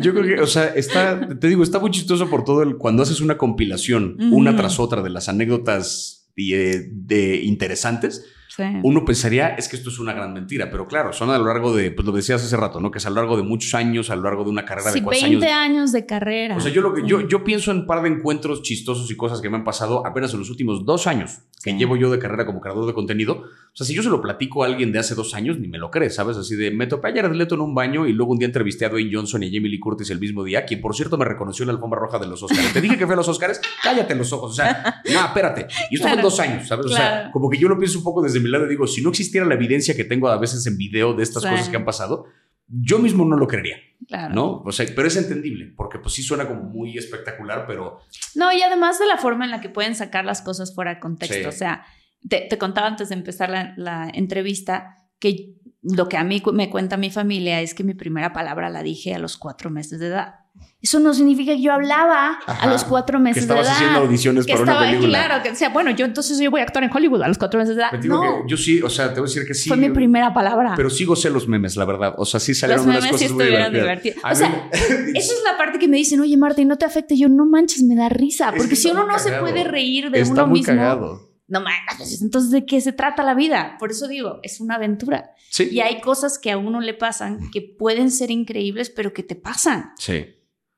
Yo 0.00 0.14
creo 0.14 0.24
que, 0.36 0.40
o 0.42 0.46
sea, 0.46 0.68
está, 0.68 1.28
te 1.38 1.48
digo, 1.48 1.62
está 1.62 1.78
muy 1.78 1.90
chistoso 1.90 2.30
por 2.30 2.42
todo 2.44 2.62
el, 2.62 2.78
cuando 2.78 3.02
haces 3.02 3.20
una 3.20 3.36
compilación, 3.36 4.16
una 4.32 4.56
tras 4.56 4.80
otra 4.80 5.02
de 5.02 5.10
las 5.10 5.28
anécdotas 5.28 6.30
eh, 6.36 6.86
de 6.90 7.36
interesantes. 7.42 8.24
Sí. 8.58 8.64
uno 8.82 9.04
pensaría 9.04 9.50
es 9.50 9.68
que 9.68 9.76
esto 9.76 9.88
es 9.88 10.00
una 10.00 10.12
gran 10.12 10.32
mentira, 10.32 10.68
pero 10.68 10.86
claro, 10.88 11.12
son 11.12 11.30
a 11.30 11.38
lo 11.38 11.46
largo 11.46 11.72
de, 11.74 11.92
pues 11.92 12.04
lo 12.04 12.10
decías 12.12 12.42
hace 12.44 12.56
rato, 12.56 12.80
¿no? 12.80 12.90
Que 12.90 12.98
es 12.98 13.06
a 13.06 13.10
lo 13.10 13.14
largo 13.14 13.36
de 13.36 13.44
muchos 13.44 13.72
años, 13.74 14.10
a 14.10 14.16
lo 14.16 14.22
largo 14.22 14.42
de 14.42 14.50
una 14.50 14.64
carrera 14.64 14.90
Sí, 14.90 14.98
de 14.98 15.04
cuántos 15.04 15.22
20 15.30 15.46
años. 15.46 15.54
años. 15.78 15.92
de 15.92 16.06
carrera. 16.06 16.56
O 16.56 16.60
sea, 16.60 16.72
yo, 16.72 16.80
lo 16.82 16.92
que, 16.92 17.02
yo, 17.06 17.20
yo 17.28 17.44
pienso 17.44 17.70
en 17.70 17.78
un 17.78 17.86
par 17.86 18.02
de 18.02 18.08
encuentros 18.08 18.62
chistosos 18.62 19.08
y 19.12 19.16
cosas 19.16 19.40
que 19.40 19.48
me 19.48 19.56
han 19.58 19.64
pasado 19.64 20.04
apenas 20.04 20.32
en 20.32 20.40
los 20.40 20.50
últimos 20.50 20.84
dos 20.84 21.06
años 21.06 21.38
que 21.62 21.76
llevo 21.76 21.96
yo 21.96 22.10
de 22.10 22.18
carrera 22.20 22.46
como 22.46 22.60
creador 22.60 22.86
de 22.86 22.94
contenido. 22.94 23.32
O 23.42 23.76
sea, 23.78 23.84
si 23.86 23.92
yo 23.94 24.02
se 24.02 24.08
lo 24.08 24.20
platico 24.20 24.62
a 24.62 24.66
alguien 24.66 24.92
de 24.92 24.98
hace 25.00 25.14
dos 25.16 25.34
años, 25.34 25.58
ni 25.58 25.66
me 25.68 25.76
lo 25.78 25.90
cree, 25.90 26.08
¿sabes? 26.08 26.36
Así 26.36 26.54
de, 26.54 26.70
me 26.70 26.86
topé 26.86 27.08
a 27.08 27.12
Jared 27.14 27.32
Leto 27.32 27.56
en 27.56 27.60
un 27.60 27.74
baño 27.74 28.06
y 28.06 28.12
luego 28.12 28.32
un 28.32 28.38
día 28.38 28.46
entrevisté 28.46 28.84
a 28.86 28.88
Dwayne 28.88 29.10
Johnson 29.12 29.42
y 29.42 29.46
a 29.46 29.50
Jamie 29.52 29.68
Lee 29.70 29.80
Curtis 29.80 30.08
el 30.10 30.20
mismo 30.20 30.44
día, 30.44 30.64
quien 30.64 30.80
por 30.80 30.94
cierto 30.94 31.18
me 31.18 31.24
reconoció 31.24 31.64
en 31.64 31.68
la 31.68 31.72
alfombra 31.74 31.98
roja 32.00 32.18
de 32.20 32.26
los 32.28 32.42
Oscars. 32.42 32.72
Te 32.72 32.80
dije 32.80 32.96
que 32.96 33.06
fue 33.06 33.14
a 33.14 33.16
los 33.16 33.28
Oscars, 33.28 33.60
cállate 33.82 34.14
los 34.14 34.32
ojos. 34.32 34.52
O 34.52 34.54
sea, 34.54 35.02
no, 35.12 35.24
espérate. 35.26 35.66
Y 35.90 35.96
esto 35.96 36.06
fue 36.08 36.16
en 36.16 36.22
dos 36.22 36.38
años, 36.40 36.66
¿sabes? 36.68 36.86
O 36.86 36.90
sea, 36.90 37.30
como 37.32 37.50
que 37.50 37.58
yo 37.58 37.68
lo 37.68 37.76
pienso 37.78 37.98
un 37.98 38.04
poco 38.04 38.22
desde 38.22 38.38
mi 38.40 38.48
lado 38.48 38.66
y 38.66 38.68
digo, 38.68 38.86
si 38.86 39.02
no 39.02 39.10
existiera 39.10 39.44
la 39.46 39.54
evidencia 39.54 39.96
que 39.96 40.04
tengo 40.04 40.28
a 40.28 40.38
veces 40.38 40.64
en 40.66 40.76
video 40.76 41.12
de 41.14 41.22
estas 41.24 41.42
Sí. 41.42 41.48
cosas 41.48 41.68
que 41.68 41.76
han 41.76 41.84
pasado, 41.84 42.26
yo 42.68 42.98
mismo 42.98 43.24
no 43.24 43.36
lo 43.36 43.46
creería. 43.46 43.76
Claro. 44.06 44.34
¿no? 44.34 44.62
O 44.64 44.72
sea, 44.72 44.86
pero 44.94 45.08
es 45.08 45.16
entendible, 45.16 45.72
porque 45.76 45.98
pues 45.98 46.14
sí 46.14 46.22
suena 46.22 46.46
como 46.46 46.62
muy 46.62 46.96
espectacular, 46.96 47.66
pero 47.66 47.98
No, 48.36 48.52
y 48.52 48.62
además 48.62 48.98
de 48.98 49.06
la 49.06 49.18
forma 49.18 49.44
en 49.44 49.50
la 49.50 49.60
que 49.60 49.68
pueden 49.68 49.94
sacar 49.94 50.24
las 50.24 50.40
cosas 50.40 50.74
fuera 50.74 50.94
de 50.94 51.00
contexto. 51.00 51.36
Sí. 51.36 51.44
O 51.44 51.52
sea, 51.52 51.84
te, 52.28 52.46
te 52.48 52.58
contaba 52.58 52.86
antes 52.86 53.08
de 53.08 53.16
empezar 53.16 53.50
la, 53.50 53.74
la 53.76 54.10
entrevista 54.14 55.08
que 55.18 55.56
lo 55.82 56.08
que 56.08 56.16
a 56.16 56.24
mí 56.24 56.42
me 56.52 56.70
cuenta 56.70 56.96
mi 56.96 57.10
familia 57.10 57.60
es 57.60 57.74
que 57.74 57.84
mi 57.84 57.94
primera 57.94 58.32
palabra 58.32 58.70
la 58.70 58.82
dije 58.82 59.14
a 59.14 59.18
los 59.18 59.36
cuatro 59.36 59.70
meses 59.70 60.00
de 60.00 60.08
edad. 60.08 60.34
Eso 60.80 61.00
no 61.00 61.12
significa 61.12 61.52
que 61.54 61.60
yo 61.60 61.72
hablaba 61.72 62.38
Ajá, 62.46 62.62
a 62.62 62.66
los 62.72 62.84
cuatro 62.84 63.18
que 63.18 63.24
meses 63.24 63.48
de 63.48 63.54
estabas 63.54 63.66
edad. 63.66 63.74
haciendo 63.76 63.98
audiciones 63.98 64.46
que 64.46 64.52
para 64.52 64.62
estaba, 64.64 64.80
una 64.82 64.90
película. 64.90 65.18
claro, 65.26 65.42
que 65.42 65.50
decía, 65.50 65.68
bueno, 65.70 65.90
yo 65.90 66.04
entonces 66.04 66.38
yo 66.38 66.50
voy 66.52 66.60
a 66.60 66.64
actuar 66.64 66.84
en 66.84 66.90
Hollywood 66.94 67.22
a 67.22 67.28
los 67.28 67.36
cuatro 67.36 67.58
meses 67.58 67.74
de 67.74 67.82
edad. 67.82 67.92
No, 68.04 68.20
que 68.44 68.50
yo 68.50 68.56
sí, 68.56 68.80
o 68.80 68.88
sea, 68.88 69.12
te 69.12 69.18
voy 69.20 69.28
a 69.28 69.28
decir 69.28 69.44
que 69.46 69.54
sí. 69.54 69.68
fue 69.68 69.76
mi 69.76 69.90
primera 69.90 70.32
palabra. 70.32 70.74
Pero 70.76 70.88
sí 70.88 71.04
gocé 71.04 71.30
los 71.30 71.48
memes, 71.48 71.74
la 71.76 71.84
verdad. 71.84 72.14
O 72.16 72.24
sea, 72.24 72.38
sí 72.38 72.52
los 72.52 72.58
salieron 72.58 72.88
unas 72.88 73.02
memes 73.02 73.20
sí 73.20 73.28
cosas 73.28 73.36
muy 73.36 73.74
divertidas. 73.80 74.18
O 74.24 74.34
sea, 74.36 74.68
Esa 74.72 75.32
es 75.34 75.42
la 75.44 75.56
parte 75.58 75.78
que 75.80 75.88
me 75.88 75.96
dicen, 75.96 76.20
oye, 76.20 76.36
Marta, 76.36 76.60
¿y 76.60 76.64
no 76.64 76.78
te 76.78 76.84
afecta? 76.84 77.14
Yo, 77.16 77.28
no 77.28 77.44
manches, 77.44 77.82
me 77.82 77.96
da 77.96 78.08
risa. 78.08 78.52
Porque 78.52 78.70
que 78.70 78.76
si 78.76 78.88
uno 78.90 79.04
no 79.04 79.18
se 79.18 79.30
cagado. 79.30 79.46
puede 79.46 79.64
reír 79.64 80.10
de 80.12 80.20
Está 80.20 80.34
uno 80.34 80.46
muy 80.46 80.60
mismo, 80.60 80.74
cagado. 80.74 81.32
no 81.48 81.60
manches, 81.60 82.22
entonces 82.22 82.50
¿de 82.52 82.64
qué 82.66 82.80
se 82.80 82.92
trata 82.92 83.24
la 83.24 83.34
vida? 83.34 83.76
Por 83.80 83.90
eso 83.90 84.06
digo, 84.06 84.38
es 84.44 84.60
una 84.60 84.76
aventura. 84.76 85.32
Sí. 85.50 85.68
Y 85.72 85.80
hay 85.80 86.00
cosas 86.00 86.38
que 86.38 86.52
a 86.52 86.56
uno 86.58 86.80
le 86.80 86.94
pasan 86.94 87.50
que 87.50 87.62
pueden 87.62 88.10
ser 88.12 88.30
increíbles, 88.30 88.90
pero 88.90 89.12
que 89.12 89.22
te 89.24 89.34
pasan. 89.34 89.90
Sí. 89.98 90.26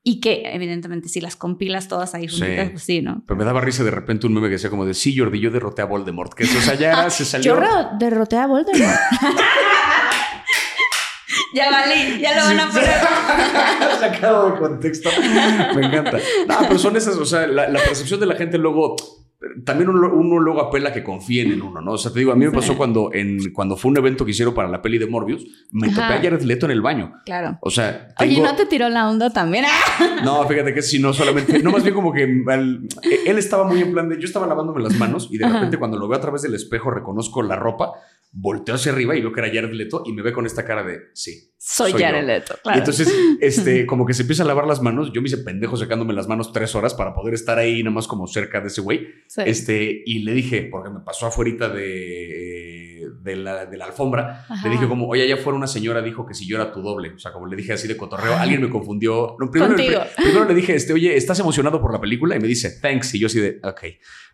Y 0.03 0.19
que, 0.19 0.41
evidentemente, 0.53 1.09
si 1.09 1.21
las 1.21 1.35
compilas 1.35 1.87
todas 1.87 2.15
ahí 2.15 2.27
juntitas, 2.27 2.65
Sí. 2.65 2.71
pues 2.71 2.83
sí, 2.83 3.01
¿no? 3.03 3.21
Pero 3.27 3.37
me 3.37 3.45
daba 3.45 3.61
risa 3.61 3.83
de 3.83 3.91
repente 3.91 4.25
un 4.25 4.33
meme 4.33 4.47
que 4.47 4.53
decía 4.53 4.71
como 4.71 4.83
de 4.85 4.95
sí, 4.95 5.15
Jordi, 5.15 5.39
yo 5.39 5.51
derroté 5.51 5.83
a 5.83 5.85
Voldemort. 5.85 6.33
Que 6.33 6.43
eso, 6.45 6.57
o 6.57 6.61
sea, 6.61 6.73
ya 6.73 6.87
era, 6.89 7.09
se 7.11 7.23
salió. 7.25 7.53
Yo 7.53 7.59
ro- 7.59 7.89
derroté 7.99 8.37
a 8.37 8.47
Voldemort. 8.47 8.81
ya 11.53 11.69
valí, 11.69 12.19
ya 12.19 12.35
lo 12.39 12.45
van 12.45 12.59
a 12.61 12.69
poner. 12.71 12.89
Sacado 13.99 14.51
de 14.51 14.59
contexto. 14.59 15.09
Me 15.75 15.85
encanta. 15.85 16.17
No, 16.47 16.57
pero 16.61 16.79
son 16.79 16.95
esas, 16.95 17.17
o 17.17 17.25
sea, 17.25 17.45
la, 17.47 17.69
la 17.69 17.79
percepción 17.79 18.19
de 18.19 18.25
la 18.25 18.35
gente 18.35 18.57
luego. 18.57 18.95
También 19.65 19.89
uno, 19.89 20.13
uno 20.13 20.37
luego 20.39 20.61
apela 20.61 20.89
a 20.89 20.93
que 20.93 21.03
confíen 21.03 21.51
en 21.51 21.63
uno, 21.63 21.81
¿no? 21.81 21.93
O 21.93 21.97
sea, 21.97 22.13
te 22.13 22.19
digo, 22.19 22.31
a 22.31 22.35
mí 22.35 22.45
me 22.45 22.51
pasó 22.51 22.77
cuando, 22.77 23.09
en, 23.11 23.51
cuando 23.53 23.75
fue 23.75 23.89
un 23.89 23.97
evento 23.97 24.23
que 24.23 24.31
hicieron 24.31 24.53
para 24.53 24.67
la 24.69 24.83
peli 24.83 24.99
de 24.99 25.07
Morbius, 25.07 25.43
me 25.71 25.89
topé 25.89 26.01
a 26.01 26.21
Jared 26.21 26.41
Leto 26.43 26.67
en 26.67 26.71
el 26.73 26.81
baño. 26.81 27.13
Claro. 27.25 27.57
O 27.61 27.71
sea, 27.71 28.09
Oye, 28.19 28.35
tengo- 28.35 28.45
¿no 28.47 28.55
te 28.55 28.67
tiró 28.67 28.87
la 28.89 29.09
onda 29.09 29.31
también? 29.31 29.65
No, 30.23 30.47
fíjate 30.47 30.71
que 30.75 30.83
si 30.83 30.99
no 30.99 31.13
solamente, 31.13 31.63
no 31.63 31.71
más 31.71 31.81
bien 31.81 31.95
como 31.95 32.13
que 32.13 32.43
al- 32.47 32.87
él 33.25 33.37
estaba 33.39 33.63
muy 33.63 33.81
en 33.81 33.91
plan 33.91 34.07
de, 34.07 34.19
yo 34.19 34.25
estaba 34.25 34.45
lavándome 34.45 34.83
las 34.83 34.93
manos 34.99 35.27
y 35.31 35.39
de 35.39 35.45
Ajá. 35.45 35.55
repente 35.55 35.77
cuando 35.79 35.97
lo 35.97 36.07
veo 36.07 36.17
a 36.19 36.21
través 36.21 36.43
del 36.43 36.53
espejo 36.53 36.91
reconozco 36.91 37.41
la 37.41 37.55
ropa, 37.55 37.93
volteo 38.31 38.75
hacia 38.75 38.91
arriba 38.91 39.15
y 39.15 39.21
veo 39.21 39.31
que 39.33 39.41
era 39.41 39.49
Jared 39.49 39.73
Leto 39.73 40.03
y 40.05 40.13
me 40.13 40.21
ve 40.21 40.31
con 40.31 40.45
esta 40.45 40.65
cara 40.65 40.83
de, 40.83 40.99
sí. 41.13 41.51
Soy, 41.57 41.91
Soy 41.91 42.01
Jared 42.01 42.21
yo. 42.21 42.27
Leto, 42.27 42.55
Y 42.57 42.61
claro. 42.63 42.79
entonces, 42.79 43.13
este, 43.39 43.85
como 43.87 44.05
que 44.05 44.13
se 44.13 44.23
empieza 44.23 44.43
a 44.43 44.47
lavar 44.47 44.65
las 44.65 44.81
manos, 44.81 45.11
yo 45.13 45.21
me 45.21 45.27
hice 45.27 45.37
pendejo 45.37 45.77
sacándome 45.77 46.13
las 46.13 46.27
manos 46.27 46.51
tres 46.51 46.73
horas 46.73 46.93
para 46.93 47.13
poder 47.13 47.33
estar 47.33 47.59
ahí 47.59 47.83
nada 47.83 47.93
más 47.93 48.07
como 48.07 48.25
cerca 48.27 48.61
de 48.61 48.67
ese 48.67 48.81
güey. 48.81 49.07
Sí. 49.27 49.41
Este, 49.45 50.01
y 50.05 50.19
le 50.19 50.33
dije, 50.33 50.67
porque 50.71 50.89
me 50.89 51.01
pasó 51.01 51.27
afuera 51.27 51.69
de, 51.69 53.00
de, 53.21 53.35
la, 53.35 53.65
de 53.65 53.77
la 53.77 53.85
alfombra, 53.85 54.45
Ajá. 54.49 54.67
le 54.67 54.73
dije 54.75 54.87
como, 54.87 55.07
oye, 55.07 55.23
allá 55.23 55.35
afuera 55.35 55.57
una 55.57 55.67
señora 55.67 56.01
dijo 56.01 56.25
que 56.25 56.33
si 56.33 56.47
yo 56.47 56.55
era 56.57 56.71
tu 56.71 56.81
doble. 56.81 57.13
O 57.15 57.19
sea, 57.19 57.31
como 57.31 57.47
le 57.47 57.55
dije 57.55 57.73
así 57.73 57.87
de 57.87 57.97
cotorreo, 57.97 58.35
alguien 58.37 58.61
me 58.61 58.69
confundió. 58.69 59.35
No, 59.39 59.49
primero, 59.51 59.75
Contigo. 59.75 60.01
pri- 60.15 60.23
primero 60.25 60.45
le 60.45 60.53
dije, 60.53 60.75
este, 60.75 60.93
oye, 60.93 61.15
¿estás 61.15 61.39
emocionado 61.39 61.81
por 61.81 61.91
la 61.93 61.99
película? 62.01 62.35
Y 62.35 62.39
me 62.39 62.47
dice, 62.47 62.79
thanks. 62.81 63.13
Y 63.15 63.19
yo 63.19 63.27
así 63.27 63.39
de, 63.39 63.59
ok, 63.63 63.81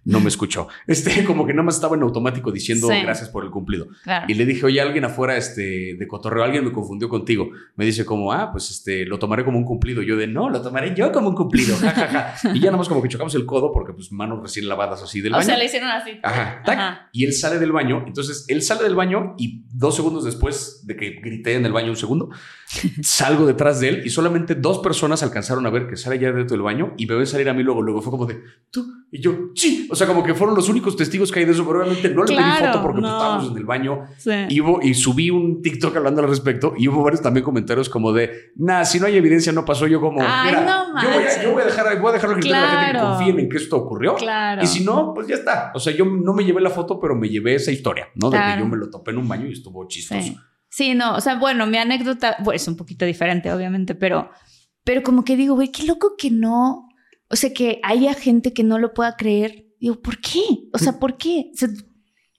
no 0.06 0.20
me 0.20 0.30
escuchó. 0.30 0.68
Este, 0.88 1.24
como 1.26 1.46
que 1.46 1.54
nada 1.54 1.64
más 1.66 1.76
estaba 1.76 1.96
en 1.96 2.04
automático 2.04 2.52
diciendo 2.52 2.88
Sí. 2.90 3.02
gracias 3.02 3.30
por 3.30 3.44
el 3.44 3.50
cumplido. 3.52 3.88
Claro. 4.04 4.26
Y 4.30 4.34
le 4.36 4.46
dije, 4.46 4.66
oye, 4.66 4.80
alguien 4.82 5.04
afuera 5.06 5.36
este, 5.38 5.96
de 5.98 6.08
cotorreo, 6.08 6.44
alguien 6.44 6.64
me 6.64 6.72
confundió 6.72 7.10
contigo. 7.10 7.50
Me 7.76 7.86
dice 7.86 8.06
como, 8.06 8.32
ah, 8.32 8.50
pues 8.52 8.70
este, 8.72 9.06
lo 9.06 9.20
tomaré 9.20 9.44
como 9.44 9.58
un 9.58 9.66
cumplido. 9.66 10.02
Yo 10.02 10.16
de, 10.16 10.28
no, 10.28 10.50
lo 10.50 10.62
tomaré 10.62 10.94
yo 10.96 11.12
como 11.12 11.30
un 11.30 11.36
cumplido. 11.36 11.76
Ja, 11.78 11.92
ja, 11.92 12.08
ja. 12.08 12.50
Y 12.54 12.60
ya 12.60 12.68
nada 12.68 12.78
más 12.78 12.88
como 12.88 13.02
que 13.02 13.10
chocamos 13.10 13.36
el 13.36 13.46
codo 13.46 13.72
porque 13.74 13.94
pues 13.94 14.12
manos 14.12 14.42
recién 14.42 14.68
lavadas 14.70 15.02
así 15.04 15.20
del 15.22 15.34
O 15.34 15.38
baño. 15.38 15.46
sea, 15.46 15.58
le 15.58 15.66
hicieron 15.66 15.90
así. 15.90 16.12
Ajá, 16.24 16.62
tac. 16.66 16.78
Ajá. 16.78 17.10
Y 17.12 17.26
él 17.26 17.34
sale 17.34 17.60
del 17.60 17.72
baño. 17.72 18.04
Entonces, 18.08 18.46
él 18.48 18.62
sale 18.68 18.84
del 18.84 18.96
baño 18.96 19.36
y 19.38 19.64
dos 19.74 19.96
segundos 19.96 20.24
después 20.24 20.86
de 20.86 20.96
que 20.96 21.20
grité 21.22 21.56
en 21.56 21.66
el 21.66 21.74
baño 21.74 21.90
un 21.90 21.96
segundo, 21.96 22.30
salgo 23.02 23.46
detrás 23.46 23.80
de 23.80 23.90
él 23.90 24.02
y 24.06 24.10
solamente 24.10 24.56
dos 24.56 24.80
personas 24.80 25.24
alcanzaron 25.24 25.66
a 25.66 25.70
ver 25.70 25.88
que 25.88 25.96
sale 25.96 26.20
ya 26.20 26.32
dentro 26.32 26.56
del 26.56 26.62
baño 26.62 26.94
y 26.98 27.06
me 27.06 27.16
ven 27.16 27.26
salir 27.26 27.50
a 27.50 27.54
mí 27.54 27.64
luego. 27.64 27.82
Luego 27.82 28.02
fue 28.02 28.12
como 28.12 28.26
de, 28.26 28.42
tú 28.70 28.86
y 29.10 29.22
yo, 29.22 29.34
sí. 29.56 29.88
O 29.90 29.96
sea, 29.96 30.06
como 30.06 30.22
que 30.24 30.34
fueron 30.34 30.56
los 30.56 30.68
únicos 30.68 30.96
testigos 30.98 31.32
que 31.32 31.40
hay 31.40 31.46
de 31.46 31.54
eso, 31.54 31.66
pero 31.66 31.80
obviamente 31.80 32.10
no 32.10 32.24
le 32.24 32.28
pedí 32.28 32.38
Claro, 32.38 32.66
foto 32.74 32.82
porque 32.84 33.00
pues, 33.02 33.12
estábamos 33.14 33.52
en 33.52 33.58
el 33.58 33.66
baño 33.66 34.02
Sí. 34.18 34.32
y, 34.50 34.60
hubo, 34.62 34.82
y 34.82 34.94
subí 34.94 35.30
un 35.30 35.62
TikTok 35.62 35.96
hablando 35.96 36.22
al 36.22 36.28
respecto 36.28 36.74
y 36.78 36.88
hubo 36.90 37.04
varios 37.04 37.22
también 37.22 37.44
comentarios 37.46 37.88
como 37.90 38.12
de, 38.12 38.52
nah, 38.58 38.84
si 38.84 39.00
no 39.00 39.06
hay 39.06 39.16
evidencia 39.16 39.52
no 39.54 39.64
pasó. 39.64 39.88
Yo 39.88 40.02
como, 40.02 40.20
Ay, 40.22 40.48
mira, 40.52 40.66
no 40.66 41.02
yo, 41.02 41.10
voy 41.10 41.24
a, 41.24 41.44
yo 41.44 41.52
voy 41.54 41.62
a 41.62 41.66
dejar, 41.66 42.02
voy 42.02 42.10
a 42.10 42.14
dejarlo 42.14 42.36
criterio 42.36 42.56
de 42.58 42.62
la 42.62 42.70
gente 42.70 42.86
que 42.86 42.92
Claro. 43.00 43.10
confíen 43.16 43.40
en 43.40 43.50
que 43.50 43.58
esto 43.58 43.78
ocurrió. 43.78 44.16
Claro. 44.16 44.62
Y 44.64 44.68
si 44.68 44.84
no, 44.84 45.14
pues 45.14 45.28
ya 45.28 45.36
está. 45.36 45.72
O 45.74 45.80
sea, 45.80 45.94
yo 45.96 46.04
no 46.06 46.34
me 46.34 46.44
llevé 46.44 46.60
la 46.62 46.70
foto, 46.70 47.00
pero 47.00 47.16
me 47.16 47.30
llevé 47.30 47.56
esa 47.56 47.72
historia, 47.72 48.08
¿no? 48.16 48.30
De 48.30 48.38
que 48.38 48.44
Claro. 48.44 48.64
yo 48.64 48.68
me 48.70 48.78
lo 48.78 48.90
topé 48.90 49.12
en 49.12 49.18
un 49.20 49.28
baño 49.28 49.48
y 49.48 49.54
estuvo 49.54 49.88
chistoso. 49.88 50.22
Sí. 50.22 50.38
Sí, 50.70 50.94
no, 50.96 51.16
o 51.16 51.22
sea, 51.22 51.36
bueno, 51.40 51.66
mi 51.66 51.78
anécdota, 51.78 52.36
bueno, 52.40 52.56
es 52.58 52.68
un 52.68 52.76
poquito 52.76 53.06
diferente, 53.06 53.52
obviamente, 53.54 53.96
pero, 53.96 54.30
pero 54.84 55.02
como 55.02 55.24
que 55.24 55.38
digo, 55.38 55.56
güey, 55.56 55.72
qué 55.72 55.86
loco 55.86 56.16
que 56.18 56.30
no, 56.30 56.87
o 57.30 57.36
sea, 57.36 57.54
que 57.54 57.80
haya 57.84 58.14
gente 58.14 58.54
que 58.54 58.64
no 58.64 58.80
lo 58.80 58.94
pueda 58.94 59.16
creer. 59.16 59.66
Digo, 59.80 60.02
¿por 60.02 60.20
qué? 60.20 60.42
O 60.74 60.78
sea, 60.78 61.00
¿por 61.00 61.18
qué? 61.18 61.52
O 61.54 61.58
sea, 61.58 61.70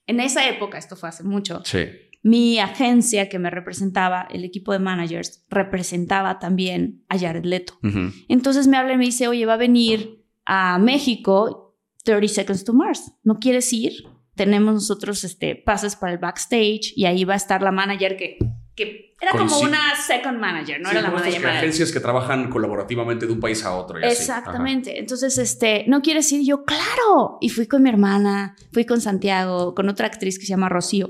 en 0.07 0.19
esa 0.19 0.47
época, 0.49 0.77
esto 0.77 0.95
fue 0.95 1.09
hace 1.09 1.23
mucho, 1.23 1.61
Sí. 1.65 1.85
mi 2.23 2.59
agencia 2.59 3.29
que 3.29 3.39
me 3.39 3.49
representaba, 3.49 4.27
el 4.31 4.43
equipo 4.43 4.73
de 4.73 4.79
managers, 4.79 5.45
representaba 5.49 6.39
también 6.39 7.03
a 7.09 7.17
Jared 7.17 7.45
Leto. 7.45 7.73
Ujú. 7.83 8.11
Entonces 8.27 8.67
me 8.67 8.77
habla 8.77 8.93
y 8.93 8.97
me 8.97 9.05
dice, 9.05 9.27
oye, 9.27 9.45
va 9.45 9.53
a 9.53 9.57
venir 9.57 10.25
a 10.45 10.79
México 10.79 11.77
30 12.03 12.27
Seconds 12.33 12.63
to 12.63 12.73
Mars. 12.73 13.13
¿No 13.23 13.39
quieres 13.39 13.71
ir? 13.71 13.93
Tenemos 14.35 14.73
nosotros 14.73 15.23
este, 15.23 15.55
pases 15.55 15.95
para 15.95 16.13
el 16.13 16.17
backstage 16.17 16.93
y 16.95 17.05
ahí 17.05 17.23
va 17.25 17.33
a 17.33 17.37
estar 17.37 17.61
la 17.61 17.71
manager 17.71 18.17
que, 18.17 18.37
que 18.79 19.15
era 19.19 19.31
como 19.37 19.59
una 19.59 19.95
second 19.95 20.39
manager, 20.39 20.79
no 20.79 20.89
Sí, 20.89 20.95
era 20.95 21.01
la 21.09 21.11
manager. 21.11 21.41
que 21.41 21.47
agencias 21.47 21.91
que 21.91 21.99
trabajan 21.99 22.49
colaborativamente 22.49 23.25
de 23.27 23.33
un 23.33 23.39
país 23.41 23.63
a 23.65 23.75
otro. 23.75 23.99
y 23.99 24.03
así. 24.05 24.13
Exactamente. 24.21 24.97
Entonces, 24.99 25.37
este, 25.37 25.83
¿no 25.87 26.01
quieres 26.01 26.31
ir? 26.31 26.45
Yo, 26.45 26.63
claro. 26.63 27.37
Y 27.41 27.49
fui 27.49 27.67
con 27.67 27.83
mi 27.83 27.89
hermana, 27.89 28.55
fui 28.71 28.85
con 28.85 29.01
Santiago, 29.01 29.75
con 29.75 29.89
otra 29.89 30.07
actriz 30.07 30.39
que 30.39 30.45
se 30.45 30.49
llama 30.51 30.69
Rocío. 30.69 31.07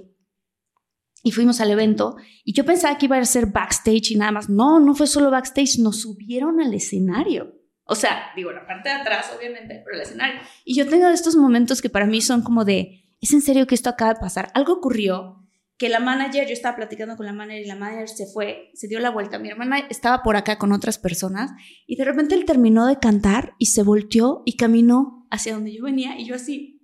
Y 1.21 1.31
fuimos 1.31 1.59
al 1.61 1.69
evento 1.69 2.15
y 2.45 2.53
yo 2.53 2.63
pensaba 2.65 2.97
que 2.97 3.05
iba 3.05 3.17
a 3.17 3.25
ser 3.25 3.47
backstage 3.47 4.11
y 4.11 4.15
nada 4.15 4.31
más. 4.31 4.49
No, 4.49 4.79
no 4.79 4.95
fue 4.95 5.05
solo 5.05 5.29
backstage, 5.29 5.77
nos 5.79 6.01
subieron 6.01 6.59
al 6.61 6.73
escenario. 6.73 7.53
O 7.83 7.95
sea, 7.95 8.31
digo, 8.35 8.51
la 8.51 8.65
parte 8.65 8.89
de 8.89 8.95
atrás, 8.95 9.31
obviamente, 9.37 9.81
pero 9.83 9.97
el 9.97 10.01
escenario. 10.03 10.39
Y 10.63 10.75
yo 10.75 10.87
tengo 10.87 11.07
estos 11.09 11.35
momentos 11.35 11.81
que 11.81 11.89
para 11.89 12.05
mí 12.05 12.21
son 12.21 12.41
como 12.41 12.63
de, 12.63 13.05
¿es 13.19 13.33
en 13.33 13.41
serio 13.41 13.67
que 13.67 13.75
esto 13.75 13.89
acaba 13.89 14.13
de 14.13 14.19
pasar? 14.19 14.49
Algo 14.53 14.73
ocurrió 14.73 15.38
que 15.79 15.89
la 15.89 15.99
manager, 16.01 16.45
yo 16.45 16.53
estaba 16.53 16.75
platicando 16.75 17.15
con 17.15 17.25
la 17.25 17.33
manager 17.33 17.63
y 17.63 17.65
la 17.67 17.75
manager 17.75 18.09
se 18.09 18.25
fue, 18.27 18.69
se 18.73 18.87
dio 18.89 18.99
la 18.99 19.09
vuelta. 19.11 19.39
Mi 19.39 19.47
hermana 19.49 19.79
estaba 19.89 20.21
por 20.23 20.35
acá 20.35 20.57
con 20.59 20.73
otras 20.73 20.97
personas 20.99 21.51
y 21.87 21.95
de 21.95 22.03
repente 22.05 22.35
él 22.35 22.43
terminó 22.45 22.85
de 22.85 22.99
cantar 22.99 23.53
y 23.57 23.67
se 23.67 23.81
volteó 23.81 24.43
y 24.45 24.57
caminó 24.57 25.25
hacia 25.31 25.53
donde 25.53 25.73
yo 25.73 25.83
venía 25.85 26.19
y 26.19 26.25
yo 26.25 26.35
así. 26.35 26.81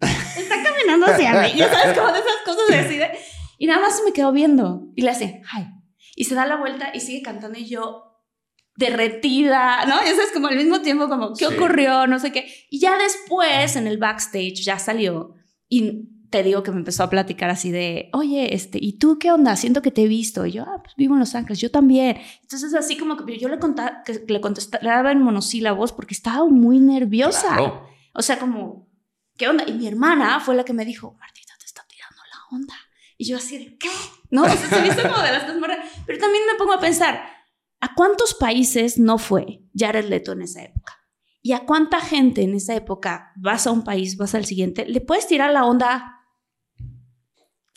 Está 0.00 0.62
caminando 0.62 1.06
hacia 1.06 1.42
mí. 1.42 1.48
Ya 1.56 1.68
sabes, 1.72 1.98
como 1.98 2.12
de 2.12 2.20
esas 2.20 2.36
cosas 2.44 2.68
de 2.68 2.76
así 2.78 2.96
de- 2.98 3.10
Y 3.58 3.66
nada 3.66 3.80
más 3.80 3.98
se 3.98 4.04
me 4.04 4.12
quedó 4.12 4.30
viendo 4.32 4.84
y 4.94 5.02
le 5.02 5.10
hace, 5.10 5.42
hi. 5.52 5.66
Y 6.14 6.24
se 6.24 6.36
da 6.36 6.46
la 6.46 6.56
vuelta 6.56 6.90
y 6.94 7.00
sigue 7.00 7.22
cantando 7.22 7.58
y 7.58 7.66
yo 7.66 8.04
derretida, 8.76 9.84
¿no? 9.86 9.96
Ya 10.04 10.10
sabes, 10.14 10.30
como 10.32 10.46
al 10.46 10.56
mismo 10.56 10.80
tiempo, 10.82 11.08
como, 11.08 11.32
¿qué 11.34 11.46
Sí. 11.48 11.54
ocurrió? 11.54 12.06
No 12.06 12.20
sé 12.20 12.30
qué. 12.30 12.46
Y 12.70 12.78
ya 12.78 12.96
después, 12.96 13.74
en 13.74 13.88
el 13.88 13.98
backstage, 13.98 14.62
ya 14.62 14.78
salió 14.78 15.34
y 15.68 16.04
te 16.30 16.42
digo 16.42 16.62
que 16.62 16.70
me 16.70 16.78
empezó 16.78 17.02
a 17.02 17.10
platicar 17.10 17.50
así 17.50 17.70
de, 17.70 18.10
oye, 18.12 18.54
este, 18.54 18.78
¿y 18.80 18.98
tú 18.98 19.18
qué 19.18 19.32
onda? 19.32 19.56
Siento 19.56 19.82
que 19.82 19.90
te 19.90 20.02
he 20.02 20.08
visto. 20.08 20.44
Y 20.46 20.52
yo, 20.52 20.64
ah, 20.64 20.82
pues 20.82 20.94
vivo 20.96 21.14
en 21.14 21.20
Los 21.20 21.34
Ángeles, 21.34 21.58
yo 21.58 21.70
también. 21.70 22.18
Entonces, 22.42 22.74
así 22.74 22.96
como 22.96 23.16
que 23.16 23.38
yo 23.38 23.48
le, 23.48 23.58
contaba, 23.58 24.02
que 24.04 24.24
le 24.26 24.40
contestaba 24.40 25.12
en 25.12 25.22
monosílabos 25.22 25.92
porque 25.92 26.14
estaba 26.14 26.46
muy 26.48 26.80
nerviosa. 26.80 27.48
Claro. 27.48 27.88
O 28.14 28.22
sea, 28.22 28.38
como, 28.38 28.90
¿qué 29.36 29.48
onda? 29.48 29.64
Y 29.66 29.72
mi 29.72 29.86
hermana 29.86 30.40
fue 30.40 30.54
la 30.54 30.64
que 30.64 30.72
me 30.72 30.84
dijo, 30.84 31.16
Martita, 31.18 31.54
te 31.58 31.64
está 31.64 31.84
tirando 31.88 32.20
onda. 32.50 32.74
Y 33.16 33.26
yo 33.26 33.36
así 33.36 33.58
de, 33.58 33.78
¿qué? 33.78 33.90
No, 34.30 34.42
o 34.42 34.46
sea, 34.46 34.56
se 34.56 34.80
me 34.80 34.88
hizo 34.88 35.02
como 35.02 35.22
de 35.22 35.32
las 35.32 35.44
cosas 35.44 35.58
más 35.58 35.70
raras. 35.70 35.86
Pero 36.06 36.18
también 36.18 36.44
me 36.50 36.58
pongo 36.58 36.74
a 36.74 36.80
pensar, 36.80 37.24
¿a 37.80 37.94
cuántos 37.94 38.34
países 38.34 38.98
no 38.98 39.18
fue 39.18 39.62
Jared 39.74 40.04
Leto 40.04 40.32
en 40.32 40.42
esa 40.42 40.62
época? 40.62 40.94
¿Y 41.42 41.52
a 41.52 41.64
cuánta 41.64 42.00
gente 42.00 42.42
en 42.42 42.54
esa 42.54 42.74
época 42.74 43.32
vas 43.36 43.66
a 43.66 43.70
un 43.70 43.82
país, 43.82 44.16
vas 44.16 44.34
al 44.34 44.44
siguiente, 44.44 44.86
le 44.86 45.00
puedes 45.00 45.26
tirar 45.26 45.52
la 45.52 45.64
onda 45.64 46.17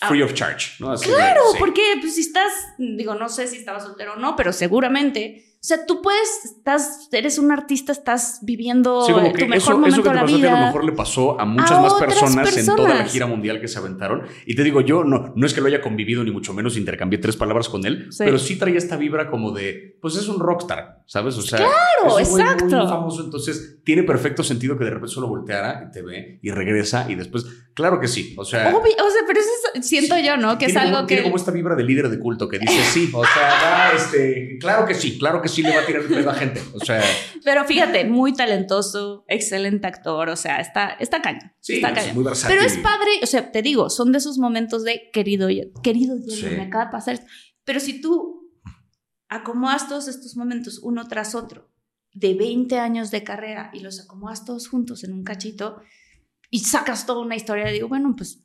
Free 0.07 0.21
of 0.23 0.33
charge, 0.33 0.71
¿no? 0.79 0.91
Así 0.91 1.07
de- 1.09 1.15
Claro, 1.15 1.41
sí. 1.51 1.57
porque 1.59 1.81
pues, 2.01 2.15
si 2.15 2.21
estás, 2.21 2.51
digo, 2.77 3.15
no 3.15 3.29
sé 3.29 3.47
si 3.47 3.57
estaba 3.57 3.79
soltero 3.79 4.13
o 4.13 4.15
no, 4.15 4.35
pero 4.35 4.51
seguramente, 4.51 5.45
o 5.55 5.63
sea, 5.63 5.85
tú 5.85 6.01
puedes, 6.01 6.45
estás, 6.45 7.07
eres 7.11 7.37
un 7.37 7.51
artista, 7.51 7.91
estás 7.91 8.39
viviendo 8.41 9.05
Sí, 9.05 9.11
como 9.13 9.31
que 9.31 9.43
tu 9.43 9.49
mejor 9.49 9.57
eso, 9.57 9.71
momento 9.73 9.95
eso 9.97 10.03
que 10.03 10.09
de 10.09 10.13
te 10.13 10.15
la 10.15 10.21
pasó 10.23 10.35
a 10.35 10.39
ti 10.39 10.45
a 10.45 10.49
lo 10.49 10.55
vida. 10.57 10.65
mejor 10.65 10.83
le 10.85 10.91
pasó 10.93 11.39
a 11.39 11.45
muchas 11.45 11.71
A 11.71 11.81
más 11.81 11.93
personas, 11.93 12.57
en 12.57 12.65
toda 12.65 12.89
la 12.95 13.05
gira 13.05 13.27
mundial 13.27 13.61
que 13.61 13.67
se 13.67 13.77
aventaron. 13.77 14.23
Y 14.47 14.55
te 14.55 14.63
digo, 14.63 14.81
yo 14.81 15.03
no, 15.03 15.33
no 15.35 15.45
es 15.45 15.53
que 15.53 15.61
lo 15.61 15.67
haya 15.67 15.81
convivido, 15.81 16.23
ni 16.23 16.31
mucho 16.31 16.51
menos 16.53 16.77
intercambié 16.77 17.19
tres 17.19 17.35
palabras 17.37 17.69
con 17.69 17.85
él, 17.85 18.07
Sí. 18.11 18.23
pero 18.25 18.39
sí 18.39 18.57
traía 18.57 18.79
esta 18.79 18.97
vibra 18.97 19.29
como 19.29 19.51
de, 19.51 19.99
pues 20.01 20.15
es 20.15 20.27
un 20.27 20.39
rockstar, 20.39 21.00
¿sabes? 21.11 21.35
O 21.37 21.41
sea, 21.41 21.57
Claro, 21.57 22.19
es 22.19 22.29
un 22.29 22.39
exacto. 22.39 22.63
muy 22.77 22.87
famoso, 22.87 23.21
entonces 23.25 23.79
tiene 23.83 24.03
perfecto 24.03 24.43
sentido 24.45 24.77
que 24.77 24.85
de 24.85 24.91
repente 24.91 25.13
solo 25.13 25.27
volteara 25.27 25.85
y 25.89 25.91
te 25.91 26.01
ve 26.01 26.39
y 26.41 26.51
regresa 26.51 27.05
y 27.09 27.15
después, 27.15 27.45
claro 27.73 27.99
que 27.99 28.07
sí, 28.07 28.33
o 28.37 28.45
sea... 28.45 28.69
Obvio, 28.69 28.93
o 28.93 29.09
sea, 29.09 29.21
pero 29.27 29.41
eso 29.41 29.49
es- 29.73 29.85
siento 29.85 30.17
yo, 30.19 30.37
¿no? 30.37 30.57
Que 30.57 30.67
es 30.67 30.75
algo 30.77 30.95
como, 30.95 31.07
que... 31.07 31.15
Tiene 31.15 31.23
como 31.29 31.35
esta 31.35 31.51
vibra 31.51 31.75
de 31.75 31.83
líder 31.83 32.07
de 32.07 32.17
culto 32.17 32.47
que 32.47 32.59
dice 32.59 32.81
sí, 32.93 33.09
o 33.13 33.25
sea, 33.25 33.49
va, 33.61 33.91
este, 33.93 34.57
claro 34.61 34.85
que 34.85 34.93
sí, 34.93 35.17
claro 35.19 35.41
que 35.41 35.49
sí 35.49 35.61
le 35.63 35.75
va 35.75 35.81
a 35.81 35.85
tirar 35.85 36.03
el 36.03 36.07
pedo 36.07 36.29
a 36.29 36.33
gente, 36.33 36.61
o 36.73 36.79
sea, 36.79 37.03
Pero 37.43 37.65
fíjate, 37.65 38.05
muy 38.05 38.31
talentoso, 38.33 39.25
excelente 39.27 39.87
actor, 39.87 40.29
o 40.29 40.37
sea, 40.37 40.61
está, 40.61 40.91
está 40.97 41.21
cañón. 41.21 41.51
sí, 41.59 41.75
está 41.75 41.89
es 41.89 41.95
cañón. 41.95 42.15
muy 42.15 42.23
versátil. 42.23 42.55
Pero 42.55 42.65
es 42.67 42.77
padre, 42.77 43.11
o 43.21 43.25
sea, 43.25 43.51
te 43.51 43.61
digo, 43.61 43.89
son 43.89 44.13
de 44.13 44.19
esos 44.19 44.37
momentos 44.37 44.85
de 44.85 45.09
querido, 45.11 45.49
querido 45.83 46.15
hielo, 46.15 46.29
Sí. 46.49 46.55
me 46.55 46.63
acaba 46.63 46.85
de 46.85 46.91
pasar. 46.91 47.19
Pero 47.65 47.79
si 47.81 47.99
tú 47.99 48.40
acomodas 49.31 49.87
todos 49.87 50.09
estos 50.09 50.35
momentos 50.35 50.79
uno 50.83 51.07
tras 51.07 51.35
otro, 51.35 51.71
de 52.13 52.33
20 52.33 52.77
años 52.79 53.11
de 53.11 53.23
carrera, 53.23 53.71
y 53.73 53.79
los 53.79 54.01
acomodas 54.01 54.43
todos 54.43 54.67
juntos 54.67 55.05
en 55.05 55.13
un 55.13 55.23
cachito, 55.23 55.81
y 56.49 56.59
sacas 56.59 57.05
toda 57.05 57.21
una 57.21 57.37
historia, 57.37 57.67
digo, 57.67 57.87
bueno, 57.87 58.13
pues 58.15 58.43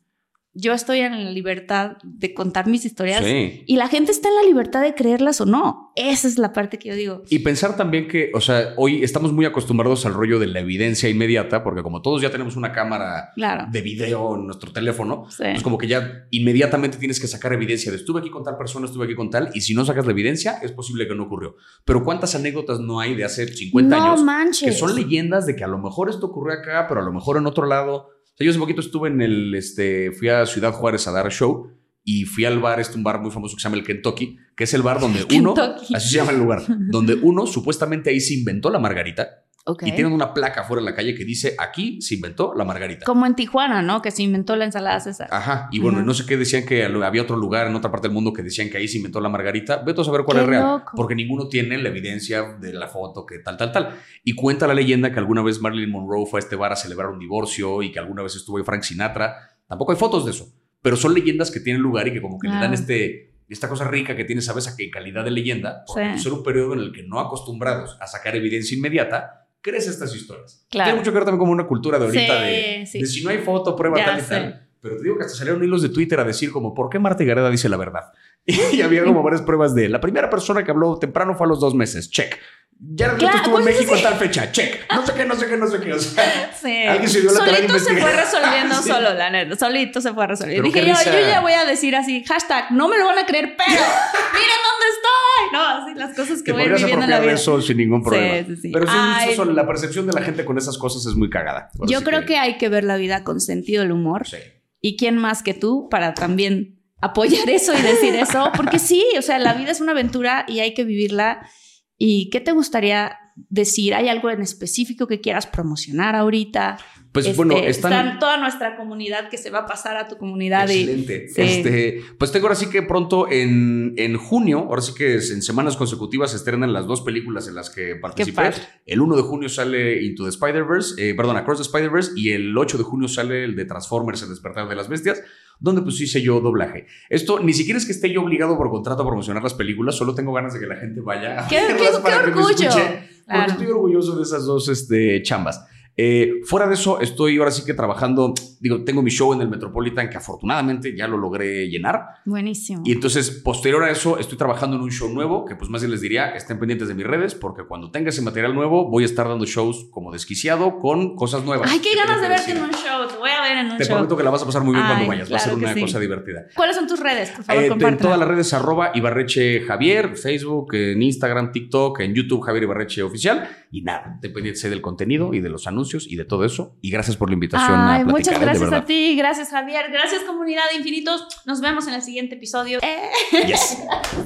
yo 0.59 0.73
estoy 0.73 0.99
en 1.01 1.23
la 1.23 1.29
libertad 1.31 1.97
de 2.03 2.33
contar 2.33 2.67
mis 2.67 2.83
historias. 2.83 3.23
Sí. 3.23 3.63
Y 3.67 3.75
la 3.75 3.87
gente 3.87 4.11
está 4.11 4.27
en 4.29 4.35
la 4.35 4.41
libertad 4.41 4.81
de 4.81 4.95
creerlas 4.95 5.39
o 5.39 5.45
no. 5.45 5.91
Esa 5.95 6.27
es 6.27 6.39
la 6.39 6.51
parte 6.51 6.79
que 6.79 6.89
yo 6.89 6.95
digo. 6.95 7.21
Y 7.29 7.39
pensar 7.39 7.77
también 7.77 8.07
que, 8.07 8.31
o 8.33 8.41
sea, 8.41 8.73
hoy 8.75 9.03
estamos 9.03 9.31
muy 9.33 9.45
acostumbrados 9.45 10.05
al 10.07 10.15
rollo 10.15 10.39
de 10.39 10.47
la 10.47 10.59
evidencia 10.59 11.09
inmediata, 11.09 11.63
porque 11.63 11.83
como 11.83 12.01
todos 12.01 12.21
ya 12.23 12.31
tenemos 12.31 12.55
una 12.55 12.71
cámara 12.71 13.29
Claro. 13.35 13.67
de 13.71 13.81
video 13.81 14.35
en 14.35 14.45
nuestro 14.47 14.71
teléfono, 14.71 15.25
Sí. 15.29 15.43
pues 15.51 15.61
como 15.61 15.77
que 15.77 15.87
ya 15.87 16.25
inmediatamente 16.31 16.97
tienes 16.97 17.19
que 17.19 17.27
sacar 17.27 17.53
evidencia 17.53 17.91
de 17.91 17.97
estuve 17.97 18.19
aquí 18.21 18.29
con 18.31 18.43
tal 18.43 18.57
persona, 18.57 18.87
estuve 18.87 19.05
aquí 19.05 19.15
con 19.15 19.29
tal, 19.29 19.49
y 19.53 19.61
si 19.61 19.73
no 19.75 19.85
sacas 19.85 20.05
la 20.05 20.11
evidencia, 20.11 20.57
es 20.63 20.71
posible 20.71 21.07
que 21.07 21.13
no 21.15 21.23
ocurrió. 21.23 21.55
Pero 21.85 22.03
¿cuántas 22.03 22.33
anécdotas 22.35 22.79
no 22.79 22.99
hay 22.99 23.13
de 23.15 23.25
hace 23.25 23.47
50 23.47 23.95
no 23.97 24.03
años 24.05 24.23
manches. 24.23 24.69
que 24.69 24.71
son 24.75 24.95
leyendas 24.95 25.45
de 25.45 25.55
que 25.55 25.63
a 25.63 25.67
lo 25.67 25.77
mejor 25.77 26.09
esto 26.09 26.25
ocurrió 26.27 26.53
acá, 26.59 26.85
pero 26.87 27.01
a 27.01 27.03
lo 27.03 27.11
mejor 27.13 27.37
en 27.37 27.45
otro 27.45 27.65
lado? 27.67 28.09
Sea, 28.37 28.45
yo 28.45 28.51
hace 28.51 28.59
poquito 28.59 28.81
estuve 28.81 29.09
en 29.09 29.19
el, 29.21 29.55
este, 29.55 30.11
fui 30.11 30.29
a 30.29 30.45
Ciudad 30.45 30.71
Juárez 30.71 31.07
a 31.07 31.11
dar 31.11 31.31
show 31.31 31.71
y 32.03 32.25
fui 32.25 32.45
al 32.45 32.59
bar, 32.59 32.79
este 32.79 32.95
un 32.95 33.03
bar 33.03 33.19
muy 33.19 33.31
famoso 33.31 33.55
que 33.55 33.61
se 33.61 33.65
llama 33.65 33.77
el 33.77 33.83
Kentucky, 33.83 34.37
que 34.55 34.65
es 34.65 34.73
el 34.75 34.83
bar 34.83 34.99
donde 34.99 35.25
uno, 35.35 35.55
Kentucky. 35.55 35.95
así 35.95 36.09
se 36.09 36.17
llama 36.17 36.31
el 36.31 36.37
lugar, 36.37 36.61
donde 36.67 37.15
uno 37.15 37.47
supuestamente 37.47 38.11
ahí 38.11 38.19
se 38.19 38.35
inventó 38.35 38.69
la 38.69 38.77
margarita 38.77 39.46
Ok. 39.67 39.83
y 39.85 39.91
tienen 39.91 40.13
una 40.13 40.33
placa 40.33 40.63
fuera 40.63 40.79
en 40.79 40.85
la 40.85 40.95
calle 40.95 41.13
que 41.13 41.25
dice 41.25 41.55
aquí 41.59 42.01
se 42.01 42.15
inventó 42.15 42.53
la 42.55 42.63
margarita. 42.63 43.05
Como 43.05 43.25
en 43.25 43.35
Tijuana, 43.35 43.81
¿no? 43.81 44.01
Que 44.01 44.11
se 44.11 44.23
inventó 44.23 44.55
la 44.55 44.65
ensalada 44.65 44.99
César. 44.99 45.27
Ajá, 45.31 45.67
y 45.71 45.79
bueno, 45.79 45.97
Ajá. 45.99 46.05
no 46.05 46.13
sé 46.13 46.25
qué 46.25 46.37
decían 46.37 46.65
que 46.65 46.83
había 46.85 47.21
otro 47.21 47.35
lugar 47.35 47.67
en 47.67 47.75
otra 47.75 47.91
parte 47.91 48.07
del 48.07 48.13
mundo 48.13 48.31
que 48.33 48.41
decían 48.43 48.69
que 48.69 48.77
ahí 48.77 48.87
se 48.87 48.97
inventó 48.97 49.19
la 49.21 49.29
margarita. 49.29 49.83
Vete 49.85 50.01
a 50.01 50.03
saber 50.03 50.21
cuál 50.23 50.37
Qué 50.37 50.43
es 50.43 50.49
real, 50.49 50.63
loco. 50.79 50.91
porque 50.95 51.15
ninguno 51.15 51.47
tiene 51.49 51.77
la 51.77 51.89
evidencia 51.89 52.43
de 52.59 52.73
la 52.73 52.87
foto 52.87 53.25
que 53.25 53.39
tal, 53.39 53.57
tal, 53.57 53.71
tal. 53.71 53.95
Y 54.23 54.33
cuenta 54.33 54.65
la 54.67 54.73
leyenda 54.73 55.11
que 55.11 55.19
alguna 55.19 55.41
vez 55.43 55.59
Marilyn 55.61 55.91
Monroe 55.91 56.25
fue 56.25 56.39
a 56.39 56.41
este 56.41 56.55
bar 56.55 56.71
a 56.71 56.75
celebrar 56.75 57.09
un 57.09 57.19
divorcio 57.19 57.81
y 57.83 57.91
que 57.91 57.99
alguna 57.99 58.23
vez 58.23 58.35
estuvo 58.35 58.57
ahí 58.57 58.63
Frank 58.63 58.83
Sinatra. 58.83 59.35
Tampoco 59.67 59.91
hay 59.91 59.97
fotos 59.97 60.23
de 60.25 60.31
eso, 60.31 60.47
pero 60.81 60.95
son 60.95 61.13
leyendas 61.13 61.51
que 61.51 61.59
tienen 61.59 61.81
lugar 61.81 62.07
y 62.07 62.13
que 62.13 62.21
como 62.21 62.39
que 62.39 62.47
le 62.47 62.53
dan 62.55 62.73
este 62.73 63.33
esta 63.49 63.69
cosa 63.69 63.85
rica 63.87 64.13
que 64.13 64.25
tiene, 64.25 64.41
¿sabes? 64.41 64.67
A 64.67 64.75
que 64.75 64.89
calidad 64.89 65.23
de 65.23 65.31
leyenda, 65.31 65.85
por 65.87 66.01
Sí. 66.01 66.19
ser 66.21 66.33
un 66.33 66.43
periodo 66.43 66.73
en 66.73 66.79
el 66.79 66.91
que 66.91 67.03
no 67.03 67.17
acostumbrados 67.21 67.97
a 68.01 68.05
sacar 68.05 68.35
evidencia 68.35 68.77
inmediata, 68.77 69.46
crees 69.61 69.87
estas 69.87 70.15
historias. 70.15 70.65
Claro. 70.69 70.87
Tiene 70.89 70.99
mucho 70.99 71.11
que 71.11 71.15
ver 71.15 71.25
también 71.25 71.39
como 71.39 71.51
una 71.51 71.67
cultura 71.67 71.97
de 71.99 72.05
ahorita 72.05 72.39
Sí, 72.39 72.45
de, 72.45 72.85
sí. 72.85 72.99
de 73.01 73.05
si 73.07 73.23
no 73.23 73.29
hay 73.29 73.39
foto, 73.39 73.75
prueba 73.75 73.97
Ya 73.97 74.05
tal 74.05 74.17
y 74.19 74.21
sé. 74.21 74.29
tal. 74.29 74.67
Pero 74.79 74.97
te 74.97 75.03
digo 75.03 75.17
que 75.17 75.23
hasta 75.23 75.37
salieron 75.37 75.63
hilos 75.63 75.81
de 75.81 75.89
Twitter 75.89 76.19
a 76.19 76.23
decir 76.23 76.51
como, 76.51 76.73
¿por 76.73 76.89
qué 76.89 76.99
Marta 76.99 77.23
Gareda 77.23 77.49
dice 77.49 77.67
la 77.69 77.77
verdad? 77.77 78.11
Y 78.73 78.81
había 78.81 79.03
como 79.03 79.23
varias 79.23 79.41
pruebas 79.41 79.75
de, 79.75 79.89
la 79.89 79.99
primera 79.99 80.29
persona 80.29 80.63
que 80.63 80.71
habló 80.71 80.97
temprano 80.99 81.35
fue 81.35 81.45
a 81.45 81.49
los 81.49 81.59
dos 81.59 81.75
meses, 81.75 82.09
check. 82.09 82.37
Ya 82.79 83.15
Claro, 83.15 83.37
estuvo 83.37 83.57
en 83.57 83.63
pues, 83.63 83.75
México 83.75 83.95
sí. 83.95 84.01
a 84.05 84.09
tal 84.09 84.19
fecha, 84.19 84.51
check. 84.51 84.85
No 84.93 85.05
sé 85.05 85.13
qué, 85.15 85.25
no 85.25 85.35
sé 85.35 85.47
qué, 85.47 85.57
no 85.57 85.67
sé 85.67 85.79
qué. 85.79 85.93
O 85.93 85.99
sea, 85.99 86.51
Sí. 86.61 86.83
Alguien 86.85 87.09
se 87.09 87.21
dio 87.21 87.31
la 87.31 87.39
tarea 87.39 87.61
de 87.61 87.67
Solito 87.67 87.79
se 87.85 87.97
fue 88.01 88.11
resolviendo 88.13 88.75
Sí. 88.83 88.89
solo, 88.89 89.13
la 89.15 89.29
neta. 89.31 89.55
Solito 89.55 89.99
se 90.01 90.13
fue 90.13 90.27
resolviendo. 90.27 90.69
Pero 90.71 90.85
Dije 90.85 91.05
yo, 91.05 91.11
yo 91.11 91.19
ya 91.27 91.41
voy 91.41 91.53
a 91.53 91.65
decir 91.65 91.95
así, 91.95 92.23
hashtag, 92.25 92.71
no 92.71 92.87
me 92.87 92.97
lo 92.99 93.05
van 93.05 93.17
a 93.17 93.25
creer, 93.25 93.55
pero 93.57 93.71
miren 93.71 94.59
dónde 94.67 94.85
estoy. 94.93 95.53
No, 95.53 95.67
así 95.67 95.93
las 95.95 96.15
cosas 96.15 96.43
que 96.43 96.51
te 96.51 96.57
voy 96.57 96.69
viviendo 96.69 97.05
en 97.05 97.09
la 97.09 97.19
vida. 97.19 97.31
eso 97.33 97.61
sin 97.61 97.77
ningún 97.77 98.03
problema. 98.03 98.45
Sí, 98.47 98.55
sí, 98.55 98.61
sí. 98.63 98.69
Pero 98.71 98.85
sí, 98.85 98.93
Ay. 98.95 99.31
eso- 99.33 99.45
la 99.45 99.65
percepción 99.65 100.05
de 100.05 100.13
la 100.13 100.21
gente 100.21 100.45
con 100.45 100.57
esas 100.57 100.77
cosas 100.77 101.05
es 101.05 101.15
muy 101.15 101.29
cagada. 101.29 101.69
Yo 101.87 102.03
creo 102.03 102.25
que... 102.25 102.37
hay 102.37 102.57
que 102.57 102.69
ver 102.69 102.83
la 102.83 102.97
vida 102.97 103.23
con 103.23 103.39
sentido 103.41 103.81
del 103.81 103.91
humor. 103.91 104.27
Sí. 104.27 104.37
¿Y 104.81 104.97
quién 104.97 105.17
más 105.17 105.41
que 105.41 105.53
tú 105.55 105.87
para 105.89 106.13
también 106.13 106.79
apoyar 107.01 107.49
eso 107.49 107.73
y 107.73 107.81
decir 107.81 108.13
eso? 108.15 108.51
Porque 108.55 108.77
sí, 108.77 109.03
o 109.17 109.21
sea, 109.23 109.39
la 109.39 109.53
vida 109.55 109.71
es 109.71 109.81
una 109.81 109.93
aventura 109.93 110.45
y 110.47 110.59
hay 110.59 110.73
que 110.75 110.83
vivirla. 110.83 111.49
¿Y 111.97 112.29
qué 112.29 112.39
te 112.41 112.51
gustaría 112.51 113.17
decir? 113.49 113.93
¿Hay 113.95 114.07
algo 114.09 114.29
en 114.29 114.41
específico 114.41 115.07
que 115.07 115.21
quieras 115.21 115.47
promocionar 115.47 116.15
ahorita? 116.15 116.77
Pues 117.11 117.25
Este, 117.25 117.37
bueno, 117.37 117.57
están... 117.57 117.93
está 118.07 118.19
toda 118.19 118.37
nuestra 118.37 118.75
comunidad 118.77 119.29
que 119.29 119.37
se 119.37 119.49
va 119.49 119.59
a 119.59 119.65
pasar 119.65 119.97
a 119.97 120.07
tu 120.07 120.17
comunidad. 120.17 120.69
y- 120.69 120.81
Excelente. 120.81 121.27
Sí. 121.29 121.41
Este, 121.41 122.01
pues 122.19 122.31
tengo 122.31 122.45
ahora 122.47 122.55
sí 122.59 122.69
que 122.69 122.83
pronto 122.83 123.27
en, 123.31 123.93
en 123.97 124.17
junio, 124.17 124.59
ahora 124.69 124.81
sí 124.81 124.93
que 124.93 125.13
en 125.15 125.41
semanas 125.41 125.77
consecutivas 125.77 126.31
se 126.31 126.37
estrenan 126.37 126.73
las 126.73 126.85
dos 126.85 127.01
películas 127.01 127.47
en 127.47 127.55
las 127.55 127.69
que 127.71 127.95
participé. 127.95 128.51
El 128.85 129.01
1 129.01 129.15
de 129.15 129.21
junio 129.23 129.49
sale 129.49 130.03
Into 130.03 130.23
the 130.25 130.29
Spider-Verse, 130.29 131.09
eh, 131.09 131.15
perdón, 131.15 131.37
Across 131.37 131.57
the 131.59 131.63
Spider-Verse, 131.63 132.11
y 132.15 132.31
el 132.31 132.55
8 132.55 132.77
de 132.77 132.83
junio 132.83 133.07
sale 133.07 133.43
el 133.45 133.55
de 133.55 133.65
Transformers, 133.65 134.21
El 134.21 134.29
Despertar 134.29 134.67
de 134.69 134.75
las 134.75 134.87
Bestias, 134.89 135.21
donde 135.59 135.81
pues 135.81 135.99
hice 136.01 136.21
yo 136.21 136.39
doblaje. 136.39 136.85
Esto 137.09 137.39
ni 137.39 137.53
siquiera 137.53 137.77
es 137.77 137.85
que 137.85 137.91
esté 137.91 138.11
yo 138.11 138.21
obligado 138.21 138.57
por 138.57 138.69
contrato 138.69 139.03
a 139.03 139.05
promocionar 139.07 139.41
las 139.43 139.53
películas, 139.53 139.95
solo 139.95 140.13
tengo 140.13 140.33
ganas 140.33 140.53
de 140.53 140.59
que 140.59 140.67
la 140.67 140.75
gente 140.77 141.01
vaya 141.01 141.43
a 141.43 141.47
¡Qué- 141.47 141.55
qué- 141.67 141.73
verlas 141.73 141.95
qué 141.97 142.01
para 142.03 142.19
que 142.23 142.31
me 142.31 142.37
orgullo! 142.37 142.49
escuche, 142.67 142.99
porque 143.25 143.51
estoy 143.51 143.67
orgulloso 143.67 144.15
de 144.17 144.23
esas 144.23 144.45
dos 144.45 144.69
este, 144.69 145.21
chambas. 145.23 145.65
Eh, 145.99 146.41
fuera 146.45 146.67
de 146.67 146.75
eso, 146.75 147.01
estoy 147.01 147.39
ahora 147.39 147.49
sí 147.49 147.65
que 147.65 147.73
trabajando, 147.73 148.35
digo, 148.59 148.83
tengo 148.83 149.01
mi 149.01 149.09
show 149.09 149.33
en 149.33 149.41
el 149.41 149.49
Metropolitan 149.49 150.09
que 150.11 150.17
afortunadamente 150.17 150.95
ya 150.95 151.07
lo 151.07 151.17
logré 151.17 151.67
llenar. 151.69 152.05
Buenísimo. 152.23 152.83
Y 152.85 152.91
entonces, 152.91 153.31
posterior 153.31 153.83
a 153.83 153.89
eso, 153.89 154.19
estoy 154.19 154.37
trabajando 154.37 154.75
en 154.77 154.83
un 154.83 154.91
show 154.91 155.09
nuevo 155.11 155.43
que 155.45 155.55
pues 155.55 155.71
más 155.71 155.81
bien 155.81 155.89
les 155.89 156.01
diría, 156.01 156.35
estén 156.35 156.59
pendientes 156.59 156.87
de 156.87 156.93
mis 156.93 157.05
redes 157.07 157.33
porque 157.33 157.63
cuando 157.63 157.89
tenga 157.89 158.09
ese 158.09 158.21
material 158.21 158.53
nuevo 158.53 158.87
voy 158.91 159.03
a 159.03 159.05
estar 159.07 159.27
dando 159.27 159.45
shows 159.45 159.87
como 159.89 160.11
desquiciado 160.11 160.77
con 160.77 161.15
cosas 161.15 161.43
nuevas. 161.43 161.71
Ay, 161.71 161.79
qué 161.79 161.95
ganas 161.95 162.21
de 162.21 162.29
verte 162.29 162.51
en 162.51 162.61
un 162.61 162.69
show. 162.69 163.07
Te 163.09 163.17
voy 163.17 163.31
a 163.31 163.41
ver 163.41 163.57
en 163.57 163.71
un 163.71 163.77
Te 163.77 163.85
show. 163.85 163.95
prometo 163.95 164.15
que 164.15 164.23
la 164.23 164.29
vas 164.29 164.43
a 164.43 164.45
pasar 164.45 164.63
muy 164.63 164.73
bien 164.75 164.85
Ay, 164.85 164.91
cuando 164.93 165.07
vayas. 165.07 165.31
Va 165.31 165.37
a 165.37 165.39
ser 165.39 165.53
claro 165.53 165.65
una 165.65 165.73
sí. 165.73 165.81
cosa 165.81 165.99
divertida. 165.99 166.45
¿Cuáles 166.55 166.75
son 166.75 166.85
tus 166.87 166.99
redes? 166.99 167.31
Por 167.31 167.43
favor, 167.43 167.63
Eh, 167.63 167.67
en 167.87 167.97
todas 167.97 168.19
las 168.19 168.27
redes 168.27 168.53
arroba 168.53 168.91
Ibarreche 168.93 169.61
Javier, 169.61 170.15
Facebook, 170.15 170.75
en 170.75 171.01
Instagram, 171.01 171.51
TikTok, 171.51 172.01
en 172.01 172.13
YouTube 172.13 172.41
Javier 172.43 172.63
Ibarreche 172.65 173.01
Oficial. 173.01 173.49
Y 173.71 173.81
nada, 173.81 174.19
dependiente 174.21 174.69
del 174.69 174.81
contenido 174.81 175.33
y 175.33 175.41
de 175.41 175.49
los 175.49 175.65
anuncios 175.65 175.86
y 176.07 176.15
de 176.15 176.25
todo 176.25 176.43
eso. 176.45 176.75
Y 176.81 176.89
gracias 176.91 177.17
por 177.17 177.29
la 177.29 177.33
invitación 177.35 177.71
Ay, 177.71 178.01
a 178.01 178.05
platicar. 178.05 178.13
muchas 178.13 178.39
gracias 178.39 178.73
a 178.73 178.85
ti, 178.85 179.15
gracias 179.15 179.49
Javier, 179.49 179.85
gracias 179.91 180.23
comunidad 180.23 180.63
de 180.71 180.77
infinitos. 180.77 181.27
Nos 181.45 181.61
vemos 181.61 181.87
en 181.87 181.93
el 181.93 182.01
siguiente 182.01 182.35
episodio. 182.35 182.79
Eh. 182.81 183.09
Yes. 183.45 183.77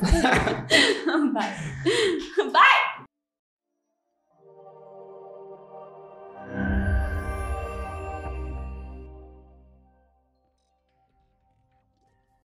Bye. 1.33 3.00